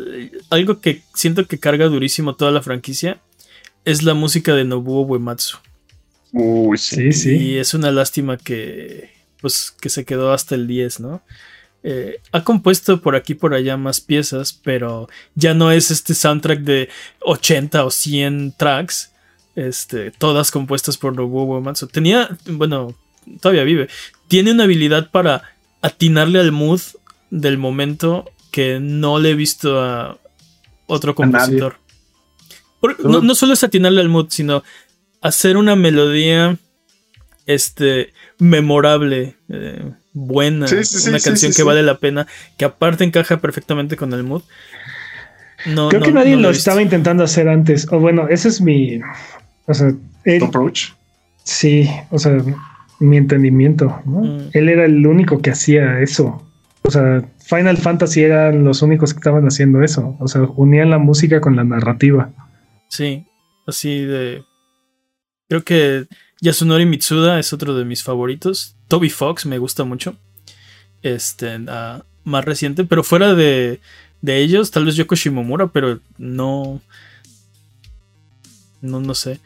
algo 0.50 0.80
que 0.80 1.02
siento 1.14 1.46
que 1.46 1.58
carga 1.58 1.86
durísimo 1.86 2.34
toda 2.36 2.50
la 2.50 2.62
franquicia 2.62 3.18
es 3.84 4.02
la 4.02 4.14
música 4.14 4.54
de 4.54 4.64
Nobuo 4.64 5.02
Uematsu. 5.02 5.58
Uy, 6.32 6.78
Sí, 6.78 7.12
sí. 7.12 7.36
Y 7.36 7.56
es 7.56 7.74
una 7.74 7.90
lástima 7.90 8.36
que, 8.36 9.10
pues, 9.40 9.74
que 9.80 9.88
se 9.88 10.04
quedó 10.04 10.32
hasta 10.32 10.54
el 10.54 10.66
10, 10.68 11.00
¿no? 11.00 11.22
Eh, 11.82 12.20
ha 12.30 12.44
compuesto 12.44 13.00
por 13.00 13.16
aquí 13.16 13.32
y 13.32 13.36
por 13.36 13.54
allá 13.54 13.76
más 13.78 14.00
piezas, 14.00 14.52
pero 14.52 15.08
ya 15.34 15.54
no 15.54 15.72
es 15.72 15.90
este 15.90 16.14
soundtrack 16.14 16.60
de 16.60 16.88
80 17.20 17.84
o 17.84 17.90
100 17.90 18.52
tracks, 18.56 19.10
este, 19.56 20.10
todas 20.10 20.50
compuestas 20.50 20.98
por 20.98 21.16
Nobuo 21.16 21.44
Uematsu. 21.46 21.86
Tenía, 21.88 22.36
bueno, 22.46 22.94
todavía 23.40 23.64
vive, 23.64 23.88
tiene 24.28 24.52
una 24.52 24.64
habilidad 24.64 25.10
para 25.10 25.42
atinarle 25.82 26.40
al 26.40 26.52
mood 26.52 26.80
del 27.30 27.58
momento 27.58 28.30
que 28.50 28.78
no 28.80 29.18
le 29.18 29.30
he 29.30 29.34
visto 29.34 29.80
a 29.82 30.18
otro 30.86 31.14
compositor. 31.14 31.76
Por- 32.80 33.04
no, 33.04 33.20
no 33.20 33.34
solo 33.34 33.52
es 33.52 33.62
atinarle 33.62 34.00
al 34.00 34.08
mood, 34.08 34.26
sino 34.30 34.62
hacer 35.20 35.56
una 35.56 35.76
melodía 35.76 36.56
este 37.46 38.12
memorable, 38.38 39.36
eh, 39.48 39.92
buena, 40.12 40.66
Sí, 40.66 40.84
sí, 40.84 40.98
sí, 41.00 41.08
una 41.08 41.18
sí, 41.18 41.24
canción 41.30 41.52
sí, 41.52 41.56
que 41.56 41.62
sí. 41.62 41.66
vale 41.66 41.82
la 41.82 41.98
pena, 41.98 42.26
que 42.56 42.64
aparte 42.64 43.04
encaja 43.04 43.38
perfectamente 43.40 43.96
con 43.96 44.12
el 44.12 44.22
mood. 44.22 44.42
No, 45.66 45.88
Creo 45.88 46.00
no- 46.00 46.06
que 46.06 46.12
nadie 46.12 46.36
no 46.36 46.42
lo 46.42 46.50
estaba 46.50 46.80
intentando 46.80 47.22
hacer 47.24 47.48
antes. 47.48 47.86
O 47.92 47.98
bueno, 48.00 48.28
ese 48.28 48.48
es 48.48 48.60
mi. 48.60 48.98
O 49.66 49.74
sea, 49.74 49.92
Approach. 50.42 50.90
sí, 51.44 51.88
o 52.10 52.18
sea, 52.18 52.32
mi 53.00 53.16
entendimiento. 53.16 54.00
¿no? 54.04 54.20
Mm. 54.20 54.50
Él 54.52 54.68
era 54.68 54.84
el 54.84 55.04
único 55.06 55.40
que 55.40 55.50
hacía 55.50 56.00
eso. 56.00 56.46
O 56.82 56.90
sea, 56.90 57.24
Final 57.44 57.76
Fantasy 57.76 58.22
eran 58.22 58.64
los 58.64 58.82
únicos 58.82 59.12
que 59.12 59.18
estaban 59.18 59.44
haciendo 59.46 59.82
eso. 59.82 60.16
O 60.20 60.28
sea, 60.28 60.42
unían 60.42 60.90
la 60.90 60.98
música 60.98 61.40
con 61.40 61.56
la 61.56 61.64
narrativa. 61.64 62.30
Sí, 62.88 63.26
así 63.66 64.04
de. 64.04 64.44
Creo 65.48 65.64
que 65.64 66.06
Yasunori 66.40 66.86
Mitsuda 66.86 67.38
es 67.38 67.52
otro 67.52 67.74
de 67.74 67.84
mis 67.84 68.02
favoritos. 68.02 68.76
Toby 68.88 69.10
Fox 69.10 69.46
me 69.46 69.58
gusta 69.58 69.84
mucho. 69.84 70.16
Este, 71.02 71.58
ah, 71.68 72.04
más 72.24 72.44
reciente, 72.44 72.84
pero 72.84 73.02
fuera 73.02 73.34
de, 73.34 73.80
de 74.22 74.38
ellos, 74.38 74.70
tal 74.70 74.84
vez 74.84 74.96
Yoko 74.96 75.14
Shimomura, 75.16 75.68
pero 75.68 76.00
no. 76.18 76.80
No, 78.80 79.00
no 79.00 79.14
sé. 79.14 79.40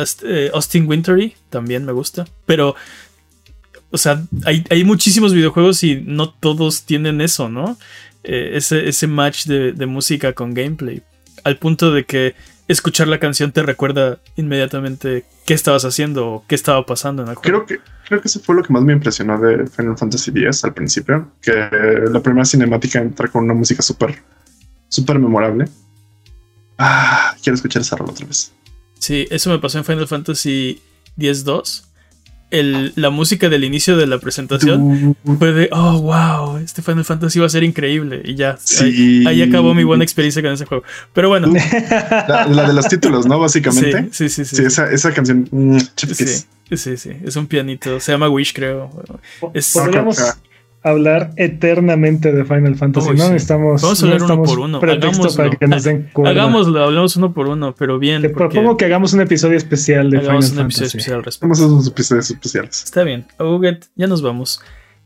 Este, 0.00 0.50
Austin 0.52 0.88
Wintory 0.88 1.34
también 1.50 1.84
me 1.84 1.92
gusta, 1.92 2.26
pero. 2.46 2.74
O 3.94 3.98
sea, 3.98 4.22
hay, 4.46 4.84
muchísimos 4.84 5.34
videojuegos 5.34 5.84
y 5.84 5.96
no 5.96 6.30
todos 6.30 6.84
tienen 6.84 7.20
eso, 7.20 7.50
¿no? 7.50 7.76
Eh, 8.24 8.52
ese, 8.54 9.06
match 9.06 9.44
de, 9.44 9.72
de 9.72 9.84
música 9.84 10.32
con 10.32 10.54
gameplay. 10.54 11.02
Al 11.44 11.58
punto 11.58 11.92
de 11.92 12.04
que 12.04 12.34
escuchar 12.68 13.08
la 13.08 13.18
canción 13.18 13.52
te 13.52 13.62
recuerda 13.62 14.18
inmediatamente 14.36 15.24
qué 15.44 15.54
estabas 15.54 15.84
haciendo 15.84 16.28
o 16.28 16.44
qué 16.46 16.54
estaba 16.54 16.84
pasando 16.86 17.22
en 17.22 17.28
el 17.28 17.34
juego. 17.34 17.66
Creo 17.66 17.66
que, 17.66 17.84
creo 18.08 18.20
que 18.20 18.28
eso 18.28 18.40
fue 18.40 18.54
lo 18.54 18.62
que 18.62 18.72
más 18.72 18.82
me 18.82 18.92
impresionó 18.92 19.38
de 19.38 19.66
Final 19.66 19.96
Fantasy 19.96 20.30
X 20.30 20.64
al 20.64 20.74
principio. 20.74 21.30
Que 21.40 21.52
la 22.10 22.20
primera 22.20 22.44
cinemática 22.44 23.00
entra 23.00 23.28
con 23.28 23.44
una 23.44 23.54
música 23.54 23.82
súper, 23.82 24.22
súper 24.88 25.18
memorable. 25.18 25.66
Ah, 26.78 27.34
quiero 27.42 27.54
escuchar 27.54 27.82
esa 27.82 27.96
rola 27.96 28.12
otra 28.12 28.26
vez. 28.26 28.52
Sí, 29.02 29.26
eso 29.30 29.50
me 29.50 29.58
pasó 29.58 29.78
en 29.78 29.84
Final 29.84 30.06
Fantasy 30.06 30.80
X-2. 31.18 31.82
El- 32.52 32.92
La 32.96 33.10
música 33.10 33.48
del 33.48 33.64
inicio 33.64 33.96
de 33.96 34.06
la 34.06 34.18
presentación 34.20 35.16
fue 35.38 35.52
de, 35.52 35.68
oh, 35.72 36.00
wow, 36.02 36.58
este 36.58 36.82
Final 36.82 37.04
Fantasy 37.04 37.40
va 37.40 37.46
a 37.46 37.48
ser 37.48 37.64
increíble. 37.64 38.22
Y 38.24 38.36
ya, 38.36 38.56
Sí. 38.62 38.84
ahí, 38.84 39.24
ahí 39.26 39.42
acabó 39.42 39.74
mi 39.74 39.82
buena 39.82 40.04
experiencia 40.04 40.40
con 40.40 40.52
ese 40.52 40.66
juego. 40.66 40.84
Pero 41.14 41.30
bueno, 41.30 41.48
La, 42.28 42.46
la 42.46 42.68
de 42.68 42.74
los 42.74 42.86
títulos, 42.86 43.26
¿no? 43.26 43.34
sí, 43.48 43.60
Básicamente. 43.60 44.08
sí, 44.12 44.28
sí, 44.28 44.44
sí. 44.44 44.54
Sí, 44.56 44.62
esa, 44.66 44.88
esa 44.88 45.12
canción. 45.12 45.48
mm, 45.50 45.78
Sí, 45.96 46.76
sí, 46.76 46.96
sí, 46.96 47.10
es 47.24 47.34
un 47.36 47.46
pianito. 47.48 47.98
Se 47.98 48.12
llama 48.12 48.28
Wish, 48.28 48.52
creo. 48.54 48.88
Es- 49.52 49.72
Podríamos. 49.72 50.16
Hablar 50.82 51.30
eternamente 51.36 52.32
de 52.32 52.44
Final 52.44 52.76
Fantasy. 52.76 53.10
Uy, 53.10 53.16
no 53.16 53.26
sí. 53.26 53.32
necesitamos. 53.32 53.82
Vamos 53.82 54.02
a 54.02 54.06
no 54.06 54.12
hablar 54.12 54.32
uno 54.32 54.42
por 54.42 54.58
uno. 54.58 54.78
Hagámoslo. 54.78 55.36
para 55.36 55.50
que 55.50 55.66
nos 55.66 55.84
den. 55.84 56.10
Hagámoslo, 56.24 56.82
hablamos 56.82 57.16
uno 57.16 57.32
por 57.32 57.48
uno, 57.48 57.74
pero 57.76 57.98
bien. 57.98 58.22
Te 58.22 58.30
porque 58.30 58.54
propongo 58.54 58.76
que 58.76 58.84
hagamos 58.84 59.12
un 59.12 59.20
episodio 59.20 59.56
especial 59.56 60.10
de 60.10 60.18
hagamos 60.18 60.50
Final 60.50 60.60
un 60.60 60.66
episodio 60.66 60.86
Fantasy. 60.86 60.98
especial 60.98 61.16
al 61.18 61.24
respecto. 61.24 61.46
Vamos 61.46 61.60
a 61.60 61.64
esos 61.64 61.88
episodios 61.88 62.30
especiales. 62.30 62.82
Está 62.84 63.04
bien. 63.04 63.26
Uget, 63.38 63.86
ya 63.94 64.06
nos 64.06 64.22
vamos. 64.22 64.60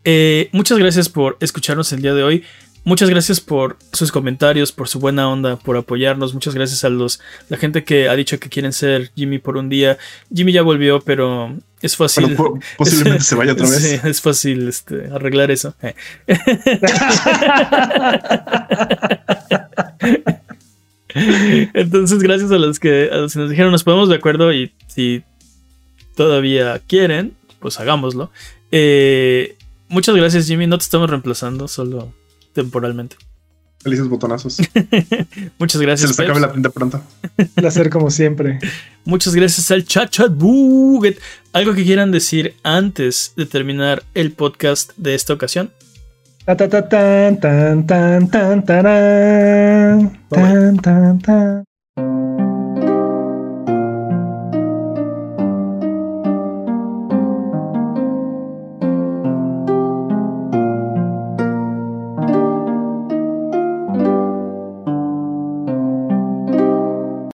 Eh, 0.04 0.50
muchas 0.52 0.78
gracias 0.78 1.08
por 1.08 1.36
escucharnos 1.40 1.92
el 1.92 2.00
día 2.00 2.14
de 2.14 2.22
hoy. 2.22 2.44
Muchas 2.86 3.10
gracias 3.10 3.40
por 3.40 3.76
sus 3.92 4.10
comentarios, 4.12 4.70
por 4.70 4.88
su 4.88 5.00
buena 5.00 5.28
onda, 5.28 5.56
por 5.56 5.76
apoyarnos. 5.76 6.34
Muchas 6.34 6.54
gracias 6.54 6.84
a 6.84 6.88
los 6.88 7.20
la 7.48 7.56
gente 7.56 7.82
que 7.82 8.08
ha 8.08 8.14
dicho 8.14 8.38
que 8.38 8.48
quieren 8.48 8.72
ser 8.72 9.10
Jimmy 9.16 9.40
por 9.40 9.56
un 9.56 9.68
día. 9.68 9.98
Jimmy 10.32 10.52
ya 10.52 10.62
volvió, 10.62 11.00
pero 11.00 11.52
es 11.82 11.96
fácil. 11.96 12.36
Posiblemente 12.78 13.24
se 13.24 13.34
vaya 13.34 13.54
otra 13.54 13.68
vez. 13.68 13.82
Sí, 13.82 13.98
es 14.04 14.20
fácil 14.20 14.68
este, 14.68 15.08
arreglar 15.12 15.50
eso. 15.50 15.74
Eh. 15.82 15.96
Entonces, 21.74 22.20
gracias 22.20 22.52
a 22.52 22.58
los 22.58 22.78
que 22.78 23.08
a 23.10 23.16
los 23.16 23.32
que 23.32 23.40
nos 23.40 23.50
dijeron 23.50 23.72
nos 23.72 23.82
ponemos 23.82 24.08
de 24.08 24.14
acuerdo 24.14 24.52
y 24.52 24.70
si 24.86 25.24
todavía 26.14 26.80
quieren, 26.86 27.34
pues 27.58 27.80
hagámoslo. 27.80 28.30
Eh, 28.70 29.56
muchas 29.88 30.14
gracias, 30.14 30.46
Jimmy. 30.46 30.68
No 30.68 30.78
te 30.78 30.84
estamos 30.84 31.10
reemplazando, 31.10 31.66
solo 31.66 32.14
temporalmente. 32.56 33.16
Felices 33.82 34.08
botonazos. 34.08 34.58
Muchas 35.58 35.80
gracias. 35.80 36.10
Se 36.10 36.22
les 36.22 36.30
acabe 36.30 36.40
la 36.44 36.52
tinta 36.52 36.70
pronto. 36.70 37.00
Placer 37.54 37.88
como 37.88 38.10
siempre. 38.10 38.58
Muchas 39.04 39.34
gracias 39.34 39.70
al 39.70 39.84
Chat 39.84 40.10
Buget. 40.30 41.20
¿Algo 41.52 41.72
que 41.74 41.84
quieran 41.84 42.10
decir 42.10 42.56
antes 42.64 43.32
de 43.36 43.46
terminar 43.46 44.02
el 44.14 44.32
podcast 44.32 44.90
de 44.96 45.14
esta 45.14 45.34
ocasión? 45.34 45.70
Ta, 46.44 46.56
ta, 46.56 46.68
ta, 46.68 46.88
tan, 46.88 47.38
tan, 47.38 47.86
tan, 47.86 48.28
tan, 48.28 48.64
tarán. 48.64 50.20
Tan, 50.30 50.76
tan, 50.78 51.18
tan. 51.20 51.64